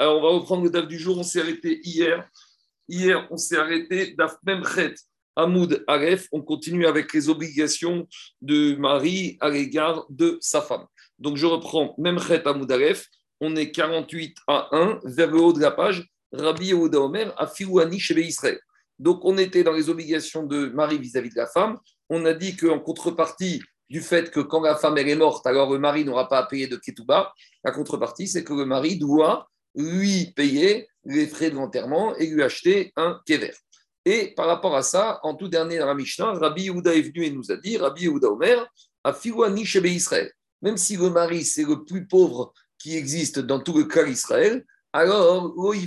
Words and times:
Alors, 0.00 0.18
on 0.18 0.22
va 0.22 0.28
reprendre 0.28 0.62
le 0.62 0.70
DAF 0.70 0.86
du 0.86 0.96
jour. 0.96 1.18
On 1.18 1.24
s'est 1.24 1.40
arrêté 1.40 1.80
hier. 1.82 2.28
Hier, 2.88 3.26
on 3.32 3.36
s'est 3.36 3.56
arrêté 3.56 4.14
DAF 4.16 4.36
Memchet 4.46 4.94
Hamoud 5.34 5.82
Aref. 5.88 6.28
On 6.30 6.40
continue 6.40 6.86
avec 6.86 7.12
les 7.12 7.28
obligations 7.28 8.06
de 8.40 8.76
mari 8.76 9.36
à 9.40 9.50
l'égard 9.50 10.06
de 10.08 10.38
sa 10.40 10.62
femme. 10.62 10.86
Donc, 11.18 11.36
je 11.36 11.46
reprends 11.46 11.96
Memchet 11.98 12.46
Hamoud 12.46 12.70
Aref. 12.70 13.08
On 13.40 13.56
est 13.56 13.72
48 13.72 14.36
à 14.46 14.68
1 14.70 15.00
vers 15.02 15.32
le 15.32 15.40
haut 15.40 15.52
de 15.52 15.60
la 15.60 15.72
page. 15.72 16.06
Rabbi 16.32 16.66
Yehuda 16.66 17.00
Omer 17.00 17.34
à 17.36 17.48
Firouani 17.48 17.98
chez 17.98 18.14
Israël. 18.20 18.60
Donc, 19.00 19.24
on 19.24 19.36
était 19.36 19.64
dans 19.64 19.72
les 19.72 19.90
obligations 19.90 20.46
de 20.46 20.66
mari 20.66 20.98
vis-à-vis 20.98 21.30
de 21.30 21.36
la 21.38 21.48
femme. 21.48 21.76
On 22.08 22.24
a 22.24 22.34
dit 22.34 22.56
qu'en 22.56 22.78
contrepartie 22.78 23.60
du 23.90 24.00
fait 24.00 24.30
que 24.30 24.40
quand 24.40 24.60
la 24.60 24.76
femme 24.76 24.96
est 24.98 25.14
morte, 25.16 25.44
alors 25.46 25.72
le 25.72 25.80
mari 25.80 26.04
n'aura 26.04 26.28
pas 26.28 26.38
à 26.38 26.46
payer 26.46 26.68
de 26.68 26.76
ketouba, 26.76 27.32
la 27.64 27.72
contrepartie, 27.72 28.28
c'est 28.28 28.44
que 28.44 28.52
le 28.52 28.64
mari 28.64 28.96
doit 28.96 29.48
lui 29.78 30.32
payer 30.36 30.88
les 31.04 31.26
frais 31.26 31.50
de 31.50 31.54
l'enterrement 31.54 32.14
et 32.16 32.26
lui 32.26 32.42
acheter 32.42 32.92
un 32.96 33.20
kever. 33.24 33.54
Et 34.04 34.34
par 34.34 34.46
rapport 34.46 34.76
à 34.76 34.82
ça, 34.82 35.20
en 35.22 35.34
tout 35.34 35.48
dernier 35.48 35.78
dans 35.78 35.86
la 35.86 35.94
Mishnah, 35.94 36.32
Rabbi 36.32 36.64
Yehuda 36.64 36.94
est 36.94 37.02
venu 37.02 37.24
et 37.24 37.30
nous 37.30 37.50
a 37.50 37.56
dit, 37.56 37.76
Rabbi 37.76 38.02
Yehuda 38.02 38.28
Omer, 38.28 38.66
a 39.04 39.12
Fiwani 39.12 39.64
Shebe 39.64 39.86
Israël. 39.86 40.30
Même 40.62 40.76
si 40.76 40.96
le 40.96 41.10
mari, 41.10 41.44
c'est 41.44 41.64
le 41.64 41.84
plus 41.84 42.06
pauvre 42.06 42.52
qui 42.78 42.96
existe 42.96 43.38
dans 43.38 43.60
tout 43.60 43.76
le 43.76 43.84
cas 43.84 44.04
d'Israël, 44.04 44.64
alors, 44.92 45.54
il 45.64 45.82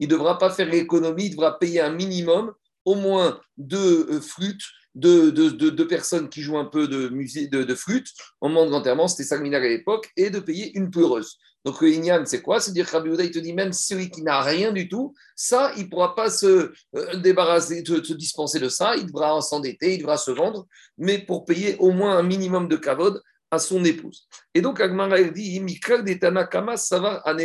ne 0.00 0.06
devra 0.06 0.38
pas 0.38 0.50
faire 0.50 0.68
l'économie, 0.68 1.26
il 1.26 1.30
devra 1.30 1.58
payer 1.58 1.80
un 1.80 1.92
minimum, 1.92 2.52
au 2.84 2.94
moins 2.94 3.38
deux 3.56 4.08
euh, 4.10 4.20
flûtes, 4.20 4.64
deux, 4.94 5.32
de, 5.32 5.84
personnes 5.84 6.28
qui 6.28 6.42
jouent 6.42 6.58
un 6.58 6.64
peu 6.64 6.88
de 6.88 7.08
musique, 7.08 7.50
de, 7.50 7.74
flûte, 7.74 8.08
en 8.40 8.48
moment 8.48 8.70
d'enterrement, 8.70 9.08
c'était 9.08 9.24
ça 9.24 9.36
à 9.36 9.60
l'époque, 9.60 10.10
et 10.16 10.30
de 10.30 10.38
payer 10.38 10.76
une 10.76 10.90
pleureuse. 10.90 11.38
Donc 11.64 11.80
le 11.80 11.88
Inyan, 11.88 12.24
c'est 12.26 12.42
quoi? 12.42 12.60
C'est-à-dire 12.60 12.86
que 12.86 12.92
Rabbi 12.92 13.10
il 13.10 13.30
te 13.30 13.38
dit, 13.38 13.54
même 13.54 13.72
celui 13.72 14.10
qui 14.10 14.22
n'a 14.22 14.42
rien 14.42 14.70
du 14.70 14.88
tout, 14.88 15.14
ça, 15.34 15.72
il 15.76 15.84
ne 15.84 15.88
pourra 15.88 16.14
pas 16.14 16.28
se 16.28 16.72
euh, 16.94 17.16
débarrasser, 17.16 17.82
se, 17.86 18.12
dispenser 18.12 18.60
de 18.60 18.68
ça, 18.68 18.96
il 18.96 19.06
devra 19.06 19.40
s'endetter, 19.40 19.94
il 19.94 19.98
devra 19.98 20.18
se 20.18 20.30
vendre, 20.30 20.66
mais 20.98 21.18
pour 21.18 21.46
payer 21.46 21.76
au 21.78 21.90
moins 21.90 22.18
un 22.18 22.22
minimum 22.22 22.68
de 22.68 22.76
kavod 22.76 23.20
à 23.50 23.58
son 23.58 23.82
épouse. 23.84 24.28
Et 24.52 24.60
donc 24.60 24.80
Agmara, 24.80 25.22
dit, 25.22 25.58
de 25.58 26.76
ça 26.76 26.98
va 26.98 27.22
à. 27.24 27.36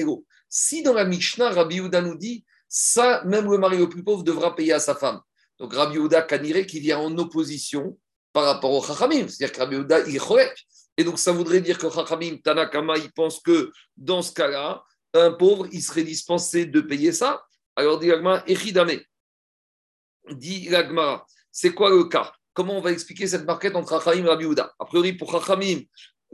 Si 0.50 0.84
dans 0.84 0.94
la 0.94 1.06
Mishnah, 1.06 1.52
Rabbi 1.52 1.76
Yehuda 1.76 2.02
nous 2.02 2.18
dit, 2.18 2.44
ça, 2.68 3.24
même 3.26 3.50
le 3.50 3.58
mari 3.58 3.78
le 3.78 3.88
plus 3.88 4.04
pauvre 4.04 4.24
devra 4.24 4.56
payer 4.56 4.74
à 4.74 4.80
sa 4.80 4.96
femme. 4.96 5.22
Donc 5.60 5.74
Rabbi 5.74 5.96
Yehuda 5.96 6.22
Kanire 6.24 6.66
qui 6.66 6.80
vient 6.80 7.00
en 7.00 7.16
opposition 7.18 7.98
par 8.32 8.46
rapport 8.46 8.72
au 8.72 8.84
Chachamim. 8.84 9.28
C'est-à-dire 9.28 9.52
que 9.52 9.60
Rabbi 9.60 9.76
Yehuda, 9.76 10.08
il 10.08 10.16
est 10.16 10.54
Et 10.98 11.04
donc 11.04 11.20
ça 11.20 11.32
voudrait 11.32 11.62
dire 11.62 11.78
que 11.78 11.90
Chachamim, 11.90 12.38
Tanakama, 12.38 12.98
il 12.98 13.12
pense 13.12 13.40
que 13.40 13.72
dans 13.98 14.22
ce 14.22 14.32
cas-là, 14.34 14.84
un 15.14 15.32
pauvre, 15.32 15.68
il 15.72 15.82
serait 15.82 16.04
dispensé 16.04 16.66
de 16.66 16.82
payer 16.82 17.12
ça. 17.12 17.44
Alors 17.76 18.00
dit 18.00 18.08
l'Agma, 18.08 18.44
Echidame. 18.48 19.00
Dit 20.32 20.70
l'Agma, 20.70 21.26
c'est 21.52 21.74
quoi 21.74 21.90
le 21.90 22.04
cas? 22.06 22.32
Comment 22.54 22.78
on 22.78 22.82
va 22.82 22.92
expliquer 22.92 23.28
cette 23.28 23.46
marquette 23.46 23.76
entre 23.76 23.90
Chachamim 23.90 24.26
et 24.26 24.30
Rabbi 24.30 24.46
Yehuda? 24.46 24.74
A 24.80 24.86
priori, 24.86 25.14
pour 25.14 25.32
Chachamim, 25.32 25.82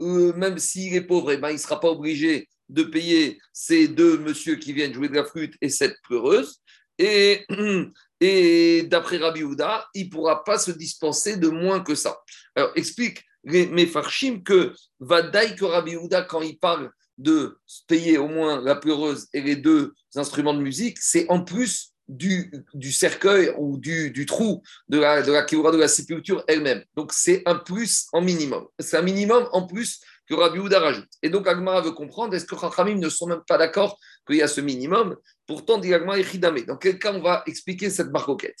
euh, 0.00 0.32
même 0.34 0.58
s'il 0.58 0.94
est 0.94 1.02
pauvre, 1.02 1.32
eh 1.32 1.38
ben, 1.38 1.50
il 1.50 1.54
ne 1.54 1.58
sera 1.58 1.80
pas 1.80 1.88
obligé 1.88 2.48
de 2.68 2.82
payer 2.82 3.38
ces 3.52 3.88
deux 3.88 4.18
messieurs 4.18 4.56
qui 4.56 4.72
viennent 4.72 4.92
jouer 4.92 5.08
de 5.08 5.14
la 5.14 5.24
flûte 5.24 5.54
et 5.60 5.68
cette 5.68 6.00
pleureuse. 6.02 6.60
Et 8.20 8.84
d'après 8.84 9.18
Rabbi 9.18 9.42
Houda, 9.42 9.86
il 9.94 10.06
ne 10.06 10.10
pourra 10.10 10.42
pas 10.42 10.58
se 10.58 10.70
dispenser 10.70 11.36
de 11.36 11.48
moins 11.48 11.80
que 11.80 11.94
ça. 11.94 12.18
Alors, 12.54 12.72
explique 12.74 13.22
mes 13.44 13.86
farshim 13.86 14.40
que 14.42 14.72
Vadaï 15.00 15.54
que 15.54 15.64
Rabbi 15.64 15.96
Houda, 15.96 16.22
quand 16.22 16.40
il 16.40 16.58
parle 16.58 16.90
de 17.18 17.58
payer 17.86 18.18
au 18.18 18.28
moins 18.28 18.60
la 18.60 18.74
pleureuse 18.74 19.28
et 19.32 19.40
les 19.40 19.56
deux 19.56 19.94
instruments 20.14 20.54
de 20.54 20.60
musique, 20.60 20.98
c'est 21.00 21.28
en 21.28 21.42
plus 21.42 21.92
du, 22.08 22.50
cercueil 22.92 23.52
ou 23.58 23.78
du, 23.78 24.26
trou 24.26 24.62
de 24.88 24.98
la, 24.98 25.22
de 25.22 25.70
de 25.72 25.78
la 25.78 25.88
sépulture 25.88 26.44
elle-même. 26.46 26.84
Donc, 26.96 27.12
c'est 27.12 27.42
un 27.46 27.56
plus 27.56 28.06
en 28.12 28.20
minimum. 28.20 28.66
C'est 28.78 28.96
un 28.96 29.02
minimum 29.02 29.48
en 29.52 29.66
plus 29.66 30.00
que 30.28 30.34
Rabbi 30.34 30.58
Houda 30.58 30.80
rajoute. 30.80 31.08
Et 31.22 31.30
donc, 31.30 31.46
Agmara 31.46 31.80
veut 31.80 31.92
comprendre, 31.92 32.34
est-ce 32.34 32.46
que 32.46 32.56
Chachamim 32.56 32.96
ne 32.96 33.08
sont 33.08 33.26
même 33.26 33.42
pas 33.46 33.58
d'accord 33.58 33.98
qu'il 34.26 34.36
y 34.36 34.42
a 34.42 34.48
ce 34.48 34.60
minimum? 34.60 35.16
Pourtant, 35.46 35.78
dit 35.78 35.94
Agmara 35.94 36.18
Echidame. 36.18 36.60
Dans 36.62 36.76
quel 36.76 36.98
cas 36.98 37.12
on 37.12 37.20
va 37.20 37.42
expliquer 37.46 37.90
cette 37.90 38.10
marcoquette 38.10 38.58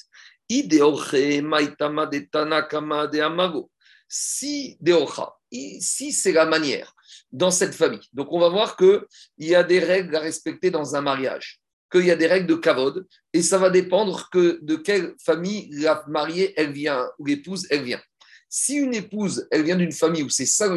maitama 0.48 2.06
de 2.06 3.20
amago. 3.20 3.70
Si 4.08 4.76
deocha, 4.80 5.34
si 5.50 6.12
c'est 6.12 6.32
la 6.32 6.46
manière 6.46 6.94
dans 7.32 7.50
cette 7.50 7.74
famille. 7.74 8.06
Donc, 8.12 8.32
on 8.32 8.38
va 8.38 8.48
voir 8.48 8.76
qu'il 8.76 9.04
y 9.38 9.54
a 9.54 9.64
des 9.64 9.80
règles 9.80 10.14
à 10.14 10.20
respecter 10.20 10.70
dans 10.70 10.94
un 10.94 11.00
mariage, 11.00 11.60
qu'il 11.90 12.06
y 12.06 12.10
a 12.12 12.16
des 12.16 12.28
règles 12.28 12.46
de 12.46 12.54
kavod, 12.54 13.04
et 13.32 13.42
ça 13.42 13.58
va 13.58 13.70
dépendre 13.70 14.28
que 14.30 14.60
de 14.62 14.76
quelle 14.76 15.14
famille 15.24 15.68
la 15.72 16.04
mariée 16.06 16.54
elle 16.56 16.72
vient, 16.72 17.08
ou 17.18 17.26
l'épouse 17.26 17.66
elle 17.70 17.82
vient. 17.82 18.00
Si 18.48 18.76
une 18.76 18.94
épouse, 18.94 19.48
elle 19.50 19.64
vient 19.64 19.76
d'une 19.76 19.92
famille 19.92 20.22
où 20.22 20.30
c'est 20.30 20.46
ça 20.46 20.68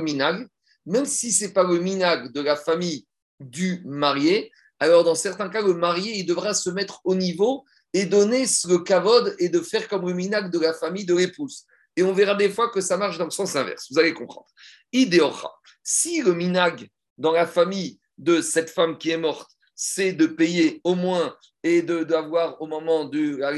même 0.85 1.05
si 1.05 1.31
ce 1.31 1.45
n'est 1.45 1.51
pas 1.51 1.63
le 1.63 1.79
minag 1.79 2.31
de 2.31 2.41
la 2.41 2.55
famille 2.55 3.05
du 3.39 3.81
marié, 3.85 4.51
alors 4.79 5.03
dans 5.03 5.15
certains 5.15 5.49
cas, 5.49 5.61
le 5.61 5.73
marié, 5.73 6.19
il 6.19 6.25
devra 6.25 6.53
se 6.53 6.69
mettre 6.69 7.01
au 7.03 7.15
niveau 7.15 7.65
et 7.93 8.05
donner 8.05 8.45
le 8.67 8.77
kavod 8.79 9.35
et 9.39 9.49
de 9.49 9.59
faire 9.59 9.87
comme 9.87 10.07
le 10.07 10.13
minag 10.13 10.51
de 10.51 10.59
la 10.59 10.73
famille 10.73 11.05
de 11.05 11.15
l'épouse. 11.15 11.65
Et 11.95 12.03
on 12.03 12.13
verra 12.13 12.35
des 12.35 12.49
fois 12.49 12.69
que 12.69 12.81
ça 12.81 12.97
marche 12.97 13.17
dans 13.17 13.25
le 13.25 13.31
sens 13.31 13.55
inverse. 13.55 13.87
Vous 13.91 13.99
allez 13.99 14.13
comprendre. 14.13 14.47
Idéora. 14.93 15.53
Si 15.83 16.21
le 16.21 16.33
minag 16.33 16.87
dans 17.17 17.31
la 17.31 17.45
famille 17.45 17.99
de 18.17 18.41
cette 18.41 18.69
femme 18.69 18.97
qui 18.97 19.09
est 19.09 19.17
morte, 19.17 19.51
c'est 19.75 20.13
de 20.13 20.27
payer 20.27 20.79
au 20.83 20.95
moins 20.95 21.35
et 21.63 21.81
d'avoir 21.81 22.61
au 22.61 22.67
moment 22.67 23.05
de 23.05 23.37
la 23.37 23.51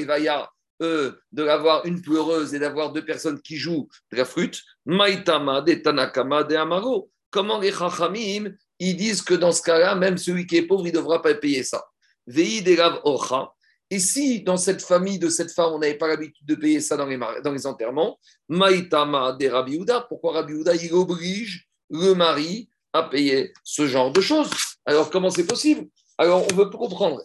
euh, 0.82 1.12
de 1.32 1.44
l'avoir 1.44 1.86
une 1.86 2.02
pleureuse 2.02 2.54
et 2.54 2.60
d'avoir 2.60 2.92
deux 2.92 3.06
personnes 3.06 3.42
qui 3.42 3.58
jouent 3.58 3.88
de 4.12 4.18
la 4.18 4.26
flûte, 4.26 4.62
Maitama 4.86 5.62
de 5.62 5.76
Tanakama 5.76 6.44
de 6.44 6.56
Amaro. 6.56 7.10
Comment 7.30 7.60
les 7.60 7.72
Chachamim, 7.72 8.52
ils 8.80 8.98
disent 8.98 9.22
que 9.22 9.34
dans 9.34 9.52
ce 9.52 9.62
cas-là, 9.62 9.96
même 9.96 10.18
celui 10.18 10.46
qui 10.46 10.58
est 10.58 10.64
pauvre, 10.64 10.86
il 10.88 10.94
ne 10.94 10.98
devra 10.98 11.22
pas 11.22 11.34
payer 11.36 11.64
ça. 11.64 11.86
Vei 12.28 12.64
Ocha. 13.04 13.54
Et 13.90 14.00
si 14.00 14.42
dans 14.42 14.58
cette 14.58 14.82
famille 14.82 15.20
de 15.20 15.30
cette 15.30 15.52
femme, 15.52 15.74
on 15.74 15.80
n'avait 15.80 15.98
pas 15.98 16.08
l'habitude 16.08 16.48
de 16.48 16.56
payer 16.56 16.80
ça 16.80 16.96
dans 16.96 17.06
les, 17.06 17.20
dans 17.44 17.52
les 17.52 17.68
enterrements, 17.68 18.18
Maïtama 18.48 19.34
de 19.34 19.48
Rabbi 19.48 19.80
pourquoi 20.08 20.34
Rabbi 20.34 20.54
il 20.82 20.94
oblige 20.94 21.68
le 21.90 22.14
mari 22.14 22.70
à 22.94 23.04
payer 23.04 23.54
ce 23.64 23.86
genre 23.88 24.12
de 24.12 24.22
choses? 24.22 24.50
Alors 24.86 25.10
comment 25.10 25.30
c'est 25.30 25.46
possible? 25.46 25.88
Alors, 26.22 26.46
on 26.52 26.56
veut 26.56 26.70
comprendre. 26.70 27.24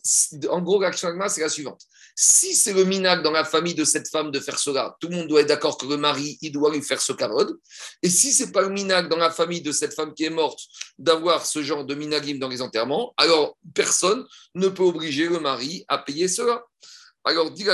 En 0.49 0.63
gros, 0.63 0.81
l'action 0.81 1.11
c'est 1.29 1.43
la 1.43 1.51
suivante. 1.51 1.83
Si 2.15 2.55
c'est 2.55 2.73
le 2.73 2.85
minag 2.85 3.23
dans 3.23 3.31
la 3.31 3.45
famille 3.45 3.75
de 3.75 3.85
cette 3.85 4.09
femme 4.09 4.31
de 4.31 4.41
faire 4.41 4.59
cela, 4.59 4.97
tout 5.01 5.09
le 5.09 5.17
monde 5.17 5.29
doit 5.29 5.43
être 5.43 5.49
d'accord 5.49 5.77
que 5.77 5.85
le 5.85 5.99
mari, 5.99 6.39
il 6.41 6.51
doit 6.51 6.73
lui 6.73 6.81
faire 6.81 7.03
ce 7.03 7.13
carode. 7.13 7.59
Et 8.03 8.09
si 8.09 8.33
c'est 8.33 8.53
pas 8.53 8.63
le 8.63 8.71
minag 8.71 9.11
dans 9.11 9.19
la 9.19 9.31
famille 9.31 9.61
de 9.61 9.71
cette 9.71 9.93
femme 9.93 10.15
qui 10.15 10.25
est 10.25 10.31
morte 10.31 10.61
d'avoir 10.97 11.45
ce 11.45 11.63
genre 11.63 11.85
de 11.85 11.95
minagim 11.95 12.39
dans 12.39 12.49
les 12.49 12.63
enterrements, 12.63 13.13
alors 13.19 13.59
personne 13.75 14.27
ne 14.55 14.69
peut 14.69 14.85
obliger 14.85 15.29
le 15.29 15.41
mari 15.41 15.85
à 15.89 15.99
payer 15.99 16.27
cela. 16.27 16.65
Alors, 17.25 17.51
dit 17.51 17.65
que 17.65 17.71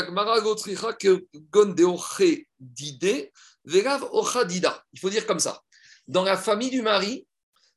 Il 4.93 5.01
faut 5.01 5.11
dire 5.11 5.27
comme 5.29 5.39
ça. 5.39 5.63
Dans 6.09 6.25
la 6.25 6.37
famille 6.37 6.71
du 6.71 6.83
mari, 6.83 7.29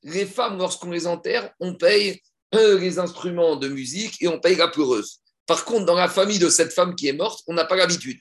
les 0.01 0.25
femmes, 0.25 0.57
lorsqu'on 0.57 0.89
les 0.89 1.05
enterre, 1.05 1.51
on 1.59 1.75
paye 1.75 2.23
les 2.55 2.99
instruments 2.99 3.55
de 3.55 3.67
musique 3.67 4.21
et 4.21 4.27
on 4.27 4.39
paye 4.39 4.55
la 4.55 4.67
pleureuse. 4.67 5.21
Par 5.45 5.65
contre, 5.65 5.85
dans 5.85 5.95
la 5.95 6.09
famille 6.09 6.39
de 6.39 6.49
cette 6.49 6.73
femme 6.73 6.95
qui 6.95 7.07
est 7.07 7.13
morte, 7.13 7.43
on 7.47 7.53
n'a 7.53 7.65
pas 7.65 7.75
l'habitude. 7.75 8.19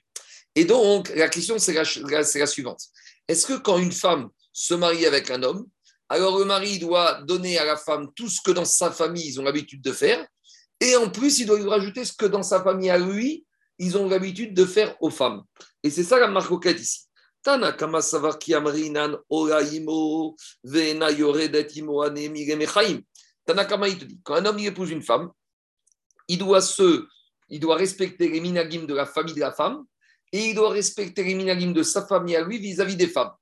Et 0.54 0.64
donc, 0.64 1.10
la 1.14 1.28
question, 1.28 1.58
c'est 1.58 1.72
la, 1.72 2.46
suivante. 2.46 2.82
Est-ce 3.26 3.46
que 3.46 3.54
quand 3.54 3.78
une 3.78 3.92
femme 3.92 4.28
se 4.52 4.74
marie 4.74 5.06
avec 5.06 5.30
un 5.30 5.42
homme, 5.42 5.66
alors 6.08 6.38
le 6.38 6.44
mari 6.44 6.78
doit 6.78 7.22
donner 7.22 7.58
à 7.58 7.64
la 7.64 7.76
femme 7.76 8.08
tout 8.14 8.28
ce 8.28 8.40
que 8.44 8.50
dans 8.50 8.64
sa 8.64 8.90
famille, 8.90 9.26
ils 9.26 9.40
ont 9.40 9.44
l'habitude 9.44 9.82
de 9.82 9.92
faire, 9.92 10.24
et 10.80 10.96
en 10.96 11.08
plus, 11.08 11.38
il 11.38 11.46
doit 11.46 11.58
lui 11.58 11.68
rajouter 11.68 12.04
ce 12.04 12.12
que 12.12 12.26
dans 12.26 12.42
sa 12.42 12.62
famille 12.62 12.90
à 12.90 12.98
lui, 12.98 13.44
ils 13.78 13.96
ont 13.96 14.08
l'habitude 14.08 14.54
de 14.54 14.64
faire 14.64 14.94
aux 15.00 15.10
femmes. 15.10 15.42
Et 15.82 15.90
c'est 15.90 16.04
ça 16.04 16.18
la 16.18 16.28
marcoquette 16.28 16.80
ici. 16.80 17.08
Tana 17.42 17.72
kama 17.72 18.00
vena 20.64 21.10
yoredetimo 21.10 22.04
Tanakama, 23.44 23.88
il 23.88 23.98
te 23.98 24.04
dit, 24.04 24.20
quand 24.22 24.34
un 24.34 24.44
homme 24.46 24.58
épouse 24.58 24.90
une 24.90 25.02
femme, 25.02 25.30
il 26.28 26.38
doit, 26.38 26.60
respecter 27.76 28.28
les 28.28 28.40
minagim 28.40 28.84
de 28.84 28.94
la 28.94 29.06
famille 29.06 29.34
de 29.34 29.40
la 29.40 29.52
femme 29.52 29.84
et 30.32 30.48
il 30.48 30.54
doit 30.54 30.70
respecter 30.70 31.22
les 31.22 31.34
minagim 31.34 31.72
de 31.72 31.82
sa 31.82 32.06
famille 32.06 32.36
à 32.36 32.42
lui 32.42 32.58
vis-à-vis 32.58 32.96
des 32.96 33.08
femmes. 33.08 33.32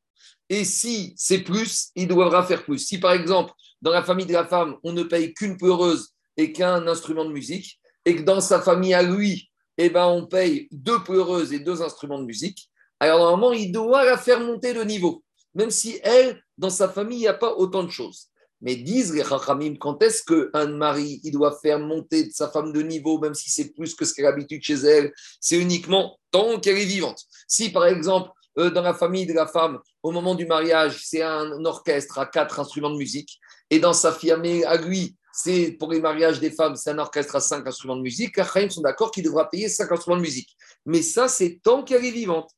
Et 0.49 0.65
si 0.65 1.15
c'est 1.17 1.39
plus, 1.39 1.91
il 1.95 2.09
devra 2.09 2.45
faire 2.45 2.65
plus. 2.65 2.79
Si 2.79 2.99
par 2.99 3.13
exemple, 3.13 3.53
dans 3.81 3.93
la 3.93 4.03
famille 4.03 4.27
de 4.27 4.33
la 4.33 4.47
femme, 4.47 4.77
on 4.83 4.93
ne 4.93 5.05
paye 5.05 5.33
qu'une 5.33 5.57
pleureuse 5.57 6.11
et 6.37 6.53
qu'un 6.53 6.87
instrument 6.87 7.25
de 7.25 7.33
musique, 7.33 7.79
et 8.05 8.17
que 8.17 8.23
dans 8.23 8.41
sa 8.41 8.61
famille 8.61 8.95
à 8.95 9.03
lui, 9.03 9.51
eh 9.79 9.91
ben, 9.91 10.07
on 10.07 10.27
paye 10.27 10.69
deux 10.71 11.03
pleureuses 11.03 11.53
et 11.53 11.61
deux 11.61 11.83
instruments 11.83 12.19
de 12.19 12.25
musique, 12.25 12.69
alors 13.01 13.19
normalement, 13.19 13.53
il 13.53 13.73
doit 13.73 14.05
la 14.05 14.17
faire 14.17 14.41
monter 14.41 14.75
de 14.75 14.83
niveau, 14.83 15.25
même 15.55 15.71
si 15.71 15.99
elle, 16.03 16.43
dans 16.59 16.71
sa 16.71 16.89
famille, 16.89 17.19
il 17.19 17.23
n'y 17.23 17.29
a 17.29 17.35
pas 17.35 17.55
autant 17.55 17.83
de 17.83 17.91
choses. 17.91 18.29
Mais 18.63 18.77
disent 18.77 19.13
les 19.13 19.25
Chachamim, 19.25 19.75
quand 19.79 20.03
est-ce 20.03 20.23
qu'un 20.23 20.67
mari 20.69 21.21
il 21.25 21.33
doit 21.33 21.59
faire 21.61 21.79
monter 21.79 22.31
sa 22.31 22.49
femme 22.49 22.73
de 22.73 22.81
niveau, 22.81 23.19
même 23.19 23.35
si 23.35 23.51
c'est 23.51 23.75
plus 23.75 23.95
que 23.95 24.05
ce 24.05 24.15
qu'elle 24.15 24.27
a 24.27 24.31
l'habitude 24.31 24.63
chez 24.63 24.75
elle 24.75 25.13
C'est 25.41 25.59
uniquement 25.59 26.17
tant 26.31 26.59
qu'elle 26.61 26.79
est 26.79 26.85
vivante. 26.85 27.21
Si 27.47 27.71
par 27.71 27.87
exemple, 27.87 28.31
euh, 28.59 28.71
dans 28.71 28.83
la 28.83 28.95
famille 28.95 29.27
de 29.27 29.33
la 29.33 29.47
femme, 29.47 29.79
au 30.03 30.11
moment 30.11 30.35
du 30.35 30.47
mariage, 30.47 31.03
c'est 31.05 31.23
un 31.23 31.65
orchestre 31.65 32.19
à 32.19 32.27
quatre 32.27 32.61
instruments 32.61 32.91
de 32.91 32.97
musique, 32.97 33.39
et 33.71 33.79
dans 33.79 33.95
sa 33.95 34.13
famille, 34.13 34.65
à 34.65 34.77
lui, 34.77 35.17
c'est 35.33 35.73
pour 35.79 35.91
les 35.91 36.01
mariages 36.01 36.39
des 36.39 36.51
femmes, 36.51 36.77
c'est 36.77 36.91
un 36.91 36.99
orchestre 36.99 37.37
à 37.37 37.41
cinq 37.41 37.67
instruments 37.67 37.97
de 37.97 38.03
musique, 38.03 38.37
les 38.37 38.45
Chachamim 38.45 38.71
sont 38.71 38.83
d'accord 38.83 39.11
qu'il 39.11 39.25
devra 39.25 39.49
payer 39.49 39.69
cinq 39.69 39.91
instruments 39.91 40.19
de 40.19 40.23
musique. 40.23 40.51
Mais 40.85 41.01
ça, 41.01 41.29
c'est 41.29 41.61
tant 41.63 41.83
qu'elle 41.83 42.05
est 42.05 42.11
vivante. 42.11 42.51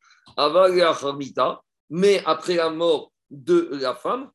Mais 1.91 2.23
après 2.27 2.55
la 2.57 2.71
mort 2.71 3.13
de 3.31 3.69
la 3.73 3.95
femme, 3.95 4.31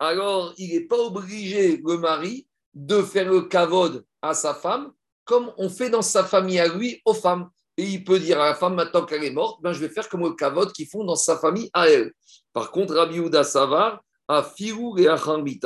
alors 0.00 0.54
il 0.56 0.72
n'est 0.72 0.86
pas 0.86 0.98
obligé, 0.98 1.76
le 1.76 1.98
mari, 1.98 2.48
de 2.74 3.02
faire 3.02 3.30
le 3.30 3.42
kavod 3.42 4.04
à 4.22 4.34
sa 4.34 4.54
femme, 4.54 4.92
comme 5.24 5.52
on 5.58 5.68
fait 5.68 5.90
dans 5.90 6.02
sa 6.02 6.24
famille 6.24 6.58
à 6.58 6.66
lui, 6.66 7.00
aux 7.04 7.14
femmes. 7.14 7.50
Et 7.76 7.84
il 7.84 8.04
peut 8.04 8.18
dire 8.18 8.40
à 8.40 8.46
la 8.46 8.54
femme, 8.54 8.74
maintenant 8.74 9.04
qu'elle 9.04 9.24
est 9.24 9.30
morte, 9.30 9.62
ben, 9.62 9.72
je 9.72 9.80
vais 9.80 9.88
faire 9.88 10.08
comme 10.08 10.22
le 10.22 10.32
kavod 10.32 10.72
qu'ils 10.72 10.88
font 10.88 11.04
dans 11.04 11.16
sa 11.16 11.38
famille 11.38 11.70
à 11.72 11.88
elle. 11.88 12.12
Par 12.52 12.70
contre, 12.72 12.94
Rabbi 12.94 13.20
Houda 13.20 13.44
Savar, 13.44 14.02
à 14.26 14.42
Firou 14.42 14.98
et 14.98 15.06
à 15.06 15.16
Rabbi 15.16 15.60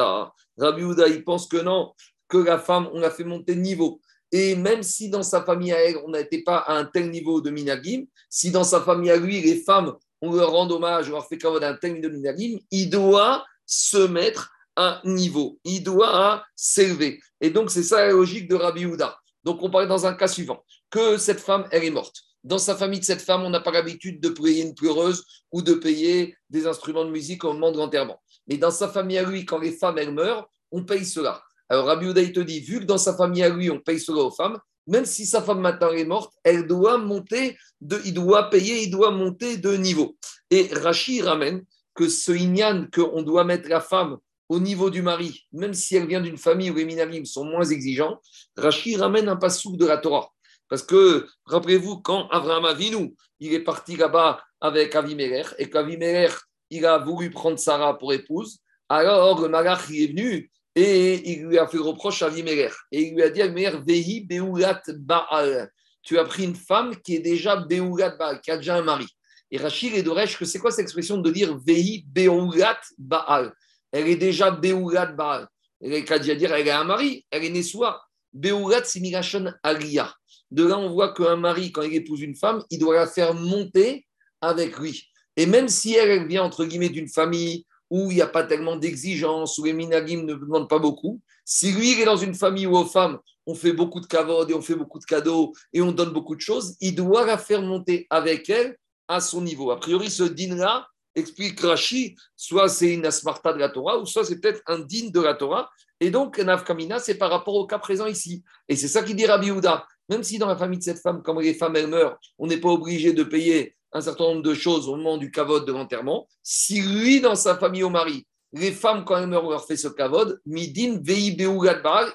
Houda, 0.56 1.08
il 1.08 1.24
pense 1.24 1.46
que 1.46 1.56
non, 1.56 1.92
que 2.28 2.38
la 2.38 2.58
femme, 2.58 2.88
on 2.92 3.00
l'a 3.00 3.10
fait 3.10 3.24
monter 3.24 3.54
de 3.54 3.60
niveau. 3.60 4.00
Et 4.32 4.56
même 4.56 4.82
si 4.82 5.10
dans 5.10 5.22
sa 5.22 5.44
famille 5.44 5.72
à 5.72 5.80
elle, 5.82 5.98
on 6.04 6.10
n'était 6.10 6.42
pas 6.42 6.58
à 6.58 6.74
un 6.74 6.84
tel 6.84 7.10
niveau 7.10 7.40
de 7.40 7.50
minagim, 7.50 8.04
si 8.28 8.50
dans 8.50 8.64
sa 8.64 8.80
famille 8.80 9.10
à 9.10 9.16
lui, 9.16 9.40
les 9.40 9.62
femmes, 9.62 9.94
on 10.20 10.32
leur 10.32 10.50
rend 10.50 10.68
hommage, 10.70 11.08
on 11.08 11.12
leur 11.12 11.26
fait 11.26 11.38
kavod 11.38 11.62
à 11.62 11.70
un 11.70 11.74
tel 11.74 11.94
niveau 11.94 12.08
de 12.08 12.14
minagim, 12.14 12.58
il 12.70 12.90
doit 12.90 13.44
se 13.66 14.06
mettre 14.06 14.50
à 14.76 15.00
niveau. 15.04 15.58
Il 15.64 15.82
doit 15.82 16.44
s'élever. 16.56 17.20
Et 17.40 17.50
donc, 17.50 17.70
c'est 17.70 17.82
ça 17.82 18.06
la 18.06 18.12
logique 18.12 18.48
de 18.48 18.54
Rabbi 18.54 18.86
Houda. 18.86 19.16
Donc, 19.44 19.62
on 19.62 19.70
parle 19.70 19.88
dans 19.88 20.06
un 20.06 20.14
cas 20.14 20.28
suivant, 20.28 20.64
que 20.90 21.16
cette 21.16 21.40
femme, 21.40 21.66
elle 21.70 21.84
est 21.84 21.90
morte. 21.90 22.16
Dans 22.42 22.58
sa 22.58 22.76
famille 22.76 23.00
de 23.00 23.04
cette 23.04 23.22
femme, 23.22 23.42
on 23.42 23.50
n'a 23.50 23.60
pas 23.60 23.70
l'habitude 23.70 24.20
de 24.20 24.28
payer 24.28 24.62
une 24.62 24.74
pleureuse 24.74 25.24
ou 25.52 25.62
de 25.62 25.74
payer 25.74 26.36
des 26.50 26.66
instruments 26.66 27.04
de 27.04 27.10
musique 27.10 27.44
au 27.44 27.52
moment 27.52 27.72
de 27.72 27.78
l'enterrement. 27.78 28.20
Mais 28.46 28.58
dans 28.58 28.70
sa 28.70 28.88
famille 28.88 29.18
à 29.18 29.22
lui, 29.22 29.46
quand 29.46 29.58
les 29.58 29.72
femmes, 29.72 29.98
elles 29.98 30.12
meurent, 30.12 30.48
on 30.70 30.84
paye 30.84 31.06
cela. 31.06 31.42
Alors, 31.68 31.86
Rabbi 31.86 32.06
Houda, 32.06 32.20
il 32.20 32.32
te 32.32 32.40
dit, 32.40 32.60
vu 32.60 32.80
que 32.80 32.84
dans 32.84 32.98
sa 32.98 33.16
famille 33.16 33.42
à 33.42 33.48
lui, 33.48 33.70
on 33.70 33.80
paye 33.80 33.98
cela 33.98 34.22
aux 34.22 34.30
femmes, 34.30 34.58
même 34.86 35.06
si 35.06 35.24
sa 35.24 35.40
femme 35.40 35.60
maintenant 35.60 35.92
est 35.92 36.04
morte, 36.04 36.34
elle 36.42 36.66
doit 36.66 36.98
monter, 36.98 37.56
de, 37.80 38.00
il 38.04 38.12
doit 38.12 38.50
payer, 38.50 38.82
il 38.82 38.90
doit 38.90 39.10
monter 39.10 39.56
de 39.56 39.76
niveau. 39.76 40.16
Et 40.50 40.68
Rachid 40.72 41.22
ramène 41.22 41.64
que 41.94 42.08
ce 42.08 42.32
inyan 42.32 42.86
qu'on 42.92 43.22
doit 43.22 43.44
mettre 43.44 43.68
la 43.68 43.80
femme 43.80 44.18
au 44.48 44.60
niveau 44.60 44.90
du 44.90 45.02
mari, 45.02 45.46
même 45.52 45.74
si 45.74 45.96
elle 45.96 46.06
vient 46.06 46.20
d'une 46.20 46.36
famille 46.36 46.70
où 46.70 46.74
les 46.74 46.84
minarim 46.84 47.24
sont 47.24 47.44
moins 47.44 47.64
exigeants, 47.64 48.20
Rachid 48.56 48.98
ramène 49.00 49.28
un 49.28 49.36
passou 49.36 49.76
de 49.76 49.86
la 49.86 49.98
Torah. 49.98 50.28
Parce 50.68 50.82
que, 50.82 51.26
rappelez-vous, 51.46 51.98
quand 51.98 52.28
Abraham 52.28 52.64
Avinu, 52.64 53.14
il 53.40 53.52
est 53.54 53.64
parti 53.64 53.96
là-bas 53.96 54.42
avec 54.60 54.94
Avimelech, 54.94 55.48
et 55.58 55.70
qu'Avimelech, 55.70 56.32
il 56.70 56.86
a 56.86 56.98
voulu 56.98 57.30
prendre 57.30 57.58
Sarah 57.58 57.98
pour 57.98 58.12
épouse, 58.12 58.58
alors 58.88 59.40
le 59.40 59.48
malach, 59.48 59.90
est 59.90 60.08
venu 60.08 60.50
et 60.74 61.30
il 61.30 61.46
lui 61.46 61.58
a 61.58 61.66
fait 61.66 61.78
reproche 61.78 62.22
à 62.22 62.26
Avimelech. 62.26 62.72
Et 62.90 63.02
il 63.02 63.14
lui 63.14 63.22
a 63.22 63.30
dit 63.30 63.42
Avimelech, 63.42 63.86
Vehi 63.86 64.26
Beulat 64.26 64.82
Baal. 64.88 65.70
Tu 66.02 66.18
as 66.18 66.24
pris 66.24 66.44
une 66.44 66.56
femme 66.56 66.96
qui 66.96 67.16
est 67.16 67.20
déjà 67.20 67.56
Beulat 67.56 68.16
Baal, 68.16 68.40
qui 68.40 68.50
a 68.50 68.56
déjà 68.56 68.76
un 68.76 68.82
mari. 68.82 69.06
Et 69.54 69.56
Rachid 69.56 69.94
et 69.94 70.02
Doresh, 70.02 70.36
que 70.36 70.44
c'est 70.44 70.58
quoi 70.58 70.72
cette 70.72 70.80
expression 70.80 71.16
de 71.18 71.30
dire 71.30 71.56
Vehi 71.64 72.04
Beulat 72.08 72.80
Baal? 72.98 73.54
Elle 73.92 74.08
est 74.08 74.16
déjà 74.16 74.50
Beulat 74.50 75.12
Baal. 75.12 75.46
Elle 75.80 75.92
est 75.92 76.04
qu'à 76.04 76.18
dire 76.18 76.52
elle 76.52 76.68
un 76.70 76.82
mari, 76.82 77.24
elle 77.30 77.44
est 77.44 77.50
née 77.50 77.62
soi. 77.62 78.02
Beulat, 78.32 78.82
c'est 78.82 78.98
Mirachon 78.98 79.52
Alia. 79.62 80.12
De 80.50 80.66
là, 80.66 80.76
on 80.76 80.92
voit 80.92 81.14
qu'un 81.14 81.36
mari, 81.36 81.70
quand 81.70 81.82
il 81.82 81.94
épouse 81.94 82.20
une 82.22 82.34
femme, 82.34 82.64
il 82.68 82.80
doit 82.80 82.96
la 82.96 83.06
faire 83.06 83.32
monter 83.32 84.04
avec 84.40 84.76
lui. 84.76 85.04
Et 85.36 85.46
même 85.46 85.68
si 85.68 85.94
elle, 85.94 86.26
vient, 86.26 86.42
entre 86.42 86.64
guillemets, 86.64 86.88
d'une 86.88 87.08
famille 87.08 87.64
où 87.90 88.10
il 88.10 88.16
n'y 88.16 88.22
a 88.22 88.26
pas 88.26 88.42
tellement 88.42 88.74
d'exigences, 88.74 89.56
où 89.58 89.64
les 89.66 89.72
minagim 89.72 90.24
ne 90.24 90.34
demandent 90.34 90.68
pas 90.68 90.80
beaucoup, 90.80 91.20
si 91.44 91.70
lui, 91.70 91.92
il 91.92 92.00
est 92.00 92.06
dans 92.06 92.16
une 92.16 92.34
famille 92.34 92.66
où 92.66 92.76
aux 92.76 92.86
femmes, 92.86 93.20
on 93.46 93.54
fait 93.54 93.72
beaucoup 93.72 94.00
de 94.00 94.06
kavod 94.06 94.50
et 94.50 94.54
on 94.54 94.62
fait 94.62 94.74
beaucoup 94.74 94.98
de 94.98 95.04
cadeaux 95.04 95.52
et 95.72 95.80
on 95.80 95.92
donne 95.92 96.10
beaucoup 96.10 96.34
de 96.34 96.40
choses, 96.40 96.76
il 96.80 96.96
doit 96.96 97.24
la 97.24 97.38
faire 97.38 97.62
monter 97.62 98.08
avec 98.10 98.50
elle 98.50 98.76
à 99.08 99.20
son 99.20 99.42
niveau. 99.42 99.70
A 99.70 99.78
priori, 99.78 100.10
ce 100.10 100.24
din-là, 100.24 100.86
explique 101.14 101.60
Rashi, 101.60 102.16
soit 102.36 102.68
c'est 102.68 102.92
une 102.92 103.06
asmarta 103.06 103.52
de 103.52 103.58
la 103.58 103.68
Torah, 103.68 103.98
ou 103.98 104.06
soit 104.06 104.24
c'est 104.24 104.40
peut-être 104.40 104.62
un 104.66 104.80
din 104.80 105.10
de 105.10 105.20
la 105.20 105.34
Torah. 105.34 105.70
Et 106.00 106.10
donc, 106.10 106.38
Nafkamina, 106.38 106.98
c'est 106.98 107.14
par 107.14 107.30
rapport 107.30 107.54
au 107.54 107.66
cas 107.66 107.78
présent 107.78 108.06
ici. 108.06 108.42
Et 108.68 108.76
c'est 108.76 108.88
ça 108.88 109.02
qui 109.02 109.14
dit 109.14 109.26
Rabbi 109.26 109.50
Houda. 109.50 109.86
Même 110.08 110.22
si 110.22 110.38
dans 110.38 110.48
la 110.48 110.56
famille 110.56 110.78
de 110.78 110.84
cette 110.84 111.00
femme, 111.00 111.22
quand 111.24 111.38
les 111.38 111.54
femmes 111.54 111.76
elles 111.76 111.86
meurent, 111.86 112.18
on 112.38 112.46
n'est 112.46 112.58
pas 112.58 112.68
obligé 112.68 113.12
de 113.12 113.22
payer 113.22 113.74
un 113.92 114.00
certain 114.00 114.24
nombre 114.24 114.42
de 114.42 114.54
choses 114.54 114.88
au 114.88 114.96
moment 114.96 115.16
du 115.16 115.30
kavod 115.30 115.64
de 115.64 115.72
l'enterrement, 115.72 116.26
si 116.42 116.82
lui, 116.82 117.20
dans 117.20 117.36
sa 117.36 117.56
famille 117.56 117.84
au 117.84 117.90
mari, 117.90 118.26
les 118.52 118.72
femmes, 118.72 119.04
quand 119.04 119.16
elles 119.16 119.28
meurent, 119.28 119.44
on 119.44 119.50
leur 119.50 119.64
fait 119.64 119.76
ce 119.76 119.88
kavod, 119.88 120.40
midin 120.44 120.98
vei 121.00 121.36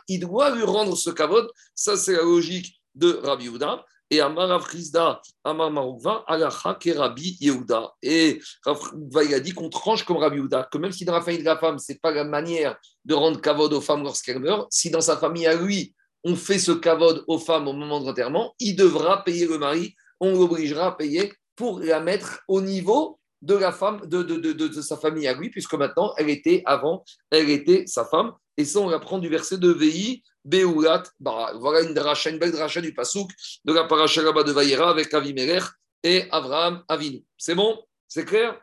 il 0.08 0.20
doit 0.20 0.56
lui 0.56 0.64
rendre 0.64 0.96
ce 0.96 1.10
kavod. 1.10 1.50
Ça, 1.74 1.98
c'est 1.98 2.14
la 2.14 2.24
logique 2.24 2.82
de 2.96 3.20
Rabbi 3.24 3.50
Houda. 3.50 3.84
Et 4.10 4.22
Amar 4.22 4.52
Avrizda, 4.52 5.22
Amar 5.44 5.72
Marouva, 5.72 6.24
Alacha 6.28 6.78
Rabbi 6.98 7.38
Yehuda. 7.40 7.94
Et 8.02 8.40
Rav 8.66 8.80
il 9.26 9.34
a 9.34 9.40
dit 9.40 9.54
qu'on 9.54 9.70
tranche 9.70 10.04
comme 10.04 10.18
Rabbi 10.18 10.38
Yehuda, 10.38 10.70
que 10.72 10.78
même 10.78 10.92
si 10.92 11.06
dans 11.06 11.14
la 11.14 11.22
famille 11.22 11.40
de 11.40 11.46
la 11.46 11.58
femme, 11.58 11.78
ce 11.80 11.92
n'est 11.92 12.00
pas 12.00 12.12
la 12.12 12.24
manière 12.24 12.78
de 13.06 13.14
rendre 13.14 13.40
kavod 13.40 13.72
aux 13.74 13.82
femmes 13.82 14.04
lorsqu'elles 14.04 14.40
meurent, 14.40 14.68
si 14.72 14.90
dans 14.90 15.02
sa 15.02 15.18
famille 15.18 15.48
à 15.48 15.56
lui, 15.56 15.94
on 16.24 16.36
fait 16.36 16.60
ce 16.60 16.72
kavod 16.72 17.24
aux 17.28 17.40
femmes 17.40 17.68
au 17.68 17.74
moment 17.74 18.00
de 18.00 18.06
l'enterrement, 18.06 18.54
il 18.60 18.76
devra 18.76 19.24
payer 19.24 19.46
le 19.46 19.58
mari, 19.58 19.96
on 20.20 20.34
l'obligera 20.34 20.88
à 20.88 20.92
payer 20.92 21.32
pour 21.56 21.80
la 21.80 22.00
mettre 22.00 22.42
au 22.48 22.62
niveau 22.62 23.20
de 23.42 23.56
la 23.56 23.72
femme, 23.72 24.02
de, 24.06 24.22
de, 24.22 24.36
de, 24.38 24.54
de, 24.54 24.82
sa 24.82 24.98
famille 24.98 25.28
à 25.28 25.34
lui, 25.34 25.50
puisque 25.50 25.74
maintenant, 25.74 26.14
elle 26.18 26.30
était 26.30 26.62
avant, 26.66 27.04
elle 27.32 27.50
était 27.50 27.86
sa 27.88 28.06
femme. 28.06 28.34
Et 28.60 28.66
ça, 28.66 28.80
on 28.80 28.90
apprend 28.90 29.20
du 29.20 29.30
verset 29.30 29.58
de 29.58 29.72
VI, 29.72 30.22
Beulat, 30.44 31.04
voilà 31.22 31.80
une, 31.80 31.94
dracha, 31.94 32.30
une 32.30 32.40
belle 32.40 32.52
dracha 32.52 32.82
du 32.82 32.94
Pasouk 32.94 33.32
de 33.64 33.72
la 33.72 33.86
paracha 33.86 34.22
de 34.22 34.52
Vaïra 34.52 34.90
avec 34.90 35.14
Avimelech 35.14 35.64
et 36.04 36.28
Abraham 36.30 36.84
Avinu. 36.90 37.24
C'est 37.38 37.56
bon? 37.56 37.82
C'est 38.10 38.26
clair? 38.26 38.60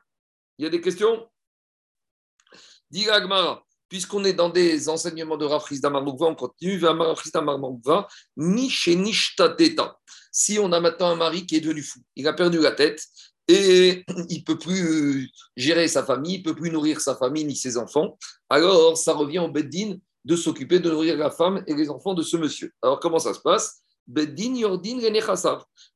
Il 0.58 0.64
y 0.64 0.66
a 0.66 0.70
des 0.70 0.82
questions? 0.82 1.26
Dis 2.90 3.06
puisqu'on 3.88 4.22
est 4.25 4.34
dans 4.34 4.50
des 4.50 4.90
enseignements 4.90 5.38
de 5.38 5.46
Rafriz 5.46 5.81
Damarmoukva, 5.81 6.26
on 6.26 6.34
continue 6.34 6.76
vers 6.76 6.94
Rafriz 6.94 7.32
Damarmoukva, 7.32 8.06
Nish 8.36 8.88
et 8.88 8.96
Nishtateta. 8.96 9.98
Si 10.31 10.58
on 10.58 10.72
a 10.72 10.81
maintenant 10.81 11.08
un 11.08 11.17
mari 11.17 11.46
qui 11.46 11.56
est 11.56 11.60
devenu 11.60 11.82
fou, 11.82 12.00
il 12.17 12.29
a 12.29 12.34
perdu 12.34 12.58
la 12.58 12.72
tête 12.72 13.03
et 13.48 14.05
il 14.29 14.38
ne 14.38 14.44
peut 14.44 14.58
plus 14.58 15.31
gérer 15.56 15.88
sa 15.88 16.05
famille, 16.05 16.34
il 16.34 16.38
ne 16.38 16.44
peut 16.44 16.55
plus 16.55 16.70
nourrir 16.70 17.00
sa 17.00 17.15
famille 17.15 17.44
ni 17.44 17.56
ses 17.56 17.76
enfants, 17.76 18.19
alors 18.48 18.96
ça 18.96 19.12
revient 19.12 19.41
au 19.41 19.48
Beddin 19.48 19.96
de 20.26 20.36
s'occuper 20.36 20.81
de 20.81 20.91
nourrir 20.91 21.17
la 21.17 21.31
femme 21.31 21.62
et 21.67 21.74
les 21.74 21.88
enfants 21.88 22.12
de 22.12 22.22
ce 22.22 22.36
monsieur. 22.36 22.72
Alors, 22.82 22.98
comment 22.98 23.20
ça 23.20 23.32
se 23.32 23.41
passe? 23.41 23.82
Beddin 24.08 24.55
Yordin 24.55 24.98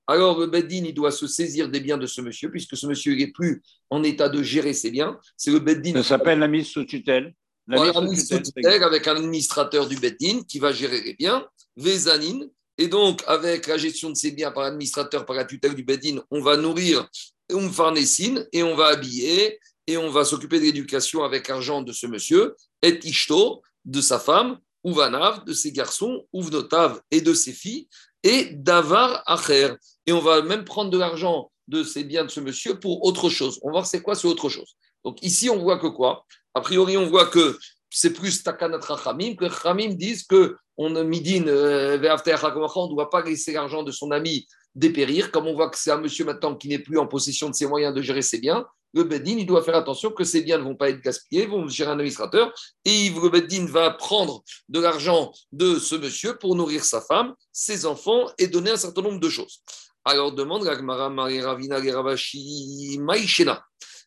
Alors, 0.06 0.38
le 0.38 0.46
Beddin, 0.46 0.84
il 0.84 0.94
doit 0.94 1.10
se 1.10 1.26
saisir 1.26 1.68
des 1.68 1.80
biens 1.80 1.98
de 1.98 2.06
ce 2.06 2.20
monsieur, 2.20 2.50
puisque 2.50 2.76
ce 2.76 2.86
monsieur 2.86 3.14
n'est 3.14 3.32
plus 3.32 3.62
en 3.90 4.02
état 4.04 4.28
de 4.28 4.42
gérer 4.42 4.72
ses 4.72 4.90
biens. 4.90 5.18
C'est 5.36 5.50
le 5.50 5.58
Beddin. 5.58 5.94
Ça 5.94 6.02
s'appelle 6.02 6.38
la 6.38 6.48
mise 6.48 6.68
sous 6.68 6.84
tutelle. 6.84 7.34
La 7.66 8.00
mise 8.00 8.28
sous 8.28 8.40
tutelle 8.40 8.82
avec 8.82 9.06
un 9.08 9.16
administrateur 9.16 9.88
du 9.88 9.96
Beddin 9.96 10.42
qui 10.48 10.60
va 10.60 10.72
gérer 10.72 11.00
les 11.00 11.14
biens, 11.14 11.46
Vezanin. 11.76 12.46
Et 12.78 12.88
donc, 12.88 13.22
avec 13.26 13.66
la 13.66 13.76
gestion 13.78 14.10
de 14.10 14.16
ces 14.16 14.30
biens 14.30 14.52
par 14.52 14.62
l'administrateur, 14.62 15.26
par 15.26 15.36
la 15.36 15.44
tutelle 15.44 15.74
du 15.74 15.82
Beddin, 15.84 16.22
on 16.30 16.40
va 16.40 16.56
nourrir 16.56 17.08
Umfarnessin 17.52 18.44
et 18.52 18.62
on 18.62 18.74
va 18.74 18.86
habiller 18.86 19.58
et 19.86 19.96
on 19.96 20.10
va 20.10 20.24
s'occuper 20.24 20.58
de 20.58 20.64
l'éducation 20.64 21.24
avec 21.24 21.48
l'argent 21.48 21.82
de 21.82 21.92
ce 21.92 22.06
monsieur, 22.06 22.54
et 22.82 23.00
Ishto, 23.02 23.62
de 23.84 24.00
sa 24.00 24.20
femme, 24.20 24.58
Uvanav, 24.84 25.44
de 25.44 25.52
ses 25.52 25.72
garçons, 25.72 26.26
Uvnotav 26.32 27.00
et 27.10 27.20
de 27.20 27.34
ses 27.34 27.52
filles, 27.52 27.88
et 28.22 28.50
Davar 28.52 29.22
Acher. 29.26 29.74
Et 30.06 30.12
on 30.12 30.20
va 30.20 30.42
même 30.42 30.64
prendre 30.64 30.90
de 30.90 30.98
l'argent 30.98 31.50
de 31.68 31.82
ces 31.82 32.04
biens 32.04 32.24
de 32.24 32.30
ce 32.30 32.40
monsieur 32.40 32.78
pour 32.78 33.04
autre 33.04 33.28
chose. 33.30 33.58
On 33.62 33.68
va 33.68 33.72
voir 33.72 33.86
c'est 33.86 34.02
quoi 34.02 34.14
ce 34.14 34.26
autre 34.26 34.48
chose. 34.48 34.76
Donc 35.04 35.22
ici, 35.22 35.48
on 35.48 35.58
voit 35.58 35.78
que 35.78 35.86
quoi? 35.86 36.24
A 36.54 36.60
priori, 36.60 36.96
on 36.96 37.06
voit 37.06 37.26
que 37.26 37.58
c'est 37.90 38.12
plus 38.12 38.42
Takanat 38.42 38.80
Rachamim, 38.80 39.34
que 39.34 39.46
Rachamim 39.46 39.94
disent 39.94 40.24
que 40.24 40.56
on 40.76 41.04
midin 41.04 41.46
euh, 41.46 41.98
on 41.98 42.86
ne 42.86 42.94
doit 42.94 43.10
pas 43.10 43.22
laisser 43.22 43.52
l'argent 43.52 43.82
de 43.82 43.92
son 43.92 44.10
ami 44.12 44.46
dépérir. 44.74 45.30
Comme 45.30 45.46
on 45.46 45.54
voit 45.54 45.70
que 45.70 45.78
c'est 45.78 45.90
un 45.90 46.00
monsieur 46.00 46.24
maintenant 46.24 46.54
qui 46.54 46.68
n'est 46.68 46.78
plus 46.78 46.98
en 46.98 47.06
possession 47.06 47.48
de 47.48 47.54
ses 47.54 47.66
moyens 47.66 47.94
de 47.94 48.02
gérer 48.02 48.22
ses 48.22 48.38
biens, 48.38 48.66
le 48.92 49.04
Beddin, 49.04 49.36
il 49.38 49.46
doit 49.46 49.62
faire 49.62 49.76
attention 49.76 50.10
que 50.10 50.24
ces 50.24 50.42
biens 50.42 50.58
ne 50.58 50.64
vont 50.64 50.74
pas 50.74 50.90
être 50.90 51.00
gaspillés, 51.00 51.46
vont 51.46 51.68
gérer 51.68 51.90
un 51.90 51.94
administrateur, 51.94 52.52
et 52.84 53.10
le 53.10 53.28
Beddin 53.28 53.66
va 53.66 53.90
prendre 53.92 54.42
de 54.68 54.80
l'argent 54.80 55.32
de 55.52 55.78
ce 55.78 55.94
monsieur 55.94 56.36
pour 56.36 56.56
nourrir 56.56 56.84
sa 56.84 57.00
femme, 57.00 57.34
ses 57.52 57.86
enfants 57.86 58.26
et 58.38 58.48
donner 58.48 58.72
un 58.72 58.76
certain 58.76 59.02
nombre 59.02 59.20
de 59.20 59.28
choses. 59.28 59.62
Alors 60.04 60.32
demande 60.32 60.62
Ravina 60.64 61.78
Ravashi 61.94 62.98
Maïchena. 63.00 63.62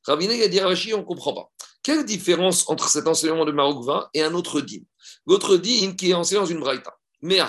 Ravina 0.05 0.47
dit 0.47 0.59
Ravashi, 0.59 0.93
on 0.93 0.99
ne 0.99 1.03
comprend 1.03 1.33
pas. 1.33 1.49
Quelle 1.81 2.05
différence 2.05 2.67
entre 2.69 2.89
cet 2.89 3.07
enseignement 3.07 3.45
de 3.45 3.51
Maroukva 3.51 4.09
et 4.13 4.21
un 4.21 4.33
autre 4.33 4.61
din 4.61 4.81
L'autre 5.27 5.57
din 5.57 5.93
qui 5.97 6.11
est 6.11 6.13
enseigné 6.13 6.41
dans 6.41 6.47
une 6.47 6.59
braïta. 6.59 6.93
Mais 7.21 7.39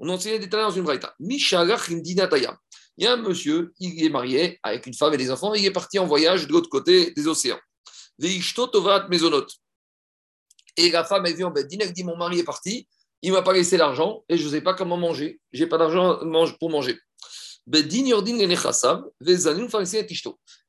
on 0.00 0.08
enseignait 0.08 0.38
des 0.38 0.46
dans 0.46 0.70
une 0.70 0.82
braïta. 0.82 1.14
Il 1.20 3.04
y 3.04 3.06
a 3.06 3.12
un 3.12 3.16
monsieur, 3.16 3.72
il 3.78 4.04
est 4.04 4.08
marié 4.08 4.58
avec 4.62 4.86
une 4.86 4.94
femme 4.94 5.12
et 5.14 5.18
des 5.18 5.30
enfants, 5.30 5.54
il 5.54 5.64
est 5.64 5.70
parti 5.70 5.98
en 5.98 6.06
voyage 6.06 6.46
de 6.46 6.52
l'autre 6.52 6.70
côté 6.70 7.12
des 7.12 7.26
océans. 7.28 7.60
Et 10.76 10.90
la 10.90 11.04
femme, 11.04 11.26
elle 11.26 11.36
vient 11.36 11.48
en. 11.48 11.54
Elle 11.54 11.92
dit 11.92 12.04
Mon 12.04 12.16
mari 12.16 12.38
est 12.38 12.44
parti, 12.44 12.88
il 13.22 13.30
ne 13.30 13.36
m'a 13.36 13.42
pas 13.42 13.52
laissé 13.52 13.76
l'argent 13.76 14.24
et 14.28 14.38
je 14.38 14.44
ne 14.46 14.50
sais 14.50 14.62
pas 14.62 14.74
comment 14.74 14.96
manger. 14.96 15.38
Je 15.52 15.62
n'ai 15.62 15.68
pas 15.68 15.76
d'argent 15.78 16.18
pour 16.58 16.70
manger. 16.70 16.98
Et 17.72 17.82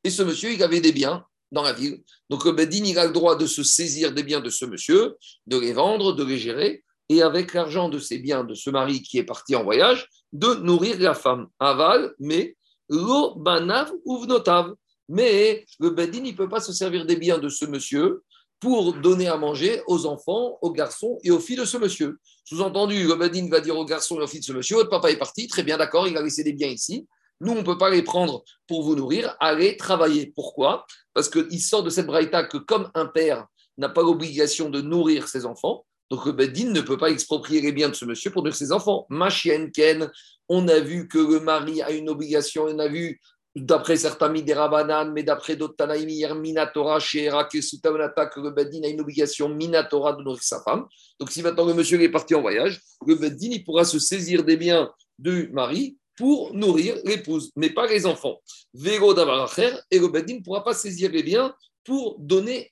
ce 0.09 0.23
monsieur, 0.23 0.51
il 0.51 0.61
avait 0.61 0.81
des 0.81 0.91
biens 0.91 1.25
dans 1.51 1.63
la 1.63 1.73
ville. 1.73 2.03
Donc 2.29 2.47
Bedin, 2.49 2.83
il 2.83 2.99
a 2.99 3.05
le 3.05 3.13
droit 3.13 3.35
de 3.37 3.45
se 3.45 3.63
saisir 3.63 4.11
des 4.11 4.23
biens 4.23 4.41
de 4.41 4.49
ce 4.49 4.65
monsieur, 4.65 5.15
de 5.47 5.57
les 5.57 5.73
vendre, 5.73 6.13
de 6.13 6.23
les 6.23 6.37
gérer, 6.37 6.83
et 7.11 7.21
avec 7.21 7.53
l'argent 7.53 7.89
de 7.89 7.99
ces 7.99 8.19
biens 8.19 8.45
de 8.45 8.53
ce 8.53 8.69
mari 8.69 9.01
qui 9.01 9.17
est 9.17 9.25
parti 9.25 9.53
en 9.53 9.65
voyage, 9.65 10.07
de 10.31 10.53
nourrir 10.55 10.97
la 10.97 11.13
femme. 11.13 11.47
Aval, 11.59 12.13
mais 12.19 12.55
lo 12.87 13.35
banav 13.35 13.91
uvnotav. 14.05 14.73
Mais 15.09 15.65
le 15.81 15.89
Bedin, 15.89 16.23
il 16.23 16.31
ne 16.31 16.37
peut 16.37 16.47
pas 16.47 16.61
se 16.61 16.71
servir 16.71 17.05
des 17.05 17.17
biens 17.17 17.37
de 17.37 17.49
ce 17.49 17.65
monsieur 17.65 18.23
pour 18.61 18.93
donner 18.93 19.27
à 19.27 19.35
manger 19.35 19.81
aux 19.87 20.05
enfants, 20.05 20.57
aux 20.61 20.71
garçons 20.71 21.17
et 21.25 21.31
aux 21.31 21.39
filles 21.39 21.57
de 21.57 21.65
ce 21.65 21.75
monsieur. 21.75 22.17
Sous-entendu, 22.45 23.05
le 23.05 23.15
Bedin 23.15 23.49
va 23.49 23.59
dire 23.59 23.75
aux 23.75 23.83
garçons 23.83 24.17
et 24.17 24.23
aux 24.23 24.27
filles 24.27 24.39
de 24.39 24.45
ce 24.45 24.53
monsieur, 24.53 24.77
votre 24.77 24.89
papa 24.89 25.11
est 25.11 25.17
parti, 25.17 25.47
très 25.47 25.63
bien, 25.63 25.77
d'accord, 25.77 26.07
il 26.07 26.15
a 26.15 26.21
laissé 26.21 26.45
des 26.45 26.53
biens 26.53 26.69
ici. 26.69 27.07
Nous, 27.41 27.51
on 27.51 27.55
ne 27.55 27.63
peut 27.63 27.77
pas 27.77 27.89
les 27.89 28.03
prendre 28.03 28.43
pour 28.67 28.83
vous 28.83 28.95
nourrir, 28.95 29.35
allez 29.41 29.75
travailler. 29.75 30.31
Pourquoi? 30.33 30.85
Parce 31.13 31.27
qu'il 31.27 31.61
sort 31.61 31.83
de 31.83 31.89
cette 31.89 32.07
braïta 32.07 32.45
que 32.45 32.57
comme 32.57 32.89
un 32.93 33.07
père 33.07 33.47
n'a 33.77 33.89
pas 33.89 34.01
l'obligation 34.01 34.69
de 34.69 34.79
nourrir 34.79 35.27
ses 35.27 35.45
enfants, 35.45 35.85
donc 36.11 36.25
le 36.25 36.33
Bedin 36.33 36.71
ne 36.71 36.81
peut 36.81 36.97
pas 36.97 37.09
exproprier 37.09 37.61
les 37.61 37.71
biens 37.71 37.87
de 37.87 37.95
ce 37.95 38.03
monsieur 38.03 38.31
pour 38.31 38.43
nourrir 38.43 38.55
ses 38.55 38.73
enfants. 38.73 39.05
Ma 39.09 39.29
chienne 39.29 39.71
Ken, 39.71 40.11
on 40.49 40.67
a 40.67 40.81
vu 40.81 41.07
que 41.07 41.17
le 41.17 41.39
mari 41.39 41.81
a 41.81 41.91
une 41.91 42.09
obligation, 42.09 42.65
on 42.65 42.79
a 42.79 42.89
vu 42.89 43.21
d'après 43.55 43.95
certains 43.95 44.27
Miderabanan, 44.27 45.13
mais 45.13 45.23
d'après 45.23 45.55
d'autres 45.55 45.77
Tanaïm, 45.77 46.37
Minatora, 46.37 46.99
chez 46.99 47.29
que 47.29 48.39
le 48.41 48.51
Bedin 48.51 48.83
a 48.83 48.89
une 48.89 48.99
obligation 48.99 49.47
Minatora 49.47 50.11
de 50.11 50.21
nourrir 50.21 50.43
sa 50.43 50.61
femme. 50.61 50.85
Donc 51.17 51.31
si 51.31 51.41
maintenant 51.41 51.65
le 51.65 51.73
monsieur 51.73 52.01
est 52.01 52.09
parti 52.09 52.35
en 52.35 52.41
voyage, 52.41 52.81
le 53.07 53.15
Bedin 53.15 53.49
il 53.51 53.63
pourra 53.63 53.85
se 53.85 53.97
saisir 53.97 54.43
des 54.43 54.57
biens 54.57 54.91
du 55.17 55.49
mari 55.53 55.97
pour 56.17 56.53
nourrir 56.53 56.97
l'épouse, 57.05 57.51
mais 57.55 57.69
pas 57.69 57.87
les 57.87 58.05
enfants. 58.05 58.37
Véro 58.73 59.13
et 59.17 59.99
le 59.99 60.07
Bedin 60.09 60.35
ne 60.35 60.43
pourra 60.43 60.61
pas 60.61 60.73
saisir 60.73 61.09
les 61.09 61.23
biens 61.23 61.55
pour 61.83 62.17
donner 62.19 62.69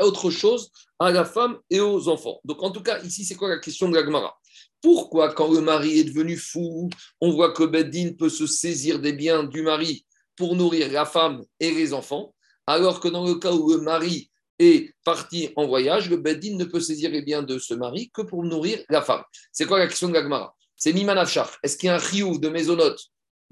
autre 0.00 0.30
chose 0.30 0.70
à 0.98 1.10
la 1.10 1.24
femme 1.24 1.58
et 1.70 1.80
aux 1.80 2.08
enfants. 2.08 2.40
Donc 2.44 2.62
en 2.62 2.70
tout 2.70 2.82
cas, 2.82 3.00
ici, 3.02 3.24
c'est 3.24 3.34
quoi 3.34 3.48
la 3.48 3.58
question 3.58 3.88
de 3.88 3.94
la 3.94 4.04
Gemara? 4.04 4.38
Pourquoi, 4.80 5.32
quand 5.32 5.52
le 5.52 5.60
mari 5.60 6.00
est 6.00 6.04
devenu 6.04 6.36
fou, 6.36 6.90
on 7.20 7.30
voit 7.30 7.52
que 7.52 7.64
Bedin 7.64 8.12
peut 8.18 8.28
se 8.28 8.46
saisir 8.46 8.98
des 9.00 9.12
biens 9.12 9.44
du 9.44 9.62
mari 9.62 10.04
pour 10.36 10.56
nourrir 10.56 10.90
la 10.90 11.04
femme 11.04 11.42
et 11.60 11.70
les 11.70 11.92
enfants, 11.92 12.34
alors 12.66 13.00
que 13.00 13.08
dans 13.08 13.24
le 13.24 13.36
cas 13.36 13.52
où 13.52 13.70
le 13.70 13.80
mari 13.80 14.30
est 14.58 14.92
parti 15.04 15.50
en 15.56 15.66
voyage, 15.66 16.10
le 16.10 16.16
Bedin 16.16 16.56
ne 16.56 16.64
peut 16.64 16.80
saisir 16.80 17.10
les 17.10 17.22
biens 17.22 17.42
de 17.42 17.58
ce 17.58 17.74
mari 17.74 18.10
que 18.12 18.22
pour 18.22 18.44
nourrir 18.44 18.82
la 18.88 19.02
femme? 19.02 19.22
C'est 19.52 19.66
quoi 19.66 19.78
la 19.78 19.86
question 19.86 20.08
de 20.08 20.14
la 20.14 20.22
Gemara? 20.22 20.54
C'est 20.76 20.92
Mimanafchar. 20.92 21.58
Est-ce 21.62 21.76
qu'il 21.76 21.86
y 21.86 21.90
a 21.90 21.94
un 21.94 22.00
chiouf 22.00 22.40
de 22.40 22.48
mésonote 22.48 23.00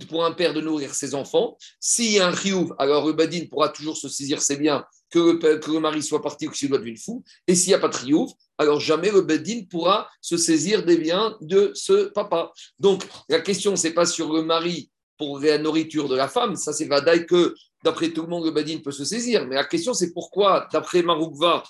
pour 0.07 0.25
un 0.25 0.33
père 0.33 0.54
de 0.54 0.61
nourrir 0.61 0.95
ses 0.95 1.14
enfants 1.14 1.57
S'il 1.78 2.12
y 2.12 2.19
a 2.19 2.28
un 2.28 2.35
chiouf, 2.35 2.71
alors 2.78 3.07
le 3.07 3.12
badin 3.12 3.47
pourra 3.50 3.69
toujours 3.69 3.97
se 3.97 4.09
saisir 4.09 4.40
ses 4.42 4.57
biens, 4.57 4.85
que 5.11 5.38
le, 5.42 5.80
mari 5.80 6.02
soit 6.02 6.23
parti 6.23 6.47
ou 6.47 6.50
qu'il 6.50 6.69
soit 6.69 6.78
devenu 6.78 6.97
fou. 6.97 7.25
Et 7.47 7.54
s'il 7.54 7.69
n'y 7.69 7.75
a 7.75 7.78
pas 7.78 7.88
de 7.88 7.95
chiouf, 7.95 8.30
alors 8.59 8.80
jamais 8.80 9.11
le 9.11 9.23
badin 9.23 9.62
pourra 9.69 10.09
se 10.21 10.37
saisir 10.37 10.85
des 10.85 10.99
biens 10.99 11.37
de 11.40 11.73
ce 11.75 12.09
papa. 12.09 12.52
Donc 12.78 13.04
la 13.28 13.40
question, 13.40 13.76
c'est 13.76 13.92
pas 13.92 14.07
sur 14.07 14.33
le 14.33 14.42
mari 14.42 14.90
pour 15.19 15.38
la 15.38 15.59
nourriture 15.59 16.09
de 16.09 16.16
la 16.16 16.28
femme, 16.28 16.57
ça 16.57 16.73
c'est 16.73 16.87
Vadaï 16.87 17.26
que 17.26 17.54
d'après 17.85 18.11
tout 18.11 18.23
le 18.23 18.28
monde, 18.28 18.45
le 18.45 18.50
badin 18.50 18.78
peut 18.78 18.92
se 18.92 19.04
saisir. 19.04 19.47
Mais 19.47 19.54
la 19.54 19.64
question, 19.64 19.92
c'est 19.95 20.12
pourquoi, 20.12 20.66
d'après 20.73 21.02
Maroukva, 21.02 21.62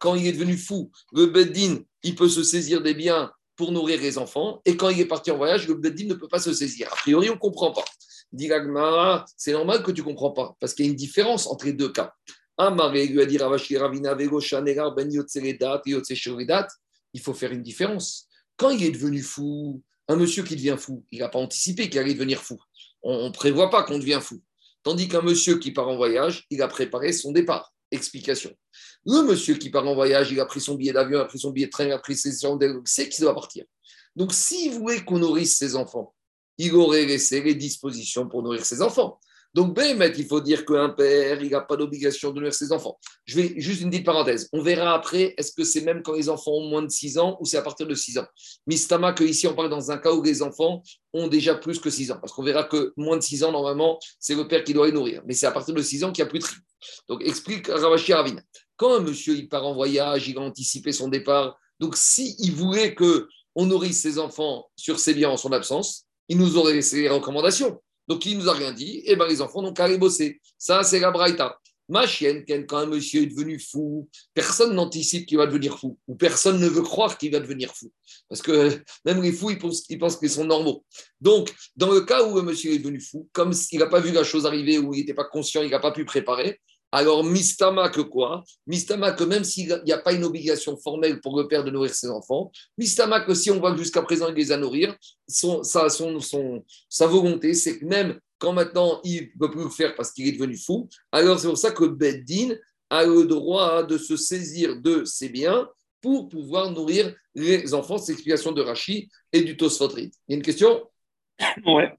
quand 0.00 0.14
il 0.14 0.26
est 0.26 0.32
devenu 0.32 0.56
fou, 0.56 0.90
le 1.12 1.26
badin, 1.26 1.78
il 2.02 2.14
peut 2.14 2.28
se 2.28 2.42
saisir 2.42 2.82
des 2.82 2.94
biens 2.94 3.30
pour 3.56 3.72
nourrir 3.72 4.00
les 4.00 4.18
enfants. 4.18 4.60
Et 4.64 4.76
quand 4.76 4.90
il 4.90 5.00
est 5.00 5.06
parti 5.06 5.30
en 5.30 5.36
voyage, 5.36 5.66
le 5.66 5.74
Beddin 5.74 6.06
ne 6.06 6.14
peut 6.14 6.28
pas 6.28 6.38
se 6.38 6.52
saisir. 6.52 6.88
A 6.92 6.96
priori, 6.96 7.30
on 7.30 7.34
ne 7.34 7.38
comprend 7.38 7.72
pas. 7.72 7.84
Dit 8.32 8.50
c'est 9.36 9.52
normal 9.52 9.82
que 9.82 9.90
tu 9.90 10.02
ne 10.02 10.06
comprends 10.06 10.32
pas, 10.32 10.56
parce 10.60 10.74
qu'il 10.74 10.84
y 10.84 10.88
a 10.88 10.90
une 10.90 10.96
différence 10.96 11.46
entre 11.46 11.64
les 11.64 11.72
deux 11.72 11.90
cas. 11.90 12.12
Ben 12.58 13.00
il 17.12 17.20
faut 17.20 17.34
faire 17.34 17.52
une 17.52 17.62
différence. 17.62 18.28
Quand 18.56 18.70
il 18.70 18.84
est 18.84 18.90
devenu 18.90 19.22
fou, 19.22 19.82
un 20.08 20.16
monsieur 20.16 20.42
qui 20.42 20.56
devient 20.56 20.76
fou, 20.78 21.04
il 21.10 21.20
n'a 21.20 21.28
pas 21.28 21.38
anticipé 21.38 21.88
qu'il 21.88 21.98
allait 21.98 22.14
devenir 22.14 22.42
fou. 22.42 22.58
On 23.02 23.26
ne 23.26 23.32
prévoit 23.32 23.70
pas 23.70 23.82
qu'on 23.82 23.98
devient 23.98 24.20
fou. 24.22 24.42
Tandis 24.82 25.08
qu'un 25.08 25.22
monsieur 25.22 25.58
qui 25.58 25.72
part 25.72 25.88
en 25.88 25.96
voyage, 25.96 26.46
il 26.50 26.62
a 26.62 26.68
préparé 26.68 27.12
son 27.12 27.32
départ. 27.32 27.72
Explication. 27.96 28.52
Le 29.04 29.22
monsieur 29.22 29.54
qui 29.56 29.70
part 29.70 29.86
en 29.86 29.94
voyage, 29.94 30.30
il 30.30 30.40
a 30.40 30.46
pris 30.46 30.60
son 30.60 30.74
billet 30.74 30.92
d'avion, 30.92 31.18
il 31.18 31.22
a 31.22 31.26
pris 31.26 31.38
son 31.38 31.50
billet 31.50 31.66
de 31.66 31.70
train, 31.70 31.84
il 31.84 31.92
a 31.92 31.98
pris 31.98 32.16
ses 32.16 32.44
il 32.44 32.80
sait 32.84 33.08
qu'il 33.08 33.22
doit 33.22 33.34
partir. 33.34 33.64
Donc, 34.14 34.32
s'il 34.32 34.72
voulait 34.72 35.04
qu'on 35.04 35.18
nourrisse 35.18 35.56
ses 35.56 35.76
enfants, 35.76 36.14
il 36.58 36.74
aurait 36.74 37.04
laissé 37.04 37.42
les 37.42 37.54
dispositions 37.54 38.28
pour 38.28 38.42
nourrir 38.42 38.64
ses 38.64 38.82
enfants. 38.82 39.20
Donc, 39.56 39.74
Bémet, 39.74 40.12
il 40.18 40.26
faut 40.26 40.42
dire 40.42 40.66
qu'un 40.66 40.90
père, 40.90 41.42
il 41.42 41.50
n'a 41.50 41.62
pas 41.62 41.76
d'obligation 41.76 42.30
de 42.30 42.34
nourrir 42.34 42.52
ses 42.52 42.72
enfants. 42.72 42.98
Je 43.24 43.36
vais 43.36 43.54
juste 43.56 43.80
une 43.80 43.88
petite 43.88 44.04
parenthèse. 44.04 44.50
On 44.52 44.60
verra 44.60 44.92
après, 44.92 45.32
est-ce 45.38 45.50
que 45.50 45.64
c'est 45.64 45.80
même 45.80 46.02
quand 46.02 46.12
les 46.12 46.28
enfants 46.28 46.52
ont 46.52 46.68
moins 46.68 46.82
de 46.82 46.90
6 46.90 47.16
ans 47.16 47.38
ou 47.40 47.46
c'est 47.46 47.56
à 47.56 47.62
partir 47.62 47.86
de 47.86 47.94
6 47.94 48.18
ans 48.18 48.26
Mistama, 48.66 49.14
que 49.14 49.24
ici 49.24 49.46
on 49.46 49.54
parle 49.54 49.70
dans 49.70 49.90
un 49.90 49.96
cas 49.96 50.12
où 50.12 50.22
les 50.22 50.42
enfants 50.42 50.82
ont 51.14 51.26
déjà 51.26 51.54
plus 51.54 51.80
que 51.80 51.88
6 51.88 52.12
ans. 52.12 52.18
Parce 52.20 52.34
qu'on 52.34 52.42
verra 52.42 52.64
que 52.64 52.92
moins 52.98 53.16
de 53.16 53.22
6 53.22 53.44
ans, 53.44 53.52
normalement, 53.52 53.98
c'est 54.20 54.34
le 54.34 54.46
père 54.46 54.62
qui 54.62 54.74
doit 54.74 54.88
les 54.88 54.92
nourrir. 54.92 55.22
Mais 55.24 55.32
c'est 55.32 55.46
à 55.46 55.52
partir 55.52 55.72
de 55.72 55.80
6 55.80 56.04
ans 56.04 56.12
qu'il 56.12 56.22
n'y 56.22 56.28
a 56.28 56.30
plus 56.30 56.40
de 56.40 56.44
tri. 56.44 56.56
Donc, 57.08 57.22
explique 57.24 57.68
Ravashi 57.68 58.12
Ravine. 58.12 58.42
Quand 58.76 58.94
un 58.94 59.00
monsieur 59.00 59.34
il 59.34 59.48
part 59.48 59.66
en 59.66 59.72
voyage, 59.72 60.28
il 60.28 60.36
a 60.36 60.42
anticipé 60.42 60.92
son 60.92 61.08
départ. 61.08 61.58
Donc, 61.80 61.96
s'il 61.96 62.52
voulait 62.52 62.94
que 62.94 63.26
on 63.54 63.64
nourrisse 63.64 64.02
ses 64.02 64.18
enfants 64.18 64.66
sur 64.76 65.00
ses 65.00 65.14
biens 65.14 65.30
en 65.30 65.38
son 65.38 65.52
absence, 65.52 66.04
il 66.28 66.36
nous 66.36 66.58
aurait 66.58 66.74
laissé 66.74 67.00
les 67.00 67.08
recommandations. 67.08 67.80
Donc, 68.08 68.26
il 68.26 68.38
nous 68.38 68.48
a 68.48 68.54
rien 68.54 68.72
dit. 68.72 69.02
Eh 69.04 69.16
ben 69.16 69.26
les 69.26 69.42
enfants 69.42 69.62
n'ont 69.62 69.72
qu'à 69.72 69.84
aller 69.84 69.98
bosser. 69.98 70.40
Ça, 70.58 70.82
c'est 70.82 71.00
la 71.00 71.10
braïta. 71.10 71.58
Ma 71.88 72.04
chienne, 72.04 72.44
quand 72.48 72.78
un 72.78 72.86
monsieur 72.86 73.22
est 73.22 73.26
devenu 73.26 73.60
fou, 73.60 74.08
personne 74.34 74.74
n'anticipe 74.74 75.24
qu'il 75.24 75.38
va 75.38 75.46
devenir 75.46 75.78
fou, 75.78 75.96
ou 76.08 76.16
personne 76.16 76.58
ne 76.58 76.66
veut 76.66 76.82
croire 76.82 77.16
qu'il 77.16 77.30
va 77.30 77.38
devenir 77.38 77.72
fou. 77.72 77.92
Parce 78.28 78.42
que 78.42 78.82
même 79.04 79.22
les 79.22 79.32
fous, 79.32 79.50
ils 79.50 79.58
pensent, 79.58 79.84
ils 79.88 79.98
pensent 79.98 80.16
qu'ils 80.16 80.30
sont 80.30 80.44
normaux. 80.44 80.84
Donc, 81.20 81.54
dans 81.76 81.92
le 81.92 82.00
cas 82.00 82.24
où 82.24 82.38
un 82.38 82.42
monsieur 82.42 82.72
est 82.72 82.78
devenu 82.78 83.00
fou, 83.00 83.28
comme 83.32 83.52
s'il 83.52 83.78
n'a 83.78 83.86
pas 83.86 84.00
vu 84.00 84.10
la 84.10 84.24
chose 84.24 84.46
arriver, 84.46 84.78
ou 84.78 84.94
il 84.94 85.00
n'était 85.00 85.14
pas 85.14 85.24
conscient, 85.24 85.62
il 85.62 85.70
n'a 85.70 85.78
pas 85.78 85.92
pu 85.92 86.04
préparer, 86.04 86.60
alors, 86.96 87.22
mistama 87.22 87.90
que 87.90 88.00
quoi? 88.00 88.42
Mistama 88.66 89.12
que 89.12 89.22
même 89.24 89.44
s'il 89.44 89.82
n'y 89.84 89.92
a 89.92 89.98
pas 89.98 90.14
une 90.14 90.24
obligation 90.24 90.78
formelle 90.78 91.20
pour 91.20 91.36
le 91.38 91.46
père 91.46 91.62
de 91.62 91.70
nourrir 91.70 91.94
ses 91.94 92.08
enfants, 92.08 92.50
mistama 92.78 93.20
que 93.20 93.34
si 93.34 93.50
on 93.50 93.60
voit 93.60 93.72
que 93.72 93.78
jusqu'à 93.78 94.00
présent 94.00 94.28
il 94.30 94.34
les 94.34 94.50
a 94.50 94.56
nourrir, 94.56 94.96
son, 95.28 95.62
sa, 95.62 95.90
son, 95.90 96.18
sa 96.88 97.06
volonté, 97.06 97.52
c'est 97.52 97.78
que 97.78 97.84
même 97.84 98.18
quand 98.38 98.54
maintenant 98.54 99.02
il 99.04 99.24
ne 99.34 99.38
peut 99.38 99.50
plus 99.50 99.64
le 99.64 99.68
faire 99.68 99.94
parce 99.94 100.10
qu'il 100.10 100.26
est 100.26 100.32
devenu 100.32 100.56
fou, 100.56 100.88
alors 101.12 101.38
c'est 101.38 101.48
pour 101.48 101.58
ça 101.58 101.70
que 101.70 101.84
Beddin 101.84 102.54
a 102.88 103.04
le 103.04 103.26
droit 103.26 103.82
de 103.82 103.98
se 103.98 104.16
saisir 104.16 104.80
de 104.80 105.04
ses 105.04 105.28
biens 105.28 105.68
pour 106.00 106.30
pouvoir 106.30 106.70
nourrir 106.70 107.14
les 107.34 107.74
enfants. 107.74 107.98
C'est 107.98 108.12
l'explication 108.12 108.52
de 108.52 108.62
Rachi 108.62 109.10
et 109.34 109.42
du 109.42 109.58
Tosfotrit. 109.58 110.12
Il 110.28 110.32
y 110.32 110.34
a 110.34 110.36
une 110.38 110.42
question? 110.42 110.88
Ouais. 111.66 111.92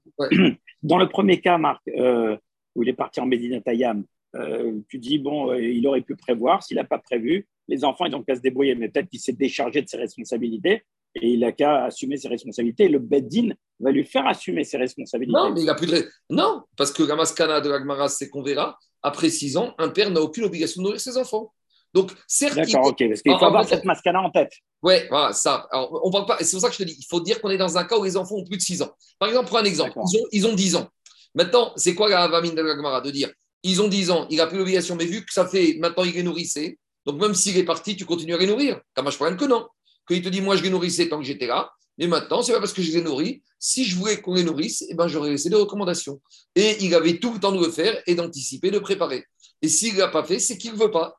Dans 0.82 0.98
le 0.98 1.08
premier 1.08 1.40
cas, 1.40 1.56
Marc, 1.56 1.86
euh, 1.86 2.36
où 2.74 2.82
il 2.82 2.88
est 2.88 2.94
parti 2.94 3.20
en 3.20 3.26
Médina 3.26 3.60
Tayam, 3.60 4.04
euh, 4.34 4.80
tu 4.88 4.98
dis, 4.98 5.18
bon, 5.18 5.50
euh, 5.50 5.60
il 5.60 5.86
aurait 5.86 6.02
pu 6.02 6.16
prévoir, 6.16 6.62
s'il 6.62 6.76
n'a 6.76 6.84
pas 6.84 6.98
prévu, 6.98 7.46
les 7.68 7.84
enfants, 7.84 8.06
ils 8.06 8.14
ont 8.14 8.22
qu'à 8.22 8.36
se 8.36 8.40
débrouiller, 8.40 8.74
mais 8.74 8.88
peut-être 8.88 9.08
qu'il 9.08 9.20
s'est 9.20 9.32
déchargé 9.32 9.82
de 9.82 9.88
ses 9.88 9.96
responsabilités 9.96 10.84
et 11.14 11.28
il 11.28 11.40
n'a 11.40 11.52
qu'à 11.52 11.84
assumer 11.84 12.16
ses 12.16 12.28
responsabilités. 12.28 12.88
Le 12.88 12.98
Beddin 12.98 13.50
va 13.80 13.90
lui 13.90 14.04
faire 14.04 14.26
assumer 14.26 14.64
ses 14.64 14.76
responsabilités. 14.76 15.38
Non, 15.38 15.50
mais 15.52 15.60
il 15.60 15.66
n'a 15.66 15.74
plus 15.74 15.86
de. 15.86 16.08
Non, 16.30 16.62
parce 16.76 16.92
que 16.92 17.02
la 17.02 17.16
maskana 17.16 17.60
de 17.60 17.70
l'Agmara, 17.70 18.08
c'est 18.08 18.28
qu'on 18.28 18.42
verra, 18.42 18.78
après 19.02 19.30
six 19.30 19.56
ans, 19.56 19.74
un 19.78 19.88
père 19.88 20.10
n'a 20.10 20.20
aucune 20.20 20.44
obligation 20.44 20.82
de 20.82 20.86
nourrir 20.86 21.00
ses 21.00 21.16
enfants. 21.16 21.52
Donc, 21.94 22.12
certes. 22.26 22.56
D'accord, 22.56 22.88
ok, 22.88 23.08
parce 23.08 23.22
qu'il 23.22 23.32
faut 23.38 23.44
avoir 23.44 23.66
cette 23.66 23.84
maskana 23.84 24.20
en 24.20 24.30
tête. 24.30 24.52
Oui, 24.82 24.94
voilà, 25.08 25.32
ça. 25.32 25.66
Alors, 25.70 26.00
on 26.04 26.10
parle 26.10 26.26
pas. 26.26 26.36
C'est 26.40 26.52
pour 26.52 26.60
ça 26.60 26.68
que 26.68 26.74
je 26.74 26.78
te 26.78 26.84
dis, 26.84 26.96
il 26.98 27.06
faut 27.08 27.20
dire 27.20 27.40
qu'on 27.40 27.50
est 27.50 27.56
dans 27.56 27.78
un 27.78 27.84
cas 27.84 27.96
où 27.96 28.04
les 28.04 28.16
enfants 28.16 28.36
ont 28.36 28.44
plus 28.44 28.58
de 28.58 28.62
6 28.62 28.82
ans. 28.82 28.90
Par 29.18 29.28
exemple, 29.28 29.48
prends 29.48 29.58
un 29.58 29.64
exemple. 29.64 29.98
Ils 30.12 30.18
ont, 30.18 30.26
ils 30.32 30.46
ont 30.46 30.54
10 30.54 30.76
ans. 30.76 30.88
Maintenant, 31.34 31.72
c'est 31.76 31.94
quoi 31.94 32.08
la 32.08 32.28
vamine 32.28 32.54
de 32.54 32.62
l'Agmara 32.62 33.00
De 33.00 33.10
dire 33.10 33.30
ils 33.62 33.82
ont 33.82 33.88
10 33.88 34.10
ans, 34.10 34.26
il 34.30 34.36
n'a 34.36 34.46
plus 34.46 34.58
l'obligation, 34.58 34.96
mais 34.96 35.06
vu 35.06 35.24
que 35.24 35.32
ça 35.32 35.46
fait 35.46 35.76
maintenant 35.80 36.04
il 36.04 36.16
est 36.16 36.22
nourrissé, 36.22 36.78
donc 37.06 37.20
même 37.20 37.34
s'il 37.34 37.56
est 37.56 37.64
parti, 37.64 37.96
tu 37.96 38.04
continues 38.04 38.34
à 38.34 38.38
les 38.38 38.46
nourrir. 38.46 38.80
Kamash 38.94 39.18
que 39.18 39.44
non. 39.44 39.66
Qu'il 40.06 40.22
te 40.22 40.28
dit, 40.28 40.40
moi 40.40 40.56
je 40.56 40.62
les 40.62 40.70
nourrissais 40.70 41.08
tant 41.08 41.18
que 41.18 41.24
j'étais 41.24 41.46
là, 41.46 41.70
mais 41.98 42.06
maintenant, 42.06 42.42
c'est 42.42 42.52
pas 42.52 42.60
parce 42.60 42.72
que 42.72 42.80
je 42.80 42.92
les 42.92 43.02
nourris. 43.02 43.42
Si 43.58 43.84
je 43.84 43.96
voulais 43.96 44.20
qu'on 44.20 44.34
les 44.34 44.44
nourrisse, 44.44 44.84
eh 44.88 44.94
ben, 44.94 45.08
j'aurais 45.08 45.30
laissé 45.30 45.50
des 45.50 45.56
recommandations. 45.56 46.20
Et 46.54 46.76
il 46.84 46.94
avait 46.94 47.18
tout 47.18 47.32
le 47.32 47.40
temps 47.40 47.50
de 47.50 47.64
le 47.64 47.70
faire 47.72 48.00
et 48.06 48.14
d'anticiper, 48.14 48.70
de 48.70 48.78
préparer. 48.78 49.24
Et 49.60 49.68
s'il 49.68 49.94
ne 49.94 49.98
l'a 49.98 50.08
pas 50.08 50.22
fait, 50.22 50.38
c'est 50.38 50.56
qu'il 50.56 50.72
ne 50.72 50.78
veut 50.78 50.92
pas. 50.92 51.18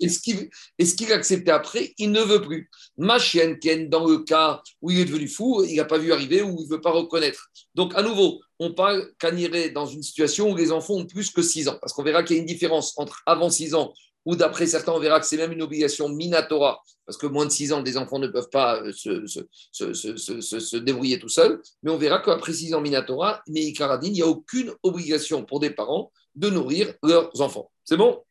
Est-ce 0.00 0.20
qu'il 0.20 1.08
est 1.08 1.12
a 1.12 1.16
accepté 1.16 1.50
après? 1.50 1.92
Il 1.98 2.12
ne 2.12 2.22
veut 2.22 2.40
plus. 2.40 2.70
Ma 2.96 3.18
chienne, 3.18 3.58
Ken, 3.58 3.88
dans 3.88 4.06
le 4.06 4.18
cas 4.18 4.62
où 4.80 4.92
il 4.92 5.00
est 5.00 5.04
devenu 5.04 5.26
fou, 5.26 5.64
il 5.64 5.76
n'a 5.76 5.84
pas 5.84 5.98
vu 5.98 6.12
arriver 6.12 6.42
ou 6.42 6.56
il 6.58 6.66
ne 6.66 6.70
veut 6.70 6.80
pas 6.80 6.92
reconnaître. 6.92 7.50
Donc, 7.74 7.92
à 7.96 8.02
nouveau, 8.02 8.40
on 8.62 8.72
parle 8.72 9.10
qu'on 9.20 9.36
irait 9.36 9.70
dans 9.70 9.86
une 9.86 10.02
situation 10.02 10.50
où 10.50 10.56
les 10.56 10.72
enfants 10.72 10.94
ont 10.94 11.06
plus 11.06 11.30
que 11.30 11.42
6 11.42 11.68
ans. 11.68 11.78
Parce 11.80 11.92
qu'on 11.92 12.02
verra 12.02 12.22
qu'il 12.22 12.36
y 12.36 12.38
a 12.38 12.42
une 12.42 12.48
différence 12.48 12.94
entre 12.96 13.22
avant 13.26 13.50
6 13.50 13.74
ans 13.74 13.92
ou 14.24 14.36
d'après 14.36 14.66
certains, 14.66 14.92
on 14.92 14.98
verra 14.98 15.20
que 15.20 15.26
c'est 15.26 15.36
même 15.36 15.52
une 15.52 15.62
obligation 15.62 16.08
minatora, 16.08 16.80
parce 17.06 17.18
que 17.18 17.26
moins 17.26 17.46
de 17.46 17.50
6 17.50 17.72
ans, 17.72 17.82
des 17.82 17.96
enfants 17.96 18.18
ne 18.18 18.28
peuvent 18.28 18.50
pas 18.50 18.80
euh, 18.80 18.92
se, 18.92 19.26
se, 19.26 20.76
débrouiller 20.76 21.18
tout 21.18 21.28
seuls, 21.28 21.60
mais 21.82 21.90
on 21.90 21.96
verra 21.96 22.20
qu'après 22.20 22.52
6 22.52 22.74
ans 22.74 22.80
minatora, 22.80 23.42
mais 23.48 23.64
il 23.64 24.12
n'y 24.12 24.22
a 24.22 24.26
aucune 24.26 24.72
obligation 24.82 25.44
pour 25.44 25.60
des 25.60 25.70
parents 25.70 26.12
de 26.34 26.50
nourrir 26.50 26.94
leurs 27.02 27.40
enfants. 27.40 27.70
C'est 27.84 27.96
bon? 27.96 28.22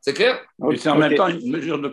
C'est 0.00 0.12
clair? 0.12 0.40
C'est 0.76 0.90
en 0.90 0.98
même 0.98 1.14
temps 1.14 1.28
une 1.28 1.50
mesure 1.50 1.78
de, 1.80 1.92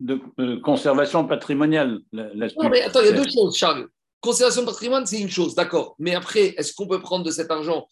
de 0.00 0.56
conservation 0.56 1.26
patrimoniale. 1.26 2.00
non, 2.12 2.68
mais 2.70 2.82
attends, 2.82 3.00
il 3.00 3.06
y 3.06 3.10
a 3.10 3.12
deux 3.12 3.30
choses, 3.30 3.56
Charles. 3.56 3.86
Conservation 4.20 4.62
de 4.62 4.66
patrimoine, 4.66 5.06
c'est 5.06 5.20
une 5.20 5.30
chose, 5.30 5.54
d'accord. 5.54 5.94
Mais 5.98 6.14
après, 6.14 6.54
est-ce 6.56 6.72
qu'on 6.74 6.88
peut 6.88 7.00
prendre 7.00 7.24
de 7.24 7.30
cet 7.30 7.50
argent? 7.50 7.86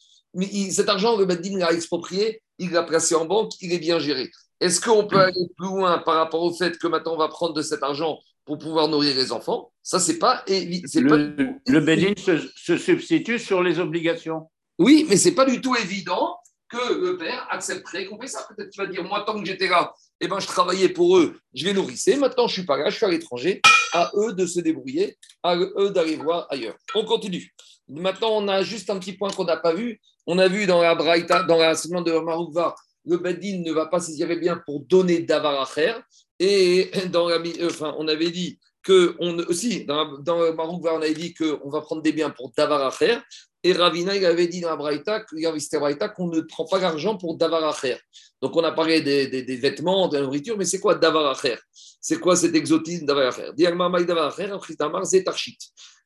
Cet 0.70 0.88
argent, 0.88 1.16
le 1.16 1.24
Beddin 1.24 1.58
l'a 1.58 1.72
exproprié, 1.72 2.42
il 2.58 2.72
l'a 2.72 2.82
placé 2.82 3.14
en 3.14 3.24
banque, 3.24 3.52
il 3.60 3.72
est 3.72 3.78
bien 3.78 3.98
géré. 3.98 4.30
Est-ce 4.60 4.80
qu'on 4.80 5.06
peut 5.06 5.18
aller 5.18 5.48
plus 5.56 5.68
loin 5.68 5.98
par 5.98 6.16
rapport 6.16 6.42
au 6.42 6.52
fait 6.52 6.78
que 6.78 6.86
maintenant 6.86 7.14
on 7.14 7.18
va 7.18 7.28
prendre 7.28 7.52
de 7.52 7.62
cet 7.62 7.82
argent 7.82 8.18
pour 8.44 8.58
pouvoir 8.58 8.88
nourrir 8.88 9.14
les 9.14 9.32
enfants? 9.32 9.70
Ça, 9.82 10.00
c'est 10.00 10.18
pas. 10.18 10.42
Le, 10.48 11.54
le 11.66 11.80
Bédine 11.80 12.16
se, 12.16 12.76
substitue 12.76 13.38
sur 13.38 13.62
les 13.62 13.78
obligations. 13.78 14.48
Oui, 14.78 15.06
mais 15.08 15.16
c'est 15.16 15.34
pas 15.34 15.44
du 15.44 15.60
tout 15.60 15.76
évident 15.76 16.36
que 16.68 17.00
le 17.00 17.16
père 17.16 17.46
accepterait 17.50 18.06
qu'on 18.06 18.20
fait 18.20 18.26
ça. 18.26 18.46
Peut-être 18.48 18.70
qu'il 18.70 18.82
va 18.82 18.88
dire 18.88 19.04
Moi, 19.04 19.22
tant 19.26 19.38
que 19.38 19.46
j'étais 19.46 19.68
là, 19.68 19.94
eh 20.20 20.28
ben, 20.28 20.40
je 20.40 20.46
travaillais 20.46 20.88
pour 20.88 21.18
eux, 21.18 21.38
je 21.54 21.66
les 21.66 21.74
nourrissais. 21.74 22.16
Maintenant, 22.16 22.46
je 22.46 22.54
suis 22.54 22.64
pas 22.64 22.76
là, 22.76 22.90
je 22.90 22.96
suis 22.96 23.04
à 23.04 23.10
l'étranger. 23.10 23.60
À 23.92 24.10
eux 24.14 24.32
de 24.32 24.46
se 24.46 24.60
débrouiller, 24.60 25.16
à 25.42 25.56
eux 25.56 25.90
d'aller 25.90 26.16
voir 26.16 26.46
ailleurs. 26.50 26.76
On 26.94 27.04
continue. 27.04 27.54
Maintenant, 27.88 28.30
on 28.32 28.48
a 28.48 28.62
juste 28.62 28.90
un 28.90 28.98
petit 28.98 29.12
point 29.12 29.30
qu'on 29.30 29.44
n'a 29.44 29.56
pas 29.56 29.72
vu. 29.72 30.00
On 30.26 30.38
a 30.38 30.48
vu 30.48 30.66
dans 30.66 30.82
la 30.82 30.94
Braïta, 30.94 31.44
dans 31.44 31.56
la 31.56 31.74
semaine 31.74 32.02
de 32.02 32.12
Maroukva, 32.12 32.74
le 33.04 33.18
Bedin 33.18 33.62
ne 33.64 33.72
va 33.72 33.86
pas 33.86 34.00
saisir 34.00 34.26
les 34.28 34.36
biens 34.36 34.60
pour 34.66 34.80
donner 34.80 35.20
d'avar 35.20 35.72
Et 36.38 36.90
dans 37.12 37.28
la, 37.28 37.36
euh, 37.36 37.68
enfin, 37.68 37.94
on 37.98 38.08
avait 38.08 38.30
dit 38.30 38.58
que 38.86 39.16
aussi 39.48 39.84
dans, 39.84 40.18
dans 40.18 40.54
Maroc, 40.54 40.82
on 40.84 41.02
avait 41.02 41.12
dit 41.12 41.34
qu'on 41.34 41.68
va 41.70 41.80
prendre 41.80 42.02
des 42.02 42.12
biens 42.12 42.30
pour 42.30 42.52
davar 42.56 42.96
Et 43.64 43.72
Ravina, 43.72 44.14
il 44.14 44.24
avait 44.24 44.46
dit 44.46 44.60
dans 44.60 44.70
la 44.70 44.76
Braïta, 44.76 45.24
qu'on 46.08 46.28
ne 46.28 46.40
prend 46.42 46.66
pas 46.66 46.78
l'argent 46.78 47.16
pour 47.16 47.36
davar 47.36 47.76
Donc 48.40 48.54
on 48.54 48.62
a 48.62 48.70
parlé 48.70 49.00
des, 49.00 49.26
des, 49.26 49.56
vêtements, 49.56 50.06
de 50.06 50.18
la 50.18 50.22
nourriture, 50.22 50.56
mais 50.56 50.64
c'est 50.64 50.78
quoi 50.78 50.94
davar 50.94 51.36
C'est 52.00 52.20
quoi 52.20 52.36
cet 52.36 52.54
exotisme 52.54 53.06
davar 53.06 53.34
c'est 55.04 55.24
tarchit. 55.24 55.58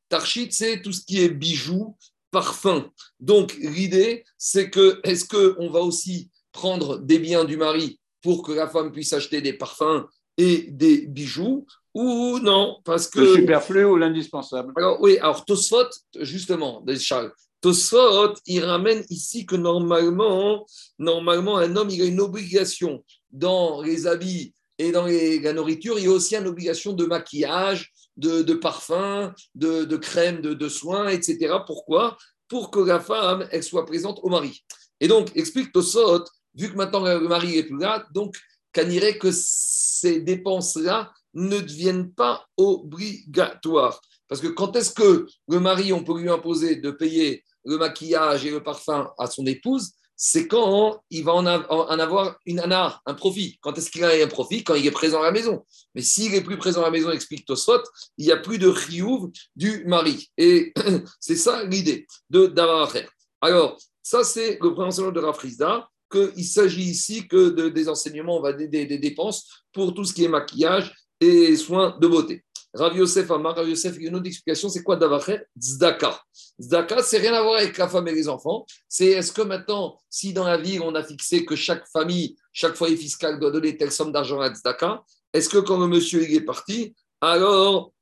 Tarchit, 0.09 0.51
c'est 0.51 0.81
tout 0.81 0.93
ce 0.93 1.05
qui 1.05 1.23
est 1.23 1.29
bijoux, 1.29 1.99
parfum. 2.31 2.91
Donc 3.21 3.55
l'idée, 3.61 4.25
c'est 4.39 4.71
que 4.71 5.01
est-ce 5.05 5.27
qu'on 5.27 5.69
va 5.69 5.81
aussi 5.81 6.31
prendre 6.51 6.99
des 6.99 7.19
biens 7.19 7.45
du 7.45 7.59
mari 7.59 8.01
pour 8.23 8.43
que 8.43 8.53
la 8.53 8.69
femme 8.69 8.91
puisse 8.91 9.13
acheter 9.13 9.43
des 9.43 9.53
parfums 9.53 10.07
et 10.39 10.69
des 10.71 11.07
bijoux? 11.07 11.67
Ou 11.95 12.39
non 12.39 12.79
parce 12.85 13.09
que 13.09 13.21
le 13.21 13.37
superflu 13.37 13.85
ou 13.85 13.97
l'indispensable. 13.97 14.73
Alors 14.77 15.01
oui, 15.01 15.19
alors 15.19 15.45
Tosfot 15.45 15.89
justement, 16.21 16.85
Charles. 16.99 17.33
Tosfot, 17.61 18.35
il 18.47 18.65
ramène 18.65 19.05
ici 19.11 19.45
que 19.45 19.57
normalement, 19.57 20.67
normalement 20.99 21.59
un 21.59 21.77
homme 21.77 21.91
il 21.91 22.03
a 22.03 22.07
une 22.07 22.21
obligation 22.21 23.05
dans 23.31 23.83
les 23.83 24.07
habits 24.07 24.55
et 24.79 24.93
dans 24.93 25.07
la 25.07 25.53
nourriture, 25.53 25.99
il 25.99 26.07
y 26.07 26.09
a 26.09 26.11
aussi 26.11 26.37
une 26.37 26.47
obligation 26.47 26.95
de 26.95 27.05
maquillage, 27.05 27.93
de, 28.17 28.41
de 28.41 28.55
parfum, 28.55 29.35
de, 29.55 29.85
de 29.85 29.97
crème, 29.97 30.41
de, 30.41 30.55
de 30.55 30.69
soins, 30.71 31.09
etc. 31.09 31.55
Pourquoi? 31.67 32.17
Pour 32.49 32.71
que 32.71 32.81
la 32.81 32.99
femme, 32.99 33.47
elle 33.51 33.63
soit 33.63 33.85
présente 33.85 34.21
au 34.23 34.31
mari. 34.31 34.65
Et 34.99 35.07
donc, 35.07 35.31
explique 35.35 35.73
Tosfot, 35.73 36.25
vu 36.55 36.71
que 36.71 36.77
maintenant 36.77 37.05
le 37.05 37.29
mari 37.29 37.59
est 37.59 37.65
plus 37.65 37.79
là, 37.79 38.07
donc 38.15 38.35
qu'on 38.75 38.89
irait 38.89 39.19
que 39.19 39.29
ces 39.33 40.21
dépenses-là 40.21 41.13
ne 41.35 41.61
deviennent 41.61 42.13
pas 42.13 42.47
obligatoires. 42.57 44.01
Parce 44.29 44.41
que 44.41 44.49
quand 44.49 44.77
est-ce 44.77 44.93
que 44.93 45.27
le 45.49 45.61
mari, 45.61 45.93
on 45.93 46.05
peut 46.05 46.21
lui 46.21 46.31
imposer 46.31 46.77
de 46.77 46.91
payer 46.91 47.45
le 47.65 47.79
maquillage 47.79 48.47
et 48.47 48.51
le 48.51 48.63
parfum 48.63 49.11
à 49.19 49.27
son 49.27 49.45
épouse 49.47 49.93
c'est 50.23 50.49
quand 50.49 51.03
il 51.09 51.25
va 51.25 51.33
en, 51.33 51.47
avoir 51.47 52.39
une 52.45 52.61
anar, 52.61 53.01
un 53.07 53.15
profit. 53.15 53.59
Quand 53.63 53.79
est-ce 53.79 53.91
qu'il 53.91 54.05
a 54.05 54.11
un 54.11 54.27
profit? 54.27 54.63
Quand 54.63 54.75
il 54.75 54.87
est 54.87 54.91
présent 54.91 55.23
à 55.23 55.25
la 55.25 55.33
maison. 55.33 55.65
Mais 55.95 56.03
s'il 56.03 56.35
est 56.35 56.43
plus 56.43 56.59
présent 56.59 56.83
à 56.83 56.85
la 56.85 56.91
maison, 56.91 57.11
explique 57.11 57.47
Tosfot, 57.47 57.81
il 58.19 58.27
n'y 58.27 58.31
a 58.31 58.37
plus 58.37 58.59
de 58.59 58.69
riouv 58.69 59.31
du 59.57 59.83
mari. 59.87 60.31
Et 60.37 60.75
c'est 61.21 61.37
ça 61.37 61.65
l'idée 61.65 62.07
de 62.29 62.53
faire. 62.91 63.11
Alors, 63.41 63.79
ça, 64.03 64.23
c'est 64.23 64.59
le 64.61 64.75
principe 64.75 65.07
de 65.07 65.21
Rafrizda 65.21 65.89
qu'il 66.13 66.45
s'agit 66.45 66.91
ici 66.91 67.27
que 67.27 67.49
de, 67.49 67.71
des 67.71 67.89
enseignements, 67.89 68.37
on 68.37 68.43
va 68.43 68.53
des, 68.53 68.69
dépenses 68.99 69.65
pour 69.73 69.95
tout 69.95 70.05
ce 70.05 70.13
qui 70.13 70.25
est 70.25 70.29
maquillage 70.29 70.95
et 71.21 71.57
soins 71.57 71.97
de 72.01 72.07
beauté. 72.07 72.45
Rav 72.73 72.97
Yosef 72.97 73.31
Amar, 73.31 73.57
Rav 73.57 73.69
Yosef, 73.69 73.97
il 73.97 74.03
y 74.03 74.07
a 74.07 74.09
une 74.11 74.17
autre 74.17 74.27
explication, 74.27 74.69
c'est 74.69 74.83
quoi 74.83 74.97
Davacher? 74.97 75.41
Zdaka. 75.61 76.21
Zdaka, 76.61 77.03
c'est 77.03 77.19
rien 77.19 77.35
à 77.35 77.43
voir 77.43 77.57
avec 77.57 77.77
la 77.77 77.89
femme 77.89 78.07
et 78.09 78.13
les 78.13 78.29
enfants. 78.29 78.65
C'est 78.89 79.07
est-ce 79.07 79.33
que 79.33 79.43
maintenant, 79.43 79.99
si 80.09 80.33
dans 80.33 80.45
la 80.45 80.57
ville, 80.57 80.81
on 80.83 80.95
a 80.95 81.03
fixé 81.03 81.45
que 81.45 81.57
chaque 81.57 81.87
famille, 81.89 82.37
chaque 82.53 82.77
foyer 82.77 82.97
fiscal 82.97 83.41
doit 83.41 83.51
donner 83.51 83.77
telle 83.77 83.91
somme 83.91 84.13
d'argent 84.13 84.41
à 84.41 84.55
Zdaka, 84.55 85.03
est-ce 85.33 85.49
que 85.49 85.59
quand 85.59 85.79
le 85.79 85.89
monsieur 85.89 86.23
est 86.23 86.41
parti, 86.41 86.95
alors 87.21 87.93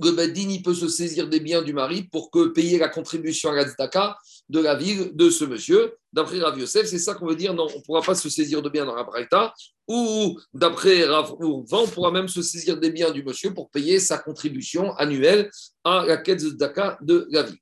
le 0.00 0.10
Beddin, 0.12 0.48
il 0.48 0.62
peut 0.62 0.74
se 0.74 0.88
saisir 0.88 1.28
des 1.28 1.40
biens 1.40 1.62
du 1.62 1.72
mari 1.72 2.04
pour 2.04 2.30
que 2.30 2.48
payer 2.48 2.78
la 2.78 2.88
contribution 2.88 3.50
à 3.50 3.54
la 3.54 3.64
tzedaka 3.64 4.16
de 4.48 4.60
la 4.60 4.74
ville 4.74 5.10
de 5.14 5.30
ce 5.30 5.44
monsieur? 5.44 5.94
D'après 6.12 6.40
Rav 6.40 6.58
Yosef, 6.58 6.86
c'est 6.86 6.98
ça 6.98 7.14
qu'on 7.14 7.26
veut 7.26 7.36
dire, 7.36 7.54
non, 7.54 7.66
on 7.74 7.78
ne 7.78 7.82
pourra 7.82 8.02
pas 8.02 8.14
se 8.14 8.28
saisir 8.28 8.60
de 8.60 8.68
biens 8.68 8.84
dans 8.84 8.94
la 8.94 9.04
Braïta, 9.04 9.54
ou 9.88 10.38
d'après 10.52 11.04
Rav 11.04 11.34
on 11.40 11.64
pourra 11.86 12.10
même 12.10 12.28
se 12.28 12.42
saisir 12.42 12.78
des 12.78 12.90
biens 12.90 13.10
du 13.10 13.24
monsieur 13.24 13.54
pour 13.54 13.70
payer 13.70 13.98
sa 13.98 14.18
contribution 14.18 14.92
annuelle 14.96 15.50
à 15.84 16.04
la 16.06 16.18
quête 16.18 16.42
de 16.42 16.50
tzedaka 16.50 16.98
de 17.00 17.26
la 17.30 17.44
ville. 17.44 17.58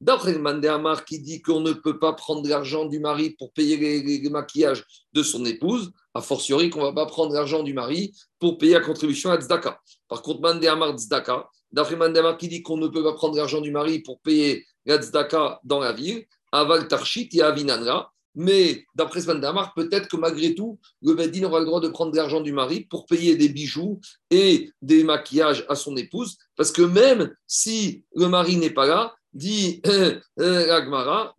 D'après 0.00 0.32
le 0.32 1.04
qui 1.04 1.20
dit 1.20 1.42
qu'on 1.42 1.60
ne 1.60 1.72
peut 1.72 1.98
pas 1.98 2.14
prendre 2.14 2.48
l'argent 2.48 2.86
du 2.86 2.98
mari 2.98 3.30
pour 3.38 3.52
payer 3.52 3.76
les, 3.76 4.30
maquillages 4.30 4.82
de 5.12 5.22
son 5.22 5.44
épouse, 5.44 5.92
a 6.14 6.22
fortiori 6.22 6.70
qu'on 6.70 6.80
ne 6.80 6.86
va 6.86 6.92
pas 6.94 7.04
prendre 7.04 7.34
l'argent 7.34 7.62
du 7.62 7.74
mari 7.74 8.14
pour 8.38 8.56
payer 8.56 8.72
la 8.74 8.80
contribution 8.80 9.30
à 9.30 9.38
Tzedaka. 9.38 9.78
Par 10.08 10.22
contre, 10.22 10.40
Mandéamar 10.40 10.96
Tzedaka, 10.96 11.46
d'après 11.70 11.96
Mandéamar 11.96 12.38
qui 12.38 12.48
dit 12.48 12.62
qu'on 12.62 12.78
ne 12.78 12.88
peut 12.88 13.04
pas 13.04 13.12
prendre 13.12 13.36
l'argent 13.36 13.60
du 13.60 13.70
mari 13.70 13.98
pour 13.98 14.18
payer 14.20 14.64
la 14.86 15.60
dans 15.64 15.80
la 15.80 15.92
ville, 15.92 16.24
Aval 16.52 16.88
Tarshit 16.88 17.34
et 17.34 17.42
Avinanra, 17.42 18.12
mais 18.36 18.84
d'après 18.94 19.22
ce 19.22 19.30
Damar, 19.30 19.72
peut-être 19.74 20.08
que 20.08 20.16
malgré 20.16 20.54
tout, 20.54 20.78
le 21.02 21.14
Bedin 21.14 21.44
aura 21.44 21.58
le 21.58 21.64
droit 21.64 21.80
de 21.80 21.88
prendre 21.88 22.12
de 22.12 22.18
l'argent 22.18 22.42
du 22.42 22.52
mari 22.52 22.80
pour 22.84 23.06
payer 23.06 23.34
des 23.34 23.48
bijoux 23.48 23.98
et 24.30 24.70
des 24.82 25.04
maquillages 25.04 25.64
à 25.70 25.74
son 25.74 25.96
épouse, 25.96 26.36
parce 26.54 26.70
que 26.70 26.82
même 26.82 27.34
si 27.46 28.04
le 28.14 28.28
mari 28.28 28.56
n'est 28.56 28.70
pas 28.70 28.86
là, 28.86 29.14
dit 29.32 29.80
euh, 29.86 30.20
euh, 30.38 30.74
Agmara, 30.74 31.34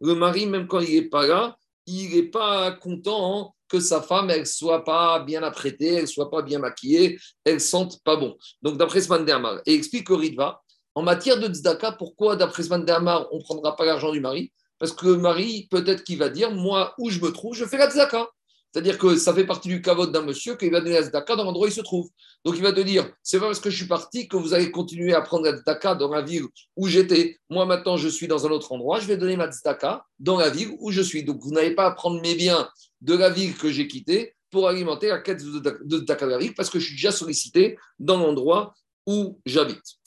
le 0.00 0.14
mari, 0.14 0.46
même 0.46 0.66
quand 0.66 0.80
il 0.80 0.94
n'est 0.94 1.08
pas 1.08 1.26
là, 1.26 1.56
il 1.86 2.10
n'est 2.14 2.22
pas 2.22 2.72
content 2.72 3.54
que 3.68 3.78
sa 3.78 4.00
femme, 4.00 4.30
elle 4.30 4.46
soit 4.46 4.84
pas 4.84 5.20
bien 5.20 5.42
apprêtée, 5.42 5.94
elle 5.94 6.08
soit 6.08 6.30
pas 6.30 6.40
bien 6.42 6.58
maquillée, 6.58 7.18
elle 7.44 7.60
sente 7.60 8.02
pas 8.02 8.16
bon. 8.16 8.36
Donc, 8.62 8.78
d'après 8.78 9.02
ce 9.02 9.08
Damar, 9.22 9.60
et 9.66 9.74
explique 9.74 10.10
au 10.10 10.16
Ritva, 10.16 10.62
en 10.94 11.02
matière 11.02 11.38
de 11.38 11.46
tzedaka, 11.46 11.92
pourquoi, 11.92 12.36
d'après 12.36 12.62
Sman 12.62 12.88
Amar, 12.90 13.28
on 13.32 13.38
ne 13.38 13.42
prendra 13.42 13.76
pas 13.76 13.84
l'argent 13.84 14.12
du 14.12 14.20
mari? 14.20 14.52
Parce 14.78 14.92
que 14.92 15.06
le 15.06 15.18
mari, 15.18 15.68
peut-être 15.70 16.02
qu'il 16.02 16.18
va 16.18 16.28
dire, 16.28 16.50
moi, 16.50 16.94
où 16.98 17.10
je 17.10 17.20
me 17.20 17.30
trouve, 17.30 17.54
je 17.54 17.64
fais 17.64 17.78
la 17.78 17.90
tzedaka. 17.90 18.28
C'est-à-dire 18.72 18.98
que 18.98 19.16
ça 19.16 19.34
fait 19.34 19.46
partie 19.46 19.68
du 19.68 19.82
kavod 19.82 20.12
d'un 20.12 20.22
monsieur 20.22 20.56
qu'il 20.56 20.70
va 20.70 20.80
donner 20.80 20.92
la 20.92 21.02
tzedaka 21.02 21.34
dans 21.34 21.44
l'endroit 21.44 21.66
où 21.66 21.68
il 21.68 21.74
se 21.74 21.80
trouve. 21.80 22.08
Donc 22.44 22.54
il 22.56 22.62
va 22.62 22.72
te 22.72 22.80
dire, 22.80 23.10
c'est 23.22 23.40
pas 23.40 23.46
parce 23.46 23.58
que 23.58 23.68
je 23.68 23.76
suis 23.76 23.86
parti 23.86 24.28
que 24.28 24.36
vous 24.36 24.54
allez 24.54 24.70
continuer 24.70 25.12
à 25.12 25.20
prendre 25.22 25.44
la 25.44 25.56
tzedaka 25.56 25.96
dans 25.96 26.08
la 26.08 26.22
ville 26.22 26.44
où 26.76 26.86
j'étais. 26.86 27.38
Moi 27.50 27.66
maintenant, 27.66 27.96
je 27.96 28.08
suis 28.08 28.28
dans 28.28 28.46
un 28.46 28.50
autre 28.50 28.70
endroit, 28.72 29.00
je 29.00 29.06
vais 29.06 29.16
donner 29.16 29.36
ma 29.36 29.50
tzedaka 29.50 30.04
dans 30.20 30.38
la 30.38 30.50
ville 30.50 30.70
où 30.78 30.92
je 30.92 31.02
suis. 31.02 31.24
Donc 31.24 31.40
vous 31.42 31.50
n'avez 31.50 31.74
pas 31.74 31.86
à 31.86 31.90
prendre 31.90 32.20
mes 32.22 32.34
biens 32.36 32.68
de 33.00 33.14
la 33.14 33.28
ville 33.28 33.56
que 33.56 33.70
j'ai 33.70 33.88
quittée 33.88 34.36
pour 34.50 34.68
alimenter 34.68 35.08
la 35.08 35.18
quête 35.18 35.42
de 35.44 35.98
tzedaka 35.98 36.26
de 36.26 36.30
la 36.30 36.38
ville 36.38 36.54
parce 36.54 36.70
que 36.70 36.78
je 36.78 36.86
suis 36.86 36.94
déjà 36.94 37.10
sollicité 37.10 37.76
dans 37.98 38.18
l'endroit 38.18 38.74
où 39.04 39.40
j'habite. 39.46 39.99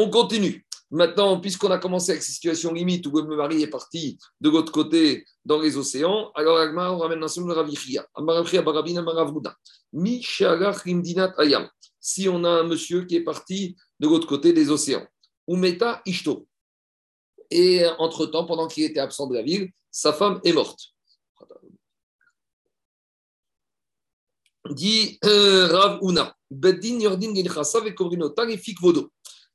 On 0.00 0.10
continue. 0.10 0.64
Maintenant, 0.92 1.40
puisqu'on 1.40 1.72
a 1.72 1.78
commencé 1.78 2.12
avec 2.12 2.22
cette 2.22 2.32
situation 2.32 2.72
limite 2.72 3.04
où 3.08 3.10
le 3.10 3.36
mari 3.36 3.64
est 3.64 3.66
parti 3.66 4.16
de 4.40 4.48
l'autre 4.48 4.70
côté 4.70 5.24
dans 5.44 5.60
les 5.60 5.76
océans, 5.76 6.30
alors 6.36 6.56
Agma, 6.56 6.92
on 6.92 6.98
ramène 6.98 7.24
Ravichia. 7.24 8.06
ayam. 11.38 11.68
Si 11.98 12.28
on 12.28 12.44
a 12.44 12.48
un 12.48 12.62
monsieur 12.62 13.06
qui 13.06 13.16
est 13.16 13.24
parti 13.24 13.76
de 13.98 14.06
l'autre 14.06 14.28
côté 14.28 14.52
des 14.52 14.70
océans, 14.70 15.04
Umeta 15.48 16.00
Ishto. 16.06 16.46
Et 17.50 17.84
entre-temps, 17.98 18.46
pendant 18.46 18.68
qu'il 18.68 18.84
était 18.84 19.00
absent 19.00 19.26
de 19.26 19.34
la 19.34 19.42
ville, 19.42 19.72
sa 19.90 20.12
femme 20.12 20.40
est 20.44 20.52
morte. 20.52 20.78
Dit 24.70 25.18
euh, 25.24 25.66
Rav. 25.66 25.98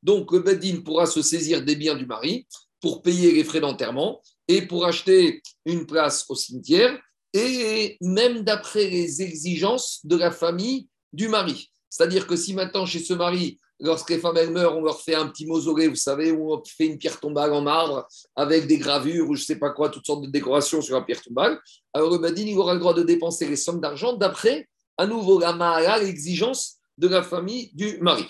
Donc 0.03 0.31
le 0.31 0.39
Beddin 0.39 0.81
pourra 0.81 1.05
se 1.05 1.21
saisir 1.21 1.63
des 1.63 1.75
biens 1.75 1.95
du 1.95 2.05
mari 2.05 2.45
pour 2.81 3.01
payer 3.01 3.31
les 3.31 3.43
frais 3.43 3.61
d'enterrement 3.61 4.21
et 4.47 4.61
pour 4.61 4.85
acheter 4.85 5.41
une 5.65 5.85
place 5.85 6.25
au 6.29 6.35
cimetière 6.35 6.99
et 7.33 7.97
même 8.01 8.43
d'après 8.43 8.89
les 8.89 9.21
exigences 9.21 10.01
de 10.03 10.17
la 10.17 10.29
famille 10.29 10.87
du 11.13 11.29
mari. 11.29 11.71
C'est-à-dire 11.89 12.27
que 12.27 12.35
si 12.35 12.53
maintenant 12.53 12.85
chez 12.85 12.99
ce 12.99 13.13
mari, 13.13 13.59
lorsque 13.79 14.09
les 14.09 14.19
femmes 14.19 14.51
meurent, 14.51 14.77
on 14.77 14.81
leur 14.81 15.01
fait 15.01 15.15
un 15.15 15.27
petit 15.27 15.45
mausolée, 15.45 15.87
vous 15.87 15.95
savez, 15.95 16.31
où 16.31 16.53
on 16.53 16.61
fait 16.65 16.87
une 16.87 16.97
pierre 16.97 17.19
tombale 17.19 17.53
en 17.53 17.61
marbre 17.61 18.07
avec 18.35 18.67
des 18.67 18.77
gravures 18.77 19.29
ou 19.29 19.35
je 19.35 19.41
ne 19.41 19.45
sais 19.45 19.59
pas 19.59 19.69
quoi, 19.69 19.89
toutes 19.89 20.05
sortes 20.05 20.25
de 20.25 20.29
décorations 20.29 20.81
sur 20.81 20.95
la 20.95 21.03
pierre 21.03 21.21
tombale, 21.21 21.59
alors 21.93 22.11
le 22.11 22.17
Badin, 22.17 22.43
il 22.43 22.57
aura 22.57 22.73
le 22.73 22.79
droit 22.79 22.93
de 22.93 23.03
dépenser 23.03 23.47
les 23.47 23.55
sommes 23.55 23.79
d'argent 23.79 24.13
d'après, 24.13 24.67
à 24.97 25.07
nouveau, 25.07 25.39
la 25.39 25.53
Mahala, 25.53 25.99
l'exigence 25.99 26.77
de 26.97 27.07
la 27.07 27.23
famille 27.23 27.71
du 27.73 27.97
mari. 27.99 28.25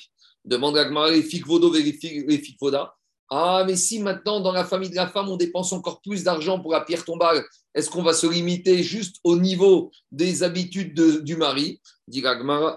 Demande 0.46 0.78
à 0.78 0.86
Gmara, 0.86 1.12
les 1.12 1.24
Fikvodo 1.24 1.74
et 1.76 1.84
les 1.84 2.38
Fikvoda. 2.38 2.96
Ah, 3.30 3.64
mais 3.66 3.76
si 3.76 4.00
maintenant, 4.00 4.42
dans 4.42 4.52
la 4.52 4.66
famille 4.66 4.90
de 4.90 4.96
la 4.96 5.08
femme, 5.08 5.30
on 5.30 5.38
dépense 5.38 5.74
encore 5.74 6.02
plus 6.02 6.24
d'argent 6.24 6.60
pour 6.60 6.72
la 6.72 6.82
pierre 6.82 7.04
tombale, 7.04 7.44
est-ce 7.74 7.90
qu'on 7.90 8.04
va 8.04 8.14
se 8.14 8.28
limiter 8.28 8.84
juste 8.84 9.16
au 9.24 9.38
niveau 9.38 9.92
des 10.12 10.44
habitudes 10.44 11.24
du 11.24 11.36
mari? 11.36 11.82
Dit 12.08 12.24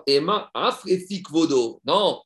Emma, 0.07 0.51
Vodo. 1.31 1.81
Non, 1.85 2.23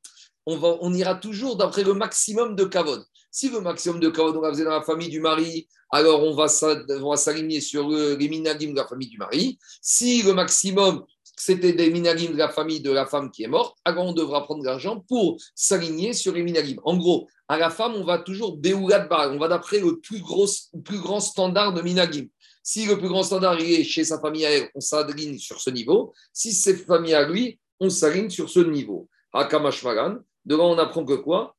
on, 0.47 0.95
ira 0.95 1.17
toujours 1.17 1.57
d'après 1.57 1.83
le 1.83 1.95
maximum 1.95 2.55
de 2.55 2.65
kavod. 2.65 3.03
Si 3.33 3.49
le 3.49 3.61
maximum 3.61 4.01
de 4.01 4.09
kavod, 4.11 4.37
on 4.37 4.41
va 4.41 4.55
faire 4.55 4.65
dans 4.65 4.79
la 4.79 4.83
famille 4.83 5.09
du 5.09 5.21
mari, 5.21 5.69
alors 5.91 6.23
on 6.23 6.37
va 6.37 6.47
s'aligner 6.47 7.61
sur 7.61 7.89
les 7.89 8.29
minagim 8.29 8.71
de 8.71 8.77
la 8.77 8.87
famille 8.87 9.09
du 9.09 9.19
mari. 9.19 9.59
Si 9.83 10.23
le 10.23 10.35
maximum, 10.35 11.05
c'était 11.43 11.73
des 11.73 11.89
minagim 11.89 12.33
de 12.33 12.37
la 12.37 12.51
famille 12.51 12.81
de 12.81 12.91
la 12.91 13.07
femme 13.07 13.31
qui 13.31 13.45
est 13.45 13.49
morte, 13.49 13.79
alors 13.87 14.05
on 14.05 14.13
devra 14.13 14.45
prendre 14.45 14.61
de 14.61 14.67
l'argent 14.67 15.03
pour 15.09 15.39
s'aligner 15.55 16.13
sur 16.13 16.35
les 16.35 16.43
minagim. 16.43 16.77
En 16.85 16.99
gros, 16.99 17.29
à 17.49 17.57
la 17.57 17.71
femme, 17.71 17.95
on 17.95 18.05
va 18.05 18.19
toujours 18.19 18.59
béoulat 18.59 19.09
on 19.33 19.39
va 19.39 19.49
d'après 19.49 19.81
le 19.81 19.99
plus, 20.01 20.21
gros, 20.21 20.47
plus 20.85 20.99
grand 20.99 21.21
standard 21.21 21.73
de 21.73 21.81
minagim. 21.81 22.27
Si 22.63 22.85
le 22.85 22.99
plus 22.99 23.09
grand 23.09 23.23
standard 23.23 23.59
est 23.59 23.85
chez 23.85 24.05
sa 24.05 24.21
famille 24.21 24.45
à 24.45 24.51
elle, 24.51 24.69
on 24.75 24.81
s'aligne 24.81 25.39
sur 25.39 25.59
ce 25.63 25.71
niveau. 25.71 26.13
Si 26.31 26.53
c'est 26.53 26.75
famille 26.77 27.15
à 27.15 27.27
lui, 27.27 27.59
on 27.81 27.89
s'aligne 27.89 28.29
sur 28.29 28.51
ce 28.51 28.61
niveau. 28.61 29.09
Hakamashmaran, 29.33 30.17
devant 30.45 30.75
on 30.75 30.79
apprend 30.79 31.07
que 31.07 31.15
quoi? 31.15 31.57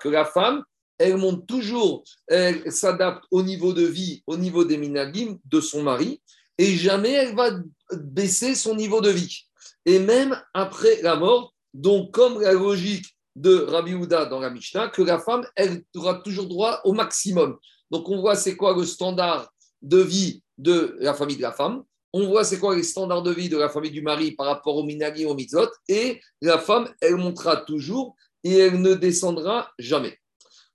Que 0.00 0.08
la 0.08 0.24
femme, 0.24 0.62
elle 0.98 1.16
monte 1.16 1.46
toujours, 1.46 2.04
elle 2.26 2.72
s'adapte 2.72 3.24
au 3.30 3.42
niveau 3.42 3.72
de 3.72 3.82
vie, 3.82 4.22
au 4.26 4.36
niveau 4.36 4.64
des 4.64 4.78
minagim 4.78 5.38
de 5.44 5.60
son 5.60 5.82
mari, 5.82 6.22
et 6.58 6.76
jamais 6.76 7.12
elle 7.12 7.34
va 7.34 7.50
baisser 7.92 8.54
son 8.54 8.74
niveau 8.74 9.00
de 9.00 9.10
vie. 9.10 9.42
Et 9.84 9.98
même 9.98 10.40
après 10.54 11.00
la 11.02 11.16
mort, 11.16 11.54
donc 11.74 12.12
comme 12.12 12.40
la 12.40 12.52
logique 12.52 13.06
de 13.36 13.58
Rabbi 13.58 13.94
Houda 13.94 14.26
dans 14.26 14.40
la 14.40 14.50
Mishnah, 14.50 14.88
que 14.88 15.02
la 15.02 15.18
femme, 15.18 15.46
elle 15.54 15.84
aura 15.94 16.14
toujours 16.14 16.46
droit 16.46 16.80
au 16.84 16.92
maximum. 16.92 17.58
Donc 17.90 18.08
on 18.08 18.20
voit 18.20 18.34
c'est 18.34 18.56
quoi 18.56 18.74
le 18.74 18.84
standard 18.84 19.50
de 19.82 19.98
vie 19.98 20.42
de 20.58 20.96
la 21.00 21.14
famille 21.14 21.36
de 21.36 21.42
la 21.42 21.52
femme, 21.52 21.84
on 22.12 22.26
voit 22.28 22.44
c'est 22.44 22.58
quoi 22.58 22.74
les 22.74 22.82
standards 22.82 23.22
de 23.22 23.30
vie 23.30 23.50
de 23.50 23.58
la 23.58 23.68
famille 23.68 23.90
du 23.90 24.00
mari 24.00 24.32
par 24.32 24.46
rapport 24.46 24.76
au 24.76 24.82
minagi 24.82 25.26
au 25.26 25.34
mitzvot, 25.34 25.68
et 25.86 26.20
la 26.40 26.58
femme, 26.58 26.88
elle 27.00 27.16
montera 27.16 27.58
toujours 27.58 28.16
et 28.42 28.56
elle 28.58 28.80
ne 28.80 28.94
descendra 28.94 29.70
jamais. 29.78 30.18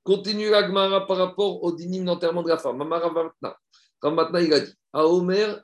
Continue 0.03 0.51
l'agmara 0.51 1.07
par 1.07 1.17
rapport 1.17 1.63
au 1.63 1.71
dinim 1.71 2.05
d'enterrement 2.05 2.43
de 2.43 2.49
la 2.49 2.57
femme. 2.57 2.77
Maintenant, 2.77 4.39
il 4.39 4.53
a 4.53 4.59
dit 4.59 4.73
à 4.93 5.05
Omer, 5.05 5.63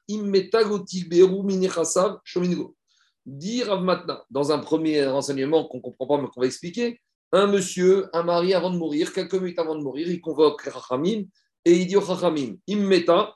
Rav 3.64 3.84
Matna, 3.84 4.24
dans 4.30 4.52
un 4.52 4.60
premier 4.60 5.06
renseignement 5.06 5.68
qu'on 5.68 5.78
ne 5.78 5.82
comprend 5.82 6.08
pas 6.08 6.22
mais 6.22 6.28
qu'on 6.30 6.42
va 6.42 6.48
expliquer, 6.48 7.02
un 7.32 7.48
monsieur, 7.48 8.10
un 8.14 8.24
mari 8.24 8.54
avant 8.54 8.70
de 8.70 8.78
mourir, 8.78 9.12
quelques 9.12 9.34
minutes 9.34 9.60
avant 9.60 9.76
de 9.76 9.84
mourir, 9.84 10.08
il 10.08 10.22
convoque 10.22 10.62
Rachamim 10.62 11.26
et 11.66 11.74
il 11.74 11.88
dit 11.88 11.98
au 11.98 12.02
Rachamim, 12.02 12.56
Immeta, 12.68 13.36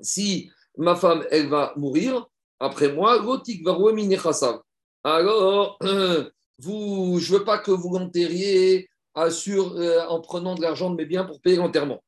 si 0.00 0.50
ma 0.76 0.96
femme, 0.96 1.24
elle 1.30 1.48
va 1.48 1.72
mourir, 1.76 2.26
après 2.58 2.92
moi, 2.92 3.18
Gotik 3.20 3.66
Alors, 5.04 5.78
vous, 6.58 7.18
je 7.18 7.32
ne 7.32 7.38
veux 7.38 7.44
pas 7.44 7.58
que 7.58 7.70
vous 7.70 7.96
l'enterriez 7.96 8.90
euh, 9.16 10.06
en 10.08 10.20
prenant 10.20 10.54
de 10.54 10.62
l'argent 10.62 10.90
de 10.90 10.96
mes 10.96 11.06
biens 11.06 11.24
pour 11.24 11.40
payer 11.40 11.56
l'enterrement. 11.56 12.02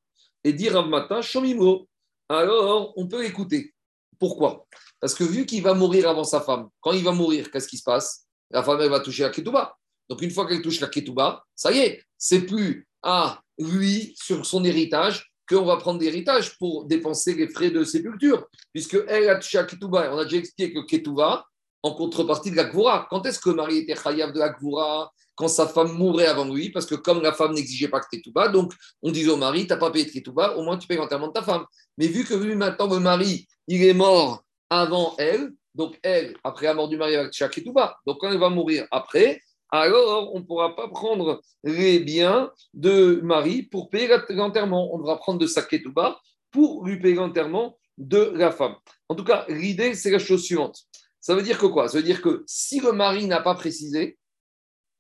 Et 0.45 0.53
dire 0.53 0.75
Rav 0.75 0.89
Matna, 0.89 1.23
Shomimo. 1.23 1.89
Alors, 2.33 2.95
on 2.97 3.07
peut 3.07 3.25
écouter. 3.25 3.75
Pourquoi? 4.19 4.67
Parce 5.01 5.15
que 5.15 5.25
vu 5.25 5.45
qu'il 5.45 5.63
va 5.63 5.75
mourir 5.75 6.09
avant 6.09 6.25
sa 6.25 6.41
femme, 6.41 6.69
quand 6.81 6.93
il 6.93 7.05
va 7.05 7.13
mourir, 7.13 7.51
qu'est-ce 7.51 7.69
qui 7.69 7.77
se 7.77 7.83
passe? 7.83 8.27
La 8.51 8.63
femme, 8.63 8.81
elle 8.81 8.91
va 8.91 9.01
toucher 9.01 9.25
la 9.25 9.31
ketouba. 9.31 9.77
Donc, 10.09 10.23
une 10.23 10.31
fois 10.31 10.47
qu'elle 10.47 10.63
touche 10.63 10.81
la 10.81 10.89
ketouba, 10.89 11.45
ça 11.55 11.73
y 11.73 11.79
est, 11.79 12.03
c'est 12.17 12.43
plus 12.43 12.89
à 13.03 13.41
lui, 13.59 14.15
sur 14.17 14.47
son 14.47 14.65
héritage, 14.65 15.31
qu'on 15.49 15.65
va 15.65 15.77
prendre 15.77 16.01
l'héritage 16.01 16.57
pour 16.59 16.87
dépenser 16.87 17.35
les 17.35 17.49
frais 17.49 17.71
de 17.71 17.85
sépulture. 17.85 18.47
Puisque 18.73 18.99
elle 19.09 19.29
a 19.29 19.37
touché 19.37 19.59
la 19.59 19.65
ketouba. 19.65 20.15
On 20.15 20.19
a 20.19 20.25
déjà 20.25 20.39
expliqué 20.39 20.73
que 20.73 20.87
ketouba, 20.87 21.45
en 21.83 21.93
contrepartie 21.95 22.51
de 22.51 22.57
la 22.57 22.65
kvoura. 22.65 23.07
Quand 23.11 23.27
est-ce 23.27 23.41
que 23.41 23.51
Marie 23.51 23.79
était 23.79 23.97
chayav 23.97 24.33
de 24.33 24.39
la 24.39 24.51
kvoura 24.51 25.13
Quand 25.35 25.49
sa 25.49 25.67
femme 25.67 25.93
mourait 25.93 26.27
avant 26.27 26.45
lui, 26.45 26.71
parce 26.71 26.87
que 26.87 26.95
comme 26.95 27.23
la 27.23 27.33
femme 27.33 27.55
n'exigeait 27.55 27.89
pas 27.89 28.01
que 28.01 28.07
ketouba, 28.11 28.49
donc 28.49 28.73
on 29.03 29.11
disait 29.11 29.31
au 29.31 29.37
mari, 29.37 29.63
tu 29.63 29.69
n'as 29.69 29.79
pas 29.79 29.91
payé 29.91 30.07
ketouba, 30.07 30.57
au 30.57 30.63
moins 30.63 30.77
tu 30.77 30.87
payes 30.87 30.99
l'enterrement 30.99 31.29
de 31.29 31.33
ta 31.33 31.43
femme. 31.43 31.65
Mais 31.97 32.07
vu 32.07 32.25
que 32.25 32.35
lui, 32.35 32.55
maintenant, 32.55 32.89
le 32.89 33.01
mari, 33.01 33.47
il 33.67 33.83
est 33.85 33.95
mort 33.95 34.45
avant 34.69 35.15
elle, 35.19 35.53
donc 35.75 35.99
elle, 36.03 36.37
après 36.45 36.67
la 36.67 36.75
mort 36.75 36.89
du 36.89 36.97
mari, 36.97 37.15
avec 37.17 37.33
Ketouba, 37.33 37.99
donc 38.07 38.19
quand 38.21 38.31
elle 38.31 38.39
va 38.39 38.51
mourir 38.51 38.87
après, 38.91 39.41
alors 39.71 40.35
on 40.35 40.41
ne 40.41 40.45
pourra 40.45 40.77
pas 40.77 40.89
prendre 40.89 41.41
les 41.65 42.01
biens 42.01 42.51
de 42.75 43.21
mari 43.23 43.63
pour 43.63 43.89
payer 43.89 44.09
l'enterrement. 44.29 44.95
On 44.95 44.99
devra 44.99 45.17
prendre 45.17 45.39
de 45.39 45.47
sa 45.47 45.63
Ketouba 45.63 46.21
pour 46.51 46.85
lui 46.85 47.01
payer 47.01 47.15
l'enterrement 47.15 47.79
de 47.97 48.33
la 48.35 48.51
femme. 48.51 48.75
En 49.09 49.15
tout 49.15 49.25
cas, 49.25 49.47
l'idée, 49.49 49.95
c'est 49.95 50.11
la 50.11 50.19
chose 50.19 50.45
suivante. 50.45 50.83
Ça 51.21 51.35
veut 51.35 51.43
dire 51.43 51.59
que 51.59 51.67
quoi? 51.67 51.89
Ça 51.89 51.99
veut 51.99 52.05
dire 52.05 52.21
que 52.21 52.43
si 52.47 52.81
le 52.81 52.93
mari 52.93 53.27
n'a 53.27 53.41
pas 53.41 53.55
précisé, 53.55 54.19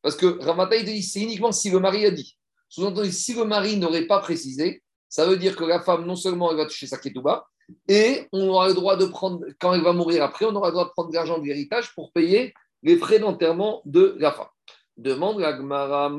parce 0.02 0.16
que 0.16 0.42
Ramata, 0.42 0.80
dit 0.82 1.02
c'est 1.02 1.20
uniquement 1.20 1.52
si 1.52 1.70
le 1.70 1.78
mari 1.78 2.04
a 2.04 2.10
dit. 2.10 2.36
Sous-entendu, 2.68 3.12
si 3.12 3.34
le 3.34 3.44
mari 3.44 3.76
n'aurait 3.76 4.06
pas 4.06 4.18
précisé, 4.18 4.82
ça 5.08 5.26
veut 5.26 5.36
dire 5.36 5.56
que 5.56 5.64
la 5.64 5.80
femme, 5.80 6.06
non 6.06 6.16
seulement 6.16 6.50
elle 6.50 6.56
va 6.56 6.64
toucher 6.66 6.86
sa 6.86 6.98
ketouba, 6.98 7.46
et 7.88 8.26
on 8.32 8.48
aura 8.48 8.68
le 8.68 8.74
droit 8.74 8.96
de 8.96 9.06
prendre, 9.06 9.44
quand 9.60 9.74
elle 9.74 9.82
va 9.82 9.92
mourir 9.92 10.22
après, 10.22 10.44
on 10.44 10.54
aura 10.54 10.68
le 10.68 10.72
droit 10.72 10.86
de 10.86 10.90
prendre 10.90 11.12
l'argent 11.12 11.38
de 11.38 11.44
l'héritage 11.44 11.94
pour 11.94 12.12
payer 12.12 12.54
les 12.82 12.96
frais 12.96 13.18
d'enterrement 13.18 13.82
de 13.84 14.16
la 14.18 14.32
femme. 14.32 14.48
Demande 14.96 15.40
la 15.40 15.56
Gemara, 15.56 16.12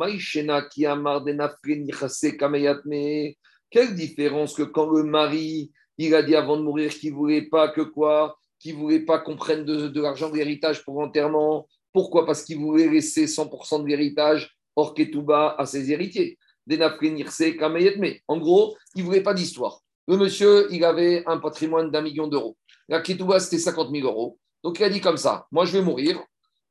qui 0.72 0.86
Quelle 3.70 3.96
différence 3.96 4.54
que 4.56 4.64
quand 4.64 4.90
le 4.90 5.04
mari, 5.04 5.72
il 5.98 6.16
a 6.16 6.24
dit 6.24 6.36
avant 6.36 6.58
de 6.58 6.64
mourir 6.64 6.92
qu'il 6.92 7.12
ne 7.12 7.16
voulait 7.16 7.44
pas 7.44 7.70
que 7.70 7.82
quoi 7.82 8.38
Qu'il 8.60 8.76
ne 8.76 8.80
voulait 8.80 9.02
pas 9.02 9.20
qu'on 9.20 9.36
prenne 9.36 9.64
de, 9.66 10.02
l'argent 10.02 10.30
de 10.30 10.36
l'héritage 10.36 10.84
pour 10.84 11.00
l'enterrement. 11.02 11.68
Pourquoi? 11.94 12.26
Parce 12.26 12.44
qu'il 12.44 12.58
voulait 12.58 12.90
laisser 12.90 13.26
100% 13.26 13.84
de 13.84 13.88
l'héritage 13.88 14.58
hors 14.76 14.94
ketouba 14.94 15.56
à 15.58 15.66
ses 15.66 15.92
héritiers. 15.92 16.38
En 18.28 18.38
gros, 18.38 18.76
il 18.96 19.02
ne 19.02 19.06
voulait 19.06 19.22
pas 19.22 19.34
d'histoire. 19.34 19.82
Le 20.08 20.18
monsieur, 20.18 20.68
il 20.72 20.84
avait 20.84 21.24
un 21.28 21.38
patrimoine 21.38 21.92
d'un 21.92 22.02
million 22.02 22.28
d'euros. 22.28 22.58
La 22.90 23.02
Ketouba, 23.02 23.40
c'était 23.40 23.58
50 23.58 23.90
000 23.92 24.06
euros. 24.08 24.38
Donc, 24.64 24.80
il 24.80 24.84
a 24.84 24.90
dit 24.90 25.00
comme 25.00 25.18
ça 25.18 25.48
Moi, 25.52 25.66
je 25.66 25.78
vais 25.78 25.82
mourir. 25.84 26.22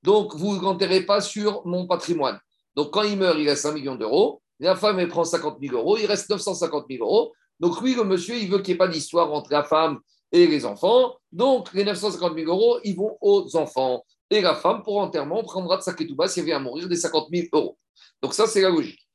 Donc, 0.02 0.34
vous 0.34 0.54
ne 0.54 0.60
renterrez 0.60 1.02
pas 1.02 1.20
sur 1.20 1.66
mon 1.66 1.86
patrimoine. 1.86 2.38
Donc, 2.74 2.92
quand 2.92 3.02
il 3.02 3.16
meurt, 3.16 3.38
il 3.38 3.48
reste 3.48 3.64
un 3.66 3.72
million 3.72 3.94
d'euros. 3.94 4.42
La 4.60 4.76
femme, 4.76 4.98
elle 4.98 5.08
prend 5.08 5.24
50 5.24 5.58
000 5.60 5.76
euros. 5.76 5.96
Il 5.96 6.06
reste 6.06 6.28
950 6.28 6.86
000 6.90 7.04
euros. 7.04 7.32
Donc, 7.60 7.80
lui, 7.80 7.94
le 7.94 8.04
monsieur, 8.04 8.36
il 8.36 8.50
veut 8.50 8.58
qu'il 8.58 8.72
n'y 8.72 8.74
ait 8.74 8.78
pas 8.78 8.88
d'histoire 8.88 9.32
entre 9.32 9.50
la 9.50 9.64
femme 9.64 9.98
et 10.30 10.46
les 10.46 10.64
enfants. 10.66 11.14
Donc, 11.30 11.72
les 11.72 11.84
950 11.84 12.34
000 12.34 12.50
euros, 12.50 12.78
ils 12.84 12.96
vont 12.96 13.16
aux 13.20 13.56
enfants. 13.56 14.04
Et 14.32 14.40
la 14.40 14.54
femme, 14.54 14.82
pour 14.82 14.96
enterrement, 14.96 15.42
prendra 15.42 15.76
de 15.76 15.82
sa 15.82 15.92
ketouba 15.92 16.26
s'il 16.26 16.44
vient 16.44 16.56
à 16.56 16.58
mourir 16.58 16.88
des 16.88 16.96
50 16.96 17.28
000 17.30 17.48
euros. 17.52 17.76
Donc, 18.22 18.32
ça, 18.32 18.46
c'est 18.46 18.62
la 18.62 18.70
logique. 18.70 19.06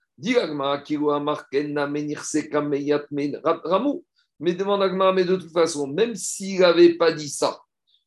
Ramou. 3.63 4.05
Mais 4.39 4.53
demande 4.53 4.83
Agma, 4.83 5.13
mais 5.13 5.25
de 5.25 5.35
toute 5.35 5.51
façon, 5.51 5.87
même 5.87 6.13
s'il 6.15 6.59
n'avait 6.59 6.93
pas 6.93 7.11
dit 7.11 7.29
ça, 7.29 7.59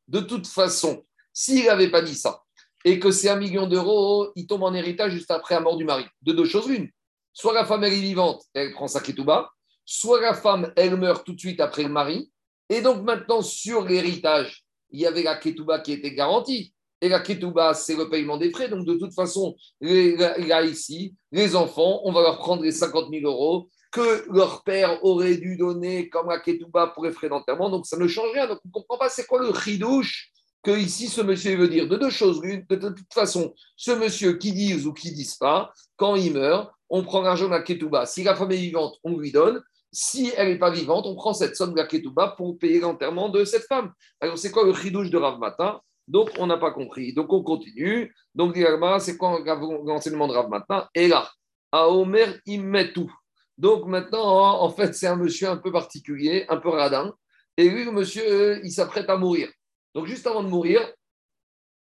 de 0.06 0.20
toute 0.20 0.46
façon, 0.46 1.04
s'il 1.32 1.64
n'avait 1.64 1.90
pas 1.90 2.00
dit 2.00 2.14
ça, 2.14 2.44
et 2.84 3.00
que 3.00 3.10
c'est 3.10 3.28
un 3.28 3.34
million 3.34 3.66
d'euros, 3.66 4.30
il 4.36 4.46
tombe 4.46 4.62
en 4.62 4.72
héritage 4.72 5.10
juste 5.10 5.32
après 5.32 5.56
la 5.56 5.62
mort 5.62 5.76
du 5.76 5.84
mari. 5.84 6.04
De 6.22 6.32
deux 6.32 6.44
choses 6.44 6.68
l'une. 6.68 6.88
Soit 7.32 7.54
la 7.54 7.64
femme, 7.64 7.82
elle 7.82 7.94
est 7.94 8.00
vivante, 8.00 8.44
elle 8.54 8.72
prend 8.72 8.86
sa 8.86 9.00
ketouba, 9.00 9.50
soit 9.84 10.20
la 10.20 10.34
femme, 10.34 10.72
elle 10.76 10.94
meurt 10.94 11.26
tout 11.26 11.32
de 11.32 11.40
suite 11.40 11.58
après 11.58 11.82
le 11.82 11.88
mari. 11.88 12.30
Et 12.68 12.82
donc 12.82 13.02
maintenant, 13.02 13.42
sur 13.42 13.84
l'héritage, 13.84 14.64
il 14.90 15.00
y 15.00 15.06
avait 15.06 15.24
la 15.24 15.34
ketouba 15.34 15.80
qui 15.80 15.90
était 15.90 16.14
garantie. 16.14 16.72
Et 17.00 17.08
la 17.08 17.20
ketouba, 17.20 17.74
c'est 17.74 17.96
le 17.96 18.08
paiement 18.10 18.36
des 18.36 18.50
frais. 18.50 18.68
Donc, 18.68 18.84
de 18.84 18.94
toute 18.94 19.14
façon, 19.14 19.54
là, 19.80 20.62
ici, 20.62 21.14
les 21.32 21.56
enfants, 21.56 22.00
on 22.04 22.12
va 22.12 22.22
leur 22.22 22.38
prendre 22.38 22.62
les 22.62 22.72
50 22.72 23.06
000 23.10 23.30
euros 23.30 23.68
que 23.90 24.24
leur 24.30 24.62
père 24.62 25.02
aurait 25.04 25.36
dû 25.36 25.56
donner 25.56 26.08
comme 26.08 26.28
la 26.28 26.38
ketouba 26.38 26.88
pour 26.88 27.04
les 27.04 27.12
frais 27.12 27.28
d'enterrement. 27.28 27.70
Donc, 27.70 27.86
ça 27.86 27.96
ne 27.96 28.06
change 28.06 28.30
rien. 28.32 28.46
Donc, 28.46 28.58
on 28.64 28.68
ne 28.68 28.72
comprend 28.72 28.98
pas 28.98 29.08
c'est 29.08 29.26
quoi 29.26 29.40
le 29.40 29.48
ridouche 29.48 30.30
que 30.62 30.70
ici 30.70 31.08
ce 31.08 31.22
monsieur 31.22 31.56
veut 31.56 31.68
dire. 31.68 31.88
De 31.88 31.96
deux 31.96 32.10
choses 32.10 32.40
de 32.40 32.88
toute 32.88 33.14
façon, 33.14 33.54
ce 33.76 33.92
monsieur 33.92 34.34
qui 34.34 34.52
dit 34.52 34.74
ou 34.86 34.92
qui 34.92 35.12
disent 35.12 35.36
pas, 35.36 35.72
quand 35.96 36.16
il 36.16 36.34
meurt, 36.34 36.70
on 36.90 37.02
prend 37.02 37.22
l'argent 37.22 37.46
de 37.46 37.52
la 37.52 37.62
ketouba. 37.62 38.04
Si 38.04 38.22
la 38.22 38.36
femme 38.36 38.52
est 38.52 38.56
vivante, 38.56 38.98
on 39.04 39.16
lui 39.16 39.32
donne. 39.32 39.62
Si 39.92 40.30
elle 40.36 40.48
n'est 40.48 40.58
pas 40.58 40.70
vivante, 40.70 41.06
on 41.06 41.16
prend 41.16 41.32
cette 41.32 41.56
somme 41.56 41.72
de 41.72 41.78
la 41.78 41.86
ketouba 41.86 42.34
pour 42.36 42.58
payer 42.58 42.80
l'enterrement 42.80 43.28
de 43.28 43.44
cette 43.44 43.66
femme. 43.66 43.92
Alors, 44.20 44.38
c'est 44.38 44.50
quoi 44.50 44.64
le 44.64 44.70
ridouche 44.70 45.10
de 45.10 45.16
Rav 45.16 45.38
Matin? 45.38 45.80
Donc, 46.10 46.30
on 46.38 46.48
n'a 46.48 46.56
pas 46.56 46.72
compris. 46.72 47.12
Donc, 47.12 47.32
on 47.32 47.44
continue. 47.44 48.12
Donc, 48.34 48.58
c'est 48.98 49.16
quoi 49.16 49.38
l'enseignement 49.84 50.26
de 50.26 50.32
Rav 50.32 50.48
Matin 50.48 50.88
Et 50.92 51.06
là, 51.06 51.30
à 51.70 51.88
Omer, 51.88 52.36
il 52.46 52.64
met 52.64 52.92
tout. 52.92 53.12
Donc, 53.56 53.86
maintenant, 53.86 54.60
en 54.60 54.70
fait, 54.70 54.92
c'est 54.92 55.06
un 55.06 55.14
monsieur 55.14 55.48
un 55.48 55.56
peu 55.56 55.70
particulier, 55.70 56.46
un 56.48 56.56
peu 56.56 56.68
radin. 56.70 57.14
Et 57.56 57.68
lui, 57.68 57.84
le 57.84 57.92
monsieur, 57.92 58.60
il 58.64 58.72
s'apprête 58.72 59.08
à 59.08 59.16
mourir. 59.16 59.48
Donc, 59.94 60.06
juste 60.06 60.26
avant 60.26 60.42
de 60.42 60.48
mourir, 60.48 60.80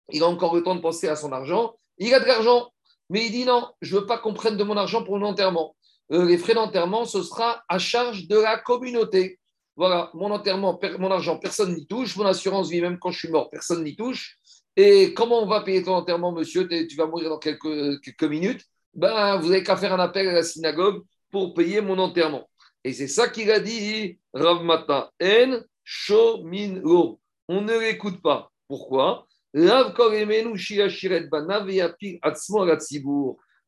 il 0.10 0.24
a 0.24 0.28
encore 0.28 0.56
le 0.56 0.64
temps 0.64 0.76
de 0.76 0.82
penser 0.82 1.10
à 1.10 1.18
son 1.18 1.34
argent. 1.34 1.76
Il 1.98 2.14
a 2.14 2.22
de 2.22 2.26
l'argent, 2.26 2.72
mais 3.10 3.26
il 3.26 3.32
dit 3.32 3.44
non, 3.44 3.68
je 3.82 3.94
ne 3.94 4.00
veux 4.00 4.06
pas 4.06 4.20
qu'on 4.20 4.34
prenne 4.34 4.56
de 4.56 4.64
mon 4.64 4.78
argent 4.78 5.04
pour 5.04 5.18
l'enterrement. 5.18 5.76
Euh, 6.14 6.24
les 6.26 6.38
frais 6.38 6.54
d'enterrement, 6.54 7.04
ce 7.04 7.22
sera 7.22 7.62
à 7.68 7.78
charge 7.78 8.30
de 8.30 8.38
la 8.38 8.58
communauté. 8.58 9.40
Voilà, 9.76 10.12
mon 10.14 10.30
enterrement, 10.30 10.80
mon 11.00 11.12
argent, 11.12 11.38
personne 11.38 11.74
n'y 11.74 11.88
touche. 11.88 12.16
Mon 12.16 12.26
assurance 12.26 12.70
vie, 12.70 12.82
même 12.82 13.00
quand 13.00 13.12
je 13.12 13.20
suis 13.20 13.30
mort, 13.30 13.50
personne 13.50 13.84
n'y 13.84 13.96
touche. 13.96 14.38
Et 14.76 15.14
comment 15.14 15.42
on 15.42 15.48
va 15.48 15.62
payer 15.62 15.84
ton 15.84 15.94
enterrement, 15.94 16.32
monsieur? 16.32 16.68
Tu 16.68 16.96
vas 16.96 17.08
mourir 17.08 17.30
dans 17.30 17.40
quelques, 17.40 18.24
minutes. 18.24 18.64
Ben, 18.94 19.38
vous 19.38 19.50
n'avez 19.50 19.64
qu'à 19.64 19.76
faire 19.76 19.94
un 19.94 20.00
appel 20.00 20.28
à 20.28 20.34
la 20.34 20.44
synagogue 20.44 21.04
pour 21.32 21.54
payer 21.54 21.82
mon 21.82 21.98
enterrement. 21.98 22.48
Et 22.84 22.94
c'est 22.94 23.08
ça 23.08 23.28
qu'il 23.28 23.50
a 23.52 23.60
dit, 23.60 24.20
Rav 24.34 24.64
Mata. 24.64 25.12
En 25.22 25.60
Shomin 25.84 26.82
On 26.84 27.62
ne 27.62 27.80
l'écoute 27.80 28.22
pas. 28.22 28.52
Pourquoi? 28.68 29.28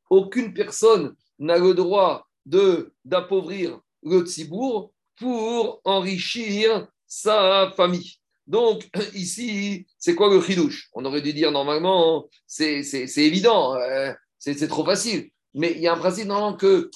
Aucune 0.09 0.53
personne 0.53 1.15
n'a 1.37 1.57
le 1.59 1.73
droit 1.73 2.27
d'appauvrir 2.45 3.79
le 4.03 4.19
tzibour 4.21 4.91
pour 5.17 5.81
enrichir 5.83 6.87
sa 7.07 7.73
famille. 7.75 8.15
Donc, 8.47 8.87
ici, 9.13 9.87
c'est 9.97 10.15
quoi 10.15 10.29
le 10.29 10.41
chidouche? 10.41 10.89
On 10.93 11.05
aurait 11.05 11.21
dû 11.21 11.33
dire 11.33 11.51
normalement, 11.51 12.27
c'est 12.45 12.83
évident, 13.17 13.75
euh, 13.75 14.13
c'est 14.37 14.67
trop 14.67 14.85
facile. 14.85 15.29
Mais 15.53 15.71
il 15.71 15.81
y 15.81 15.87
a 15.87 15.93
un 15.93 15.97
principe 15.97 16.27
normalement 16.27 16.57
que 16.57 16.89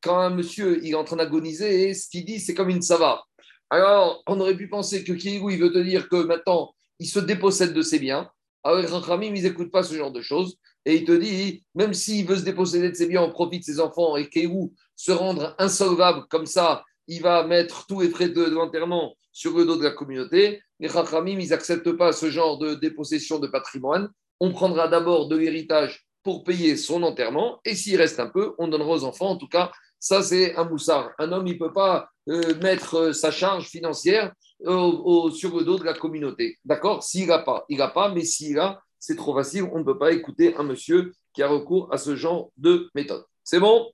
quand 0.00 0.18
un 0.18 0.30
monsieur 0.30 0.84
est 0.84 0.94
en 0.94 1.04
train 1.04 1.16
d'agoniser, 1.16 1.94
ce 1.94 2.08
qu'il 2.08 2.24
dit, 2.24 2.40
c'est 2.40 2.54
comme 2.54 2.70
une 2.70 2.82
sava. 2.82 3.24
Alors, 3.70 4.22
on 4.26 4.40
aurait 4.40 4.56
pu 4.56 4.68
penser 4.68 5.04
que 5.04 5.12
Kirikou, 5.12 5.50
il 5.50 5.60
veut 5.60 5.72
te 5.72 5.78
dire 5.78 6.08
que 6.08 6.16
maintenant, 6.16 6.74
il 6.98 7.06
se 7.06 7.18
dépossède 7.18 7.74
de 7.74 7.82
ses 7.82 7.98
biens. 7.98 8.30
Avec 8.62 8.88
Rachamim, 8.88 9.34
ils 9.34 9.42
n'écoutent 9.42 9.70
pas 9.70 9.82
ce 9.82 9.94
genre 9.94 10.12
de 10.12 10.22
choses. 10.22 10.56
Et 10.84 10.96
il 10.96 11.04
te 11.04 11.12
dit, 11.12 11.64
même 11.74 11.92
s'il 11.92 12.26
veut 12.26 12.36
se 12.36 12.42
déposséder 12.42 12.90
de 12.90 12.94
ses 12.94 13.06
biens, 13.06 13.22
on 13.22 13.30
profite 13.30 13.60
de 13.60 13.64
ses 13.64 13.80
enfants 13.80 14.16
et 14.16 14.28
Kéhou 14.28 14.72
se 14.94 15.12
rendre 15.12 15.54
insolvable 15.58 16.26
comme 16.28 16.46
ça, 16.46 16.84
il 17.08 17.22
va 17.22 17.46
mettre 17.46 17.86
tous 17.86 18.00
les 18.00 18.10
frais 18.10 18.28
de, 18.28 18.44
l'enterrement 18.44 19.14
sur 19.32 19.56
le 19.56 19.64
dos 19.64 19.76
de 19.76 19.84
la 19.84 19.90
communauté. 19.90 20.62
Les 20.80 20.88
Rachamim, 20.88 21.38
ils 21.38 21.50
n'acceptent 21.50 21.92
pas 21.92 22.12
ce 22.12 22.30
genre 22.30 22.58
de 22.58 22.74
dépossession 22.74 23.38
de 23.38 23.46
patrimoine. 23.46 24.10
On 24.40 24.50
prendra 24.50 24.88
d'abord 24.88 25.28
de 25.28 25.36
l'héritage 25.36 26.06
pour 26.22 26.44
payer 26.44 26.76
son 26.76 27.02
enterrement. 27.02 27.60
Et 27.64 27.74
s'il 27.74 27.96
reste 27.96 28.18
un 28.18 28.26
peu, 28.26 28.54
on 28.58 28.68
donnera 28.68 28.90
aux 28.90 29.04
enfants. 29.04 29.30
En 29.30 29.36
tout 29.36 29.48
cas, 29.48 29.70
ça, 29.98 30.22
c'est 30.22 30.56
un 30.56 30.64
moussard. 30.64 31.10
Un 31.18 31.32
homme, 31.32 31.46
il 31.46 31.54
ne 31.54 31.58
peut 31.58 31.72
pas 31.72 32.08
euh, 32.28 32.54
mettre 32.62 32.96
euh, 32.96 33.12
sa 33.12 33.30
charge 33.30 33.68
financière 33.68 34.32
sur 34.60 35.56
le 35.56 35.64
dos 35.64 35.78
de 35.78 35.84
la 35.84 35.94
communauté. 35.94 36.58
D'accord? 36.64 37.02
S'il 37.02 37.28
n'a 37.28 37.38
pas, 37.38 37.64
il 37.68 37.78
n'a 37.78 37.88
pas, 37.88 38.12
mais 38.12 38.24
s'il 38.24 38.58
a, 38.58 38.80
c'est 38.98 39.16
trop 39.16 39.34
facile. 39.34 39.68
On 39.72 39.78
ne 39.78 39.84
peut 39.84 39.98
pas 39.98 40.12
écouter 40.12 40.56
un 40.56 40.62
monsieur 40.62 41.12
qui 41.32 41.42
a 41.42 41.48
recours 41.48 41.92
à 41.92 41.98
ce 41.98 42.16
genre 42.16 42.50
de 42.56 42.88
méthode. 42.94 43.24
C'est 43.44 43.60
bon? 43.60 43.86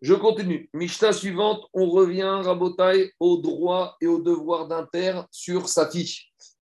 Je 0.00 0.14
continue. 0.14 0.70
Mishnah 0.74 1.12
suivante, 1.12 1.64
on 1.72 1.90
revient, 1.90 2.40
Rabotai, 2.42 3.14
au 3.18 3.38
droit 3.38 3.96
et 4.00 4.06
au 4.06 4.20
devoir 4.20 4.68
d'un 4.68 4.84
père 4.84 5.26
sur 5.32 5.68
sa 5.68 5.90
fille. 5.90 6.14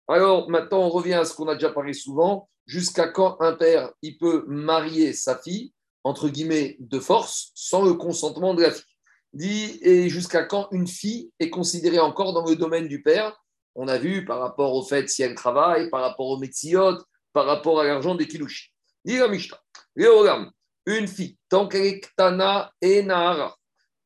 Alors 0.07 0.49
maintenant, 0.49 0.83
on 0.83 0.89
revient 0.89 1.15
à 1.15 1.25
ce 1.25 1.33
qu'on 1.33 1.49
a 1.49 1.55
déjà 1.55 1.69
parlé 1.69 1.91
souvent. 1.93 2.47
Jusqu'à 2.65 3.09
quand 3.09 3.35
un 3.41 3.53
père 3.53 3.91
il 4.01 4.17
peut 4.17 4.45
marier 4.47 5.11
sa 5.11 5.37
fille, 5.37 5.73
entre 6.05 6.29
guillemets, 6.29 6.77
de 6.79 6.99
force, 6.99 7.51
sans 7.55 7.83
le 7.83 7.95
consentement 7.95 8.53
de 8.53 8.61
la 8.61 8.71
fille? 8.71 8.85
Dit 9.33 9.79
et 9.81 10.07
jusqu'à 10.07 10.43
quand 10.43 10.69
une 10.71 10.87
fille 10.87 11.31
est 11.39 11.49
considérée 11.49 11.99
encore 11.99 12.31
dans 12.31 12.45
le 12.45 12.55
domaine 12.55 12.87
du 12.87 13.01
père? 13.01 13.37
On 13.75 13.89
a 13.89 13.97
vu 13.97 14.23
par 14.23 14.39
rapport 14.39 14.73
au 14.73 14.83
fait 14.83 15.09
si 15.09 15.23
elle 15.23 15.35
travaille, 15.35 15.89
par 15.89 15.99
rapport 15.99 16.27
au 16.27 16.37
métiot, 16.37 16.99
par 17.33 17.45
rapport 17.45 17.81
à 17.81 17.83
l'argent 17.83 18.15
des 18.15 18.27
kilouchi. 18.27 18.69
Dit 19.03 19.17
la 19.17 19.27
Mishnah, 19.27 19.59
une 20.85 21.07
fille, 21.07 21.37
tant 21.49 21.67
qu'elle 21.67 21.85
est 21.85 23.11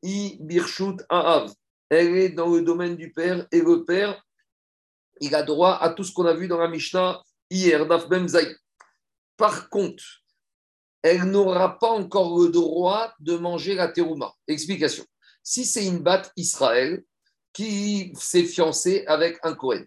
i 0.02 0.38
birshut 0.40 1.02
aav, 1.10 1.52
elle 1.90 2.16
est 2.16 2.30
dans 2.30 2.50
le 2.50 2.62
domaine 2.62 2.96
du 2.96 3.12
père 3.12 3.46
et 3.52 3.62
le 3.62 3.84
père, 3.84 4.24
il 5.20 5.36
a 5.36 5.44
droit 5.44 5.78
à 5.82 5.90
tout 5.90 6.04
ce 6.04 6.14
qu'on 6.14 6.26
a 6.26 6.34
vu 6.34 6.48
dans 6.48 6.58
la 6.58 6.70
Mishnah 6.70 7.22
hier, 7.50 7.86
Daf 7.86 8.08
Par 9.36 9.70
contre, 9.70 10.04
elle 11.02 11.24
n'aura 11.24 11.78
pas 11.78 11.90
encore 11.90 12.40
le 12.40 12.50
droit 12.50 13.14
de 13.20 13.36
manger 13.38 13.76
la 13.76 13.88
terouma. 13.88 14.34
Explication. 14.48 15.06
Si 15.44 15.66
c'est 15.66 15.86
une 15.86 16.00
batte 16.00 16.32
Israël 16.36 17.04
qui 17.54 18.14
s'est 18.18 18.44
fiancée 18.44 19.04
avec 19.08 19.40
un 19.44 19.54
Cohen. 19.54 19.86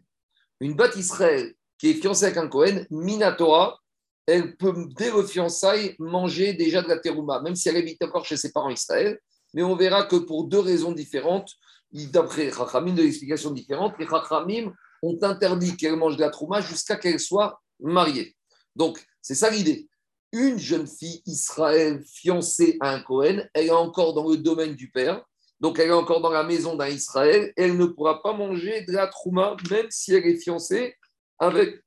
Une 0.61 0.75
batte 0.75 0.97
Israël 0.97 1.55
qui 1.79 1.91
est 1.91 1.95
fiancée 1.95 2.27
avec 2.27 2.39
un 2.39 2.49
Cohen, 2.49 2.87
Minatora, 2.91 3.82
elle 4.27 4.57
peut, 4.57 4.87
dès 4.97 5.11
le 5.11 5.25
fiançailles, 5.25 5.97
manger 5.99 6.55
déjà 6.55 6.83
de 6.83 6.89
la 6.89 6.99
terouma, 6.99 7.41
même 7.41 7.57
si 7.57 7.69
elle 7.69 7.77
habite 7.77 8.03
encore 8.03 8.25
chez 8.25 8.37
ses 8.37 8.53
parents 8.53 8.71
Israël. 8.71 9.19
Mais 9.55 9.63
on 9.63 9.77
verra 9.77 10.05
que 10.05 10.17
pour 10.17 10.45
deux 10.45 10.61
raisons 10.61 10.93
différentes, 10.93 11.51
d'après 11.93 12.49
Rachamim, 12.49 12.95
de 12.95 13.03
l'explication 13.03 13.51
différente, 13.51 13.95
les 13.99 14.07
Rachamim 14.07 14.73
ont 15.03 15.19
interdit 15.23 15.77
qu'elle 15.77 15.97
mange 15.97 16.17
de 16.17 16.23
la 16.23 16.31
terouma 16.31 16.61
jusqu'à 16.61 16.97
qu'elle 16.97 17.21
soit 17.21 17.61
mariée. 17.81 18.37
Donc, 18.77 19.05
c'est 19.21 19.35
ça 19.35 19.51
l'idée. 19.51 19.89
Une 20.33 20.59
jeune 20.59 20.87
fille 20.87 21.23
Israël 21.27 22.03
fiancée 22.07 22.79
à 22.81 22.95
un 22.95 23.01
Cohen, 23.01 23.47
elle 23.53 23.67
est 23.67 23.71
encore 23.71 24.15
dans 24.15 24.31
le 24.31 24.39
domaine 24.39 24.75
du 24.75 24.91
père, 24.91 25.23
donc 25.61 25.79
elle 25.79 25.89
est 25.89 25.93
encore 25.93 26.23
dans 26.23 26.31
la 26.31 26.43
maison 26.43 26.75
d'un 26.75 26.89
Israël, 26.89 27.53
elle 27.57 27.77
ne 27.77 27.85
pourra 27.85 28.23
pas 28.23 28.33
manger 28.33 28.83
de 28.83 28.93
la 28.93 29.09
trouma, 29.09 29.57
même 29.71 29.87
si 29.91 30.15
elle 30.15 30.27
est 30.27 30.39
fiancée 30.39 30.97
avec 31.39 31.83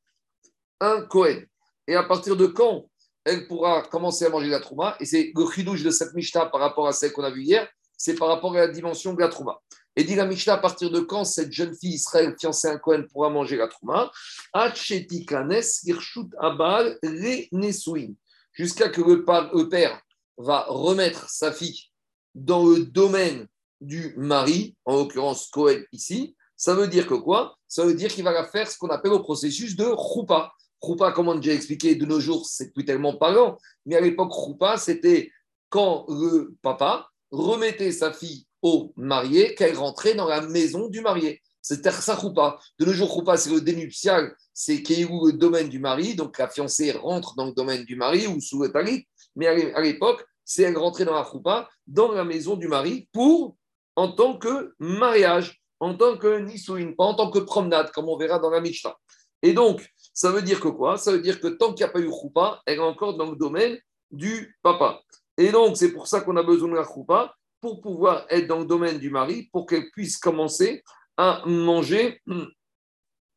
un 0.80 1.02
Cohen. 1.02 1.42
Et 1.88 1.96
à 1.96 2.04
partir 2.04 2.36
de 2.36 2.48
quand 2.48 2.90
elle 3.24 3.48
pourra 3.48 3.82
commencer 3.82 4.26
à 4.26 4.30
manger 4.30 4.50
la 4.50 4.60
trouma 4.60 4.96
Et 5.00 5.06
c'est 5.06 5.32
le 5.36 5.52
chidouche 5.52 5.84
de 5.84 5.90
cette 5.90 6.14
Mishnah 6.14 6.46
par 6.48 6.62
rapport 6.62 6.88
à 6.88 6.94
celle 6.94 7.12
qu'on 7.12 7.24
a 7.24 7.32
vue 7.32 7.44
hier, 7.44 7.68
c'est 7.98 8.16
par 8.16 8.28
rapport 8.28 8.56
à 8.56 8.60
la 8.60 8.68
dimension 8.68 9.14
de 9.14 9.20
la 9.20 9.30
trouma. 9.30 9.60
Et 9.96 10.04
dit 10.04 10.16
la 10.16 10.26
Mishnah, 10.26 10.54
à 10.54 10.58
partir 10.58 10.92
de 10.92 11.00
quand 11.00 11.24
cette 11.24 11.52
jeune 11.52 11.74
fille 11.76 11.94
Israël 11.94 12.36
fiancée 12.40 12.68
à 12.68 12.72
un 12.72 12.78
Cohen 12.78 13.04
pourra 13.12 13.30
manger 13.30 13.56
la 13.56 13.68
trouma? 13.68 14.12
Jusqu'à 18.54 18.90
que 18.90 19.02
le 19.02 19.70
père 19.70 20.02
va 20.38 20.66
remettre 20.68 21.30
sa 21.30 21.52
fille 21.52 21.92
dans 22.34 22.66
le 22.66 22.86
domaine 22.86 23.48
du 23.80 24.14
mari, 24.18 24.76
en 24.84 24.98
l'occurrence 24.98 25.50
Cohen 25.50 25.82
ici, 25.94 26.36
ça 26.58 26.74
veut 26.74 26.88
dire 26.88 27.08
que 27.08 27.14
quoi? 27.14 27.58
Ça 27.68 27.86
veut 27.86 27.94
dire 27.94 28.10
qu'il 28.10 28.24
va 28.24 28.46
faire 28.46 28.70
ce 28.70 28.78
qu'on 28.78 28.90
appelle 28.90 29.14
au 29.14 29.22
processus 29.22 29.76
de 29.76 29.86
roupa. 29.86 30.52
Roupa, 30.86 31.12
comme 31.12 31.40
déjà 31.40 31.56
expliqué, 31.56 31.96
de 31.96 32.06
nos 32.06 32.20
jours, 32.20 32.46
c'est 32.46 32.72
plus 32.74 32.86
tellement 32.86 33.16
parlant, 33.16 33.58
mais 33.86 33.96
à 33.96 34.02
l'époque, 34.02 34.32
roupa, 34.32 34.78
c'était 34.78 35.32
quand 35.70 36.06
le 36.08 36.56
papa 36.62 37.10
remettait 37.32 37.92
sa 37.92 38.14
fille 38.14 38.46
au 38.62 38.94
marié, 38.96 39.56
qu'elle 39.56 39.76
rentrait 39.76 40.16
dans 40.16 40.28
la 40.28 40.42
maison 40.42 40.88
du 40.88 41.02
marié. 41.02 41.42
C'était 41.62 41.92
ça 41.92 42.16
roupa. 42.16 42.60
De 42.80 42.86
nos 42.86 42.94
jours, 42.94 43.10
roupa, 43.10 43.38
c'est 43.38 43.50
le 43.50 43.62
dénuptial, 43.62 44.36
c'est 44.54 44.84
qui 44.84 45.02
est 45.02 45.10
le 45.10 45.34
domaine 45.34 45.70
du 45.70 45.80
mari, 45.80 46.16
donc 46.16 46.38
la 46.38 46.48
fiancée 46.48 46.92
rentre 46.92 47.36
dans 47.36 47.46
le 47.46 47.54
domaine 47.54 47.84
du 47.86 47.96
mari 47.96 48.28
ou 48.28 48.40
sous 48.40 48.62
le 48.62 48.72
talit, 48.72 49.08
mais 49.36 49.48
à 49.48 49.82
l'époque, 49.82 50.24
c'est 50.44 50.64
elle 50.64 50.78
rentrait 50.78 51.06
dans 51.06 51.16
la 51.16 51.24
roupa, 51.24 51.68
dans 51.88 52.12
la 52.12 52.24
maison 52.24 52.56
du 52.56 52.68
mari, 52.68 53.10
pour 53.12 53.58
en 53.96 54.12
tant 54.12 54.38
que 54.38 54.74
mariage, 54.80 55.62
en 55.80 55.96
tant 55.96 56.18
que 56.18 56.40
nisouin, 56.40 56.94
pas 56.98 57.06
en 57.06 57.16
tant 57.16 57.32
que 57.32 57.40
promenade, 57.40 57.92
comme 57.92 58.08
on 58.10 58.18
verra 58.18 58.40
dans 58.40 58.52
la 58.52 58.62
Mishnah. 58.62 58.96
Et 59.42 59.54
donc, 59.54 59.88
ça 60.16 60.32
veut 60.32 60.42
dire 60.42 60.60
que 60.60 60.70
quoi? 60.70 60.98
Ça 60.98 61.12
veut 61.12 61.20
dire 61.20 61.40
que 61.40 61.48
tant 61.48 61.74
qu'il 61.74 61.86
n'y 61.86 61.90
a 61.90 61.94
pas 61.94 62.00
eu 62.00 62.10
choupa, 62.10 62.62
elle 62.66 62.80
est 62.80 62.82
encore 62.82 63.16
dans 63.18 63.30
le 63.30 63.36
domaine 63.36 63.78
du 64.10 64.58
papa. 64.64 65.02
Et 65.38 65.52
donc, 65.52 65.76
c'est 65.76 65.92
pour 65.92 66.08
ça 66.08 66.22
qu'on 66.22 66.38
a 66.38 66.44
besoin 66.44 66.70
de 66.70 66.76
la 66.76 66.86
choupa, 66.86 67.36
pour 67.60 67.82
pouvoir 67.82 68.26
être 68.30 68.48
dans 68.48 68.60
le 68.60 68.66
domaine 68.66 68.98
du 68.98 69.10
mari, 69.10 69.50
pour 69.52 69.66
qu'elle 69.66 69.92
puisse 69.92 70.18
commencer 70.18 70.84
à 71.18 71.42
manger, 71.46 72.22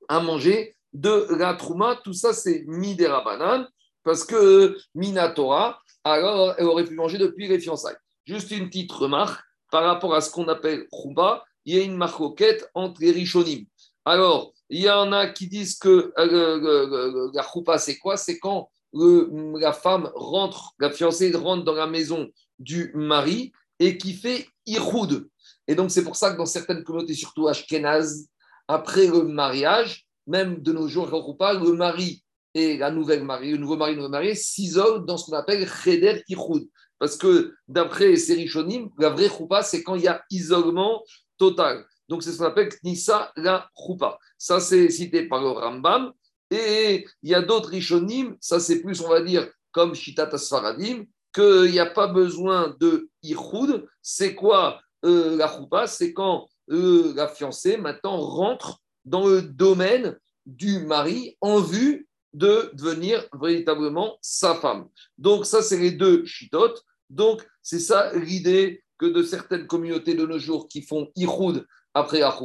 à 0.08 0.20
manger 0.20 0.76
de 0.92 1.26
la 1.36 1.54
Trouma. 1.54 1.96
Tout 2.04 2.12
ça, 2.12 2.32
c'est 2.32 2.64
Midera 2.66 3.24
Banane, 3.24 3.68
parce 4.04 4.24
que 4.24 4.76
Minatora, 4.94 5.80
alors 6.04 6.54
elle 6.58 6.66
aurait 6.66 6.84
pu 6.84 6.94
manger 6.94 7.18
depuis 7.18 7.48
les 7.48 7.58
fiançailles. 7.58 7.96
Juste 8.24 8.50
une 8.52 8.68
petite 8.68 8.92
remarque 8.92 9.42
par 9.70 9.82
rapport 9.84 10.14
à 10.14 10.20
ce 10.20 10.30
qu'on 10.30 10.46
appelle 10.48 10.86
Chouba, 10.92 11.44
il 11.64 11.76
y 11.76 11.80
a 11.80 11.82
une 11.82 11.96
marcoquette 11.96 12.70
entre 12.74 13.00
les 13.00 13.10
Rishonim. 13.10 13.64
Alors, 14.04 14.52
il 14.70 14.80
y 14.80 14.90
en 14.90 15.12
a 15.12 15.28
qui 15.28 15.48
disent 15.48 15.78
que 15.78 16.12
euh, 16.18 17.30
la 17.32 17.42
Choupa, 17.42 17.78
c'est 17.78 17.98
quoi? 17.98 18.16
C'est 18.16 18.38
quand 18.38 18.70
la 18.92 19.72
femme 19.72 20.10
rentre, 20.14 20.72
la 20.78 20.90
fiancée 20.90 21.30
rentre 21.34 21.64
dans 21.64 21.74
la 21.74 21.86
maison 21.86 22.28
du 22.58 22.92
mari 22.94 23.52
et 23.78 23.98
qui 23.98 24.12
fait 24.14 24.48
Ihoud. 24.66 25.28
Et 25.66 25.74
donc, 25.74 25.90
c'est 25.90 26.04
pour 26.04 26.16
ça 26.16 26.32
que 26.32 26.38
dans 26.38 26.46
certaines 26.46 26.82
communautés, 26.82 27.14
surtout 27.14 27.48
Ashkenaz, 27.48 28.28
après 28.66 29.06
le 29.06 29.22
mariage, 29.22 30.06
même 30.26 30.62
de 30.62 30.72
nos 30.72 30.88
jours, 30.88 31.08
le 31.08 31.72
mari 31.72 32.22
et 32.54 32.76
la 32.76 32.90
nouvelle 32.90 33.24
mariée, 33.24 33.52
le 33.52 33.58
nouveau 33.58 33.76
mari 33.76 33.92
le 33.92 33.98
nouveau 33.98 34.10
marié 34.10 34.34
s'isolent 34.34 35.04
dans 35.04 35.16
ce 35.16 35.26
qu'on 35.26 35.36
appelle 35.36 35.66
Cheder 35.66 36.22
Ihoud. 36.28 36.68
Parce 36.98 37.16
que 37.16 37.54
d'après 37.68 38.16
ces 38.16 38.34
Rishonim, 38.34 38.90
la 38.98 39.10
vraie 39.10 39.28
choupa, 39.28 39.62
c'est 39.62 39.82
quand 39.82 39.94
il 39.94 40.02
y 40.02 40.08
a 40.08 40.22
isolement 40.30 41.02
total. 41.36 41.84
Donc, 42.08 42.22
c'est 42.22 42.32
ce 42.32 42.38
qu'on 42.38 42.44
appelle 42.44 42.70
Knissa 42.82 43.32
la 43.36 43.68
choupa. 43.76 44.18
Ça, 44.36 44.60
c'est 44.60 44.88
cité 44.90 45.28
par 45.28 45.42
le 45.42 45.50
Rambam. 45.50 46.12
Et 46.50 47.06
il 47.22 47.30
y 47.30 47.34
a 47.34 47.42
d'autres 47.42 47.70
Rishonim, 47.70 48.36
ça 48.40 48.58
c'est 48.58 48.80
plus, 48.80 49.00
on 49.02 49.08
va 49.08 49.20
dire, 49.20 49.50
comme 49.70 49.94
Shitat 49.94 50.30
Asfaradim, 50.32 51.04
qu'il 51.34 51.70
n'y 51.70 51.78
a 51.78 51.86
pas 51.86 52.06
besoin 52.06 52.74
de 52.80 53.10
Ihoud. 53.22 53.86
C'est 54.00 54.34
quoi 54.34 54.80
euh, 55.04 55.36
la 55.36 55.48
choupa? 55.48 55.86
C'est 55.86 56.12
quand 56.12 56.48
euh, 56.70 57.12
la 57.14 57.28
fiancée 57.28 57.76
maintenant 57.76 58.18
rentre 58.18 58.80
dans 59.04 59.26
le 59.26 59.42
domaine 59.42 60.18
du 60.46 60.80
mari 60.80 61.36
en 61.40 61.60
vue 61.60 62.08
de 62.32 62.70
devenir 62.74 63.26
véritablement 63.40 64.18
sa 64.22 64.54
femme. 64.54 64.88
Donc 65.18 65.44
ça, 65.44 65.62
c'est 65.62 65.78
les 65.78 65.92
deux 65.92 66.24
chitotes. 66.24 66.82
Donc 67.10 67.46
c'est 67.62 67.78
ça 67.78 68.12
l'idée 68.14 68.82
que 68.98 69.06
de 69.06 69.22
certaines 69.22 69.66
communautés 69.66 70.14
de 70.14 70.26
nos 70.26 70.38
jours 70.38 70.68
qui 70.68 70.82
font 70.82 71.10
Ihoud 71.14 71.66
après 71.98 72.20
la 72.20 72.36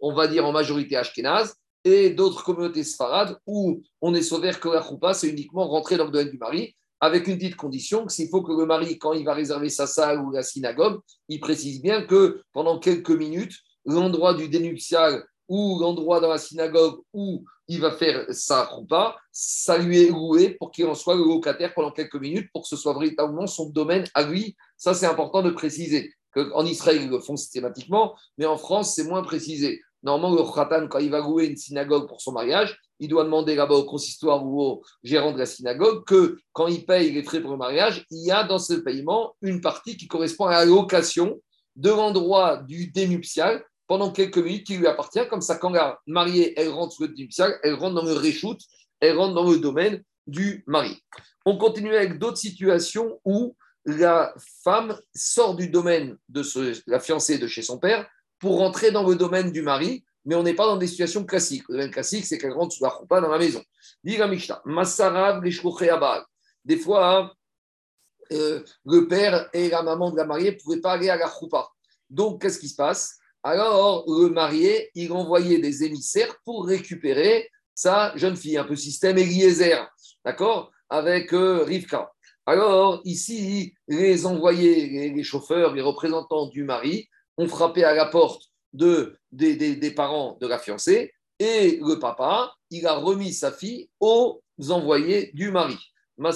on 0.00 0.14
va 0.14 0.26
dire 0.26 0.46
en 0.46 0.52
majorité 0.52 0.96
Ashkenaz, 0.96 1.54
et 1.84 2.10
d'autres 2.10 2.42
communautés 2.42 2.84
sfarades 2.84 3.38
où 3.46 3.82
on 4.00 4.14
est 4.14 4.22
sauvé 4.22 4.50
que 4.52 4.68
la 4.68 5.14
c'est 5.14 5.28
uniquement 5.28 5.68
rentrer 5.68 5.96
dans 5.96 6.06
le 6.06 6.10
domaine 6.10 6.30
du 6.30 6.38
mari, 6.38 6.74
avec 7.00 7.28
une 7.28 7.36
petite 7.36 7.56
condition, 7.56 8.06
que 8.06 8.12
s'il 8.12 8.28
faut 8.30 8.42
que 8.42 8.52
le 8.52 8.64
mari, 8.64 8.98
quand 8.98 9.12
il 9.12 9.24
va 9.24 9.34
réserver 9.34 9.68
sa 9.68 9.86
salle 9.86 10.20
ou 10.20 10.30
la 10.30 10.42
synagogue, 10.42 11.00
il 11.28 11.40
précise 11.40 11.82
bien 11.82 12.02
que 12.02 12.42
pendant 12.52 12.78
quelques 12.78 13.10
minutes, 13.10 13.54
l'endroit 13.84 14.32
du 14.32 14.48
dénuptial 14.48 15.22
ou 15.48 15.78
l'endroit 15.80 16.20
dans 16.20 16.30
la 16.30 16.38
synagogue 16.38 17.00
où 17.12 17.44
il 17.68 17.80
va 17.80 17.90
faire 17.90 18.24
sa 18.30 18.64
roupa, 18.64 19.16
ça 19.30 19.76
lui 19.76 20.04
est 20.04 20.08
loué 20.08 20.50
pour 20.58 20.70
qu'il 20.70 20.86
en 20.86 20.94
soit 20.94 21.16
le 21.16 21.24
locataire 21.24 21.74
pendant 21.74 21.90
quelques 21.90 22.14
minutes, 22.14 22.48
pour 22.52 22.62
que 22.62 22.68
ce 22.68 22.76
soit 22.76 22.94
véritablement 22.94 23.46
son 23.46 23.68
domaine 23.68 24.04
à 24.14 24.22
lui. 24.22 24.56
Ça, 24.78 24.94
c'est 24.94 25.06
important 25.06 25.42
de 25.42 25.50
préciser. 25.50 26.14
En 26.54 26.64
Israël, 26.66 27.00
ils 27.02 27.08
le 27.08 27.20
font 27.20 27.36
systématiquement, 27.36 28.14
mais 28.38 28.46
en 28.46 28.56
France, 28.56 28.94
c'est 28.94 29.04
moins 29.04 29.22
précisé. 29.22 29.80
Normalement, 30.02 30.36
le 30.36 30.42
khatan, 30.42 30.86
quand 30.88 30.98
il 30.98 31.10
va 31.10 31.20
louer 31.20 31.46
une 31.46 31.56
synagogue 31.56 32.06
pour 32.06 32.20
son 32.20 32.32
mariage, 32.32 32.78
il 33.00 33.08
doit 33.08 33.24
demander 33.24 33.54
là-bas 33.54 33.74
au 33.74 33.84
consistoire 33.84 34.44
ou 34.44 34.62
au 34.62 34.82
gérant 35.02 35.32
de 35.32 35.38
la 35.38 35.46
synagogue 35.46 36.04
que 36.04 36.38
quand 36.52 36.66
il 36.66 36.84
paye 36.84 37.10
les 37.10 37.22
frais 37.22 37.40
pour 37.40 37.52
le 37.52 37.56
mariage, 37.56 38.04
il 38.10 38.26
y 38.26 38.30
a 38.30 38.44
dans 38.44 38.58
ce 38.58 38.74
paiement 38.74 39.34
une 39.42 39.60
partie 39.60 39.96
qui 39.96 40.06
correspond 40.06 40.46
à 40.46 40.52
la 40.52 40.64
location 40.64 41.40
de 41.76 41.90
l'endroit 41.90 42.58
du 42.58 42.88
dénuptial 42.88 43.64
pendant 43.86 44.10
quelques 44.10 44.38
minutes 44.38 44.66
qui 44.66 44.76
lui 44.76 44.86
appartient. 44.86 45.26
Comme 45.28 45.40
ça, 45.40 45.56
quand 45.56 45.70
la 45.70 45.98
mariée, 46.06 46.58
elle 46.58 46.68
rentre 46.68 46.92
sur 46.92 47.06
le 47.06 47.14
nuptial, 47.14 47.58
elle 47.62 47.74
rentre 47.74 47.94
dans 47.94 48.04
le 48.04 48.12
réchoute, 48.12 48.60
elle 49.00 49.16
rentre 49.16 49.34
dans 49.34 49.50
le 49.50 49.58
domaine 49.58 50.02
du 50.26 50.64
mari. 50.66 51.02
On 51.44 51.58
continue 51.58 51.94
avec 51.94 52.18
d'autres 52.18 52.38
situations 52.38 53.20
où 53.24 53.56
la 53.84 54.34
femme 54.62 54.98
sort 55.14 55.56
du 55.56 55.68
domaine 55.68 56.16
de 56.28 56.42
la 56.86 57.00
fiancée 57.00 57.38
de 57.38 57.46
chez 57.46 57.62
son 57.62 57.78
père 57.78 58.08
pour 58.38 58.58
rentrer 58.58 58.90
dans 58.90 59.06
le 59.08 59.16
domaine 59.16 59.52
du 59.52 59.62
mari, 59.62 60.04
mais 60.24 60.34
on 60.34 60.42
n'est 60.42 60.54
pas 60.54 60.66
dans 60.66 60.76
des 60.76 60.86
situations 60.86 61.24
classiques. 61.24 61.68
Le 61.68 61.74
domaine 61.74 61.90
classique, 61.90 62.26
c'est 62.26 62.38
qu'elle 62.38 62.52
rentre 62.52 62.74
sous 62.74 62.82
la 62.82 62.90
roupa 62.90 63.20
dans 63.20 63.28
la 63.28 63.38
maison. 63.38 63.62
Des 66.64 66.76
fois, 66.78 67.34
euh, 68.32 68.62
le 68.86 69.06
père 69.06 69.48
et 69.52 69.68
la 69.68 69.82
maman 69.82 70.10
de 70.10 70.16
la 70.16 70.24
mariée 70.24 70.52
ne 70.52 70.56
pouvaient 70.56 70.80
pas 70.80 70.92
aller 70.92 71.10
à 71.10 71.16
la 71.16 71.26
roupa. 71.26 71.68
Donc, 72.08 72.40
qu'est-ce 72.40 72.58
qui 72.58 72.68
se 72.68 72.76
passe? 72.76 73.18
Alors, 73.42 74.04
le 74.08 74.30
marié, 74.30 74.90
il 74.94 75.12
envoyait 75.12 75.58
des 75.58 75.84
émissaires 75.84 76.34
pour 76.44 76.66
récupérer 76.66 77.50
sa 77.74 78.16
jeune 78.16 78.36
fille, 78.36 78.56
un 78.56 78.64
peu 78.64 78.76
système 78.76 79.18
Eliezer, 79.18 79.86
d'accord, 80.24 80.70
avec 80.88 81.34
euh, 81.34 81.64
Rivka. 81.64 82.13
Alors, 82.46 83.00
ici, 83.04 83.74
les 83.88 84.26
envoyés, 84.26 85.10
les, 85.12 85.22
chauffeurs, 85.22 85.74
les 85.74 85.80
représentants 85.80 86.48
du 86.48 86.64
mari 86.64 87.08
ont 87.38 87.48
frappé 87.48 87.84
à 87.84 87.94
la 87.94 88.06
porte 88.06 88.42
de, 88.74 89.16
des, 89.32 89.90
parents 89.94 90.36
de 90.40 90.46
la 90.46 90.58
fiancée 90.58 91.14
et 91.38 91.78
le 91.82 91.98
papa, 91.98 92.52
il 92.70 92.86
a 92.86 92.94
remis 92.94 93.32
sa 93.32 93.50
fille 93.50 93.88
aux 93.98 94.42
envoyés 94.68 95.30
du 95.32 95.50
mari. 95.50 95.78
Le 96.18 96.30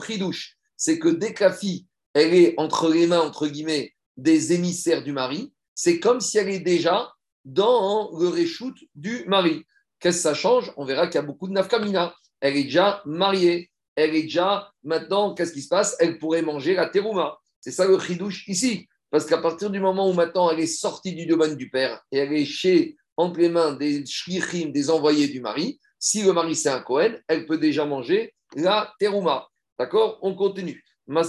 chidouche, 0.00 0.56
c'est 0.76 0.98
que 0.98 1.08
dès 1.08 1.34
que 1.34 1.44
la 1.44 1.52
fille, 1.52 1.86
est 2.14 2.54
entre 2.58 2.90
les 2.90 3.06
mains, 3.06 3.20
entre 3.20 3.46
guillemets, 3.46 3.94
des 4.16 4.52
émissaires 4.52 5.04
du 5.04 5.12
mari, 5.12 5.52
c'est 5.74 6.00
comme 6.00 6.20
si 6.20 6.38
elle 6.38 6.48
est 6.48 6.58
déjà 6.60 7.12
dans 7.44 8.10
le 8.18 8.28
reshoot 8.28 8.74
du 8.94 9.24
mari. 9.26 9.64
Qu'est-ce 10.00 10.16
que 10.18 10.22
ça 10.22 10.34
change? 10.34 10.72
On 10.76 10.84
verra 10.84 11.06
qu'il 11.06 11.16
y 11.16 11.18
a 11.18 11.22
beaucoup 11.22 11.46
de 11.46 11.52
nafkamina. 11.52 12.14
Elle 12.40 12.56
est 12.56 12.64
déjà 12.64 13.02
mariée. 13.04 13.70
Elle 13.96 14.14
est 14.14 14.22
déjà, 14.22 14.70
maintenant, 14.84 15.34
qu'est-ce 15.34 15.52
qui 15.52 15.62
se 15.62 15.68
passe? 15.68 15.96
Elle 15.98 16.18
pourrait 16.18 16.42
manger 16.42 16.74
la 16.74 16.86
terouma. 16.86 17.38
C'est 17.60 17.72
ça 17.72 17.86
le 17.86 17.98
chidouche 17.98 18.46
ici. 18.46 18.86
Parce 19.10 19.26
qu'à 19.26 19.38
partir 19.38 19.70
du 19.70 19.80
moment 19.80 20.08
où 20.08 20.12
maintenant 20.12 20.50
elle 20.50 20.60
est 20.60 20.66
sortie 20.66 21.14
du 21.14 21.26
domaine 21.26 21.56
du 21.56 21.70
père 21.70 22.02
et 22.12 22.18
elle 22.18 22.32
est 22.32 22.44
chez, 22.44 22.96
entre 23.16 23.40
les 23.40 23.48
mains 23.48 23.72
des 23.72 24.04
shlichim, 24.04 24.70
des 24.70 24.90
envoyés 24.90 25.28
du 25.28 25.40
mari, 25.40 25.80
si 25.98 26.22
le 26.22 26.32
mari 26.32 26.54
c'est 26.54 26.68
un 26.68 26.80
Cohen, 26.80 27.16
elle 27.26 27.46
peut 27.46 27.58
déjà 27.58 27.86
manger 27.86 28.34
la 28.54 28.92
terouma. 29.00 29.48
D'accord? 29.78 30.18
On 30.22 30.34
continue. 30.34 30.84
Mais 31.06 31.22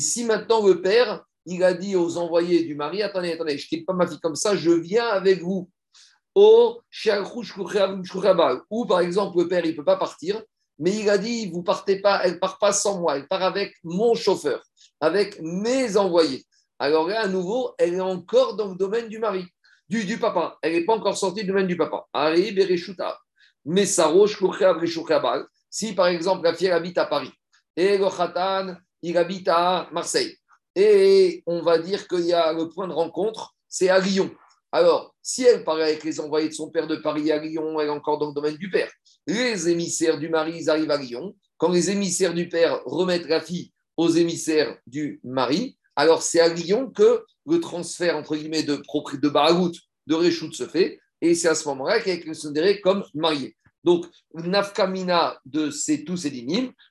si 0.00 0.24
maintenant 0.24 0.66
le 0.66 0.80
père, 0.80 1.24
il 1.46 1.64
a 1.64 1.74
dit 1.74 1.96
aux 1.96 2.16
envoyés 2.16 2.64
du 2.64 2.74
mari, 2.74 3.02
attendez, 3.02 3.32
attendez, 3.32 3.58
je 3.58 3.64
ne 3.64 3.68
quitte 3.68 3.86
pas 3.86 3.92
ma 3.92 4.06
fille 4.06 4.20
comme 4.20 4.36
ça, 4.36 4.54
je 4.54 4.70
viens 4.70 5.08
avec 5.08 5.42
vous. 5.42 5.68
Ou 6.36 6.82
par 8.86 9.00
exemple, 9.00 9.38
le 9.38 9.48
père, 9.48 9.64
il 9.64 9.74
peut 9.74 9.84
pas 9.84 9.96
partir, 9.96 10.42
mais 10.78 10.94
il 10.94 11.08
a 11.08 11.16
dit, 11.16 11.50
vous 11.50 11.62
partez 11.62 12.02
pas, 12.02 12.20
elle 12.24 12.38
part 12.38 12.58
pas 12.58 12.72
sans 12.72 13.00
moi, 13.00 13.16
elle 13.16 13.26
part 13.26 13.42
avec 13.42 13.74
mon 13.82 14.14
chauffeur, 14.14 14.62
avec 15.00 15.40
mes 15.40 15.96
envoyés. 15.96 16.44
Alors 16.78 17.08
là, 17.08 17.22
à 17.22 17.28
nouveau, 17.28 17.74
elle 17.78 17.94
est 17.94 18.00
encore 18.00 18.56
dans 18.56 18.68
le 18.68 18.76
domaine 18.76 19.08
du 19.08 19.18
mari, 19.18 19.46
du, 19.88 20.04
du 20.04 20.18
papa. 20.18 20.58
Elle 20.60 20.74
n'est 20.74 20.84
pas 20.84 20.94
encore 20.94 21.16
sortie 21.16 21.40
du 21.40 21.46
domaine 21.46 21.66
du 21.66 21.78
papa. 21.78 22.06
Mais 23.64 23.86
si 23.86 24.02
par 25.94 26.08
exemple 26.08 26.44
la 26.44 26.54
fille 26.54 26.70
habite 26.70 26.98
à 26.98 27.06
Paris, 27.06 27.32
et 27.76 27.96
le 27.96 28.10
Khatan, 28.10 28.76
il 29.00 29.16
habite 29.16 29.48
à 29.48 29.88
Marseille. 29.90 30.36
Et 30.74 31.42
on 31.46 31.62
va 31.62 31.78
dire 31.78 32.06
qu'il 32.06 32.26
y 32.26 32.34
a 32.34 32.52
le 32.52 32.68
point 32.68 32.88
de 32.88 32.92
rencontre, 32.92 33.54
c'est 33.68 33.88
à 33.88 33.98
Lyon. 33.98 34.30
Alors, 34.76 35.14
si 35.22 35.42
elle 35.42 35.64
parle 35.64 35.80
avec 35.80 36.04
les 36.04 36.20
envoyés 36.20 36.50
de 36.50 36.52
son 36.52 36.68
père 36.68 36.86
de 36.86 36.96
Paris 36.96 37.32
à 37.32 37.38
Lyon, 37.38 37.80
elle 37.80 37.86
est 37.86 37.90
encore 37.90 38.18
dans 38.18 38.28
le 38.28 38.34
domaine 38.34 38.58
du 38.58 38.68
père. 38.68 38.92
Les 39.26 39.70
émissaires 39.70 40.18
du 40.18 40.28
mari, 40.28 40.52
ils 40.54 40.68
arrivent 40.68 40.90
à 40.90 40.98
Lyon. 40.98 41.34
Quand 41.56 41.70
les 41.70 41.88
émissaires 41.88 42.34
du 42.34 42.46
père 42.50 42.82
remettent 42.84 43.26
la 43.26 43.40
fille 43.40 43.72
aux 43.96 44.10
émissaires 44.10 44.76
du 44.86 45.18
mari, 45.24 45.78
alors 45.96 46.20
c'est 46.20 46.40
à 46.40 46.48
Lyon 46.48 46.90
que 46.90 47.24
le 47.46 47.58
transfert, 47.58 48.18
entre 48.18 48.36
guillemets, 48.36 48.64
de, 48.64 48.76
de 48.76 49.28
Baragout, 49.30 49.72
de 50.08 50.14
Réchout 50.14 50.52
se 50.52 50.66
fait. 50.66 51.00
Et 51.22 51.34
c'est 51.34 51.48
à 51.48 51.54
ce 51.54 51.66
moment-là 51.68 52.02
qu'elle 52.02 52.18
est 52.18 52.26
considérée 52.26 52.82
comme 52.82 53.02
mariée. 53.14 53.56
Donc, 53.82 54.04
nafkamina 54.34 55.40
de 55.46 55.70
ces, 55.70 56.04
tous 56.04 56.18
ces 56.18 56.46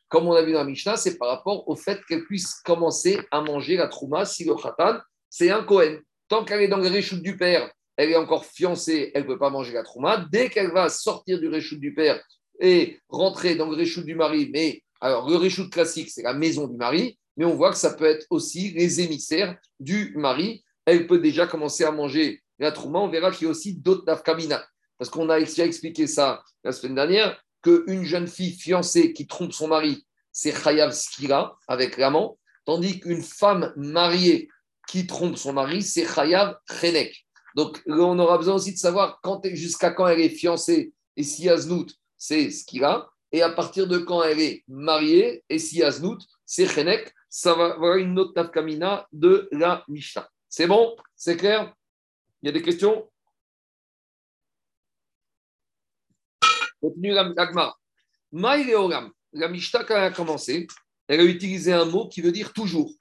comme 0.08 0.28
on 0.28 0.34
a 0.34 0.42
vu 0.42 0.54
dans 0.54 0.64
la 0.64 0.66
Mishnah, 0.66 0.98
c'est 0.98 1.20
par 1.20 1.28
rapport 1.28 1.70
au 1.70 1.76
fait 1.76 2.00
qu'elle 2.10 2.26
puisse 2.26 2.56
commencer 2.66 3.20
à 3.30 3.42
manger 3.42 3.76
la 3.76 3.88
trouma 3.90 4.26
si 4.26 4.44
le 4.44 4.56
khatan, 4.56 4.98
c'est 5.30 5.52
un 5.52 5.62
Kohen. 5.62 6.02
Tant 6.28 6.44
qu'elle 6.44 6.62
est 6.62 6.68
dans 6.68 6.78
le 6.78 6.88
réchoute 6.88 7.22
du 7.22 7.38
père, 7.38 7.72
elle 7.98 8.12
est 8.12 8.16
encore 8.16 8.46
fiancée, 8.46 9.12
elle 9.14 9.24
ne 9.24 9.28
peut 9.28 9.38
pas 9.38 9.50
manger 9.50 9.74
la 9.74 9.84
trouma. 9.84 10.26
Dès 10.32 10.50
qu'elle 10.50 10.72
va 10.72 10.89
sortir 10.89 11.39
du 11.39 11.48
réchoute 11.48 11.80
du 11.80 11.93
père 11.93 12.22
et 12.60 13.00
rentrer 13.10 13.56
dans 13.56 13.70
le 13.70 13.76
réchoute 13.76 14.06
du 14.06 14.16
mari, 14.16 14.50
mais 14.52 14.84
alors 15.02 15.30
le 15.30 15.36
réchoute 15.36 15.72
classique, 15.72 16.10
c'est 16.10 16.24
la 16.24 16.34
maison 16.34 16.68
du 16.68 16.78
mari, 16.78 17.18
mais 17.38 17.46
on 17.46 17.56
voit 17.56 17.72
que 17.72 17.78
ça 17.78 17.93
peut 17.93 18.06
être 18.06 18.26
aussi 18.30 18.72
les 18.72 19.02
émissaires 19.02 19.58
du 19.80 20.14
mari. 20.16 20.64
Elle 20.86 21.08
peut 21.08 21.20
déjà 21.20 21.48
commencer 21.48 21.84
à 21.84 21.91
manger 21.91 22.41
la 22.60 22.72
trouma. 22.72 23.00
On 23.00 23.10
verra 23.10 23.32
qu'il 23.32 23.46
y 23.46 23.48
a 23.48 23.52
aussi 23.52 23.76
d'autres 23.76 24.06
nafkamina. 24.06 24.66
Parce 24.98 25.10
qu'on 25.10 25.30
a 25.30 25.39
expliqué 25.39 26.08
ça 26.08 26.43
la 26.64 26.72
semaine 26.72 26.96
dernière, 26.96 27.41
qu'une 27.62 28.04
jeune 28.04 28.28
fille 28.28 28.54
fiancée 28.54 29.12
qui 29.12 29.28
trompe 29.28 29.52
son 29.52 29.68
mari, 29.68 30.06
c'est 30.32 30.54
Chayav 30.56 30.93
Skira 30.93 31.58
avec 31.68 31.98
l'amant, 31.98 32.38
tandis 32.66 33.00
qu'une 33.00 33.22
femme 33.22 33.74
mariée 33.76 34.50
qui 34.88 35.08
trompe 35.08 35.38
son 35.38 35.54
mari, 35.54 35.82
c'est 35.82 36.06
Chayav 36.06 36.58
Chenek. 36.70 37.25
Donc, 37.56 37.82
on 37.88 38.20
aura 38.20 38.38
besoin 38.38 38.56
aussi 38.56 38.74
de 38.74 38.78
savoir 38.78 39.22
jusqu'à 39.53 39.91
quand 39.91 40.08
elle 40.08 40.20
est 40.20 40.30
fiancée 40.30 40.93
et 41.16 41.24
si 41.24 41.49
Aznout, 41.49 41.89
c'est 42.18 42.51
ce 42.51 42.66
qu'il 42.66 42.84
a. 42.84 43.10
Et 43.32 43.41
à 43.41 43.49
partir 43.49 43.88
de 43.88 43.97
quand 43.97 44.24
elle 44.24 44.41
est 44.41 44.64
mariée 44.68 45.43
et 45.49 45.58
si 45.58 45.82
Aznout, 45.82 46.22
c'est 46.45 46.68
Chenek. 46.68 47.14
Ça 47.30 47.53
va 47.53 47.74
avoir 47.74 47.97
une 47.97 48.18
autre 48.20 48.34
tafkamina 48.34 49.08
de 49.12 49.49
la 49.51 49.84
Mishnah. 49.88 50.30
C'est 50.47 50.68
bon? 50.68 50.95
C'est 51.16 51.36
clair? 51.36 51.74
Il 52.41 52.45
y 52.45 52.49
a 52.49 52.51
des 52.51 52.62
questions? 52.62 53.10
Continue 56.82 57.12
la, 57.12 57.34
la 57.36 57.76
La 59.34 59.47
Mishnah, 59.49 59.84
quand 59.84 59.95
elle 59.95 60.03
a 60.03 60.12
commencé, 60.12 60.68
elle 61.08 61.20
a 61.20 61.24
utilisé 61.24 61.74
un 61.74 61.86
mot 61.86 62.08
qui 62.08 62.22
veut 62.22 62.32
dire 62.32 62.53
toujours. 62.53 62.91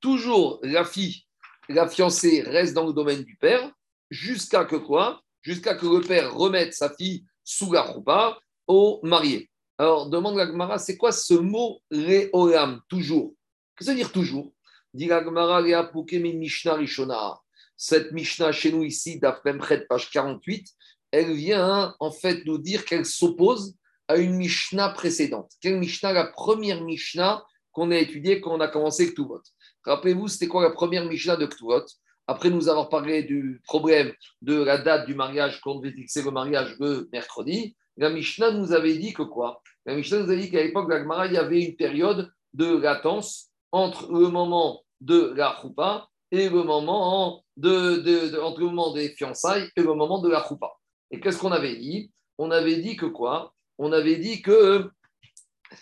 Toujours, 0.00 0.60
la 0.62 0.84
fille, 0.84 1.24
la 1.68 1.88
fiancée 1.88 2.42
reste 2.42 2.74
dans 2.74 2.86
le 2.86 2.92
domaine 2.92 3.22
du 3.22 3.36
père, 3.36 3.72
jusqu'à 4.10 4.64
que 4.64 4.76
quoi? 4.76 5.22
Jusqu'à 5.42 5.74
que 5.74 5.86
le 5.86 6.00
père 6.00 6.34
remette 6.34 6.74
sa 6.74 6.94
fille 6.94 7.24
sous 7.44 7.72
la 7.72 7.82
roupa 7.82 8.38
au 8.66 9.00
marié. 9.02 9.50
Alors, 9.78 10.10
demande 10.10 10.36
la 10.36 10.46
Gemara, 10.46 10.78
c'est 10.78 10.98
quoi 10.98 11.10
ce 11.10 11.34
mot 11.34 11.80
réolam, 11.90 12.80
toujours? 12.88 13.34
Qu'est-ce 13.76 13.78
que 13.78 13.84
ça 13.86 13.90
veut 13.92 13.96
dire 13.96 14.12
toujours? 14.12 14.52
Dit 14.92 15.06
la 15.06 15.24
Gemara, 15.24 15.62
Mishnah 15.62 16.74
Rishona. 16.74 17.40
Cette 17.76 18.12
Mishnah 18.12 18.52
chez 18.52 18.72
nous 18.72 18.84
ici, 18.84 19.18
d'Afmemchet, 19.18 19.86
page 19.88 20.10
48, 20.10 20.68
elle 21.12 21.32
vient 21.32 21.94
en 21.98 22.10
fait 22.10 22.44
nous 22.44 22.58
dire 22.58 22.84
qu'elle 22.84 23.06
s'oppose 23.06 23.74
à 24.06 24.16
une 24.16 24.34
Mishnah 24.34 24.90
précédente. 24.90 25.52
Quelle 25.62 25.78
Mishnah? 25.78 26.12
La 26.12 26.26
première 26.26 26.82
Mishnah 26.82 27.42
qu'on 27.72 27.90
a 27.90 27.96
étudiée 27.96 28.40
quand 28.40 28.54
on 28.54 28.60
a 28.60 28.68
commencé 28.68 29.12
Ktuvot. 29.12 29.42
Rappelez-vous, 29.84 30.28
c'était 30.28 30.48
quoi 30.48 30.62
la 30.62 30.70
première 30.70 31.06
Mishnah 31.06 31.36
de 31.36 31.46
Ktuvot? 31.46 31.86
Après 32.30 32.48
nous 32.48 32.68
avoir 32.68 32.88
parlé 32.88 33.24
du 33.24 33.60
problème 33.64 34.12
de 34.40 34.62
la 34.62 34.78
date 34.78 35.04
du 35.04 35.16
mariage, 35.16 35.60
qu'on 35.60 35.80
devait 35.80 35.92
fixer 35.92 36.22
le 36.22 36.30
mariage 36.30 36.76
le 36.78 37.08
mercredi, 37.12 37.74
la 37.96 38.08
Mishnah 38.08 38.52
nous 38.52 38.72
avait 38.72 38.96
dit 38.98 39.12
que 39.12 39.24
quoi? 39.24 39.60
La 39.84 39.96
Mishnah 39.96 40.20
nous 40.20 40.30
avait 40.30 40.42
dit 40.42 40.48
qu'à 40.48 40.62
l'époque 40.62 40.88
de 40.88 40.94
la 40.94 41.00
Gemara, 41.00 41.26
il 41.26 41.32
y 41.32 41.38
avait 41.38 41.60
une 41.60 41.74
période 41.74 42.32
de 42.54 42.76
latence 42.76 43.50
entre 43.72 44.12
le 44.12 44.28
moment 44.28 44.84
de 45.00 45.32
la 45.34 45.58
choupa 45.60 46.08
et 46.30 46.48
le 46.48 46.62
moment, 46.62 47.44
de, 47.56 48.40
entre 48.40 48.60
le 48.60 48.66
moment 48.66 48.92
des 48.92 49.08
fiançailles 49.08 49.68
et 49.74 49.82
le 49.82 49.92
moment 49.92 50.22
de 50.22 50.28
la 50.28 50.46
choupa. 50.46 50.70
Et 51.10 51.18
qu'est-ce 51.18 51.38
qu'on 51.38 51.50
avait 51.50 51.74
dit? 51.74 52.12
On 52.38 52.52
avait 52.52 52.76
dit 52.76 52.94
que 52.94 53.06
quoi? 53.06 53.54
On 53.76 53.90
avait 53.90 54.18
dit 54.18 54.40
que 54.40 54.88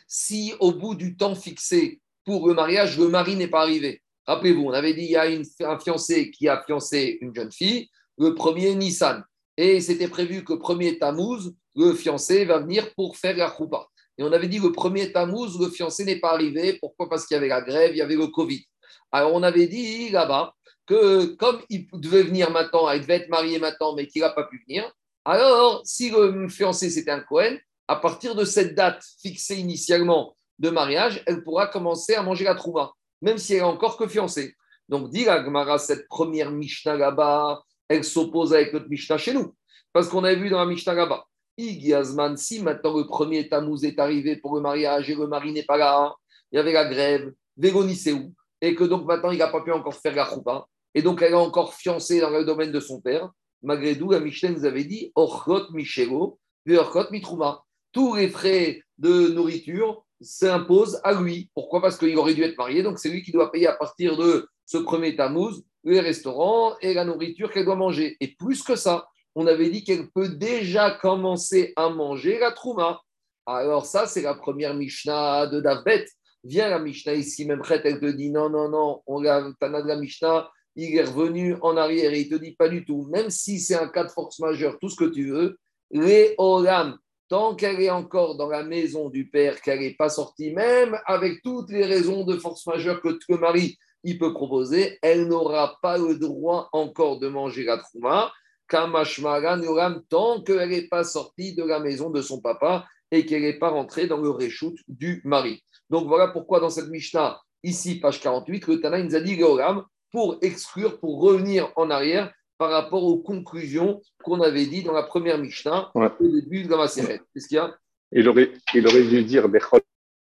si 0.06 0.54
au 0.60 0.72
bout 0.72 0.94
du 0.94 1.14
temps 1.14 1.34
fixé 1.34 2.00
pour 2.24 2.48
le 2.48 2.54
mariage, 2.54 2.98
le 2.98 3.08
mari 3.08 3.36
n'est 3.36 3.48
pas 3.48 3.60
arrivé. 3.60 4.00
Rappelez-vous, 4.28 4.62
on 4.62 4.72
avait 4.72 4.94
dit 4.94 5.06
il 5.06 5.10
y 5.10 5.16
a 5.16 5.24
un 5.24 5.78
fiancé 5.80 6.30
qui 6.30 6.48
a 6.48 6.62
fiancé 6.64 7.18
une 7.20 7.34
jeune 7.34 7.50
fille, 7.50 7.88
le 8.16 8.34
premier 8.34 8.74
Nissan. 8.76 9.24
Et 9.56 9.80
c'était 9.80 10.06
prévu 10.06 10.44
que 10.44 10.52
le 10.52 10.60
premier 10.60 11.00
Tammuz, 11.00 11.52
le 11.74 11.94
fiancé 11.94 12.44
va 12.44 12.60
venir 12.60 12.94
pour 12.94 13.16
faire 13.16 13.36
la 13.36 13.52
choupa. 13.52 13.88
Et 14.16 14.22
on 14.22 14.30
avait 14.30 14.46
dit 14.46 14.60
le 14.60 14.70
premier 14.70 15.10
Tammuz, 15.10 15.58
le 15.58 15.68
fiancé 15.68 16.04
n'est 16.04 16.20
pas 16.20 16.32
arrivé. 16.32 16.74
Pourquoi? 16.74 17.08
Parce 17.08 17.26
qu'il 17.26 17.34
y 17.34 17.38
avait 17.38 17.48
la 17.48 17.62
grève, 17.62 17.92
il 17.92 17.98
y 17.98 18.02
avait 18.02 18.14
le 18.14 18.28
Covid. 18.28 18.64
Alors 19.10 19.34
on 19.34 19.42
avait 19.42 19.66
dit 19.66 20.10
là-bas 20.10 20.54
que 20.86 21.34
comme 21.36 21.60
il 21.68 21.88
devait 21.94 22.22
venir 22.22 22.50
maintenant, 22.50 22.88
il 22.92 23.00
devait 23.00 23.16
être 23.16 23.28
marié 23.28 23.58
maintenant, 23.58 23.96
mais 23.96 24.06
qu'il 24.06 24.22
n'a 24.22 24.30
pas 24.30 24.44
pu 24.44 24.62
venir, 24.68 24.92
alors, 25.30 25.82
si 25.84 26.08
le 26.08 26.48
fiancé 26.48 26.88
c'était 26.88 27.10
un 27.10 27.20
Cohen, 27.20 27.58
à 27.86 27.96
partir 27.96 28.34
de 28.34 28.46
cette 28.46 28.74
date 28.74 29.04
fixée 29.20 29.56
initialement 29.56 30.34
de 30.58 30.70
mariage, 30.70 31.22
elle 31.26 31.42
pourra 31.42 31.66
commencer 31.66 32.14
à 32.14 32.22
manger 32.22 32.44
la 32.44 32.54
trouva, 32.54 32.92
même 33.20 33.38
si 33.38 33.54
elle 33.54 33.60
est 33.60 33.62
encore 33.62 33.96
que 33.96 34.06
fiancée. 34.06 34.54
Donc, 34.88 35.10
dit 35.10 35.24
la 35.24 35.44
Gemara, 35.44 35.78
cette 35.78 36.08
première 36.08 36.50
Mishnah 36.50 36.96
là-bas, 36.96 37.62
elle 37.88 38.04
s'oppose 38.04 38.54
avec 38.54 38.72
notre 38.72 38.88
Mishnah 38.88 39.18
chez 39.18 39.34
nous. 39.34 39.54
Parce 39.92 40.08
qu'on 40.08 40.24
avait 40.24 40.36
vu 40.36 40.50
dans 40.50 40.58
la 40.58 40.66
Mishnah 40.66 40.94
là-bas, 40.94 41.24
Igiazman, 41.56 42.36
si 42.36 42.62
maintenant 42.62 42.96
le 42.96 43.06
premier 43.06 43.48
Tammuz 43.48 43.84
est 43.84 43.98
arrivé 43.98 44.36
pour 44.36 44.54
le 44.54 44.60
mariage 44.60 45.10
et 45.10 45.14
le 45.14 45.26
mari 45.26 45.52
n'est 45.52 45.64
pas 45.64 45.76
là, 45.76 46.14
il 46.52 46.56
y 46.56 46.58
avait 46.58 46.72
la 46.72 46.84
grève, 46.84 47.32
où? 47.56 48.34
Et 48.60 48.74
que 48.74 48.84
donc 48.84 49.06
maintenant 49.06 49.30
il 49.30 49.38
n'a 49.38 49.48
pas 49.48 49.62
pu 49.62 49.72
encore 49.72 49.94
faire 49.94 50.14
la 50.14 50.24
choupa, 50.24 50.66
et 50.94 51.02
donc 51.02 51.20
elle 51.22 51.32
est 51.32 51.36
encore 51.36 51.74
fiancée 51.74 52.20
dans 52.20 52.30
le 52.30 52.44
domaine 52.44 52.70
de 52.70 52.80
son 52.80 53.00
père, 53.00 53.30
malgré 53.62 53.98
tout, 53.98 54.10
la 54.10 54.20
Mishnah 54.20 54.50
nous 54.50 54.64
avait 54.64 54.84
dit 54.84 55.12
Orchot 55.14 55.70
Michelo, 55.72 56.38
Orchot 56.68 57.10
Mitrouma. 57.10 57.62
Tous 57.90 58.14
les 58.14 58.28
frais 58.28 58.82
de 58.98 59.28
nourriture 59.28 60.04
s'imposent 60.20 61.00
à 61.04 61.20
lui. 61.20 61.50
Pourquoi? 61.54 61.80
Parce 61.80 61.98
qu'il 61.98 62.16
aurait 62.18 62.34
dû 62.34 62.42
être 62.42 62.58
marié, 62.58 62.82
donc 62.82 62.98
c'est 62.98 63.10
lui 63.10 63.22
qui 63.22 63.32
doit 63.32 63.52
payer 63.52 63.68
à 63.68 63.74
partir 63.74 64.16
de 64.16 64.48
ce 64.66 64.78
premier 64.78 65.16
tamouz 65.16 65.62
les 65.84 66.00
restaurants 66.00 66.76
et 66.80 66.94
la 66.94 67.04
nourriture 67.04 67.50
qu'elle 67.50 67.64
doit 67.64 67.76
manger. 67.76 68.16
Et 68.20 68.34
plus 68.36 68.62
que 68.62 68.76
ça, 68.76 69.08
on 69.34 69.46
avait 69.46 69.70
dit 69.70 69.84
qu'elle 69.84 70.10
peut 70.10 70.28
déjà 70.28 70.90
commencer 70.90 71.72
à 71.76 71.88
manger 71.88 72.38
la 72.38 72.52
trouma. 72.52 73.00
Alors 73.46 73.86
ça, 73.86 74.06
c'est 74.06 74.22
la 74.22 74.34
première 74.34 74.74
Mishnah 74.74 75.46
de 75.46 75.60
Davet. 75.60 76.06
Viens 76.44 76.68
la 76.68 76.78
Mishnah 76.78 77.14
ici, 77.14 77.46
même 77.46 77.62
elle 77.68 78.00
te 78.00 78.06
dit 78.06 78.30
non, 78.30 78.50
non, 78.50 78.68
non, 78.68 79.02
on 79.06 79.24
a 79.24 79.52
Tana 79.58 79.82
de 79.82 79.88
la 79.88 79.96
Mishnah, 79.96 80.50
il 80.76 80.96
est 80.96 81.04
revenu 81.04 81.56
en 81.62 81.76
arrière 81.76 82.12
et 82.12 82.20
il 82.20 82.28
te 82.28 82.36
dit 82.36 82.52
pas 82.52 82.68
du 82.68 82.84
tout, 82.84 83.08
même 83.10 83.30
si 83.30 83.58
c'est 83.58 83.74
un 83.74 83.88
cas 83.88 84.04
de 84.04 84.10
force 84.10 84.38
majeure, 84.38 84.78
tout 84.80 84.88
ce 84.88 84.96
que 84.96 85.08
tu 85.08 85.28
veux, 85.30 85.58
les 85.90 86.34
Olam, 86.38 86.96
tant 87.28 87.54
qu'elle 87.54 87.80
est 87.80 87.90
encore 87.90 88.36
dans 88.36 88.48
la 88.48 88.62
maison 88.62 89.10
du 89.10 89.28
père, 89.28 89.60
qu'elle 89.60 89.80
n'est 89.80 89.94
pas 89.94 90.08
sortie, 90.08 90.50
même 90.52 90.98
avec 91.06 91.42
toutes 91.42 91.70
les 91.70 91.84
raisons 91.84 92.24
de 92.24 92.36
force 92.36 92.66
majeure 92.66 93.00
que 93.00 93.18
le 93.28 93.38
mari 93.38 93.78
peut 94.18 94.32
proposer, 94.32 94.98
elle 95.02 95.28
n'aura 95.28 95.76
pas 95.82 95.98
le 95.98 96.14
droit 96.14 96.70
encore 96.72 97.18
de 97.18 97.28
manger 97.28 97.64
la 97.64 97.76
trouma, 97.78 98.32
Olam, 98.72 100.02
tant 100.08 100.42
qu'elle 100.42 100.68
n'est 100.70 100.88
pas 100.88 101.04
sortie 101.04 101.54
de 101.54 101.64
la 101.64 101.80
maison 101.80 102.10
de 102.10 102.22
son 102.22 102.40
papa 102.40 102.86
et 103.10 103.26
qu'elle 103.26 103.42
n'est 103.42 103.58
pas 103.58 103.70
rentrée 103.70 104.06
dans 104.06 104.18
le 104.18 104.30
réchoute 104.30 104.78
du 104.86 105.20
mari. 105.24 105.62
Donc 105.90 106.06
voilà 106.06 106.28
pourquoi 106.28 106.60
dans 106.60 106.70
cette 106.70 106.88
Mishnah, 106.88 107.40
ici, 107.62 107.98
page 107.98 108.20
48, 108.20 108.66
le 108.66 108.80
Tana 108.80 109.02
nous 109.02 109.16
a 109.16 109.88
pour 110.10 110.38
exclure, 110.40 110.98
pour 111.00 111.20
revenir 111.20 111.70
en 111.76 111.90
arrière 111.90 112.32
par 112.58 112.70
rapport 112.70 113.04
aux 113.04 113.18
conclusions 113.18 114.02
qu'on 114.22 114.40
avait 114.42 114.66
dit 114.66 114.82
dans 114.82 114.92
la 114.92 115.04
première 115.04 115.38
Mishnah 115.38 115.90
au 115.94 116.08
début 116.20 116.64
de 116.64 116.70
la 116.70 116.76
Maseret. 116.76 117.20
Qu'est-ce 117.32 117.46
qu'il 117.46 117.56
y 117.56 117.60
a? 117.60 117.74
Il 118.12 118.28
aurait, 118.28 118.50
il 118.74 118.86
aurait 118.86 119.04
dû 119.04 119.22
dire 119.24 119.48
Bechol 119.48 119.80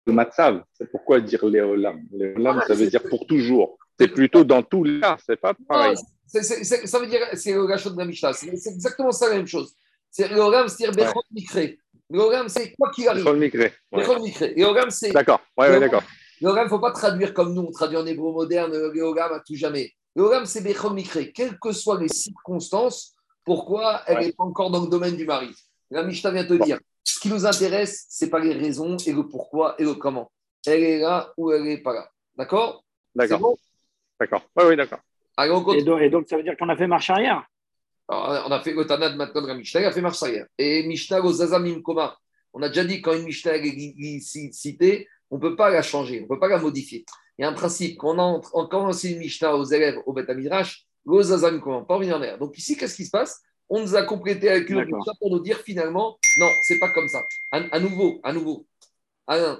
Matzav. 0.06 0.62
C'est 0.72 0.90
pourquoi 0.90 1.20
dire 1.20 1.44
Léolam 1.46 2.00
Léolam, 2.12 2.60
ça 2.66 2.74
veut 2.74 2.88
dire 2.88 3.02
pour 3.08 3.26
toujours. 3.26 3.78
C'est 3.98 4.08
plutôt 4.08 4.42
dans 4.42 4.62
tous 4.62 4.82
les 4.84 5.00
cas, 5.00 5.16
c'est 5.24 5.40
pas 5.40 5.54
pareil. 5.68 5.96
ça 6.26 6.98
veut 6.98 7.06
dire, 7.06 7.20
c'est 7.34 7.52
le 7.52 7.66
gâchot 7.66 7.90
de 7.90 7.98
la 7.98 8.04
Mishnah. 8.04 8.32
C'est 8.32 8.48
exactement 8.48 9.12
ça 9.12 9.28
la 9.28 9.36
même 9.36 9.46
chose. 9.46 9.72
C'est 10.10 10.28
Léolam, 10.28 10.68
c'est-à-dire 10.68 11.06
Bechol 11.06 11.22
Mikre. 11.30 11.76
Léolam, 12.10 12.48
c'est 12.48 12.72
quoi 12.72 12.90
qu'il 12.90 13.06
arrive. 13.08 13.24
Bechol 13.24 13.38
Mikre. 13.38 13.70
Bechol 13.92 14.22
Mikre. 14.22 14.44
Léolam, 14.56 14.90
c'est. 14.90 15.12
D'accord, 15.12 15.40
ouais, 15.56 15.70
ouais 15.70 15.80
d'accord. 15.80 16.02
Le 16.40 16.50
il 16.50 16.64
ne 16.64 16.68
faut 16.68 16.80
pas 16.80 16.90
traduire 16.90 17.32
comme 17.32 17.54
nous, 17.54 17.62
on 17.62 17.70
traduit 17.70 17.96
en 17.96 18.04
hébreu 18.04 18.32
moderne, 18.32 18.72
le 18.72 19.20
à 19.20 19.40
tout 19.46 19.54
jamais. 19.54 19.92
Le 20.16 20.44
c'est 20.44 20.62
Bechom 20.62 20.96
quelles 21.34 21.58
que 21.58 21.72
soient 21.72 22.00
les 22.00 22.08
circonstances, 22.08 23.14
pourquoi 23.44 24.02
elle 24.06 24.26
n'est 24.26 24.32
pas 24.32 24.44
encore 24.44 24.70
dans 24.70 24.82
le 24.82 24.88
domaine 24.88 25.16
du 25.16 25.24
mari? 25.24 25.50
La 25.90 26.02
Mishnah 26.02 26.30
vient 26.30 26.46
te 26.46 26.54
dire, 26.54 26.78
ce 27.02 27.18
qui 27.18 27.28
nous 27.28 27.44
intéresse, 27.44 28.06
ce 28.08 28.24
n'est 28.24 28.30
pas 28.30 28.38
les 28.38 28.54
raisons 28.54 28.96
et 28.96 29.12
le 29.12 29.26
pourquoi 29.28 29.74
et 29.78 29.84
le 29.84 29.94
comment. 29.94 30.30
Elle 30.66 30.82
est 30.82 30.98
là 30.98 31.32
ou 31.36 31.52
elle 31.52 31.64
n'est 31.64 31.82
pas 31.82 31.92
là. 31.92 32.08
D'accord? 32.36 32.84
D'accord. 33.14 33.40
Bon? 33.40 33.56
D'accord. 34.18 34.42
Oui, 34.56 34.64
oui, 34.68 34.76
d'accord. 34.76 35.00
Et 35.36 36.10
donc, 36.10 36.28
ça 36.28 36.36
veut 36.36 36.44
dire 36.44 36.56
qu'on 36.56 36.68
a 36.68 36.76
fait 36.76 36.86
marche 36.86 37.10
arrière? 37.10 37.44
On 38.08 38.14
a 38.14 38.60
fait 38.62 38.72
le 38.72 38.86
Tanad 38.86 39.16
maintenant 39.16 39.42
de 39.42 39.48
la 39.48 39.54
Mishnah, 39.54 39.80
elle 39.80 39.86
a 39.86 39.92
fait 39.92 40.00
marche 40.00 40.22
arrière. 40.22 40.46
Et 40.56 40.86
Mishnah 40.86 41.20
au 41.22 41.32
Zazamim 41.32 41.80
Koma, 41.82 42.16
on 42.52 42.62
a 42.62 42.68
déjà 42.68 42.84
dit 42.84 43.02
quand 43.02 43.14
une 43.14 43.24
Mishnah 43.24 43.56
est 43.56 44.20
citée, 44.52 45.08
on 45.30 45.36
ne 45.36 45.40
peut 45.40 45.56
pas 45.56 45.70
la 45.70 45.82
changer, 45.82 46.20
on 46.20 46.22
ne 46.24 46.28
peut 46.28 46.38
pas 46.38 46.48
la 46.48 46.58
modifier. 46.58 47.04
Il 47.38 47.42
y 47.42 47.44
a 47.44 47.48
un 47.48 47.52
principe, 47.52 47.98
quand 47.98 48.16
on, 48.18 48.40
quand 48.40 48.88
on 48.88 48.92
une 48.92 49.18
Mishnah 49.18 49.56
aux 49.56 49.64
élèves 49.64 50.00
au 50.06 50.12
Beth 50.12 50.30
Amidrash, 50.30 50.86
l'Ozazam 51.04 51.60
comment 51.60 51.84
pas 51.84 51.94
revenir 51.94 52.16
en. 52.16 52.38
Donc 52.38 52.56
ici, 52.56 52.76
qu'est-ce 52.76 52.96
qui 52.96 53.04
se 53.04 53.10
passe? 53.10 53.40
On 53.68 53.80
nous 53.80 53.96
a 53.96 54.02
complété 54.02 54.48
avec 54.48 54.68
une 54.70 54.84
Mishnah 54.84 55.12
pour 55.18 55.30
nous 55.30 55.40
dire 55.40 55.58
finalement, 55.58 56.18
non, 56.36 56.48
c'est 56.62 56.78
pas 56.78 56.90
comme 56.90 57.08
ça. 57.08 57.22
À, 57.50 57.80
nouveau, 57.80 58.20
à 58.22 58.32
nouveau, 58.32 58.66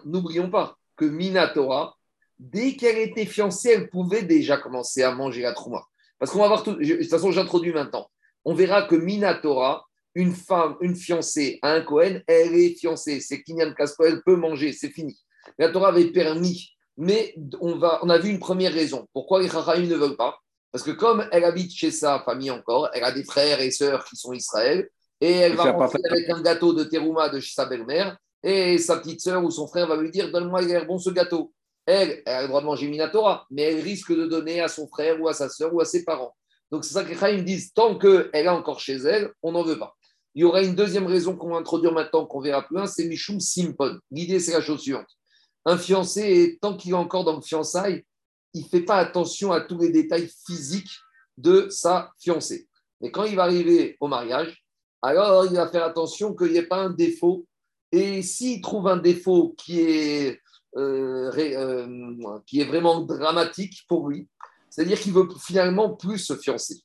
n'oublions 0.04 0.50
pas 0.50 0.76
que 0.96 1.04
Minatora, 1.04 1.96
dès 2.38 2.76
qu'elle 2.76 2.98
était 2.98 3.26
fiancée, 3.26 3.70
elle 3.70 3.90
pouvait 3.90 4.22
déjà 4.22 4.56
commencer 4.56 5.02
à 5.02 5.12
manger 5.12 5.42
la 5.42 5.52
trouma. 5.52 5.82
Parce 6.18 6.30
qu'on 6.30 6.40
va 6.40 6.48
voir 6.48 6.62
tout. 6.62 6.74
de 6.74 6.84
toute 6.84 7.10
façon, 7.10 7.32
j'introduis 7.32 7.72
maintenant. 7.72 8.08
On 8.44 8.54
verra 8.54 8.82
que 8.82 8.94
Minatora, 8.94 9.86
une 10.14 10.32
femme, 10.32 10.76
une 10.80 10.94
fiancée 10.94 11.58
à 11.62 11.72
un 11.72 11.80
Cohen, 11.80 12.20
elle 12.26 12.54
est 12.54 12.78
fiancée. 12.78 13.20
C'est 13.20 13.42
Kinyan 13.42 13.72
Kaspo, 13.74 14.04
elle 14.04 14.22
peut 14.22 14.36
manger, 14.36 14.72
c'est 14.72 14.90
fini. 14.90 15.18
La 15.58 15.70
Torah 15.70 15.88
avait 15.88 16.12
permis, 16.12 16.73
mais 16.96 17.34
on, 17.60 17.76
va, 17.76 17.98
on 18.02 18.10
a 18.10 18.18
vu 18.18 18.30
une 18.30 18.38
première 18.38 18.72
raison. 18.72 19.06
Pourquoi 19.12 19.42
les 19.42 19.48
Chachamim 19.48 19.86
ne 19.86 19.96
veulent 19.96 20.16
pas? 20.16 20.38
Parce 20.72 20.84
que 20.84 20.90
comme 20.90 21.26
elle 21.30 21.44
habite 21.44 21.72
chez 21.72 21.90
sa 21.90 22.20
famille 22.20 22.50
encore, 22.50 22.88
elle 22.94 23.04
a 23.04 23.12
des 23.12 23.24
frères 23.24 23.60
et 23.60 23.70
sœurs 23.70 24.04
qui 24.04 24.16
sont 24.16 24.32
Israël, 24.32 24.88
et 25.20 25.30
elle 25.30 25.54
va 25.54 25.72
rentrer 25.72 26.00
avec 26.10 26.28
un 26.30 26.42
gâteau 26.42 26.72
de 26.72 26.84
terouma 26.84 27.28
de 27.28 27.40
chez 27.40 27.54
sa 27.54 27.66
belle-mère, 27.66 28.16
et 28.42 28.78
sa 28.78 28.98
petite 28.98 29.20
sœur 29.20 29.42
ou 29.42 29.50
son 29.50 29.66
frère 29.66 29.86
va 29.86 29.96
lui 29.96 30.10
dire 30.10 30.30
Donne-moi, 30.30 30.62
il 30.62 30.86
bon 30.86 30.98
ce 30.98 31.10
gâteau. 31.10 31.52
elle, 31.86 32.22
elle 32.26 32.34
a 32.34 32.42
le 32.42 32.48
droit 32.48 32.60
de 32.60 32.66
manger 32.66 32.88
Minatora, 32.88 33.46
mais 33.50 33.62
elle 33.62 33.80
risque 33.80 34.12
de 34.12 34.26
donner 34.26 34.60
à 34.60 34.68
son 34.68 34.86
frère 34.88 35.20
ou 35.20 35.28
à 35.28 35.32
sa 35.32 35.48
soeur 35.48 35.72
ou 35.72 35.80
à 35.80 35.84
ses 35.84 36.04
parents. 36.04 36.34
Donc 36.70 36.84
c'est 36.84 36.94
ça 36.94 37.04
que 37.04 37.10
les 37.10 37.16
Chaim 37.16 37.42
disent, 37.42 37.72
tant 37.72 37.96
qu'elle 37.96 38.28
est 38.32 38.48
encore 38.48 38.80
chez 38.80 38.96
elle, 38.96 39.30
on 39.42 39.52
n'en 39.52 39.62
veut 39.62 39.78
pas. 39.78 39.94
Il 40.34 40.42
y 40.42 40.44
aura 40.44 40.62
une 40.62 40.74
deuxième 40.74 41.06
raison 41.06 41.36
qu'on 41.36 41.50
va 41.50 41.58
introduire 41.58 41.92
maintenant, 41.92 42.26
qu'on 42.26 42.40
verra 42.40 42.62
plus 42.62 42.76
loin, 42.76 42.86
c'est 42.86 43.06
Mishum 43.06 43.38
Simpon. 43.38 43.98
L'idée, 44.10 44.40
c'est 44.40 44.52
la 44.52 44.60
chose 44.60 44.80
suivante. 44.80 45.06
Un 45.66 45.78
fiancé, 45.78 46.58
tant 46.60 46.76
qu'il 46.76 46.90
est 46.90 46.94
encore 46.94 47.24
dans 47.24 47.36
le 47.36 47.42
fiançailles, 47.42 48.04
il 48.52 48.62
ne 48.62 48.68
fait 48.68 48.82
pas 48.82 48.96
attention 48.96 49.52
à 49.52 49.60
tous 49.60 49.78
les 49.78 49.90
détails 49.90 50.30
physiques 50.46 50.98
de 51.36 51.68
sa 51.70 52.12
fiancée. 52.18 52.68
Mais 53.00 53.10
quand 53.10 53.24
il 53.24 53.36
va 53.36 53.44
arriver 53.44 53.96
au 54.00 54.08
mariage, 54.08 54.64
alors 55.02 55.44
il 55.46 55.56
va 55.56 55.68
faire 55.68 55.84
attention 55.84 56.34
qu'il 56.34 56.52
n'y 56.52 56.58
ait 56.58 56.66
pas 56.66 56.82
un 56.82 56.90
défaut. 56.90 57.46
Et 57.92 58.22
s'il 58.22 58.60
trouve 58.60 58.88
un 58.88 58.96
défaut 58.96 59.54
qui 59.58 59.80
est, 59.80 60.40
euh, 60.76 61.30
euh, 61.36 62.38
qui 62.46 62.60
est 62.60 62.64
vraiment 62.64 63.00
dramatique 63.00 63.84
pour 63.88 64.08
lui, 64.08 64.28
c'est-à-dire 64.70 64.98
qu'il 64.98 65.12
veut 65.12 65.28
finalement 65.38 65.94
plus 65.94 66.18
se 66.18 66.36
fiancer. 66.36 66.82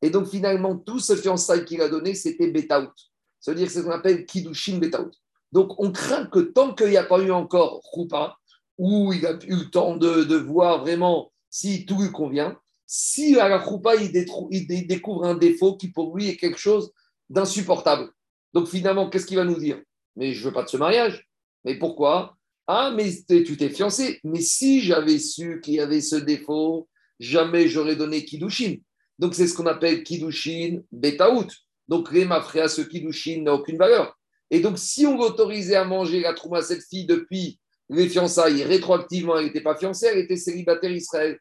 Et 0.00 0.10
donc 0.10 0.28
finalement, 0.28 0.76
tout 0.76 1.00
ce 1.00 1.16
fiançailles 1.16 1.64
qu'il 1.64 1.80
a 1.82 1.88
donné, 1.88 2.14
c'était 2.14 2.50
betaout. 2.50 2.92
C'est-à-dire 3.40 3.66
que 3.66 3.72
c'est 3.72 3.80
ce 3.80 3.84
qu'on 3.84 3.90
appelle 3.90 4.24
kiddushin 4.24 4.78
betaout. 4.78 5.10
Donc 5.52 5.78
on 5.78 5.92
craint 5.92 6.26
que 6.26 6.40
tant 6.40 6.74
qu'il 6.74 6.88
n'y 6.88 6.96
a 6.96 7.04
pas 7.04 7.20
eu 7.20 7.30
encore 7.30 7.80
roupa, 7.82 8.36
où 8.78 9.12
il 9.12 9.26
a 9.26 9.32
eu 9.46 9.56
le 9.56 9.70
temps 9.70 9.96
de, 9.96 10.36
voir 10.36 10.80
vraiment 10.80 11.32
si 11.50 11.86
tout 11.86 12.00
lui 12.00 12.12
convient, 12.12 12.58
si 12.86 13.38
à 13.40 13.48
la 13.48 13.58
roupa, 13.58 13.96
il, 13.96 14.12
découvre 14.12 15.24
un 15.24 15.34
défaut 15.34 15.76
qui 15.76 15.88
pour 15.88 16.16
lui 16.16 16.28
est 16.28 16.36
quelque 16.36 16.58
chose 16.58 16.92
d'insupportable. 17.30 18.10
Donc 18.52 18.68
finalement, 18.68 19.08
qu'est-ce 19.08 19.26
qu'il 19.26 19.38
va 19.38 19.44
nous 19.44 19.58
dire? 19.58 19.80
Mais 20.14 20.32
je 20.32 20.40
ne 20.40 20.44
veux 20.46 20.52
pas 20.52 20.62
de 20.62 20.68
ce 20.68 20.76
mariage. 20.76 21.26
Mais 21.64 21.78
pourquoi? 21.78 22.36
Ah, 22.66 22.92
mais 22.94 23.10
tu 23.26 23.56
t'es 23.56 23.70
fiancé. 23.70 24.20
Mais 24.24 24.40
si 24.40 24.80
j'avais 24.80 25.18
su 25.18 25.60
qu'il 25.60 25.74
y 25.74 25.80
avait 25.80 26.00
ce 26.00 26.16
défaut, 26.16 26.88
jamais 27.18 27.68
j'aurais 27.68 27.96
donné 27.96 28.24
Kiddushin. 28.24 28.76
Donc 29.18 29.34
c'est 29.34 29.46
ce 29.46 29.54
qu'on 29.54 29.66
appelle 29.66 30.02
Kiddushin 30.02 30.80
Betaout. 30.92 31.48
Donc 31.88 32.08
Réma 32.08 32.44
à 32.54 32.68
ce 32.68 32.82
Kiddushin 32.82 33.42
n'a 33.42 33.54
aucune 33.54 33.78
valeur. 33.78 34.15
Et 34.50 34.60
donc 34.60 34.78
si 34.78 35.06
on 35.06 35.16
l'autorisait 35.16 35.76
à 35.76 35.84
manger 35.84 36.20
la 36.20 36.34
trouma 36.34 36.58
à 36.58 36.62
cette 36.62 36.84
fille 36.84 37.06
depuis 37.06 37.58
les 37.88 38.08
fiançailles, 38.08 38.62
rétroactivement, 38.64 39.38
elle 39.38 39.46
n'était 39.46 39.60
pas 39.60 39.76
fiancée, 39.76 40.08
elle 40.10 40.18
était 40.18 40.36
célibataire 40.36 40.90
Israël. 40.90 41.38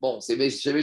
Bon, 0.00 0.20
c'est 0.20 0.50
chez 0.50 0.74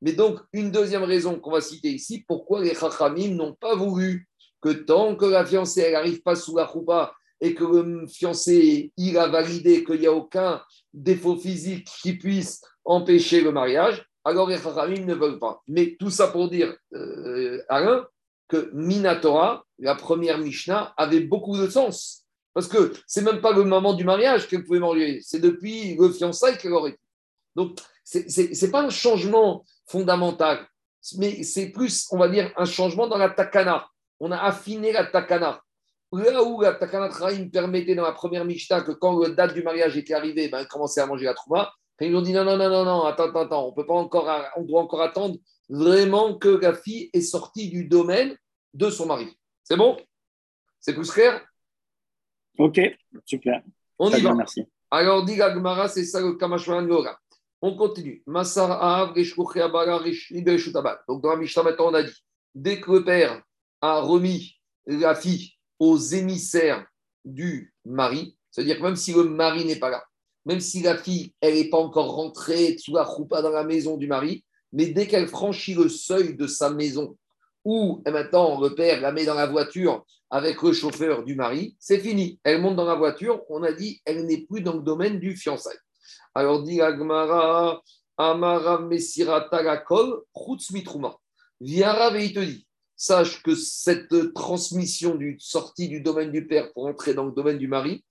Mais 0.00 0.12
donc, 0.12 0.38
une 0.52 0.70
deuxième 0.70 1.02
raison 1.02 1.40
qu'on 1.40 1.50
va 1.50 1.60
citer 1.60 1.90
ici, 1.90 2.24
pourquoi 2.26 2.62
les 2.62 2.74
Chachamim 2.74 3.34
n'ont 3.34 3.54
pas 3.54 3.74
voulu 3.74 4.28
que 4.60 4.70
tant 4.70 5.16
que 5.16 5.24
la 5.24 5.44
fiancée 5.44 5.90
n'arrive 5.90 6.22
pas 6.22 6.36
sous 6.36 6.56
la 6.56 6.70
choupa 6.70 7.12
et 7.40 7.54
que 7.54 7.64
le 7.64 8.06
fiancé 8.06 8.92
il 8.96 9.18
a 9.18 9.26
validé 9.26 9.84
qu'il 9.84 10.00
n'y 10.00 10.06
a 10.06 10.12
aucun 10.12 10.62
défaut 10.92 11.36
physique 11.36 11.88
qui 12.00 12.14
puisse 12.14 12.62
empêcher 12.84 13.40
le 13.40 13.50
mariage, 13.50 14.06
alors 14.24 14.48
les 14.48 14.58
Chachamim 14.58 15.04
ne 15.04 15.14
veulent 15.14 15.40
pas. 15.40 15.62
Mais 15.66 15.96
tout 15.98 16.10
ça 16.10 16.28
pour 16.28 16.48
dire, 16.48 16.76
euh, 16.94 17.60
Alain, 17.68 18.06
que 18.48 18.70
Minatora, 18.74 19.64
la 19.78 19.94
première 19.94 20.38
Mishnah, 20.38 20.94
avait 20.96 21.20
beaucoup 21.20 21.56
de 21.56 21.68
sens. 21.68 22.24
Parce 22.52 22.68
que 22.68 22.92
c'est 23.06 23.22
même 23.22 23.40
pas 23.40 23.52
le 23.52 23.64
moment 23.64 23.94
du 23.94 24.04
mariage 24.04 24.46
qu'elle 24.46 24.64
pouvait 24.64 24.78
manger, 24.78 25.20
c'est 25.22 25.40
depuis 25.40 25.96
le 25.96 26.10
fiançailles 26.10 26.56
qu'elle 26.56 26.72
aurait 26.72 26.96
Donc, 27.56 27.78
ce 28.04 28.18
n'est 28.64 28.70
pas 28.70 28.82
un 28.82 28.90
changement 28.90 29.64
fondamental, 29.86 30.66
mais 31.18 31.42
c'est 31.42 31.70
plus, 31.70 32.06
on 32.12 32.18
va 32.18 32.28
dire, 32.28 32.52
un 32.56 32.64
changement 32.64 33.08
dans 33.08 33.18
la 33.18 33.30
takana. 33.30 33.88
On 34.20 34.30
a 34.30 34.38
affiné 34.38 34.92
la 34.92 35.04
takana. 35.04 35.60
Là 36.12 36.44
où 36.44 36.60
la 36.60 36.74
takana 36.74 37.08
Traim 37.08 37.48
permettait 37.48 37.96
dans 37.96 38.04
la 38.04 38.12
première 38.12 38.44
Mishnah 38.44 38.82
que 38.82 38.92
quand 38.92 39.18
la 39.18 39.30
date 39.30 39.54
du 39.54 39.64
mariage 39.64 39.96
était 39.96 40.14
arrivée, 40.14 40.48
ben, 40.48 40.60
elle 40.60 40.68
commençait 40.68 41.00
à 41.00 41.06
manger 41.06 41.24
la 41.24 41.34
trouma, 41.34 41.72
ils 42.00 42.14
ont 42.14 42.22
dit 42.22 42.32
non, 42.32 42.44
non, 42.44 42.56
non, 42.56 42.68
non, 42.68 42.84
non, 42.84 43.04
attends, 43.04 43.30
attends, 43.30 43.40
attends, 43.40 43.68
on 43.68 43.72
peut 43.72 43.86
pas 43.86 43.94
encore, 43.94 44.30
on 44.56 44.62
doit 44.62 44.80
encore 44.80 45.02
attendre 45.02 45.36
vraiment 45.68 46.36
que 46.36 46.48
la 46.48 46.74
fille 46.74 47.10
est 47.12 47.20
sortie 47.20 47.70
du 47.70 47.86
domaine 47.86 48.36
de 48.72 48.90
son 48.90 49.06
mari. 49.06 49.28
C'est 49.62 49.76
bon? 49.76 49.96
C'est 50.80 50.94
plus 50.94 51.10
clair? 51.10 51.46
Ok, 52.58 52.80
super. 53.24 53.62
On 53.98 54.10
y 54.10 54.20
va. 54.20 54.34
Merci. 54.34 54.64
Alors, 54.90 55.24
dit 55.24 55.36
Gagmara, 55.36 55.88
c'est 55.88 56.04
ça 56.04 56.20
le 56.20 56.34
Kamashwan 56.34 56.88
Yoga. 56.88 57.18
On 57.60 57.76
continue. 57.76 58.22
Masar 58.26 58.70
Av, 58.82 59.14
Donc, 61.08 61.22
dans 61.22 61.30
la 61.30 61.36
Mishnah, 61.36 61.62
maintenant, 61.62 61.88
on 61.88 61.94
a 61.94 62.02
dit 62.02 62.24
dès 62.54 62.80
que 62.80 62.90
le 62.92 63.04
père 63.04 63.42
a 63.80 64.00
remis 64.00 64.60
la 64.86 65.14
fille 65.14 65.52
aux 65.78 65.96
émissaires 65.96 66.86
du 67.24 67.74
mari, 67.84 68.36
c'est-à-dire 68.50 68.76
que 68.76 68.82
même 68.82 68.96
si 68.96 69.12
le 69.12 69.24
mari 69.24 69.64
n'est 69.64 69.78
pas 69.78 69.90
là, 69.90 70.04
même 70.44 70.60
si 70.60 70.82
la 70.82 70.96
fille, 70.96 71.34
elle 71.40 71.54
n'est 71.54 71.70
pas 71.70 71.78
encore 71.78 72.14
rentrée 72.14 72.76
sous 72.78 72.94
la 72.94 73.02
roupa 73.02 73.42
dans 73.42 73.50
la 73.50 73.64
maison 73.64 73.96
du 73.96 74.06
mari, 74.06 74.44
mais 74.74 74.86
dès 74.86 75.06
qu'elle 75.06 75.28
franchit 75.28 75.74
le 75.74 75.88
seuil 75.88 76.34
de 76.34 76.46
sa 76.48 76.68
maison, 76.68 77.16
ou 77.64 78.02
maintenant 78.04 78.60
le 78.60 78.74
père 78.74 79.00
la 79.00 79.12
met 79.12 79.24
dans 79.24 79.34
la 79.34 79.46
voiture 79.46 80.04
avec 80.30 80.60
le 80.62 80.72
chauffeur 80.72 81.24
du 81.24 81.36
mari, 81.36 81.76
c'est 81.78 82.00
fini. 82.00 82.40
Elle 82.42 82.60
monte 82.60 82.76
dans 82.76 82.84
la 82.84 82.96
voiture, 82.96 83.42
on 83.48 83.62
a 83.62 83.72
dit, 83.72 84.02
elle 84.04 84.26
n'est 84.26 84.42
plus 84.42 84.60
dans 84.60 84.74
le 84.74 84.82
domaine 84.82 85.20
du 85.20 85.36
fiançailles. 85.36 85.78
Alors 86.34 86.62
dit 86.64 86.82
Agmara, 86.82 87.82
Amara 88.18 88.80
Messirata 88.80 89.62
Lakol, 89.62 90.22
Mitruma. 90.72 91.16
Viens 91.60 92.14
et 92.16 92.24
il 92.24 92.32
te 92.34 92.40
dit, 92.40 92.66
sache 92.96 93.42
que 93.44 93.54
cette 93.54 94.34
transmission 94.34 95.14
du 95.14 95.36
sortie 95.38 95.88
du 95.88 96.00
domaine 96.00 96.32
du 96.32 96.46
père 96.46 96.72
pour 96.72 96.86
entrer 96.86 97.14
dans 97.14 97.24
le 97.24 97.32
domaine 97.32 97.58
du 97.58 97.68
mari, 97.68 98.04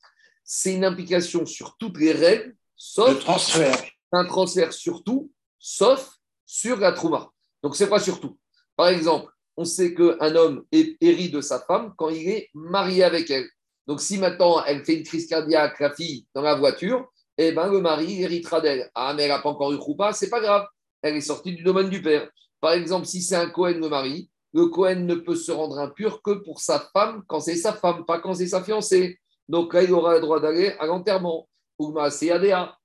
c'est 0.45 0.73
une 0.73 0.85
implication 0.85 1.45
sur 1.45 1.75
toutes 1.77 1.97
les 1.97 2.13
règles, 2.13 2.55
sauf 2.77 3.19
transfert. 3.19 3.83
un 4.13 4.25
transfert 4.25 4.71
sur 4.71 5.03
tout, 5.03 5.29
sauf 5.59 6.19
sur 6.45 6.77
la 6.77 6.91
trouma. 6.91 7.31
Donc 7.61 7.75
c'est 7.75 7.89
pas 7.89 7.99
sur 7.99 8.19
tout. 8.19 8.37
Par 8.75 8.87
exemple, 8.87 9.31
on 9.57 9.65
sait 9.65 9.93
qu'un 9.93 10.35
homme 10.35 10.65
péri 10.71 11.29
de 11.29 11.41
sa 11.41 11.59
femme 11.59 11.93
quand 11.97 12.09
il 12.09 12.27
est 12.27 12.49
marié 12.53 13.03
avec 13.03 13.29
elle. 13.29 13.47
Donc, 13.87 14.01
si 14.01 14.17
maintenant 14.17 14.63
elle 14.65 14.83
fait 14.85 14.95
une 14.95 15.03
crise 15.03 15.27
cardiaque, 15.27 15.79
la 15.79 15.93
fille, 15.93 16.25
dans 16.33 16.41
la 16.41 16.55
voiture, 16.55 17.05
eh 17.37 17.51
ben, 17.51 17.67
le 17.71 17.81
mari 17.81 18.21
héritera 18.21 18.61
d'elle. 18.61 18.89
Ah, 18.95 19.13
mais 19.13 19.23
elle 19.23 19.29
n'a 19.29 19.39
pas 19.39 19.49
encore 19.49 19.73
eu 19.73 19.77
ce 19.77 20.19
c'est 20.19 20.29
pas 20.29 20.39
grave. 20.39 20.65
Elle 21.01 21.15
est 21.15 21.21
sortie 21.21 21.53
du 21.53 21.63
domaine 21.63 21.89
du 21.89 22.01
père. 22.01 22.29
Par 22.61 22.73
exemple, 22.73 23.05
si 23.05 23.21
c'est 23.21 23.35
un 23.35 23.49
Cohen 23.49 23.79
le 23.79 23.89
mari, 23.89 24.29
le 24.53 24.67
Cohen 24.67 25.05
ne 25.05 25.15
peut 25.15 25.35
se 25.35 25.51
rendre 25.51 25.79
impur 25.79 26.21
que 26.21 26.31
pour 26.31 26.61
sa 26.61 26.79
femme 26.93 27.23
quand 27.27 27.39
c'est 27.39 27.55
sa 27.55 27.73
femme, 27.73 28.05
pas 28.05 28.19
quand 28.19 28.35
c'est 28.35 28.47
sa 28.47 28.63
fiancée. 28.63 29.19
Donc 29.49 29.73
là, 29.73 29.83
il 29.83 29.91
aura 29.91 30.15
le 30.15 30.21
droit 30.21 30.39
d'aller 30.39 30.69
à 30.79 30.85
l'enterrement. 30.85 31.49
Ou 31.79 31.93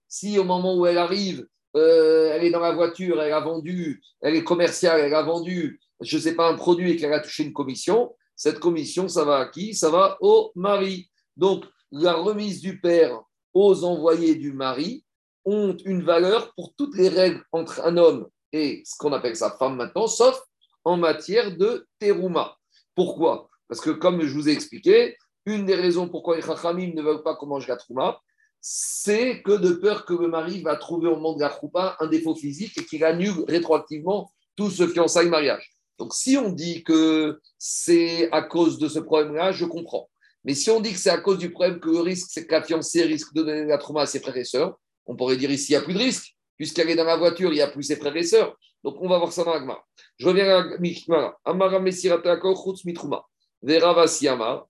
Si 0.08 0.38
au 0.38 0.44
moment 0.44 0.76
où 0.76 0.86
elle 0.86 0.98
arrive, 0.98 1.46
euh, 1.76 2.32
elle 2.32 2.44
est 2.44 2.50
dans 2.50 2.60
la 2.60 2.72
voiture, 2.72 3.22
elle 3.22 3.32
a 3.32 3.40
vendu, 3.40 4.02
elle 4.20 4.36
est 4.36 4.44
commerciale, 4.44 5.00
elle 5.00 5.14
a 5.14 5.22
vendu 5.22 5.80
je 6.00 6.16
ne 6.16 6.22
sais 6.22 6.34
pas, 6.34 6.48
un 6.48 6.54
produit 6.54 6.92
et 6.92 6.96
qu'elle 6.96 7.12
a 7.12 7.20
touché 7.20 7.44
une 7.44 7.52
commission, 7.52 8.14
cette 8.36 8.60
commission, 8.60 9.08
ça 9.08 9.24
va 9.24 9.38
à 9.38 9.46
qui? 9.46 9.74
Ça 9.74 9.90
va 9.90 10.16
au 10.20 10.52
mari. 10.54 11.10
Donc, 11.36 11.64
la 11.90 12.14
remise 12.14 12.60
du 12.60 12.80
père 12.80 13.20
aux 13.54 13.84
envoyés 13.84 14.36
du 14.36 14.52
mari 14.52 15.04
ont 15.44 15.76
une 15.84 16.02
valeur 16.02 16.52
pour 16.54 16.74
toutes 16.76 16.96
les 16.96 17.08
règles 17.08 17.42
entre 17.52 17.80
un 17.84 17.96
homme 17.96 18.28
et 18.52 18.82
ce 18.84 18.96
qu'on 18.96 19.12
appelle 19.12 19.36
sa 19.36 19.50
femme 19.50 19.76
maintenant, 19.76 20.06
sauf 20.06 20.40
en 20.84 20.96
matière 20.96 21.56
de 21.56 21.86
terouma. 21.98 22.56
Pourquoi? 22.94 23.48
Parce 23.68 23.80
que, 23.80 23.90
comme 23.90 24.22
je 24.22 24.32
vous 24.32 24.48
ai 24.48 24.52
expliqué, 24.52 25.16
une 25.44 25.66
des 25.66 25.74
raisons 25.74 26.08
pourquoi 26.08 26.36
les 26.36 26.42
chachamim 26.42 26.92
ne 26.94 27.02
veulent 27.02 27.22
pas 27.22 27.34
qu'on 27.34 27.46
mange 27.46 27.66
la 27.66 27.76
trouma, 27.76 28.20
c'est 28.60 29.42
que 29.42 29.52
de 29.52 29.72
peur 29.72 30.04
que 30.04 30.14
le 30.14 30.28
mari 30.28 30.62
va 30.62 30.76
trouver 30.76 31.08
au 31.08 31.16
moment 31.16 31.34
de 31.34 31.40
la 31.40 31.48
troupa 31.48 31.96
un 32.00 32.06
défaut 32.06 32.34
physique 32.34 32.76
et 32.78 32.84
qu'il 32.84 33.04
annule 33.04 33.44
rétroactivement 33.46 34.30
tout 34.56 34.70
ce 34.70 34.86
fiançailles 34.86 35.28
mariage. 35.28 35.70
Donc, 35.98 36.14
si 36.14 36.36
on 36.36 36.50
dit 36.50 36.84
que 36.84 37.40
c'est 37.58 38.30
à 38.30 38.42
cause 38.42 38.78
de 38.78 38.88
ce 38.88 38.98
problème-là, 38.98 39.52
je 39.52 39.64
comprends. 39.64 40.08
Mais 40.44 40.54
si 40.54 40.70
on 40.70 40.80
dit 40.80 40.92
que 40.92 40.98
c'est 40.98 41.10
à 41.10 41.18
cause 41.18 41.38
du 41.38 41.50
problème 41.50 41.80
que 41.80 41.90
le 41.90 42.00
risque, 42.00 42.28
c'est 42.30 42.46
que 42.46 42.52
la 42.52 42.62
fiancée 42.62 43.02
risque 43.02 43.34
de 43.34 43.42
donner 43.42 43.64
la 43.64 43.78
trauma 43.78 44.02
à 44.02 44.06
ses 44.06 44.20
frères 44.20 44.36
et 44.36 44.44
sœurs, 44.44 44.78
on 45.06 45.16
pourrait 45.16 45.36
dire 45.36 45.50
ici, 45.50 45.72
il 45.72 45.76
n'y 45.76 45.82
a 45.82 45.84
plus 45.84 45.94
de 45.94 45.98
risque. 45.98 46.34
Puisqu'elle 46.56 46.90
est 46.90 46.96
dans 46.96 47.04
la 47.04 47.16
voiture, 47.16 47.52
il 47.52 47.56
n'y 47.56 47.60
a 47.60 47.68
plus 47.68 47.84
ses 47.84 47.96
frères 47.96 48.16
et 48.16 48.22
sœurs. 48.22 48.56
Donc, 48.84 48.96
on 49.00 49.08
va 49.08 49.18
voir 49.18 49.32
ça 49.32 49.44
dans 49.44 49.54
l'agma. 49.54 49.78
Je 50.18 50.26
reviens 50.26 50.58
à 50.58 50.78
Mishmara. 50.78 51.38
Amara 51.44 51.80
Mesirata 51.80 52.38
Chutz 52.40 52.84
Mitruma. 52.84 53.22
Ravasi 53.62 54.28
Amar, 54.28 54.66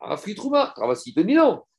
Afri 0.00 0.34
Trouma. 0.34 0.72
Ravasi 0.76 1.14
te. 1.14 1.20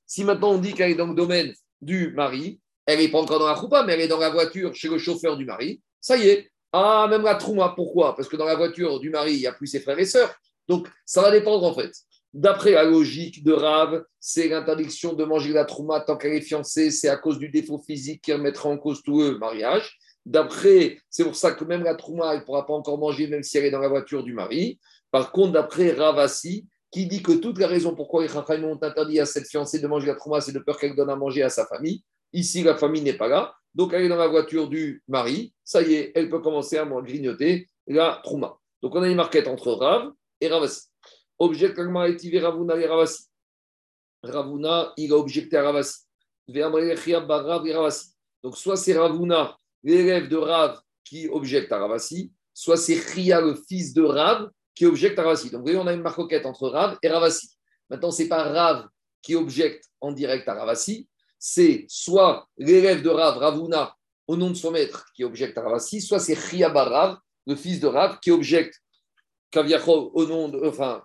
Si 0.05 0.23
maintenant 0.23 0.51
on 0.51 0.57
dit 0.57 0.73
qu'elle 0.73 0.91
est 0.91 0.95
dans 0.95 1.07
le 1.07 1.15
domaine 1.15 1.53
du 1.81 2.11
mari, 2.13 2.59
elle 2.85 2.99
n'est 2.99 3.09
pas 3.09 3.19
encore 3.19 3.39
dans 3.39 3.47
la 3.47 3.55
choupa, 3.55 3.83
mais 3.83 3.93
elle 3.93 4.01
est 4.01 4.07
dans 4.07 4.19
la 4.19 4.29
voiture 4.29 4.73
chez 4.75 4.89
le 4.89 4.97
chauffeur 4.97 5.37
du 5.37 5.45
mari, 5.45 5.81
ça 5.99 6.17
y 6.17 6.27
est, 6.27 6.51
ah, 6.71 7.07
même 7.09 7.23
la 7.23 7.35
trouma, 7.35 7.73
pourquoi? 7.75 8.15
Parce 8.15 8.27
que 8.27 8.35
dans 8.35 8.45
la 8.45 8.55
voiture 8.55 8.99
du 8.99 9.09
mari, 9.09 9.33
il 9.33 9.39
n'y 9.39 9.47
a 9.47 9.53
plus 9.53 9.67
ses 9.67 9.79
frères 9.79 9.97
et 9.97 10.05
sœurs. 10.05 10.35
Donc, 10.67 10.87
ça 11.05 11.21
va 11.21 11.31
dépendre 11.31 11.63
en 11.63 11.73
fait. 11.73 11.91
D'après 12.33 12.71
la 12.71 12.83
logique 12.83 13.43
de 13.43 13.53
Rav, 13.53 14.03
c'est 14.19 14.49
l'interdiction 14.49 15.13
de 15.13 15.23
manger 15.23 15.53
la 15.53 15.63
trouma 15.63 16.01
tant 16.01 16.17
qu'elle 16.17 16.33
est 16.33 16.41
fiancée, 16.41 16.91
c'est 16.91 17.07
à 17.07 17.15
cause 17.15 17.39
du 17.39 17.47
défaut 17.47 17.79
physique 17.79 18.21
qui 18.21 18.33
remettra 18.33 18.69
en 18.69 18.77
cause 18.77 19.01
tout 19.03 19.21
le 19.21 19.37
mariage. 19.37 19.97
D'après, 20.25 20.97
c'est 21.09 21.23
pour 21.23 21.35
ça 21.35 21.51
que 21.51 21.63
même 21.63 21.83
la 21.83 21.95
trouma, 21.95 22.33
elle 22.33 22.39
ne 22.39 22.43
pourra 22.43 22.65
pas 22.65 22.73
encore 22.73 22.97
manger 22.97 23.27
même 23.27 23.43
si 23.43 23.57
elle 23.57 23.65
est 23.65 23.71
dans 23.71 23.79
la 23.79 23.87
voiture 23.87 24.23
du 24.23 24.33
mari. 24.33 24.79
Par 25.11 25.31
contre, 25.31 25.53
d'après 25.53 25.91
Ravasi, 25.91 26.67
qui 26.95 27.07
dit 27.07 27.21
que 27.21 27.33
toute 27.33 27.59
la 27.59 27.67
raison 27.67 27.93
pourquoi 27.93 28.23
les 28.23 28.29
Chachamim 28.29 28.69
ont 28.69 28.81
interdit 28.81 29.19
à 29.19 29.25
cette 29.25 29.49
fiancée 29.49 29.79
de 29.79 29.87
manger 29.87 30.07
la 30.07 30.15
trouma, 30.15 30.39
c'est 30.39 30.53
de 30.53 30.59
peur 30.59 30.79
qu'elle 30.79 30.95
donne 30.95 31.09
à 31.09 31.17
manger 31.17 31.43
à 31.43 31.49
sa 31.49 31.65
famille. 31.65 32.05
Ici, 32.31 32.63
la 32.63 32.77
famille 32.77 33.01
n'est 33.01 33.17
pas 33.17 33.27
là. 33.27 33.53
Donc, 33.73 33.91
elle 33.91 34.05
est 34.05 34.07
dans 34.07 34.15
la 34.15 34.29
voiture 34.29 34.69
du 34.69 35.03
mari. 35.09 35.53
Ça 35.61 35.81
y 35.81 35.95
est, 35.95 36.13
elle 36.15 36.29
peut 36.29 36.39
commencer 36.39 36.77
à 36.77 36.85
grignoter 36.85 37.67
la 37.85 38.21
trouma. 38.23 38.57
Donc, 38.81 38.95
on 38.95 39.01
a 39.01 39.09
une 39.09 39.17
marquette 39.17 39.49
entre 39.49 39.73
Rav 39.73 40.09
et 40.39 40.47
Ravasi. 40.47 40.83
Objecte 41.37 41.77
Ravuna 41.77 42.77
et 42.77 42.85
Ravasi. 42.85 43.25
Ravuna, 44.23 44.93
il 44.95 45.11
a 45.11 45.17
objecté 45.17 45.57
à 45.57 45.63
Ravasi. 45.63 46.05
Donc, 48.41 48.57
soit 48.57 48.77
c'est 48.77 48.97
Ravuna, 48.97 49.57
l'élève 49.83 50.29
de 50.29 50.37
Rav, 50.37 50.79
qui 51.03 51.27
objecte 51.27 51.73
à 51.73 51.79
Ravasi, 51.79 52.31
soit 52.53 52.77
c'est 52.77 52.95
Ria, 53.13 53.41
le 53.41 53.53
fils 53.67 53.93
de 53.93 54.01
Rav, 54.01 54.49
qui 54.75 54.85
objecte 54.85 55.17
à 55.17 55.23
Ravasi. 55.23 55.49
Donc, 55.49 55.61
vous 55.61 55.65
voyez, 55.65 55.77
on 55.77 55.87
a 55.87 55.93
une 55.93 56.01
marquette 56.01 56.45
entre 56.45 56.69
Rav 56.69 56.97
et 57.01 57.07
Ravasi. 57.07 57.49
Maintenant, 57.89 58.11
ce 58.11 58.23
n'est 58.23 58.27
pas 58.27 58.43
Rav 58.43 58.87
qui 59.21 59.35
objecte 59.35 59.85
en 60.01 60.11
direct 60.11 60.47
à 60.47 60.53
Ravasi, 60.53 61.07
c'est 61.39 61.85
soit 61.87 62.47
l'élève 62.57 63.01
de 63.01 63.09
Rav, 63.09 63.37
Ravuna, 63.37 63.95
au 64.27 64.35
nom 64.35 64.49
de 64.49 64.55
son 64.55 64.71
maître, 64.71 65.05
qui 65.15 65.23
objecte 65.23 65.57
à 65.57 65.61
Ravasi, 65.61 66.01
soit 66.01 66.19
c'est 66.19 66.37
Barav, 66.69 67.17
le 67.47 67.55
fils 67.55 67.79
de 67.79 67.87
Rav, 67.87 68.19
qui 68.19 68.31
objecte 68.31 68.81
Kaviachov 69.51 70.11
au 70.13 70.25
nom 70.25 70.49
de, 70.49 70.59
enfin, 70.67 71.03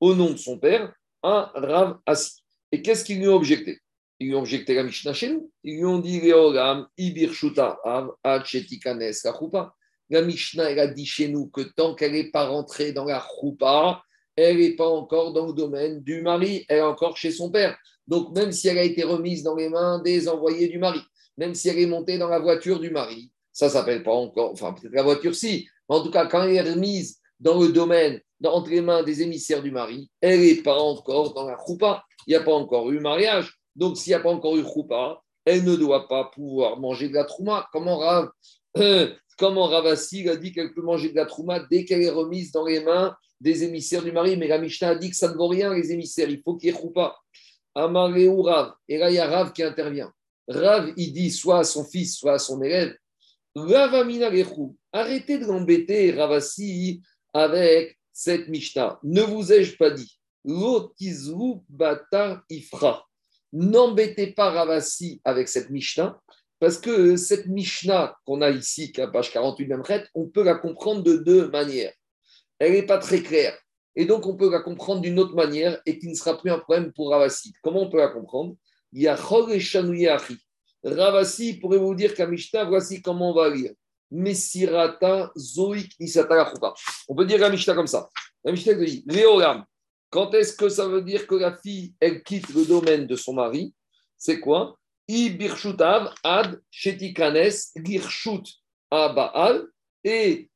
au 0.00 0.14
nom 0.14 0.30
de 0.30 0.36
son 0.36 0.58
père, 0.58 0.92
à 1.22 1.52
Rav. 1.54 1.98
Et 2.72 2.82
qu'est-ce 2.82 3.04
qu'ils 3.04 3.18
lui 3.18 3.28
ont 3.28 3.36
objecté? 3.36 3.80
Ils 4.20 4.28
lui 4.28 4.34
ont 4.34 4.40
objecté 4.40 4.74
la 4.74 4.82
Mishnah 4.82 5.12
chez 5.12 5.30
nous. 5.30 5.50
Ils 5.62 5.76
lui 5.76 5.84
ont 5.84 5.98
dit 5.98 6.20
Ibir 6.96 7.32
Shuta 7.32 7.78
Av 7.84 8.10
la 8.24 8.42
La 10.10 10.22
Mishnah, 10.22 10.70
elle 10.70 10.78
a 10.78 10.86
dit 10.86 11.06
chez 11.06 11.28
nous 11.28 11.48
que 11.48 11.60
tant 11.60 11.94
qu'elle 11.94 12.12
n'est 12.12 12.30
pas 12.30 12.46
rentrée 12.46 12.92
dans 12.92 13.04
la 13.04 13.22
choupa, 13.40 14.02
elle 14.36 14.58
n'est 14.58 14.76
pas 14.76 14.88
encore 14.88 15.32
dans 15.32 15.46
le 15.46 15.52
domaine 15.52 16.00
du 16.02 16.22
mari, 16.22 16.64
elle 16.68 16.78
est 16.78 16.82
encore 16.82 17.16
chez 17.16 17.30
son 17.30 17.50
père. 17.50 17.76
Donc, 18.06 18.34
même 18.34 18.52
si 18.52 18.68
elle 18.68 18.78
a 18.78 18.84
été 18.84 19.02
remise 19.02 19.42
dans 19.42 19.54
les 19.54 19.68
mains 19.68 20.00
des 20.00 20.28
envoyés 20.28 20.68
du 20.68 20.78
mari, 20.78 21.00
même 21.36 21.54
si 21.54 21.68
elle 21.68 21.78
est 21.78 21.86
montée 21.86 22.18
dans 22.18 22.28
la 22.28 22.38
voiture 22.38 22.80
du 22.80 22.90
mari, 22.90 23.30
ça 23.52 23.68
s'appelle 23.68 24.02
pas 24.02 24.12
encore, 24.12 24.52
enfin, 24.52 24.72
peut-être 24.72 24.94
la 24.94 25.02
voiture 25.02 25.34
si, 25.34 25.68
mais 25.88 25.96
en 25.96 26.02
tout 26.02 26.10
cas, 26.10 26.26
quand 26.26 26.42
elle 26.44 26.54
est 26.54 26.72
remise 26.72 27.18
dans 27.40 27.60
le 27.60 27.68
domaine, 27.68 28.20
entre 28.44 28.70
les 28.70 28.80
mains 28.80 29.02
des 29.02 29.22
émissaires 29.22 29.62
du 29.62 29.70
mari, 29.70 30.10
elle 30.20 30.40
n'est 30.40 30.62
pas 30.62 30.78
encore 30.78 31.34
dans 31.34 31.46
la 31.46 31.58
choupa. 31.66 32.04
Il 32.26 32.30
n'y 32.30 32.36
a 32.36 32.42
pas 32.42 32.52
encore 32.52 32.90
eu 32.90 33.00
mariage. 33.00 33.58
Donc, 33.74 33.96
s'il 33.96 34.10
n'y 34.10 34.14
a 34.14 34.20
pas 34.20 34.30
encore 34.30 34.56
eu 34.56 34.62
choupa, 34.62 35.22
elle 35.44 35.64
ne 35.64 35.76
doit 35.76 36.08
pas 36.08 36.24
pouvoir 36.24 36.78
manger 36.78 37.08
de 37.08 37.14
la 37.14 37.24
trouma. 37.24 37.68
Comment 37.72 37.98
Rav, 37.98 38.30
euh, 38.78 39.12
comment 39.38 39.66
Ravassi 39.66 40.28
a 40.28 40.36
dit 40.36 40.52
qu'elle 40.52 40.74
peut 40.74 40.82
manger 40.82 41.10
de 41.10 41.16
la 41.16 41.24
trouma 41.24 41.60
dès 41.70 41.84
qu'elle 41.84 42.02
est 42.02 42.10
remise 42.10 42.52
dans 42.52 42.66
les 42.66 42.80
mains 42.80 43.16
des 43.40 43.64
émissaires 43.64 44.02
du 44.02 44.12
mari 44.12 44.36
Mais 44.36 44.48
la 44.48 44.58
Mishnah 44.58 44.90
a 44.90 44.94
dit 44.96 45.10
que 45.10 45.16
ça 45.16 45.28
ne 45.30 45.36
vaut 45.36 45.48
rien, 45.48 45.72
les 45.72 45.92
émissaires. 45.92 46.28
Il 46.28 46.42
faut 46.42 46.56
qu'il 46.56 46.70
y 46.70 46.72
ait 46.72 46.78
choupa. 46.78 47.16
Amareu 47.74 48.28
Rav. 48.40 48.72
Et 48.88 48.98
là, 48.98 49.10
il 49.10 49.14
y 49.14 49.18
a 49.18 49.26
Rav 49.26 49.52
qui 49.52 49.62
intervient. 49.62 50.12
Rav, 50.48 50.92
il 50.96 51.12
dit 51.12 51.30
soit 51.30 51.60
à 51.60 51.64
son 51.64 51.84
fils, 51.84 52.16
soit 52.16 52.34
à 52.34 52.38
son 52.38 52.60
élève 52.62 52.94
Arrêtez 54.92 55.38
de 55.38 55.46
l'embêter, 55.46 56.12
Ravasi, 56.12 57.02
avec 57.32 57.98
cette 58.12 58.48
Mishnah. 58.48 58.98
Ne 59.02 59.22
vous 59.22 59.52
ai-je 59.52 59.76
pas 59.76 59.90
dit 59.90 60.18
L'otizou 60.44 61.64
batar 61.68 62.42
ifra. 62.48 63.04
N'embêtez 63.52 64.28
pas 64.28 64.50
Ravasi 64.50 65.20
avec 65.24 65.48
cette 65.48 65.70
Mishnah, 65.70 66.20
parce 66.60 66.78
que 66.78 67.16
cette 67.16 67.46
Mishnah 67.46 68.16
qu'on 68.24 68.42
a 68.42 68.50
ici, 68.50 68.92
qui 68.92 69.00
est 69.00 69.04
à 69.04 69.08
page 69.08 69.32
48 69.32 69.66
même 69.66 69.82
on 70.14 70.26
peut 70.26 70.42
la 70.42 70.54
comprendre 70.54 71.02
de 71.02 71.16
deux 71.16 71.48
manières. 71.50 71.92
Elle 72.58 72.72
n'est 72.72 72.86
pas 72.86 72.98
très 72.98 73.22
claire. 73.22 73.56
Et 73.94 74.04
donc, 74.04 74.26
on 74.26 74.36
peut 74.36 74.50
la 74.50 74.60
comprendre 74.60 75.00
d'une 75.00 75.18
autre 75.18 75.34
manière 75.34 75.80
et 75.84 75.98
qui 75.98 76.08
ne 76.08 76.14
sera 76.14 76.38
plus 76.38 76.50
un 76.50 76.58
problème 76.58 76.92
pour 76.92 77.10
Ravasi. 77.10 77.52
Comment 77.62 77.82
on 77.82 77.90
peut 77.90 77.98
la 77.98 78.08
comprendre? 78.08 78.54
Il 78.92 79.02
y 79.02 79.08
a 79.08 79.16
Ravasi 80.84 81.58
pourrait 81.58 81.78
vous 81.78 81.94
dire 81.94 82.14
qu'à 82.14 82.26
Mishnah, 82.26 82.64
voici 82.64 83.02
comment 83.02 83.30
on 83.30 83.34
va 83.34 83.50
lire. 83.50 83.72
Mesirata 84.10 85.32
Zoik 85.36 85.90
On 87.08 87.14
peut 87.14 87.26
dire 87.26 87.40
la 87.40 87.50
Mishnah 87.50 87.74
comme 87.74 87.88
ça. 87.88 88.08
La 88.44 88.52
Mishnah 88.52 88.74
dit 88.74 89.04
Léolam. 89.06 89.64
Quand 90.10 90.32
est-ce 90.32 90.56
que 90.56 90.68
ça 90.68 90.86
veut 90.86 91.02
dire 91.02 91.26
que 91.26 91.34
la 91.34 91.56
fille, 91.56 91.92
elle 92.00 92.22
quitte 92.22 92.48
le 92.54 92.64
domaine 92.64 93.06
de 93.06 93.16
son 93.16 93.34
mari? 93.34 93.74
C'est 94.16 94.40
quoi? 94.40 94.77
Ad 95.08 96.60
shetikanes 96.70 97.72
girshut 97.76 98.44
abaal. 98.90 99.66
Et 100.04 100.50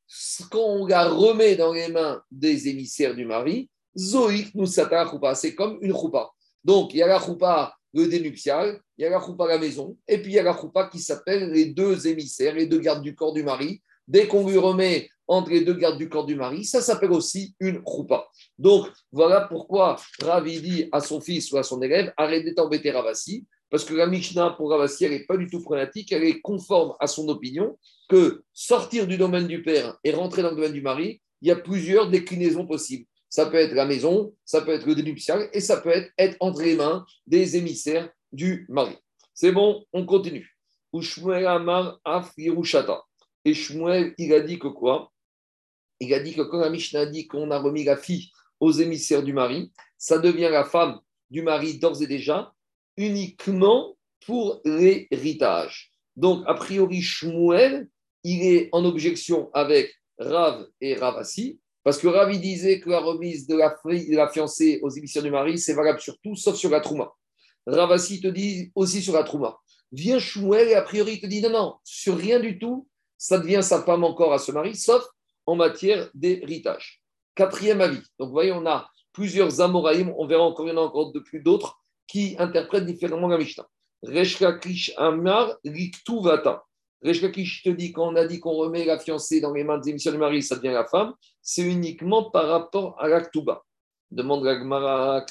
quand 0.49 0.59
on 0.59 0.85
la 0.85 1.09
remet 1.09 1.55
dans 1.55 1.73
les 1.73 1.89
mains 1.89 2.21
des 2.31 2.67
émissaires 2.67 3.15
du 3.15 3.25
mari, 3.25 3.69
Zoik 3.97 4.53
Nisata 4.55 5.11
C'est 5.35 5.55
comme 5.55 5.77
une 5.81 5.93
choupa. 5.93 6.31
Donc, 6.63 6.93
il 6.93 6.97
y 6.97 7.03
a 7.03 7.07
la 7.07 7.19
choupa 7.19 7.73
le 7.93 8.07
dénuptial, 8.07 8.79
il 8.97 9.03
y 9.03 9.05
a 9.05 9.09
la 9.09 9.19
choupa 9.19 9.45
à 9.45 9.49
la 9.49 9.57
maison, 9.59 9.97
et 10.07 10.17
puis 10.19 10.31
il 10.31 10.35
y 10.35 10.39
a 10.39 10.43
la 10.43 10.57
choupa 10.57 10.87
qui 10.87 10.99
s'appelle 10.99 11.51
les 11.51 11.65
deux 11.65 12.07
émissaires, 12.07 12.55
les 12.55 12.65
deux 12.65 12.79
gardes 12.79 13.03
du 13.03 13.15
corps 13.15 13.33
du 13.33 13.43
mari. 13.43 13.81
Dès 14.07 14.27
qu'on 14.27 14.47
lui 14.47 14.57
remet 14.57 15.09
entre 15.27 15.51
les 15.51 15.61
deux 15.61 15.75
gardes 15.75 15.97
du 15.97 16.09
corps 16.09 16.25
du 16.25 16.35
mari, 16.35 16.65
ça 16.65 16.81
s'appelle 16.81 17.11
aussi 17.11 17.55
une 17.59 17.81
choupa. 17.87 18.27
Donc 18.57 18.87
voilà 19.11 19.41
pourquoi 19.41 19.95
Ravi 20.21 20.61
dit 20.61 20.89
à 20.91 20.99
son 20.99 21.21
fils 21.21 21.51
ou 21.51 21.57
à 21.57 21.63
son 21.63 21.81
élève 21.81 22.11
arrête 22.17 22.55
d'embêter 22.55 22.91
parce 23.73 23.85
que 23.85 23.95
la 23.95 24.05
Mishnah 24.05 24.51
pour 24.51 24.69
Ravasi, 24.69 25.05
elle 25.05 25.13
n'est 25.13 25.25
pas 25.25 25.35
du 25.35 25.49
tout 25.49 25.63
problématique, 25.63 26.11
elle 26.11 26.23
est 26.23 26.41
conforme 26.41 26.93
à 26.99 27.07
son 27.07 27.27
opinion 27.27 27.75
que 28.07 28.43
sortir 28.53 29.07
du 29.07 29.17
domaine 29.17 29.47
du 29.47 29.63
père 29.63 29.97
et 30.03 30.11
rentrer 30.11 30.43
dans 30.43 30.51
le 30.51 30.57
domaine 30.57 30.73
du 30.73 30.83
mari, 30.83 31.23
il 31.41 31.47
y 31.47 31.51
a 31.51 31.55
plusieurs 31.55 32.11
déclinaisons 32.11 32.67
possibles 32.67 33.07
ça 33.33 33.47
peut 33.47 33.57
être 33.57 33.73
la 33.73 33.87
maison, 33.87 34.31
ça 34.45 34.61
peut 34.61 34.73
être 34.73 34.85
le 34.85 34.93
dénuptial, 34.93 35.49
et 35.53 35.59
ça 35.59 35.81
peut 35.81 35.89
être, 35.89 36.11
être 36.19 36.37
entre 36.39 36.61
les 36.61 36.75
mains 36.75 37.03
des 37.25 37.57
émissaires 37.57 38.07
du 38.31 38.67
mari. 38.69 38.95
C'est 39.33 39.51
bon, 39.51 39.83
on 39.91 40.05
continue. 40.05 40.55
Amar 41.47 41.99
Af 42.05 42.31
Et 42.37 43.53
Shmuel, 43.55 44.13
il 44.19 44.33
a 44.35 44.39
dit 44.39 44.59
que 44.59 44.67
quoi? 44.67 45.11
Il 45.99 46.13
a 46.13 46.19
dit 46.19 46.35
que 46.35 46.43
quand 46.43 46.59
la 46.59 46.69
Mishnah 46.69 47.07
dit 47.07 47.25
qu'on 47.25 47.49
a 47.49 47.57
remis 47.57 47.83
la 47.83 47.97
fille 47.97 48.29
aux 48.59 48.71
émissaires 48.71 49.23
du 49.23 49.33
mari, 49.33 49.71
ça 49.97 50.19
devient 50.19 50.49
la 50.51 50.63
femme 50.63 50.99
du 51.31 51.41
mari 51.41 51.79
d'ores 51.79 52.03
et 52.03 52.07
déjà, 52.07 52.52
uniquement 52.97 53.95
pour 54.25 54.61
l'héritage. 54.65 55.91
Donc, 56.15 56.43
a 56.47 56.53
priori, 56.53 57.01
Shmuel, 57.01 57.87
il 58.23 58.45
est 58.45 58.69
en 58.71 58.85
objection 58.85 59.49
avec 59.53 59.93
Rav 60.17 60.67
et 60.79 60.95
Ravasi, 60.95 61.59
parce 61.83 61.97
que 61.97 62.07
Ravi 62.07 62.39
disait 62.39 62.79
que 62.79 62.89
la 62.89 62.99
remise 62.99 63.45
de 63.47 63.57
la, 63.57 64.29
fiancée 64.29 64.79
aux 64.83 64.89
émissions 64.89 65.21
du 65.21 65.31
mari, 65.31 65.57
c'est 65.57 65.73
valable 65.73 65.99
sur 65.99 66.17
tout, 66.19 66.35
sauf 66.35 66.55
sur 66.55 66.69
la 66.69 66.79
trouma. 66.79 67.11
Ravasi 67.65 68.21
te 68.21 68.27
dit 68.27 68.71
aussi 68.75 69.01
sur 69.01 69.13
la 69.13 69.23
trouma. 69.23 69.57
Vient 69.91 70.19
Shmuel 70.19 70.69
et 70.69 70.75
a 70.75 70.81
priori 70.81 71.13
il 71.13 71.21
te 71.21 71.27
dit 71.27 71.41
non, 71.41 71.49
non, 71.49 71.75
sur 71.83 72.17
rien 72.17 72.39
du 72.39 72.57
tout, 72.57 72.87
ça 73.17 73.37
devient 73.37 73.61
sa 73.61 73.83
femme 73.83 74.03
encore 74.03 74.33
à 74.33 74.39
ce 74.39 74.51
mari, 74.51 74.75
sauf 74.75 75.05
en 75.45 75.55
matière 75.55 76.09
d'héritage. 76.13 77.01
Quatrième 77.35 77.81
avis. 77.81 78.01
Donc 78.17 78.29
vous 78.29 78.33
voyez, 78.33 78.51
on 78.51 78.65
a 78.65 78.89
plusieurs 79.11 79.61
Amoraïm, 79.61 80.13
on 80.17 80.25
verra 80.25 80.43
encore, 80.43 80.65
il 80.65 80.69
y 80.69 80.73
en 80.73 80.77
a 80.77 80.85
encore 80.85 81.11
de 81.11 81.19
plus 81.19 81.41
d'autres 81.41 81.79
qui 82.13 82.37
différemment 82.85 83.27
la 83.27 83.39
Mishnah. 83.39 83.67
Reshkakish 84.03 84.93
Amar 84.97 85.57
Riktuvata. 85.65 86.63
Reshkakish 87.01 87.63
te 87.63 87.69
dit, 87.69 87.91
quand 87.91 88.13
on 88.13 88.15
a 88.15 88.27
dit 88.27 88.39
qu'on 88.39 88.53
remet 88.53 88.85
la 88.85 88.99
fiancée 88.99 89.41
dans 89.41 89.51
les 89.51 89.63
mains 89.63 89.79
des 89.79 89.89
émissions 89.89 90.11
du 90.11 90.19
mari, 90.19 90.43
ça 90.43 90.57
devient 90.57 90.73
la 90.73 90.85
femme, 90.85 91.13
c'est 91.41 91.63
uniquement 91.63 92.29
par 92.29 92.49
rapport 92.49 93.01
à 93.01 93.07
l'Aktuba. 93.07 93.63
Demande 94.11 94.43
la 94.43 94.59
Gemara 94.59 95.25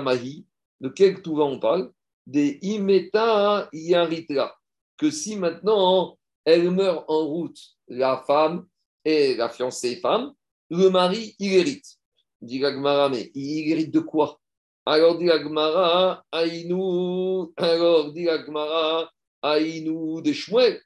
Mahi. 0.00 0.46
De 0.80 0.90
quel 0.90 1.20
Ktuba 1.20 1.42
on 1.42 1.58
parle? 1.58 1.90
Des 2.24 2.60
Imeta 2.62 3.68
Yaritra. 3.72 4.54
Que 4.96 5.10
si 5.10 5.34
maintenant 5.34 6.16
elle 6.44 6.70
meurt 6.70 7.04
en 7.08 7.26
route, 7.26 7.58
la 7.88 8.22
femme 8.24 8.66
et 9.04 9.34
la 9.34 9.48
fiancée 9.48 9.96
femme, 9.96 10.32
le 10.70 10.88
mari, 10.88 11.34
il 11.40 11.52
hérite. 11.54 11.96
Dit 12.40 12.60
la 12.60 13.08
mais 13.08 13.32
il 13.34 13.72
hérite 13.72 13.92
de 13.92 14.00
quoi? 14.00 14.38
Alors 14.84 15.16
dit 15.16 15.26
la 15.26 15.40
Gemara, 15.40 16.24
Aïnou, 16.32 17.52
alors 17.56 18.12
dit 18.12 18.24
la 18.24 18.44
Gemara, 18.44 19.12
Aïnou 19.40 20.20
de 20.20 20.32
Shmuel. 20.32 20.80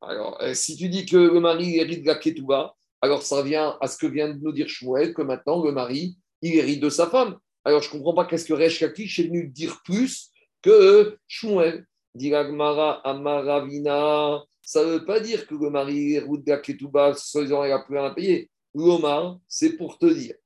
Alors, 0.00 0.40
euh, 0.40 0.54
si 0.54 0.76
tu 0.76 0.88
dis 0.88 1.06
que 1.06 1.16
le 1.16 1.40
mari 1.40 1.76
hérite 1.76 2.02
de 2.02 2.06
la 2.06 2.14
Ketouba, 2.14 2.76
alors 3.00 3.22
ça 3.22 3.38
revient 3.38 3.72
à 3.80 3.88
ce 3.88 3.98
que 3.98 4.06
vient 4.06 4.28
de 4.28 4.38
nous 4.40 4.52
dire 4.52 4.68
Shmuel, 4.68 5.12
que 5.12 5.22
maintenant 5.22 5.60
le 5.64 5.72
mari, 5.72 6.16
il 6.40 6.54
hérite 6.54 6.80
de 6.80 6.88
sa 6.88 7.08
femme. 7.08 7.36
Alors 7.64 7.82
je 7.82 7.88
ne 7.88 7.94
comprends 7.94 8.14
pas 8.14 8.26
qu'est-ce 8.26 8.46
que 8.46 8.54
Resh 8.54 8.80
est 8.80 8.96
venu 9.24 9.48
dire 9.48 9.80
plus 9.84 10.30
que 10.62 11.18
Shmuel. 11.26 11.86
Dit 12.14 12.32
Amaravina, 12.32 13.04
ça 14.62 14.84
ne 14.84 14.90
veut 14.92 15.04
pas 15.04 15.18
dire 15.18 15.48
que 15.48 15.54
le 15.56 15.70
mari 15.70 16.12
hérite 16.14 16.46
de 16.46 16.50
la 16.50 16.58
Ketouba, 16.58 17.14
soi-disant 17.14 17.64
il 17.64 17.70
n'a 17.70 17.80
plus 17.80 17.98
rien 17.98 18.06
à 18.06 18.14
payer. 18.14 18.48
L'Omar, 18.72 19.40
c'est 19.48 19.76
pour 19.76 19.98
te 19.98 20.06
dire. 20.06 20.36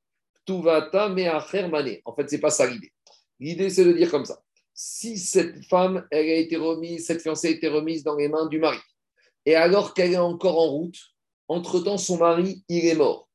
Tuvata 0.46 1.08
mané. 1.08 2.02
En 2.04 2.14
fait, 2.14 2.28
ce 2.28 2.34
n'est 2.34 2.40
pas 2.40 2.50
ça 2.50 2.66
l'idée. 2.66 2.92
L'idée, 3.40 3.70
c'est 3.70 3.84
de 3.84 3.92
dire 3.92 4.10
comme 4.10 4.24
ça. 4.24 4.40
Si 4.72 5.18
cette 5.18 5.64
femme, 5.66 6.06
elle 6.10 6.28
a 6.28 6.34
été 6.34 6.56
remise, 6.56 7.06
cette 7.06 7.22
fiancée 7.22 7.48
a 7.48 7.50
été 7.50 7.68
remise 7.68 8.02
dans 8.02 8.16
les 8.16 8.28
mains 8.28 8.46
du 8.46 8.58
mari, 8.58 8.78
et 9.46 9.54
alors 9.54 9.94
qu'elle 9.94 10.12
est 10.12 10.18
encore 10.18 10.58
en 10.58 10.66
route, 10.66 10.98
entre-temps, 11.48 11.98
son 11.98 12.18
mari, 12.18 12.64
il 12.68 12.86
est 12.86 12.94
mort. 12.94 13.28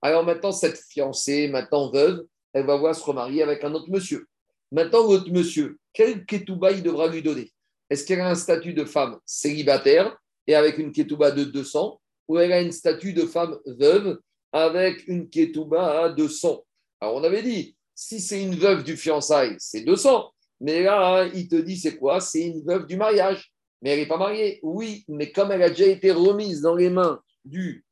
Alors 0.00 0.24
maintenant, 0.24 0.52
cette 0.52 0.78
fiancée, 0.78 1.48
maintenant 1.48 1.90
veuve, 1.90 2.24
elle 2.52 2.64
va 2.64 2.76
voir 2.76 2.94
se 2.94 3.04
remarier 3.04 3.42
avec 3.42 3.64
un 3.64 3.74
autre 3.74 3.90
monsieur. 3.90 4.26
Maintenant, 4.72 5.02
l'autre 5.02 5.30
monsieur, 5.30 5.78
quel 5.92 6.24
ketouba 6.24 6.72
il 6.72 6.82
devra 6.82 7.08
lui 7.08 7.22
donner? 7.22 7.52
Est-ce 7.90 8.06
qu'elle 8.06 8.20
a 8.20 8.28
un 8.28 8.34
statut 8.34 8.72
de 8.72 8.84
femme 8.84 9.18
célibataire 9.24 10.16
et 10.46 10.54
avec 10.54 10.78
une 10.78 10.92
ketouba 10.92 11.30
de 11.30 11.44
200 11.44 12.00
ou 12.28 12.38
elle 12.38 12.52
a 12.52 12.60
une 12.60 12.72
statut 12.72 13.12
de 13.12 13.26
femme 13.26 13.58
veuve 13.66 14.18
avec 14.56 15.06
une 15.06 15.28
ketouba 15.28 16.04
à 16.04 16.08
200 16.08 16.64
Alors, 17.00 17.16
on 17.16 17.24
avait 17.24 17.42
dit, 17.42 17.76
si 17.94 18.20
c'est 18.20 18.42
une 18.42 18.56
veuve 18.56 18.84
du 18.84 18.96
fiançailles, 18.96 19.56
c'est 19.58 19.82
200. 19.82 20.30
Mais 20.60 20.82
là, 20.82 21.26
il 21.34 21.48
te 21.48 21.56
dit, 21.56 21.76
c'est 21.76 21.96
quoi? 21.96 22.20
C'est 22.20 22.40
une 22.40 22.64
veuve 22.64 22.86
du 22.86 22.96
mariage. 22.96 23.52
Mais 23.82 23.90
elle 23.90 24.00
n'est 24.00 24.08
pas 24.08 24.16
mariée. 24.16 24.58
Oui, 24.62 25.04
mais 25.08 25.30
comme 25.30 25.52
elle 25.52 25.62
a 25.62 25.68
déjà 25.68 25.86
été 25.86 26.10
remise 26.10 26.62
dans 26.62 26.74
les 26.74 26.88
mains 26.88 27.20
du, 27.44 27.84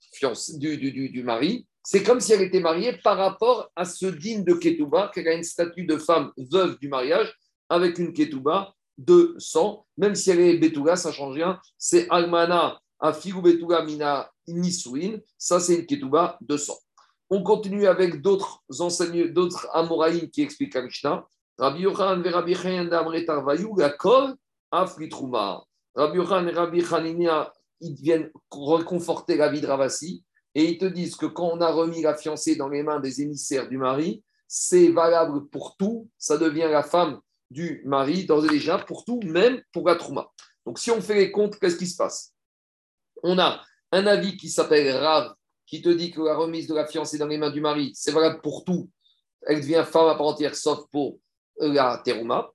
du, 0.55 0.79
du, 0.79 1.11
du 1.11 1.23
mari, 1.23 1.67
c'est 1.83 2.03
comme 2.03 2.21
si 2.21 2.33
elle 2.33 2.41
était 2.41 2.61
mariée 2.61 2.95
par 3.05 3.19
rapport 3.19 3.71
à 3.77 3.85
ce 3.85 4.07
digne 4.07 4.43
de 4.43 4.55
Ketouba, 4.55 5.11
qu'elle 5.15 5.29
a 5.29 5.35
une 5.35 5.45
statue 5.45 5.85
de 5.85 5.99
femme 5.99 6.33
veuve 6.51 6.79
du 6.79 6.89
mariage 6.89 7.35
avec 7.69 7.99
une 7.99 8.15
Ketouba 8.15 8.73
de 8.97 9.35
sang, 9.39 9.85
même 9.99 10.15
si 10.15 10.31
elle 10.31 10.41
est 10.41 10.57
Betouga, 10.57 10.97
ça 10.97 11.13
change 11.13 11.35
rien. 11.35 11.61
C'est 11.77 12.09
Almana, 12.09 12.81
Nisuin, 14.47 15.19
ça 15.39 15.61
c'est 15.61 15.77
une 15.77 15.87
Ketouba 15.87 16.39
de 16.41 16.57
sang. 16.57 16.79
On 17.31 17.43
continue 17.43 17.87
avec 17.87 18.21
d'autres 18.21 18.63
enseignants, 18.79 19.33
d'autres 19.33 19.67
Amoraïm 19.73 20.31
qui 20.31 20.43
expliquent 20.43 20.75
la 20.75 21.27
Rabbi 21.57 21.83
Yochan 21.83 22.23
et 22.23 22.31
Rabbi 22.31 22.55
la 23.77 23.91
kol 23.91 24.35
Afritrouma. 24.71 25.63
Rabbi 25.95 26.19
Yochan 26.19 26.47
et 26.49 26.53
Rabbi 26.53 26.85
Chaninia, 26.85 27.53
ils 27.81 27.95
viennent 27.95 28.31
reconforter 28.51 29.37
la 29.37 29.49
vie 29.49 29.61
de 29.61 29.67
Ravasi 29.67 30.25
et 30.55 30.65
ils 30.65 30.79
te 30.79 30.85
disent 30.85 31.17
que 31.17 31.27
quand 31.27 31.51
on 31.53 31.61
a 31.61 31.71
remis 31.71 32.03
la 32.03 32.15
fiancée 32.15 32.57
dans 32.57 32.69
les 32.69 32.83
mains 32.83 33.01
des 33.01 33.23
émissaires 33.23 33.69
du 33.69 33.79
mari, 33.79 34.23
c'est 34.49 34.89
valable 34.89 35.49
pour 35.49 35.77
tout, 35.77 36.09
ça 36.19 36.39
devient 36.39 36.69
la 36.71 36.83
femme 36.83 37.21
du 37.51 37.83
mari, 37.85 38.27
d'ores 38.27 38.47
et 38.47 38.49
déjà, 38.49 38.79
pour 38.79 39.05
tout, 39.05 39.21
même 39.25 39.61
pour 39.73 39.87
la 39.87 39.97
trouma. 39.97 40.29
Donc 40.67 40.79
si 40.79 40.91
on 40.91 41.01
fait 41.01 41.15
les 41.15 41.31
comptes, 41.31 41.59
qu'est-ce 41.59 41.77
qui 41.77 41.87
se 41.87 41.97
passe? 41.97 42.34
On 43.25 43.39
a 43.39 43.63
un 43.91 44.07
avis 44.07 44.37
qui 44.37 44.51
s'appelle 44.51 44.95
Rav, 44.97 45.33
qui 45.67 45.81
te 45.81 45.89
dit 45.89 46.11
que 46.11 46.21
la 46.21 46.37
remise 46.37 46.67
de 46.69 46.75
la 46.75 46.87
fiancée 46.87 47.17
dans 47.17 47.27
les 47.27 47.39
mains 47.39 47.51
du 47.51 47.63
mari, 47.63 47.91
c'est 47.95 48.13
valable 48.13 48.43
pour 48.43 48.65
tout, 48.65 48.91
elle 49.47 49.61
devient 49.61 49.83
femme 49.87 50.09
à 50.09 50.15
part 50.15 50.27
entière, 50.27 50.55
sauf 50.55 50.87
pour 50.93 51.19
la 51.59 52.03
terouma. 52.05 52.51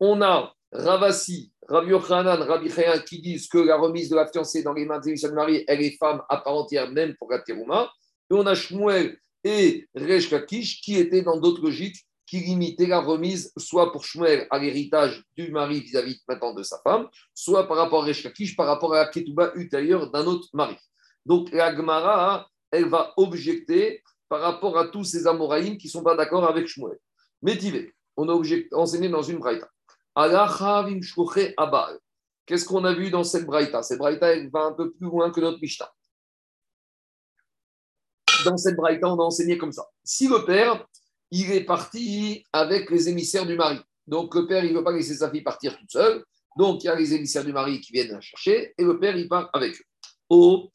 On 0.00 0.22
a 0.22 0.54
Ravasi, 0.72 1.52
Rabbi 1.68 1.90
Yochanan, 1.90 2.40
Rabbi 2.42 2.70
qui 3.06 3.20
disent 3.20 3.48
que 3.48 3.58
la 3.58 3.76
remise 3.76 4.08
de 4.08 4.16
la 4.16 4.26
fiancée 4.26 4.62
dans 4.62 4.72
les 4.72 4.86
mains 4.86 4.98
de 4.98 5.10
de 5.10 5.34
mari, 5.34 5.62
elle 5.68 5.82
est 5.82 5.96
femme 5.98 6.22
à 6.30 6.38
part 6.38 6.54
entière, 6.54 6.90
même 6.90 7.14
pour 7.16 7.30
la 7.30 7.40
terouma. 7.40 7.92
Et 8.30 8.34
on 8.34 8.46
a 8.46 8.54
Shmuel 8.54 9.18
et 9.44 9.86
Resh 9.94 10.30
Kakish 10.30 10.80
qui 10.80 10.96
étaient 10.96 11.22
dans 11.22 11.38
d'autres 11.38 11.62
logiques 11.62 11.98
qui 12.34 12.40
limitaient 12.40 12.86
la 12.86 12.98
remise 12.98 13.52
soit 13.56 13.92
pour 13.92 14.04
Shmuel 14.04 14.48
à 14.50 14.58
l'héritage 14.58 15.22
du 15.36 15.52
mari 15.52 15.82
vis-à-vis 15.82 16.20
maintenant 16.26 16.52
de 16.52 16.64
sa 16.64 16.80
femme, 16.82 17.06
soit 17.32 17.68
par 17.68 17.76
rapport 17.76 18.02
à 18.02 18.06
Resh 18.06 18.24
Kakish, 18.24 18.56
par 18.56 18.66
rapport 18.66 18.92
à 18.92 19.04
la 19.04 19.06
Ketouba 19.06 19.52
ultérieure 19.54 20.10
d'un 20.10 20.26
autre 20.26 20.48
mari. 20.52 20.76
Donc 21.24 21.52
la 21.52 21.72
Gemara, 21.76 22.48
elle 22.72 22.88
va 22.88 23.12
objecter 23.16 24.02
par 24.28 24.40
rapport 24.40 24.76
à 24.76 24.88
tous 24.88 25.04
ces 25.04 25.28
Amoraïm 25.28 25.78
qui 25.78 25.86
ne 25.86 25.92
sont 25.92 26.02
pas 26.02 26.16
d'accord 26.16 26.44
avec 26.44 26.66
Shmuel. 26.66 26.98
Métivé, 27.40 27.94
on 28.16 28.28
a 28.28 28.42
enseigné 28.72 29.08
dans 29.08 29.22
une 29.22 29.38
braïta. 29.38 29.70
Qu'est-ce 32.46 32.64
qu'on 32.66 32.84
a 32.84 32.94
vu 32.94 33.10
dans 33.12 33.22
cette 33.22 33.46
braïta? 33.46 33.80
Cette 33.84 33.98
braïta 33.98 34.32
elle 34.32 34.50
va 34.50 34.64
un 34.64 34.72
peu 34.72 34.90
plus 34.90 35.06
loin 35.06 35.30
que 35.30 35.40
notre 35.40 35.60
Mishnah. 35.60 35.88
Dans 38.44 38.56
cette 38.56 38.74
braïta, 38.74 39.06
on 39.06 39.20
a 39.20 39.22
enseigné 39.22 39.56
comme 39.56 39.72
ça. 39.72 39.86
Si 40.02 40.26
le 40.26 40.44
père, 40.44 40.84
il 41.30 41.50
est 41.50 41.64
parti 41.64 42.44
avec 42.52 42.90
les 42.90 43.08
émissaires 43.08 43.46
du 43.46 43.56
mari, 43.56 43.78
donc 44.06 44.34
le 44.34 44.46
père, 44.46 44.64
il 44.64 44.72
ne 44.72 44.78
veut 44.78 44.84
pas 44.84 44.92
laisser 44.92 45.14
sa 45.14 45.30
fille 45.30 45.42
partir 45.42 45.76
toute 45.76 45.90
seule, 45.90 46.24
donc 46.56 46.84
il 46.84 46.86
y 46.86 46.90
a 46.90 46.94
les 46.94 47.14
émissaires 47.14 47.44
du 47.44 47.52
mari 47.52 47.80
qui 47.80 47.92
viennent 47.92 48.12
la 48.12 48.20
chercher, 48.20 48.74
et 48.76 48.84
le 48.84 48.98
père, 48.98 49.16
il 49.16 49.28
part 49.28 49.50
avec 49.52 49.74
eux. 49.74 49.84
Ou 50.30 50.70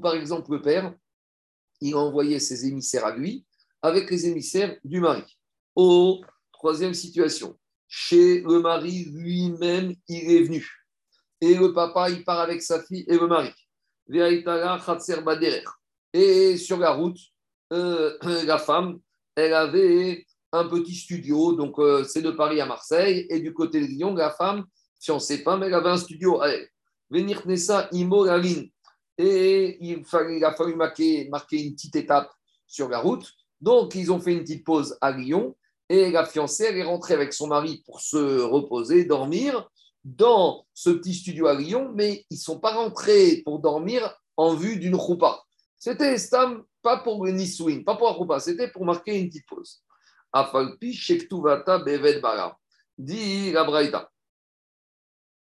par 0.00 0.14
exemple, 0.14 0.52
le 0.52 0.62
père, 0.62 0.94
il 1.80 1.94
a 1.94 1.98
envoyé 1.98 2.40
ses 2.40 2.66
émissaires 2.66 3.04
à 3.04 3.14
lui 3.14 3.44
avec 3.82 4.10
les 4.10 4.26
émissaires 4.26 4.76
du 4.82 5.00
mari. 5.00 5.22
Au 5.74 6.22
Troisième 6.58 6.94
situation, 6.94 7.58
chez 7.86 8.40
le 8.40 8.60
mari 8.60 9.04
lui-même, 9.12 9.94
il 10.08 10.30
est 10.32 10.42
venu. 10.42 10.66
Et 11.42 11.54
le 11.54 11.74
papa, 11.74 12.08
il 12.08 12.24
part 12.24 12.40
avec 12.40 12.62
sa 12.62 12.82
fille 12.82 13.04
et 13.06 13.18
le 13.18 13.26
mari. 13.26 13.52
Et 16.14 16.56
sur 16.56 16.78
la 16.78 16.92
route, 16.92 17.18
euh, 17.72 18.16
la 18.44 18.58
femme, 18.58 18.98
elle 19.34 19.54
avait 19.54 20.26
un 20.52 20.68
petit 20.68 20.94
studio, 20.94 21.52
donc 21.52 21.78
euh, 21.78 22.04
c'est 22.04 22.22
de 22.22 22.30
Paris 22.30 22.60
à 22.60 22.66
Marseille, 22.66 23.26
et 23.28 23.40
du 23.40 23.52
côté 23.52 23.80
de 23.80 23.86
Lyon, 23.86 24.14
la 24.14 24.30
femme, 24.30 24.64
pas, 25.44 25.56
mais 25.56 25.66
elle 25.66 25.74
avait 25.74 25.90
un 25.90 25.96
studio 25.96 26.42
elle. 26.42 26.68
Venir 27.10 27.46
Nessa 27.46 27.88
Imoraline. 27.92 28.68
Et 29.18 29.78
il, 29.80 30.04
fallait, 30.04 30.38
il 30.38 30.44
a 30.44 30.52
fallu 30.52 30.74
marquer, 30.74 31.28
marquer 31.28 31.62
une 31.62 31.74
petite 31.74 31.94
étape 31.96 32.30
sur 32.66 32.88
la 32.88 32.98
route. 32.98 33.32
Donc, 33.60 33.94
ils 33.94 34.10
ont 34.10 34.18
fait 34.18 34.32
une 34.32 34.40
petite 34.40 34.64
pause 34.64 34.98
à 35.00 35.12
Lyon 35.12 35.54
et 35.88 36.10
la 36.10 36.24
fiancée, 36.24 36.64
elle 36.64 36.78
est 36.78 36.82
rentrée 36.82 37.14
avec 37.14 37.32
son 37.32 37.46
mari 37.46 37.82
pour 37.86 38.00
se 38.00 38.40
reposer, 38.40 39.04
dormir 39.04 39.68
dans 40.04 40.66
ce 40.74 40.90
petit 40.90 41.14
studio 41.14 41.46
à 41.46 41.54
Lyon, 41.54 41.92
mais 41.94 42.24
ils 42.30 42.34
ne 42.34 42.40
sont 42.40 42.58
pas 42.58 42.74
rentrés 42.74 43.42
pour 43.44 43.60
dormir 43.60 44.14
en 44.36 44.54
vue 44.54 44.78
d'une 44.78 44.96
roupa. 44.96 45.42
C'était 45.78 46.18
Stam, 46.18 46.64
pas 46.86 46.98
pour 46.98 47.26
le 47.26 47.32
Niswin, 47.32 47.82
pas 47.82 47.96
pour 47.96 48.06
la 48.06 48.12
roupa, 48.12 48.38
c'était 48.38 48.70
pour 48.70 48.84
marquer 48.84 49.18
une 49.18 49.26
petite 49.26 49.48
pause. 49.48 49.82
Afalpi 50.32 50.92
Shektuvata 50.92 51.80
Beved 51.80 52.20
Bara. 52.20 52.56
Dit 52.96 53.50
la 53.50 53.64
Braïta. 53.64 54.08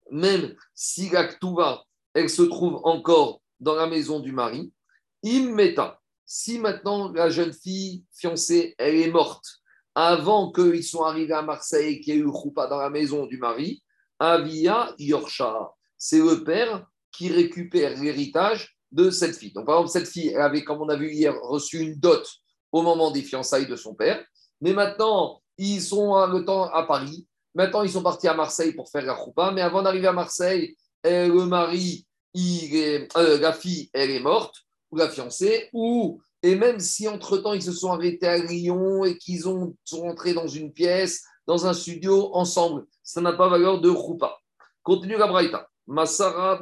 Même 0.10 0.56
si 0.74 1.12
la 1.12 1.28
Ktuva, 1.28 1.84
elle 2.16 2.32
se 2.32 2.42
trouve 2.42 2.82
encore 2.84 3.44
dans 3.60 3.76
la 3.76 3.86
maison 3.86 4.20
du 4.20 4.32
mari, 4.32 4.74
Immeta. 5.22 6.00
Si 6.26 6.58
maintenant 6.58 7.12
la 7.12 7.30
jeune 7.30 7.54
fille 7.54 8.04
fiancée, 8.12 8.74
elle 8.80 8.96
est 8.96 9.12
morte, 9.12 9.46
avant 9.94 10.52
qu'ils 10.52 10.84
soient 10.84 11.10
arrivés 11.10 11.36
à 11.36 11.44
Marseille, 11.44 12.02
qu'il 12.02 12.16
y 12.16 12.18
ait 12.18 12.22
eu 12.22 12.32
dans 12.56 12.80
la 12.80 12.90
maison 12.90 13.28
du 13.28 13.38
mari, 13.38 13.84
Avia 14.18 14.96
Yorsha. 14.98 15.74
C'est 15.96 16.18
le 16.18 16.44
père 16.44 16.88
qui 17.12 17.30
récupère 17.30 18.02
l'héritage 18.02 18.79
de 18.92 19.10
cette 19.10 19.36
fille. 19.36 19.52
Donc, 19.54 19.66
par 19.66 19.76
exemple, 19.76 19.92
cette 19.92 20.08
fille, 20.08 20.30
elle 20.30 20.42
avait, 20.42 20.64
comme 20.64 20.82
on 20.82 20.90
a 20.90 20.96
vu 20.96 21.12
hier, 21.12 21.36
reçu 21.42 21.80
une 21.80 21.96
dot 21.96 22.26
au 22.72 22.82
moment 22.82 23.12
des 23.12 23.22
fiançailles 23.22 23.68
de 23.68 23.76
son 23.76 23.94
père. 23.94 24.24
Mais 24.62 24.74
maintenant, 24.74 25.42
ils 25.58 25.82
sont 25.82 26.26
le 26.28 26.44
temps 26.46 26.66
à 26.66 26.84
Paris. 26.84 27.28
Maintenant, 27.56 27.84
ils 27.84 27.92
sont 27.92 28.04
partis 28.04 28.28
à 28.28 28.34
Marseille 28.34 28.74
pour 28.74 28.90
faire 28.90 29.06
la 29.06 29.18
choupa. 29.18 29.52
Mais 29.52 29.62
avant 29.62 29.82
d'arriver 29.82 30.08
à 30.08 30.14
Marseille, 30.14 30.76
eh, 31.04 31.28
le 31.28 31.46
mari, 31.46 32.06
il 32.34 33.08
euh, 33.18 33.40
la 33.40 33.54
fille, 33.54 33.90
elle 33.94 34.12
est 34.12 34.20
morte, 34.20 34.56
ou 34.92 34.98
la 34.98 35.10
fiancée, 35.10 35.70
ou 35.74 36.22
et 36.42 36.56
même 36.56 36.80
si 36.80 37.08
entre-temps, 37.08 37.54
ils 37.54 37.62
se 37.62 37.72
sont 37.72 37.92
arrêtés 37.92 38.28
à 38.28 38.38
Lyon 38.38 39.04
et 39.04 39.18
qu'ils 39.18 39.42
sont 39.42 39.76
rentrés 39.92 40.34
dans 40.34 40.48
une 40.48 40.72
pièce, 40.72 41.24
dans 41.46 41.66
un 41.66 41.74
studio 41.74 42.34
ensemble, 42.34 42.86
ça 43.04 43.22
n'a 43.22 43.34
pas 43.34 43.50
valeur 43.50 43.82
de 43.82 43.90
roupa. 43.90 44.38
Continue 44.84 45.18
la 45.18 45.28
braïta. 45.28 45.68
Masara 45.88 46.62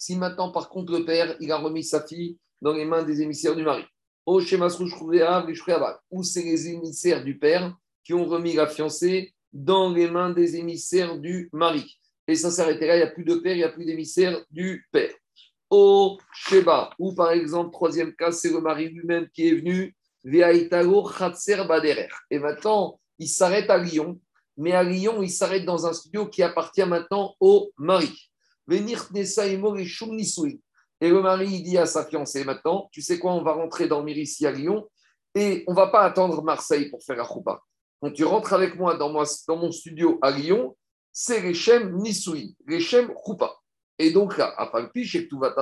Si 0.00 0.16
maintenant, 0.16 0.50
par 0.50 0.68
contre, 0.70 0.92
le 0.92 1.04
père, 1.04 1.36
il 1.40 1.52
a 1.52 1.58
remis 1.58 1.84
sa 1.84 2.02
fille 2.02 2.38
dans 2.62 2.72
les 2.72 2.86
mains 2.86 3.02
des 3.02 3.20
émissaires 3.20 3.54
du 3.54 3.62
mari. 3.62 3.84
Ou 4.26 4.40
c'est 4.40 4.56
les 6.42 6.68
émissaires 6.68 7.22
du 7.22 7.38
père 7.38 7.76
qui 8.02 8.14
ont 8.14 8.24
remis 8.24 8.54
la 8.54 8.66
fiancée 8.66 9.34
dans 9.52 9.92
les 9.92 10.10
mains 10.10 10.30
des 10.30 10.56
émissaires 10.56 11.18
du 11.18 11.50
mari. 11.52 12.00
Et 12.26 12.34
ça 12.34 12.50
s'arrêtait 12.50 12.86
là, 12.86 12.96
il 12.96 13.00
n'y 13.00 13.04
a 13.04 13.10
plus 13.10 13.24
de 13.24 13.34
père, 13.34 13.52
il 13.52 13.58
n'y 13.58 13.64
a 13.64 13.68
plus 13.68 13.84
d'émissaire 13.84 14.42
du 14.50 14.88
père 14.90 15.12
au 15.68 16.18
Sheba, 16.32 16.94
ou 16.98 17.14
par 17.14 17.30
exemple, 17.30 17.70
troisième 17.70 18.14
cas, 18.14 18.32
c'est 18.32 18.50
le 18.50 18.60
mari 18.60 18.88
lui-même 18.88 19.28
qui 19.28 19.48
est 19.48 19.54
venu, 19.54 19.94
et 20.22 20.28
maintenant, 22.38 23.00
il 23.18 23.28
s'arrête 23.28 23.70
à 23.70 23.78
Lyon, 23.78 24.20
mais 24.56 24.72
à 24.72 24.82
Lyon, 24.82 25.22
il 25.22 25.30
s'arrête 25.30 25.64
dans 25.64 25.86
un 25.86 25.92
studio 25.92 26.26
qui 26.26 26.42
appartient 26.42 26.84
maintenant 26.84 27.36
au 27.40 27.70
mari. 27.78 28.29
Et 31.02 31.08
le 31.08 31.22
mari, 31.22 31.62
dit 31.62 31.78
à 31.78 31.86
sa 31.86 32.04
fiancée 32.04 32.44
maintenant, 32.44 32.88
tu 32.92 33.02
sais 33.02 33.18
quoi, 33.18 33.32
on 33.32 33.42
va 33.42 33.52
rentrer 33.52 33.88
dormir 33.88 34.16
ici 34.16 34.46
à 34.46 34.52
Lyon, 34.52 34.88
et 35.34 35.64
on 35.66 35.74
va 35.74 35.88
pas 35.88 36.02
attendre 36.02 36.42
Marseille 36.42 36.88
pour 36.90 37.02
faire 37.02 37.16
la 37.16 37.24
choupa. 37.24 37.62
Quand 38.00 38.12
tu 38.12 38.24
rentres 38.24 38.52
avec 38.52 38.76
moi 38.76 38.96
dans, 38.96 39.10
mon 39.10 39.72
studio 39.72 40.18
à 40.22 40.30
Lyon, 40.30 40.76
c'est 41.12 41.40
Rechem 41.40 41.96
Nisui, 41.96 42.56
Rechem 42.68 43.12
Choupa. 43.26 43.56
Et 43.98 44.12
donc 44.12 44.38
là, 44.38 44.54
à 44.56 44.66
Palpiche, 44.66 45.16
et 45.16 45.28
tout 45.28 45.38
va 45.38 45.52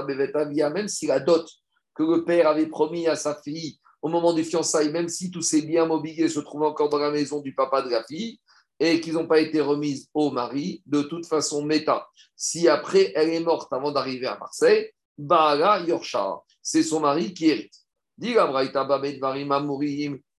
même 0.71 0.89
si 0.89 1.07
la 1.07 1.19
dot 1.19 1.49
que 1.95 2.03
le 2.03 2.25
père 2.25 2.47
avait 2.49 2.67
promis 2.67 3.09
à 3.09 3.17
sa 3.17 3.35
fille 3.43 3.79
au 4.03 4.09
moment 4.09 4.33
du 4.33 4.45
fiançailles, 4.45 4.93
même 4.93 5.09
si 5.09 5.31
tous 5.31 5.43
ces 5.43 5.63
biens 5.63 5.87
mobiliers 5.87 6.29
se 6.29 6.41
trouvent 6.41 6.63
encore 6.63 6.89
dans 6.89 6.99
la 6.99 7.11
maison 7.11 7.41
du 7.41 7.55
papa 7.55 7.83
de 7.83 7.91
la 7.91 8.05
fille, 8.05 8.39
et 8.81 9.01
qu'ils 9.01 9.15
n'ont 9.15 9.27
pas 9.27 9.41
été 9.41 9.61
remises 9.61 10.09
au 10.15 10.31
mari, 10.31 10.83
de 10.87 11.03
toute 11.03 11.27
façon, 11.27 11.65
méta. 11.65 12.09
Si 12.37 12.69
après 12.69 13.13
elle 13.15 13.31
est 13.31 13.41
morte 13.41 13.73
avant 13.73 13.91
d'arriver 13.91 14.27
à 14.27 14.39
Marseille, 14.39 14.91
là, 15.19 15.81
Yorsha, 15.81 16.41
c'est 16.63 16.83
son 16.83 17.01
mari 17.01 17.35
qui 17.35 17.49
hérite. 17.49 17.75
Dit 18.17 18.35
la 18.35 18.47
Braïta, 18.47 18.87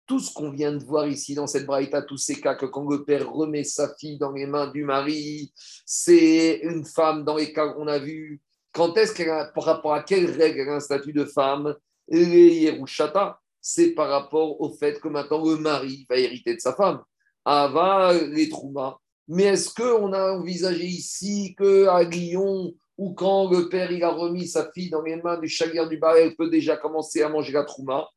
tout 0.09 0.19
ce 0.19 0.33
qu'on 0.33 0.49
vient 0.49 0.71
de 0.71 0.83
voir 0.83 1.07
ici 1.07 1.35
dans 1.35 1.45
cette 1.45 1.67
braïta, 1.67 2.01
tous 2.01 2.17
ces 2.17 2.41
cas 2.41 2.55
que 2.55 2.65
quand 2.65 2.89
le 2.89 3.03
père 3.03 3.31
remet 3.31 3.63
sa 3.63 3.93
fille 3.95 4.17
dans 4.17 4.31
les 4.31 4.47
mains 4.47 4.65
du 4.65 4.83
mari, 4.83 5.53
c'est 5.85 6.61
une 6.63 6.83
femme 6.83 7.23
dans 7.23 7.35
les 7.35 7.53
cas 7.53 7.67
qu'on 7.69 7.87
a 7.87 7.99
vus. 7.99 8.41
Quand 8.71 8.97
est-ce 8.97 9.13
qu'elle 9.13 9.29
a, 9.29 9.45
par 9.45 9.65
rapport 9.65 9.93
à 9.93 10.01
quelle 10.01 10.31
règle 10.31 10.67
a 10.67 10.75
un 10.75 10.79
statut 10.79 11.13
de 11.13 11.25
femme? 11.25 11.75
Les 12.07 12.61
Yerushata, 12.61 13.39
c'est 13.61 13.91
par 13.91 14.09
rapport 14.09 14.59
au 14.59 14.71
fait 14.71 14.99
que 14.99 15.07
maintenant 15.07 15.45
le 15.45 15.57
mari 15.57 16.07
va 16.09 16.17
hériter 16.17 16.55
de 16.55 16.59
sa 16.59 16.73
femme. 16.73 17.03
Ava, 17.45 18.13
les 18.13 18.49
Trouma. 18.49 18.97
Mais 19.27 19.43
est-ce 19.43 19.73
qu'on 19.73 20.11
a 20.13 20.33
envisagé 20.33 20.85
ici 20.85 21.55
qu'à 21.57 22.03
Lyon, 22.03 22.73
ou 22.97 23.13
quand 23.13 23.49
le 23.49 23.69
père 23.69 23.91
il 23.91 24.03
a 24.03 24.09
remis 24.09 24.47
sa 24.47 24.71
fille 24.71 24.89
dans 24.89 25.01
les 25.01 25.15
mains 25.15 25.37
du 25.37 25.47
chalir 25.47 25.87
du 25.87 25.97
bar, 25.97 26.15
elle 26.15 26.35
peut 26.35 26.49
déjà 26.49 26.77
commencer 26.77 27.21
à 27.21 27.29
manger 27.29 27.53
la 27.53 27.63
Trouma? 27.63 28.07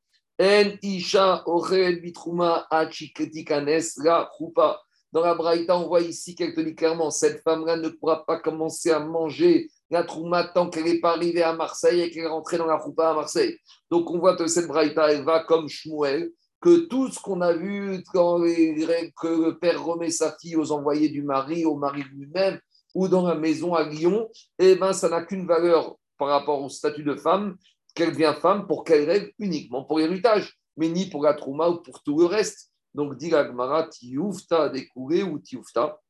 En 0.41 0.71
isha 0.83 1.45
bitrouma 2.03 2.67
la 2.71 4.31
Dans 5.13 5.21
la 5.21 5.35
Braïta, 5.35 5.77
on 5.77 5.87
voit 5.87 6.01
ici 6.01 6.35
qu'elle 6.35 6.55
te 6.55 6.61
dit 6.61 6.75
clairement 6.75 7.11
cette 7.11 7.43
femme-là 7.43 7.77
ne 7.77 7.91
pourra 7.91 8.25
pas 8.25 8.41
commencer 8.41 8.91
à 8.91 8.99
manger 8.99 9.69
la 9.91 10.05
trouma 10.05 10.45
tant 10.45 10.71
qu'elle 10.71 10.85
n'est 10.85 11.01
pas 11.01 11.13
arrivée 11.13 11.43
à 11.43 11.53
Marseille 11.53 12.01
et 12.01 12.11
qu'elle 12.11 12.25
est 12.25 12.29
rentrée 12.29 12.57
dans 12.57 12.67
la 12.67 12.79
roupa 12.79 13.11
à 13.11 13.15
Marseille. 13.15 13.59
Donc 13.91 14.11
on 14.11 14.19
voit 14.19 14.37
que 14.37 14.47
cette 14.47 14.67
Braïta, 14.67 15.13
elle 15.13 15.23
va 15.23 15.45
comme 15.45 15.69
Shmuel, 15.69 16.33
que 16.63 16.87
tout 16.87 17.11
ce 17.11 17.19
qu'on 17.19 17.41
a 17.41 17.53
vu 17.53 18.05
quand 18.13 18.39
que 18.41 19.27
le 19.27 19.59
père 19.59 19.85
remet 19.85 20.11
sa 20.11 20.35
fille 20.39 20.57
aux 20.57 20.71
envoyés 20.71 21.09
du 21.09 21.23
mari, 21.23 21.65
au 21.65 21.75
mari 21.75 22.05
lui-même, 22.05 22.59
ou 22.95 23.09
dans 23.09 23.27
la 23.27 23.35
maison 23.35 23.75
à 23.75 23.83
Lyon, 23.83 24.31
eh 24.61 24.77
ben, 24.77 24.93
ça 24.93 25.09
n'a 25.09 25.23
qu'une 25.25 25.47
valeur 25.47 25.97
par 26.17 26.29
rapport 26.29 26.63
au 26.63 26.69
statut 26.69 27.03
de 27.03 27.17
femme, 27.17 27.57
qu'elle 27.95 28.13
devient 28.13 28.35
femme 28.41 28.67
pour 28.69 28.85
qu'elle 28.85 29.11
règle 29.11 29.33
uniquement 29.41 29.85
pour 29.85 29.99
l'héritage, 29.99 30.57
mais 30.77 30.89
ni 30.89 31.11
pour 31.11 31.25
la 31.25 31.35
trouma 31.35 31.69
ou 31.69 31.83
pour 31.83 32.01
tout 32.03 32.19
le 32.19 32.27
reste. 32.27 32.71
Donc, 32.95 33.17
dit 33.17 33.31
l'agmara, 33.31 33.89
tioufta 33.89 34.69
découvert 34.69 35.31
ou 35.33 35.41
tioufta. 35.41 36.01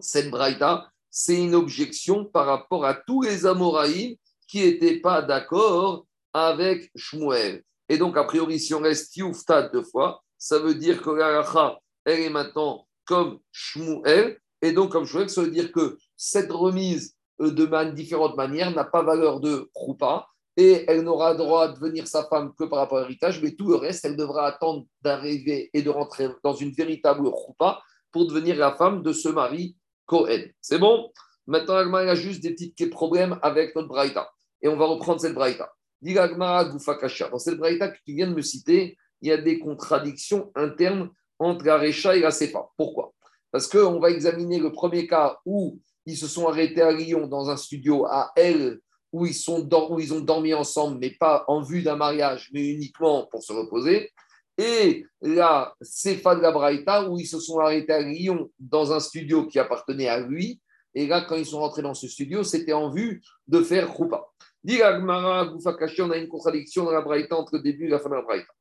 Cette 0.00 0.30
braïta, 0.30 0.90
c'est 1.08 1.40
une 1.40 1.54
objection 1.54 2.24
par 2.24 2.46
rapport 2.46 2.84
à 2.84 2.94
tous 2.94 3.22
les 3.22 3.46
Amoraïm 3.46 4.16
qui 4.48 4.60
n'étaient 4.60 5.00
pas 5.00 5.22
d'accord 5.22 6.04
avec 6.32 6.90
Shmuel. 6.96 7.62
Et 7.88 7.98
donc, 7.98 8.16
a 8.16 8.24
priori, 8.24 8.58
si 8.58 8.74
on 8.74 8.80
reste 8.80 9.12
tioufta 9.12 9.62
deux 9.68 9.82
fois, 9.82 10.22
ça 10.36 10.58
veut 10.58 10.74
dire 10.74 11.02
que 11.02 11.10
la 11.10 11.78
elle 12.04 12.20
est 12.20 12.30
maintenant 12.30 12.86
comme 13.04 13.38
Shmuel. 13.50 14.38
Et 14.62 14.72
donc, 14.72 14.92
comme 14.92 15.04
Shmuel, 15.04 15.30
ça 15.30 15.42
veut 15.42 15.50
dire 15.50 15.72
que 15.72 15.98
cette 16.16 16.52
remise 16.52 17.14
euh, 17.40 17.50
de 17.50 17.90
différentes 17.92 18.36
manières 18.36 18.70
n'a 18.70 18.84
pas 18.84 19.02
valeur 19.02 19.40
de 19.40 19.68
roupa, 19.74 20.26
et 20.56 20.84
elle 20.88 21.02
n'aura 21.02 21.34
droit 21.34 21.68
de 21.68 21.74
devenir 21.74 22.08
sa 22.08 22.24
femme 22.24 22.52
que 22.58 22.64
par 22.64 22.80
rapport 22.80 22.98
à 22.98 23.02
l'héritage, 23.02 23.40
mais 23.40 23.52
tout 23.52 23.68
le 23.68 23.76
reste, 23.76 24.04
elle 24.04 24.16
devra 24.16 24.44
attendre 24.44 24.86
d'arriver 25.02 25.70
et 25.72 25.82
de 25.82 25.90
rentrer 25.90 26.28
dans 26.42 26.52
une 26.52 26.72
véritable 26.72 27.28
roupa 27.28 27.80
pour 28.10 28.26
devenir 28.26 28.56
la 28.56 28.74
femme 28.74 29.04
de 29.04 29.12
ce 29.12 29.28
mari 29.28 29.76
Cohen. 30.04 30.46
C'est 30.60 30.80
bon? 30.80 31.12
Maintenant, 31.46 31.98
elle 31.98 32.08
a 32.08 32.16
juste 32.16 32.42
des 32.42 32.54
petits 32.54 32.88
problèmes 32.88 33.38
avec 33.40 33.76
notre 33.76 33.86
braïta. 33.86 34.28
Et 34.60 34.66
on 34.66 34.76
va 34.76 34.86
reprendre 34.86 35.20
cette 35.20 35.34
braïta. 35.34 35.72
Dans 36.00 37.38
cette 37.38 37.58
braïta 37.58 37.88
que 37.88 37.98
tu 38.04 38.14
viens 38.14 38.28
de 38.28 38.34
me 38.34 38.42
citer, 38.42 38.96
il 39.20 39.28
y 39.28 39.32
a 39.32 39.38
des 39.38 39.58
contradictions 39.58 40.50
internes 40.54 41.10
entre 41.38 41.64
la 41.64 41.78
Recha 41.78 42.16
et 42.16 42.20
la 42.20 42.30
Sefa. 42.30 42.68
Pourquoi? 42.76 43.12
Parce 43.50 43.66
qu'on 43.66 43.98
va 43.98 44.10
examiner 44.10 44.58
le 44.58 44.72
premier 44.72 45.06
cas 45.06 45.38
où 45.44 45.80
ils 46.06 46.16
se 46.16 46.26
sont 46.26 46.46
arrêtés 46.46 46.82
à 46.82 46.92
Lyon 46.92 47.26
dans 47.26 47.50
un 47.50 47.56
studio 47.56 48.06
à 48.06 48.32
elle 48.36 48.80
où 49.12 49.26
ils, 49.26 49.34
sont 49.34 49.68
où 49.90 50.00
ils 50.00 50.12
ont 50.12 50.20
dormi 50.20 50.52
ensemble, 50.52 50.98
mais 50.98 51.10
pas 51.10 51.44
en 51.48 51.62
vue 51.62 51.82
d'un 51.82 51.96
mariage, 51.96 52.50
mais 52.52 52.68
uniquement 52.68 53.26
pour 53.26 53.42
se 53.42 53.52
reposer. 53.52 54.10
Et 54.58 55.06
là, 55.22 55.74
c'est 55.80 56.16
de 56.16 56.42
la 56.42 56.50
Braïta, 56.50 57.08
où 57.08 57.18
ils 57.18 57.26
se 57.26 57.38
sont 57.38 57.58
arrêtés 57.58 57.92
à 57.92 58.00
Lyon 58.00 58.50
dans 58.58 58.92
un 58.92 59.00
studio 59.00 59.46
qui 59.46 59.58
appartenait 59.58 60.08
à 60.08 60.20
lui. 60.20 60.60
Et 60.94 61.06
là, 61.06 61.22
quand 61.22 61.36
ils 61.36 61.46
sont 61.46 61.60
rentrés 61.60 61.82
dans 61.82 61.94
ce 61.94 62.08
studio, 62.08 62.42
c'était 62.42 62.72
en 62.72 62.90
vue 62.90 63.22
de 63.46 63.62
faire 63.62 63.92
Roupa. 63.92 64.26
Dit 64.64 64.80
on 64.82 66.10
a 66.10 66.16
une 66.16 66.28
contradiction 66.28 66.84
dans 66.84 66.92
la 66.92 67.00
Braïta 67.00 67.36
entre 67.36 67.56
le 67.56 67.62
début 67.62 67.86
et 67.86 67.90
la 67.90 67.98
fin 67.98 68.10
de 68.10 68.14
la 68.14 68.22
Braïta. 68.22 68.52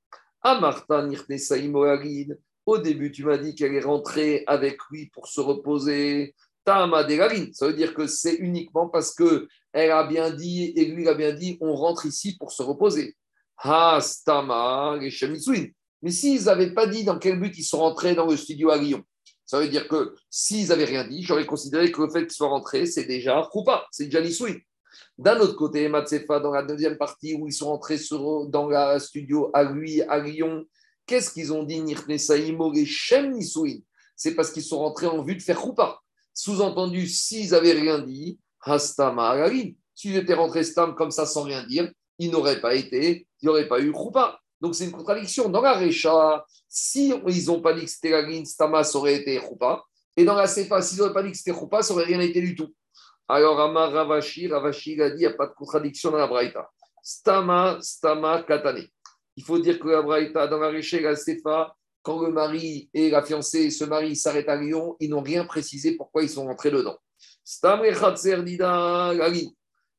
Amarta 0.42 1.08
au 2.68 2.78
début, 2.78 3.12
tu 3.12 3.24
m'as 3.24 3.38
dit 3.38 3.56
qu'elle 3.56 3.76
est 3.76 3.84
rentrée 3.84 4.44
avec 4.46 4.78
lui 4.92 5.10
pour 5.10 5.28
se 5.28 5.40
reposer. 5.40 6.36
Ça 6.66 6.86
veut 6.86 7.74
dire 7.74 7.94
que 7.94 8.08
c'est 8.08 8.36
uniquement 8.36 8.90
parce 8.90 9.16
que 9.16 9.48
elle 9.72 9.92
a 9.92 10.04
bien 10.04 10.32
dit 10.32 10.74
et 10.76 10.84
lui 10.86 11.08
a 11.08 11.14
bien 11.14 11.32
dit 11.32 11.58
on 11.62 11.74
rentre 11.74 12.06
ici 12.06 12.36
pour 12.38 12.52
se 12.52 12.62
reposer. 12.62 13.16
Hastama, 13.58 14.98
les 15.00 15.74
Mais 16.02 16.12
s'ils 16.12 16.44
n'avaient 16.44 16.74
pas 16.74 16.88
dit 16.88 17.06
dans 17.06 17.18
quel 17.20 17.40
but 17.40 17.58
ils 17.58 17.64
sont 17.64 17.80
rentrés 17.80 18.16
dans 18.16 18.28
le 18.28 18.36
studio 18.36 18.70
à 18.70 18.78
Lyon, 18.78 19.02
ça 19.46 19.62
veut 19.62 19.70
dire 19.70 19.88
que 19.88 20.14
s'ils 20.30 20.68
n'avaient 20.68 20.84
rien 20.84 21.08
dit, 21.08 21.24
j'aurais 21.24 21.46
considéré 21.46 21.90
que 21.90 22.02
le 22.02 22.10
fait 22.10 22.24
qu'ils 22.24 22.36
soient 22.36 22.50
rentrés, 22.50 22.86
c'est 22.86 23.06
déjà 23.06 23.50
pas, 23.66 23.88
c'est 23.92 24.06
déjà 24.06 24.20
Nisouin. 24.20 24.56
D'un 25.18 25.40
autre 25.40 25.56
côté, 25.56 25.88
Matsefa, 25.90 26.40
dans 26.40 26.52
la 26.52 26.62
deuxième 26.62 26.98
partie 26.98 27.34
où 27.34 27.48
ils 27.48 27.54
sont 27.54 27.68
rentrés 27.68 27.98
dans 28.50 28.68
le 28.70 29.00
studio 29.00 29.50
à 29.54 29.64
lui, 29.64 30.02
à 30.04 30.20
Lyon, 30.20 30.66
qu'est-ce 31.08 31.32
qu'ils 31.32 31.52
ont 31.52 31.64
dit 31.64 31.84
C'est 34.16 34.36
parce 34.36 34.52
qu'ils 34.52 34.64
sont 34.64 34.80
rentrés 34.80 35.08
en 35.08 35.24
vue 35.24 35.36
de 35.36 35.42
faire 35.42 35.60
Koupa. 35.60 36.00
Sous-entendu, 36.34 37.08
s'ils 37.08 37.50
n'avaient 37.50 37.72
rien 37.72 37.98
dit, 38.00 38.40
Hastama 38.62 39.30
Agalin, 39.30 39.72
s'ils 39.96 40.16
étaient 40.16 40.36
rentrés 40.36 40.64
Stam 40.64 40.94
comme 40.94 41.10
ça 41.10 41.26
sans 41.26 41.42
rien 41.44 41.66
dire, 41.66 41.92
ils 42.20 42.30
n'auraient 42.30 42.62
pas 42.62 42.76
été, 42.76 43.28
il 43.42 43.50
n'y 43.50 43.66
pas 43.66 43.80
eu 43.80 43.92
Krupa. 43.92 44.40
Donc 44.62 44.76
c'est 44.76 44.86
une 44.86 44.92
contradiction. 44.92 45.50
Dans 45.50 45.62
la 45.62 45.74
Recha, 45.74 46.46
si 46.68 47.12
ils 47.28 47.46
n'ont 47.46 47.62
pas 47.62 47.74
dit 47.74 47.86
que 47.86 47.90
c'était 47.90 48.10
la 48.12 48.46
Stama, 48.46 48.84
ça 48.84 48.98
aurait 48.98 49.16
été 49.16 49.38
Krupa. 49.38 49.84
Et 50.16 50.26
dans 50.26 50.36
la 50.36 50.48
Sefa, 50.48 50.82
s'ils 50.82 51.00
n'auraient 51.00 51.14
pas 51.14 51.24
dit 51.24 51.32
que 51.32 51.38
c'était 51.38 51.52
Krupa, 51.52 51.82
ça 51.82 51.94
n'aurait 51.94 52.06
rien 52.06 52.20
été 52.20 52.42
du 52.42 52.56
tout. 52.56 52.74
Alors 53.28 53.60
Amar 53.60 53.92
Ravashi, 53.92 54.48
Ravashi 54.48 55.02
a 55.02 55.10
dit, 55.10 55.18
il 55.18 55.20
n'y 55.20 55.26
a 55.26 55.34
pas 55.34 55.48
de 55.48 55.54
contradiction 55.54 56.12
dans 56.12 56.18
la 56.18 56.28
Braïta. 56.28 56.70
Stama, 57.04 57.78
Stama, 57.82 58.44
Katane. 58.44 58.88
Il 59.36 59.44
faut 59.44 59.60
dire 59.60 59.80
que 59.80 59.88
la 59.88 60.02
Braïta, 60.02 60.48
dans 60.48 60.60
la 60.60 60.72
et 60.72 61.00
la 61.02 61.16
Sefa, 61.16 61.76
quand 62.02 62.22
le 62.22 62.32
mari 62.32 62.90
et 62.94 63.10
la 63.10 63.22
fiancée 63.22 63.70
se 63.70 63.84
marient, 63.84 64.16
s'arrêtent 64.16 64.48
à 64.48 64.56
Lyon, 64.56 64.96
ils 65.02 65.10
n'ont 65.10 65.22
rien 65.22 65.46
précisé 65.46 65.98
pourquoi 65.98 66.24
ils 66.24 66.30
sont 66.30 66.46
rentrés 66.46 66.72
dedans. 66.72 66.98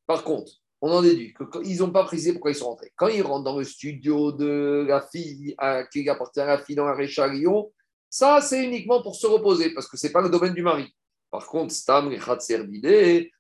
Par 0.07 0.25
contre, 0.25 0.53
on 0.81 0.91
en 0.91 1.03
déduit 1.03 1.35
qu'ils 1.53 1.79
n'ont 1.81 1.91
pas 1.91 2.05
précisé 2.05 2.33
pourquoi 2.33 2.51
ils 2.51 2.55
sont 2.55 2.69
rentrés. 2.69 2.93
Quand 2.97 3.09
ils 3.09 3.23
rentrent 3.23 3.45
dans 3.45 3.59
le 3.59 3.65
studio 3.65 4.33
de 4.33 4.87
la 4.89 5.03
fille 5.03 5.55
qui 5.93 6.09
appartient 6.09 6.41
à 6.41 6.47
la 6.47 6.59
fille 6.59 6.77
dans 6.77 6.87
la 6.87 6.95
Récha 6.95 7.25
à 7.25 7.29
Lyon, 7.29 7.71
ça, 8.09 8.41
c'est 8.41 8.65
uniquement 8.65 9.03
pour 9.03 9.15
se 9.15 9.27
reposer, 9.27 9.75
parce 9.75 9.87
que 9.87 9.99
ce 9.99 10.07
n'est 10.07 10.13
pas 10.13 10.23
le 10.23 10.31
domaine 10.31 10.55
du 10.55 10.63
mari. 10.63 10.95
Par 11.31 11.47
contre, 11.47 11.73
Stam 11.73 12.15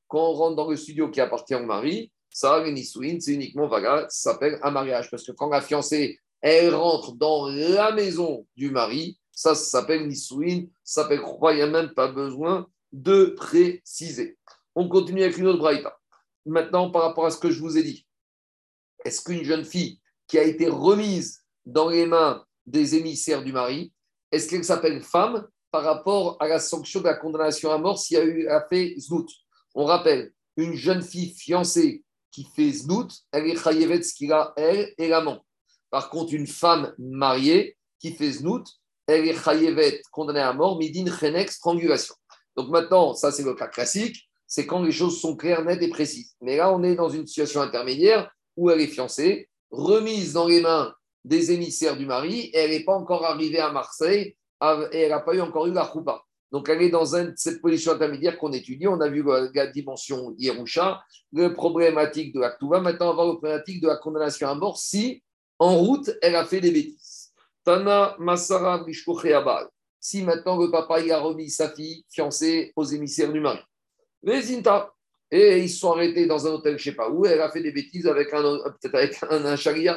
quand 0.08 0.30
on 0.30 0.32
rentre 0.32 0.56
dans 0.56 0.70
le 0.70 0.76
studio 0.76 1.10
qui 1.10 1.20
appartient 1.20 1.54
au 1.54 1.64
mari, 1.64 2.10
ça, 2.30 2.64
c'est 2.64 3.32
uniquement, 3.32 3.68
voilà, 3.68 4.06
ça 4.08 4.32
s'appelle 4.32 4.58
un 4.62 4.70
mariage. 4.70 5.10
Parce 5.10 5.24
que 5.24 5.32
quand 5.32 5.48
la 5.48 5.60
fiancée 5.60 6.18
elle 6.40 6.74
rentre 6.74 7.14
dans 7.14 7.48
la 7.48 7.92
maison 7.92 8.46
du 8.56 8.70
mari. 8.70 9.18
Ça, 9.32 9.54
ça 9.54 9.80
s'appelle 9.80 10.08
Nisouin, 10.08 10.64
ça 10.82 11.02
s'appelle 11.02 11.20
croix, 11.20 11.54
même 11.54 11.94
pas 11.94 12.08
besoin 12.08 12.66
de 12.92 13.26
préciser. 13.36 14.36
On 14.74 14.88
continue 14.88 15.22
avec 15.22 15.38
une 15.38 15.46
autre 15.46 15.58
braïta. 15.58 15.96
Maintenant, 16.44 16.90
par 16.90 17.02
rapport 17.02 17.26
à 17.26 17.30
ce 17.30 17.38
que 17.38 17.50
je 17.50 17.60
vous 17.60 17.76
ai 17.78 17.82
dit, 17.82 18.06
est-ce 19.04 19.22
qu'une 19.22 19.44
jeune 19.44 19.64
fille 19.64 20.00
qui 20.26 20.38
a 20.38 20.42
été 20.42 20.68
remise 20.68 21.44
dans 21.66 21.88
les 21.88 22.06
mains 22.06 22.44
des 22.66 22.96
émissaires 22.96 23.44
du 23.44 23.52
mari, 23.52 23.92
est-ce 24.32 24.48
qu'elle 24.48 24.64
s'appelle 24.64 25.02
femme 25.02 25.46
par 25.70 25.82
rapport 25.82 26.36
à 26.40 26.48
la 26.48 26.58
sanction 26.58 27.00
de 27.00 27.06
la 27.06 27.14
condamnation 27.14 27.70
à 27.70 27.78
mort 27.78 27.98
s'il 27.98 28.16
y 28.16 28.20
a 28.20 28.24
eu 28.24 28.48
fait 28.70 28.94
znout 28.98 29.28
On 29.74 29.84
rappelle, 29.84 30.32
une 30.56 30.74
jeune 30.74 31.02
fille 31.02 31.34
fiancée 31.34 32.04
qui 32.30 32.44
fait 32.44 32.70
znout, 32.70 33.10
elle 33.32 33.46
est 33.46 33.56
chayevet 33.56 34.02
ce 34.02 34.14
qu'il 34.14 34.32
a, 34.32 34.52
elle 34.56 34.92
et 34.98 35.08
l'amant. 35.08 35.44
Par 35.90 36.10
contre, 36.10 36.34
une 36.34 36.46
femme 36.46 36.94
mariée 36.98 37.76
qui 37.98 38.12
fait 38.12 38.32
znout, 38.32 38.66
elle 39.06 39.26
est 39.26 39.42
chayevet, 39.42 40.02
condamnée 40.12 40.40
à 40.40 40.52
mort, 40.52 40.78
midin 40.78 41.10
chenek, 41.10 41.50
strangulation. 41.50 42.14
Donc 42.56 42.68
maintenant, 42.68 43.14
ça 43.14 43.32
c'est 43.32 43.44
le 43.44 43.54
cas 43.54 43.68
classique, 43.68 44.28
c'est 44.46 44.66
quand 44.66 44.82
les 44.82 44.92
choses 44.92 45.20
sont 45.20 45.36
claires, 45.36 45.64
nettes 45.64 45.82
et 45.82 45.88
précises. 45.88 46.34
Mais 46.40 46.56
là, 46.56 46.72
on 46.72 46.82
est 46.82 46.94
dans 46.94 47.08
une 47.08 47.26
situation 47.26 47.60
intermédiaire 47.60 48.30
où 48.56 48.70
elle 48.70 48.80
est 48.80 48.88
fiancée, 48.88 49.48
remise 49.70 50.32
dans 50.32 50.48
les 50.48 50.60
mains 50.60 50.94
des 51.24 51.52
émissaires 51.52 51.96
du 51.96 52.06
mari, 52.06 52.50
et 52.52 52.56
elle 52.56 52.70
n'est 52.70 52.84
pas 52.84 52.94
encore 52.94 53.24
arrivée 53.24 53.58
à 53.58 53.70
Marseille, 53.70 54.36
et 54.92 55.00
elle 55.00 55.10
n'a 55.10 55.20
pas 55.20 55.38
encore 55.40 55.66
eu 55.66 55.72
la 55.72 55.88
choupa. 55.90 56.22
Donc, 56.50 56.68
elle 56.68 56.82
est 56.82 56.90
dans 56.90 57.04
cette 57.04 57.60
position 57.60 57.92
intermédiaire 57.92 58.38
qu'on 58.38 58.52
étudie. 58.52 58.88
On 58.88 59.00
a 59.00 59.08
vu 59.08 59.22
la, 59.22 59.66
dimension 59.66 60.34
Yerusha, 60.38 61.02
le 61.32 61.52
problématique 61.52 62.34
de 62.34 62.40
la 62.40 62.56
Maintenant, 62.80 63.12
on 63.12 63.16
va 63.16 63.24
le 63.24 63.32
problématique 63.32 63.82
de 63.82 63.88
la 63.88 63.96
condamnation 63.96 64.48
à 64.48 64.54
mort 64.54 64.78
si 64.78 65.22
en 65.58 65.76
route, 65.76 66.10
elle 66.22 66.36
a 66.36 66.44
fait 66.44 66.60
des 66.60 66.70
bêtises. 66.70 67.32
Tana 67.64 68.16
Masara 68.18 68.86
Si 70.00 70.22
maintenant 70.22 70.56
le 70.56 70.70
papa 70.70 71.00
il 71.00 71.10
a 71.10 71.18
remis 71.18 71.50
sa 71.50 71.70
fille 71.70 72.04
fiancée 72.08 72.72
aux 72.76 72.84
émissaires 72.84 73.32
du 73.32 73.40
mari. 73.40 73.58
Vezinta. 74.22 74.92
Et 75.30 75.58
ils 75.58 75.68
sont 75.68 75.92
arrêtés 75.92 76.26
dans 76.26 76.46
un 76.46 76.52
hôtel, 76.52 76.78
je 76.78 76.88
ne 76.88 76.92
sais 76.92 76.96
pas 76.96 77.10
où, 77.10 77.26
elle 77.26 77.42
a 77.42 77.50
fait 77.50 77.60
des 77.60 77.72
bêtises 77.72 78.06
avec 78.06 78.32
un, 78.32 78.42
peut-être 78.80 78.94
avec 78.94 79.18
un, 79.28 79.44
un 79.44 79.96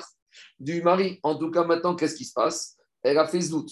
du 0.59 0.82
mari. 0.82 1.22
En 1.24 1.36
tout 1.36 1.49
cas, 1.49 1.64
maintenant, 1.64 1.95
qu'est-ce 1.95 2.16
qui 2.16 2.26
se 2.26 2.34
passe? 2.34 2.76
Elle 3.01 3.18
a 3.18 3.26
fait 3.26 3.47
doute. 3.47 3.72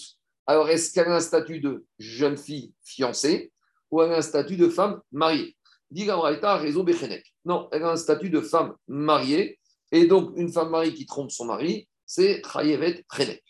Alors, 0.50 0.68
est-ce 0.68 0.92
qu'elle 0.92 1.06
a 1.06 1.14
un 1.14 1.20
statut 1.20 1.60
de 1.60 1.86
jeune 2.00 2.36
fille 2.36 2.74
fiancée 2.82 3.52
ou 3.88 4.02
elle 4.02 4.10
a 4.10 4.16
un 4.16 4.20
statut 4.20 4.56
de 4.56 4.68
femme 4.68 5.00
mariée? 5.12 5.56
Dit 5.92 6.10
réseau 6.10 6.84
Non, 7.44 7.68
elle 7.70 7.84
a 7.84 7.92
un 7.92 7.96
statut 7.96 8.30
de 8.30 8.40
femme 8.40 8.74
mariée. 8.88 9.60
Et 9.92 10.06
donc, 10.06 10.32
une 10.34 10.52
femme 10.52 10.70
mariée 10.70 10.92
qui 10.92 11.06
trompe 11.06 11.30
son 11.30 11.44
mari, 11.44 11.86
c'est 12.04 12.42
Chayevet 12.52 13.04
Chenek. 13.14 13.44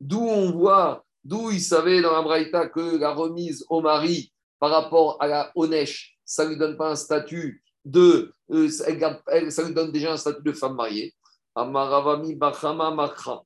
D'où 0.00 0.20
on 0.20 0.52
voit, 0.52 1.04
d'où 1.24 1.50
il 1.50 1.60
savait 1.60 2.00
dans 2.00 2.12
la 2.12 2.22
Braïta 2.22 2.68
que 2.68 2.96
la 2.96 3.12
remise 3.12 3.66
au 3.68 3.80
mari 3.80 4.32
par 4.60 4.70
rapport 4.70 5.16
à 5.20 5.26
la 5.26 5.50
Onesh, 5.56 6.16
ça 6.24 6.44
ne 6.44 6.50
lui 6.50 6.58
donne 6.58 6.76
pas 6.76 6.92
un 6.92 6.96
statut 6.96 7.60
de. 7.84 8.32
Euh, 8.52 8.68
ça 8.68 9.64
lui 9.64 9.74
donne 9.74 9.90
déjà 9.90 10.12
un 10.12 10.16
statut 10.16 10.44
de 10.44 10.52
femme 10.52 10.76
mariée. 10.76 11.12
Il 11.56 11.72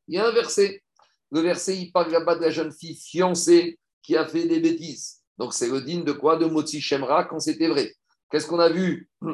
y 0.09 0.19
a 0.19 0.27
un 0.27 0.33
verset. 0.33 0.83
Le 1.31 1.41
verset, 1.41 1.77
il 1.79 1.93
parle 1.93 2.11
là-bas 2.11 2.37
de 2.37 2.43
la 2.43 2.51
jeune 2.51 2.73
fille 2.73 2.97
fiancée 2.97 3.79
qui 4.03 4.17
a 4.17 4.27
fait 4.27 4.47
des 4.47 4.61
bêtises. 4.61 5.21
Donc, 5.39 5.55
c'est 5.55 5.69
le 5.69 5.81
digne 5.81 6.05
de 6.05 6.13
quoi? 6.13 6.37
De 6.37 6.47
Motsi 6.47 6.81
Shemra 6.81 7.25
quand 7.25 7.41
c'était 7.41 7.69
vrai. 7.69 7.95
Qu'est-ce 8.31 8.47
qu'on 8.47 8.59
a 8.59 8.69
vu? 8.69 9.09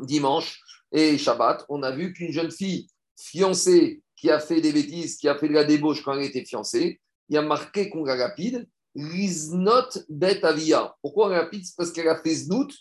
Dimanche 0.00 0.60
et 0.92 1.18
Shabbat 1.18 1.64
On 1.68 1.82
a 1.82 1.90
vu 1.90 2.12
qu'une 2.12 2.32
jeune 2.32 2.50
fille 2.50 2.88
fiancée 3.16 4.02
qui 4.16 4.30
a 4.30 4.38
fait 4.38 4.60
des 4.60 4.72
bêtises, 4.72 5.16
qui 5.16 5.28
a 5.28 5.36
fait 5.36 5.48
de 5.48 5.54
la 5.54 5.64
débauche 5.64 6.02
quand 6.02 6.14
elle 6.14 6.24
était 6.24 6.44
fiancée, 6.44 7.00
il 7.28 7.34
y 7.34 7.38
a 7.38 7.42
marqué 7.42 7.88
qu'on 7.90 8.04
la 8.04 8.16
rapide, 8.16 8.68
not 8.94 9.88
bet 10.08 10.44
avia. 10.44 10.94
Pourquoi 11.02 11.28
on 11.28 11.30
rapide? 11.30 11.64
C'est 11.64 11.76
parce 11.76 11.92
qu'elle 11.92 12.08
a 12.08 12.20
fait 12.20 12.34
znout 12.34 12.72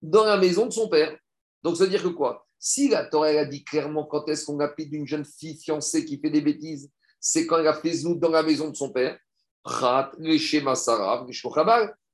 dans 0.00 0.24
la 0.24 0.36
maison 0.36 0.66
de 0.66 0.72
son 0.72 0.88
père. 0.88 1.16
Donc, 1.62 1.76
ça 1.76 1.84
veut 1.84 1.90
dire 1.90 2.02
que 2.02 2.08
quoi? 2.08 2.46
Si 2.58 2.88
la 2.88 3.04
Torah 3.04 3.28
a 3.28 3.44
dit 3.44 3.64
clairement 3.64 4.04
quand 4.04 4.28
est-ce 4.28 4.46
qu'on 4.46 4.56
rapide 4.56 4.92
une 4.92 5.06
jeune 5.06 5.24
fille 5.24 5.56
fiancée 5.56 6.04
qui 6.04 6.18
fait 6.18 6.30
des 6.30 6.40
bêtises, 6.40 6.90
c'est 7.20 7.46
quand 7.46 7.58
elle 7.58 7.68
a 7.68 7.74
fait 7.74 7.92
znout 7.92 8.18
dans 8.18 8.30
la 8.30 8.42
maison 8.42 8.70
de 8.70 8.76
son 8.76 8.90
père. 8.90 9.18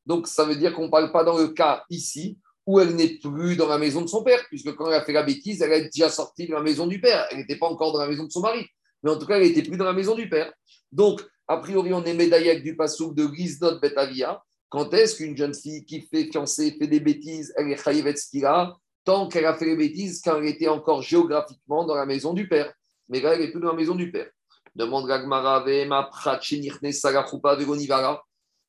Donc, 0.07 0.26
ça 0.26 0.44
veut 0.44 0.57
dire 0.57 0.74
qu'on 0.74 0.86
ne 0.86 0.90
parle 0.90 1.12
pas 1.12 1.24
dans 1.24 1.38
le 1.38 1.48
cas 1.48 1.84
ici 1.90 2.38
où 2.66 2.80
elle 2.80 2.94
n'est 2.94 3.18
plus 3.18 3.57
dans 3.57 3.66
la 3.66 3.78
maison 3.78 4.03
de 4.03 4.07
son 4.07 4.22
père, 4.22 4.40
puisque 4.48 4.74
quand 4.74 4.86
elle 4.86 4.94
a 4.94 5.05
fait 5.05 5.12
la 5.12 5.22
bêtise, 5.22 5.61
elle 5.62 5.72
est 5.72 5.84
déjà 5.84 6.09
sortie 6.09 6.46
de 6.46 6.53
la 6.53 6.62
maison 6.62 6.86
du 6.86 7.00
père. 7.00 7.26
Elle 7.30 7.38
n'était 7.38 7.57
pas 7.57 7.66
encore 7.66 7.92
dans 7.92 7.98
la 7.98 8.09
maison 8.09 8.24
de 8.24 8.30
son 8.30 8.40
mari. 8.40 8.64
Mais 9.03 9.11
en 9.11 9.18
tout 9.18 9.26
cas, 9.26 9.36
elle 9.36 9.42
n'était 9.42 9.62
plus 9.62 9.76
dans 9.76 9.84
la 9.84 9.92
maison 9.92 10.14
du 10.14 10.28
père. 10.28 10.53
Donc, 10.92 11.22
a 11.48 11.57
priori, 11.57 11.92
on 11.92 12.05
est 12.05 12.14
médaillé 12.14 12.50
avec 12.50 12.62
du 12.62 12.76
passouk 12.76 13.14
de 13.14 13.26
Gizdot 13.34 13.80
Betavia. 13.80 14.42
Quand 14.68 14.94
est-ce 14.94 15.16
qu'une 15.16 15.36
jeune 15.36 15.55
fille 15.55 15.84
qui 15.84 16.03
fait 16.03 16.30
fiancée 16.30 16.76
fait 16.78 16.86
des 16.86 17.00
bêtises, 17.00 17.53
elle 17.57 17.70
est 17.70 17.82
chayivetskira, 17.82 18.78
tant 19.05 19.28
qu'elle 19.28 19.44
a 19.44 19.55
fait 19.55 19.66
les 19.66 19.76
bêtises 19.76 20.22
quand 20.24 20.38
elle 20.38 20.46
était 20.46 20.68
encore 20.68 21.03
géographiquement 21.03 21.84
dans 21.84 21.96
la 21.96 22.07
maison 22.07 22.32
du 22.32 22.48
père. 22.48 22.72
Mais 23.09 23.20
là, 23.20 23.34
elle 23.34 23.40
n'est 23.40 23.50
plus 23.50 23.61
dans 23.61 23.70
la 23.70 23.76
maison 23.76 23.94
du 23.94 24.11
père. 24.11 24.30
Demande 24.74 25.06
Gagmara, 25.06 25.64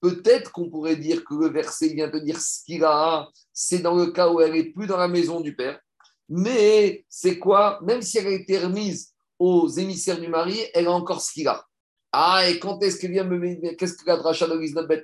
Peut-être 0.01 0.51
qu'on 0.51 0.69
pourrait 0.69 0.97
dire 0.97 1.23
que 1.23 1.33
le 1.33 1.49
verset 1.49 1.93
vient 1.93 2.09
de 2.09 2.19
dire 2.19 2.39
skira, 2.39 3.29
c'est 3.53 3.79
dans 3.79 3.95
le 3.95 4.07
cas 4.07 4.29
où 4.29 4.41
elle 4.41 4.51
n'est 4.51 4.65
plus 4.65 4.85
dans 4.85 4.97
la 4.97 5.07
maison 5.07 5.39
du 5.39 5.55
père. 5.55 5.79
Mais 6.27 7.05
c'est 7.07 7.39
quoi? 7.39 7.79
Même 7.83 8.01
si 8.01 8.17
elle 8.17 8.27
a 8.27 8.31
été 8.31 8.59
remise 8.59 9.13
aux 9.39 9.69
émissaires 9.69 10.19
du 10.19 10.27
mari, 10.27 10.59
elle 10.73 10.87
a 10.87 10.91
encore 10.91 11.21
skira. 11.21 11.65
Ah, 12.11 12.47
et 12.47 12.59
quand 12.59 12.83
est-ce 12.83 12.99
qu'elle 12.99 13.11
vient 13.11 13.23
me 13.23 13.75
Qu'est-ce 13.75 13.93
que 13.93 14.05
la 14.05 14.17
dracha 14.17 14.47
de 14.47 14.85
Bet 14.85 15.01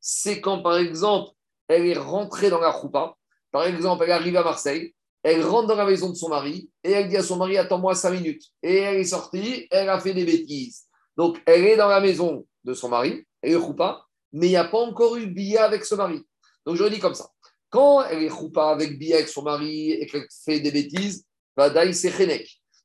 C'est 0.00 0.40
quand, 0.40 0.62
par 0.62 0.78
exemple, 0.78 1.32
elle 1.68 1.86
est 1.86 1.98
rentrée 1.98 2.50
dans 2.50 2.60
la 2.60 2.72
choupa. 2.72 3.14
Par 3.50 3.64
exemple, 3.66 4.04
elle 4.04 4.12
arrive 4.12 4.36
à 4.36 4.44
Marseille, 4.44 4.94
elle 5.22 5.44
rentre 5.44 5.68
dans 5.68 5.76
la 5.76 5.84
maison 5.84 6.10
de 6.10 6.14
son 6.14 6.28
mari 6.28 6.70
et 6.82 6.92
elle 6.92 7.08
dit 7.08 7.16
à 7.16 7.22
son 7.22 7.36
mari 7.36 7.58
Attends-moi 7.58 7.94
cinq 7.94 8.12
minutes. 8.12 8.44
Et 8.62 8.76
elle 8.76 8.96
est 8.96 9.04
sortie, 9.04 9.66
elle 9.70 9.88
a 9.88 10.00
fait 10.00 10.14
des 10.14 10.24
bêtises. 10.24 10.86
Donc, 11.16 11.40
elle 11.44 11.66
est 11.66 11.76
dans 11.76 11.88
la 11.88 12.00
maison 12.00 12.46
de 12.64 12.74
son 12.74 12.88
mari, 12.88 13.26
elle 13.42 13.52
est 13.52 13.60
choupa, 13.60 14.06
mais 14.32 14.46
il 14.46 14.50
n'y 14.50 14.56
a 14.56 14.64
pas 14.64 14.78
encore 14.78 15.16
eu 15.16 15.26
Bia 15.26 15.64
avec 15.64 15.84
son 15.84 15.96
mari. 15.96 16.22
Donc, 16.64 16.76
je 16.76 16.84
dis 16.84 16.98
comme 16.98 17.14
ça. 17.14 17.28
Quand 17.68 18.02
elle 18.04 18.22
est 18.22 18.30
choupa 18.30 18.70
avec 18.70 18.98
Bia 18.98 19.16
avec 19.16 19.28
son 19.28 19.42
mari 19.42 19.92
et 19.92 20.06
qu'elle 20.06 20.26
fait 20.44 20.60
des 20.60 20.70
bêtises, 20.70 21.24
Vadaï, 21.56 21.94
c'est 21.94 22.12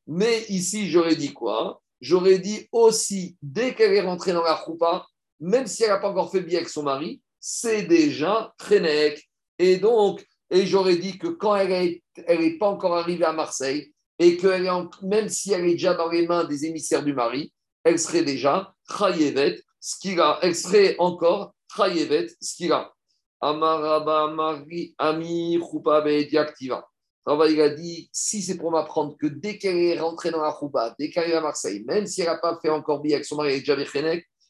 Mais 0.08 0.44
ici, 0.50 0.90
j'aurais 0.90 1.16
dit 1.16 1.34
quoi? 1.34 1.82
J'aurais 2.02 2.40
dit 2.40 2.68
aussi, 2.72 3.38
dès 3.42 3.74
qu'elle 3.74 3.94
est 3.94 4.02
rentrée 4.02 4.34
dans 4.34 4.44
la 4.44 4.62
choupa, 4.64 5.06
même 5.40 5.68
si 5.68 5.84
elle 5.84 5.90
n'a 5.90 5.98
pas 5.98 6.10
encore 6.10 6.32
fait 6.32 6.42
Bia 6.42 6.60
avec 6.60 6.70
son 6.70 6.84
mari, 6.84 7.22
c'est 7.40 7.84
déjà 7.84 8.54
Chenek. 8.68 9.30
Et 9.58 9.78
donc, 9.78 10.26
et 10.50 10.66
j'aurais 10.66 10.98
dit 10.98 11.18
que 11.18 11.28
quand 11.28 11.56
elle 11.56 11.70
n'est 11.70 12.02
est 12.18 12.58
pas 12.58 12.68
encore 12.68 12.96
arrivée 12.96 13.26
à 13.26 13.34
Marseille, 13.34 13.94
et 14.20 14.38
que 14.38 15.06
même 15.06 15.30
si 15.30 15.52
elle 15.52 15.66
est 15.66 15.72
déjà 15.72 15.94
dans 15.94 16.10
les 16.10 16.28
mains 16.28 16.46
des 16.46 16.66
émissaires 16.66 17.04
du 17.04 17.14
mari, 17.14 17.52
elle 17.84 18.00
serait 18.00 18.24
déjà 18.24 18.74
Chayevet 18.98 19.62
Skira. 19.80 20.40
Elle 20.42 20.56
serait 20.56 20.96
encore 21.00 21.54
Chayevet 21.76 22.28
Skira. 22.42 22.94
Amaraba 23.42 24.28
Mari 24.30 24.96
Ami 24.98 25.60
Choupa 25.60 25.98
Activa. 25.98 26.88
il 27.28 27.62
a 27.62 27.70
dit 27.70 28.10
si 28.12 28.42
c'est 28.42 28.58
pour 28.58 28.72
m'apprendre 28.72 29.18
que 29.20 29.28
dès 29.28 29.58
qu'elle 29.58 29.78
est 29.78 30.00
rentrée 30.00 30.32
dans 30.32 30.42
la 30.42 30.56
Choupa, 30.58 30.96
dès 30.98 31.10
qu'elle 31.10 31.30
est 31.30 31.36
à 31.36 31.42
Marseille, 31.42 31.84
même 31.86 32.06
si 32.06 32.22
elle 32.22 32.28
n'a 32.28 32.38
pas 32.38 32.58
fait 32.62 32.70
encore 32.70 33.02
bien 33.02 33.16
avec 33.16 33.26
son 33.26 33.36
mari 33.36 33.52
avec 33.52 33.66
Javé 33.66 33.86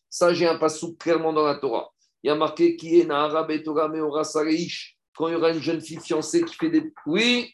ça 0.10 0.34
j'ai 0.34 0.48
un 0.48 0.58
passou 0.58 0.96
clairement 0.96 1.34
dans 1.34 1.46
la 1.46 1.56
Torah. 1.56 1.92
Il 2.24 2.28
y 2.28 2.30
a 2.30 2.36
marqué 2.36 2.76
qui 2.76 3.00
est 3.00 3.06
Nahara 3.06 3.44
Betora 3.44 3.90
Meora 3.90 4.24
Sareish 4.24 4.95
quand 5.16 5.28
il 5.28 5.34
y 5.34 5.36
aura 5.36 5.52
une 5.52 5.62
jeune 5.62 5.82
fille 5.82 6.00
fiancée 6.00 6.44
qui 6.44 6.56
fait 6.56 6.70
des. 6.70 6.92
Oui 7.06 7.52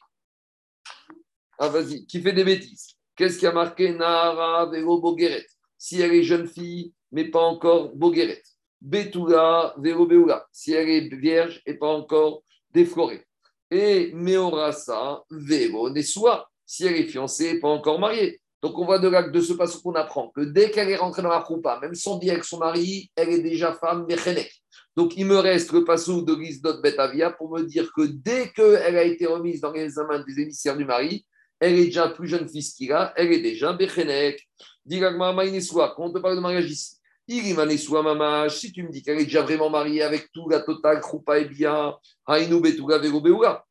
Ah, 1.59 1.69
vas-y, 1.69 2.05
qui 2.05 2.21
fait 2.21 2.33
des 2.33 2.43
bêtises. 2.43 2.95
Qu'est-ce 3.15 3.37
qui 3.37 3.45
a 3.45 3.51
marqué? 3.51 3.93
Nara 3.93 4.65
Vero 4.65 4.99
Bogueret 4.99 5.45
Si 5.77 6.01
elle 6.01 6.13
est 6.13 6.23
jeune 6.23 6.47
fille, 6.47 6.93
mais 7.11 7.25
pas 7.25 7.41
encore 7.41 7.95
Bogueret. 7.95 8.41
Betula 8.81 9.75
Vero 9.77 10.07
Beula. 10.07 10.47
Si 10.51 10.73
elle 10.73 10.89
est 10.89 11.15
vierge 11.15 11.61
et 11.65 11.75
pas 11.75 11.89
encore 11.89 12.43
déflorée. 12.73 13.25
Et 13.69 14.11
Meorasa 14.13 15.23
Vero 15.29 15.89
Nesua. 15.89 16.49
Si 16.65 16.85
elle 16.85 16.95
est 16.95 17.05
fiancée 17.07 17.59
pas 17.59 17.67
encore 17.67 17.99
mariée. 17.99 18.41
Donc 18.61 18.77
on 18.77 18.85
voit 18.85 18.99
de 18.99 19.07
là, 19.07 19.23
de 19.23 19.41
ce 19.41 19.53
passage 19.53 19.81
qu'on 19.81 19.93
apprend 19.93 20.29
que 20.29 20.41
dès 20.41 20.69
qu'elle 20.69 20.89
est 20.89 20.95
rentrée 20.95 21.23
dans 21.23 21.29
la 21.29 21.43
choupa, 21.45 21.79
même 21.79 21.95
sans 21.95 22.17
bien 22.17 22.33
avec 22.33 22.43
son 22.43 22.59
mari, 22.59 23.11
elle 23.15 23.29
est 23.29 23.41
déjà 23.41 23.73
femme 23.73 24.05
Mechenek. 24.07 24.60
Donc, 24.95 25.15
il 25.15 25.25
me 25.25 25.37
reste 25.37 25.71
le 25.71 25.83
passou 25.83 26.21
de 26.21 26.35
Gizdot 26.35 26.81
Betavia 26.81 27.31
pour 27.31 27.49
me 27.51 27.63
dire 27.63 27.91
que 27.95 28.01
dès 28.01 28.51
qu'elle 28.51 28.97
a 28.97 29.03
été 29.03 29.25
remise 29.25 29.61
dans 29.61 29.71
les 29.71 29.87
des 29.87 30.41
émissaires 30.41 30.75
du 30.75 30.85
mari, 30.85 31.25
elle 31.59 31.79
est 31.79 31.85
déjà 31.85 32.09
plus 32.09 32.27
jeune 32.27 32.49
fille 32.49 32.63
qu'il 32.63 32.91
a, 32.91 33.13
elle 33.15 33.31
est 33.31 33.39
déjà 33.39 33.71
Bechenek. 33.71 34.49
Quand 34.89 35.93
on 35.97 36.11
te 36.11 36.19
parle 36.19 36.35
de 36.35 36.41
mariage 36.41 36.69
ici, 36.69 36.95
si 37.29 38.71
tu 38.73 38.83
me 38.83 38.89
dis 38.89 39.03
qu'elle 39.03 39.19
est 39.19 39.25
déjà 39.25 39.43
vraiment 39.43 39.69
mariée 39.69 40.01
avec 40.01 40.31
tout, 40.33 40.49
la 40.49 40.59
totale, 40.61 40.99
Krupa 40.99 41.39
et 41.39 41.45
bien, 41.45 41.95
Hainu 42.27 42.59
Betuga 42.59 42.97
Vero 42.97 43.23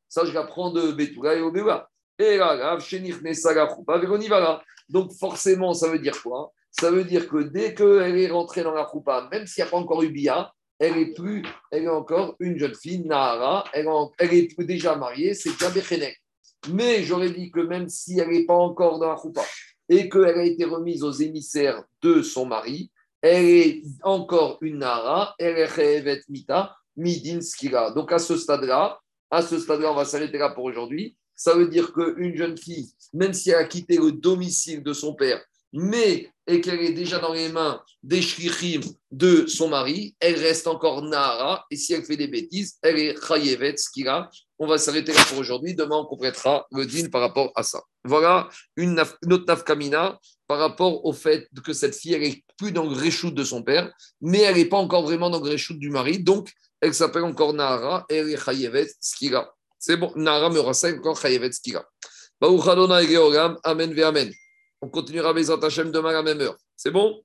ça 0.08 0.24
je 0.24 0.32
l'apprends 0.32 0.70
de 0.70 0.92
Betuga 0.92 1.34
et 1.34 1.40
Obeua. 1.40 1.90
Et 2.18 2.36
là, 2.36 2.78
Donc 4.88 5.12
forcément, 5.12 5.74
ça 5.74 5.88
veut 5.88 5.98
dire 5.98 6.22
quoi? 6.22 6.52
Ça 6.70 6.90
veut 6.90 7.04
dire 7.04 7.28
que 7.28 7.42
dès 7.42 7.74
qu'elle 7.74 8.18
est 8.18 8.30
rentrée 8.30 8.62
dans 8.62 8.72
la 8.72 8.84
Krupa, 8.84 9.28
même 9.32 9.46
s'il 9.46 9.64
n'y 9.64 9.68
a 9.68 9.70
pas 9.70 9.78
encore 9.78 10.02
eu 10.02 10.10
Bia, 10.10 10.52
elle 10.80 10.96
est 10.96 11.12
plus, 11.12 11.44
elle 11.70 11.88
encore 11.90 12.36
une 12.40 12.58
jeune 12.58 12.74
fille, 12.74 13.04
Nahara, 13.04 13.64
elle, 13.74 13.86
est 14.32 14.60
déjà 14.60 14.96
mariée, 14.96 15.34
c'est 15.34 15.50
déjà 15.50 15.68
Bechenek. 15.68 16.18
Mais 16.70 17.04
j'aurais 17.04 17.30
dit 17.30 17.50
que 17.50 17.60
même 17.60 17.88
si 17.88 18.18
elle 18.18 18.30
n'est 18.30 18.46
pas 18.46 18.54
encore 18.54 18.98
dans 18.98 19.10
la 19.10 19.16
choupa 19.16 19.42
et 19.88 20.08
qu'elle 20.08 20.38
a 20.38 20.44
été 20.44 20.64
remise 20.64 21.02
aux 21.04 21.12
émissaires 21.12 21.84
de 22.02 22.22
son 22.22 22.46
mari, 22.46 22.90
elle 23.20 23.44
est 23.44 23.82
encore 24.02 24.58
une 24.62 24.78
Nahara, 24.78 25.34
elle 25.38 25.58
est 25.58 25.66
Revet 25.66 26.22
Mita, 26.30 26.74
Midin 26.96 27.42
Skira. 27.42 27.90
Donc 27.90 28.10
à 28.10 28.18
ce 28.18 28.38
stade-là, 28.38 28.98
à 29.30 29.42
ce 29.42 29.58
stade-là, 29.58 29.92
on 29.92 29.96
va 29.96 30.06
s'arrêter 30.06 30.38
là 30.38 30.48
pour 30.50 30.64
aujourd'hui. 30.64 31.14
Ça 31.36 31.54
veut 31.54 31.68
dire 31.68 31.92
qu'une 31.92 32.36
jeune 32.36 32.56
fille, 32.56 32.90
même 33.12 33.34
si 33.34 33.50
elle 33.50 33.56
a 33.56 33.64
quitté 33.64 33.98
le 33.98 34.12
domicile 34.12 34.82
de 34.82 34.94
son 34.94 35.14
père, 35.14 35.42
mais 35.72 36.30
et 36.46 36.60
qu'elle 36.60 36.80
est 36.80 36.92
déjà 36.92 37.18
dans 37.18 37.32
les 37.32 37.48
mains 37.48 37.80
des 38.02 38.22
shrichim 38.22 38.80
de 39.10 39.46
son 39.46 39.68
mari, 39.68 40.16
elle 40.18 40.34
reste 40.34 40.66
encore 40.66 41.02
Nahara, 41.02 41.64
et 41.70 41.76
si 41.76 41.92
elle 41.92 42.04
fait 42.04 42.16
des 42.16 42.26
bêtises, 42.26 42.76
elle 42.82 42.98
est 42.98 43.16
Chayevet, 43.26 43.76
Skira. 43.76 44.28
On 44.58 44.66
va 44.66 44.78
s'arrêter 44.78 45.12
là 45.12 45.20
pour 45.28 45.38
aujourd'hui. 45.38 45.74
Demain, 45.74 45.96
on 45.96 46.06
complétera 46.06 46.66
le 46.72 46.86
din 46.86 47.08
par 47.08 47.20
rapport 47.20 47.52
à 47.54 47.62
ça. 47.62 47.80
Voilà 48.04 48.48
une, 48.76 49.00
autre 49.00 49.44
nafkamina 49.46 50.18
par 50.46 50.58
rapport 50.58 51.04
au 51.04 51.12
fait 51.12 51.48
que 51.64 51.72
cette 51.72 51.94
fille, 51.94 52.14
elle 52.14 52.22
n'est 52.22 52.44
plus 52.58 52.72
dans 52.72 52.84
le 52.84 52.96
réchoute 52.96 53.34
de 53.34 53.44
son 53.44 53.62
père, 53.62 53.92
mais 54.20 54.40
elle 54.40 54.56
n'est 54.56 54.64
pas 54.64 54.78
encore 54.78 55.02
vraiment 55.02 55.30
dans 55.30 55.40
le 55.40 55.50
réchoute 55.50 55.78
du 55.78 55.90
mari. 55.90 56.18
Donc, 56.18 56.50
elle 56.80 56.94
s'appelle 56.94 57.24
encore 57.24 57.52
Nahara, 57.52 58.06
et 58.08 58.16
elle 58.16 58.30
est 58.30 58.44
Chayevet, 58.44 58.90
Skira. 59.00 59.54
C'est 59.78 59.96
bon, 59.96 60.12
Nahara 60.16 60.50
me 60.50 60.60
encore 60.60 61.20
Chayevet, 61.20 61.52
Skira. 61.52 61.84
Amen 62.42 63.94
ve 63.94 64.02
Amen. 64.02 64.32
On 64.82 64.88
continuera 64.88 65.32
Bezat 65.32 65.58
Hashem 65.62 65.90
demain 65.90 66.10
à 66.10 66.12
la 66.14 66.22
même 66.22 66.40
heure. 66.40 66.56
C'est 66.76 66.90
bon? 66.90 67.22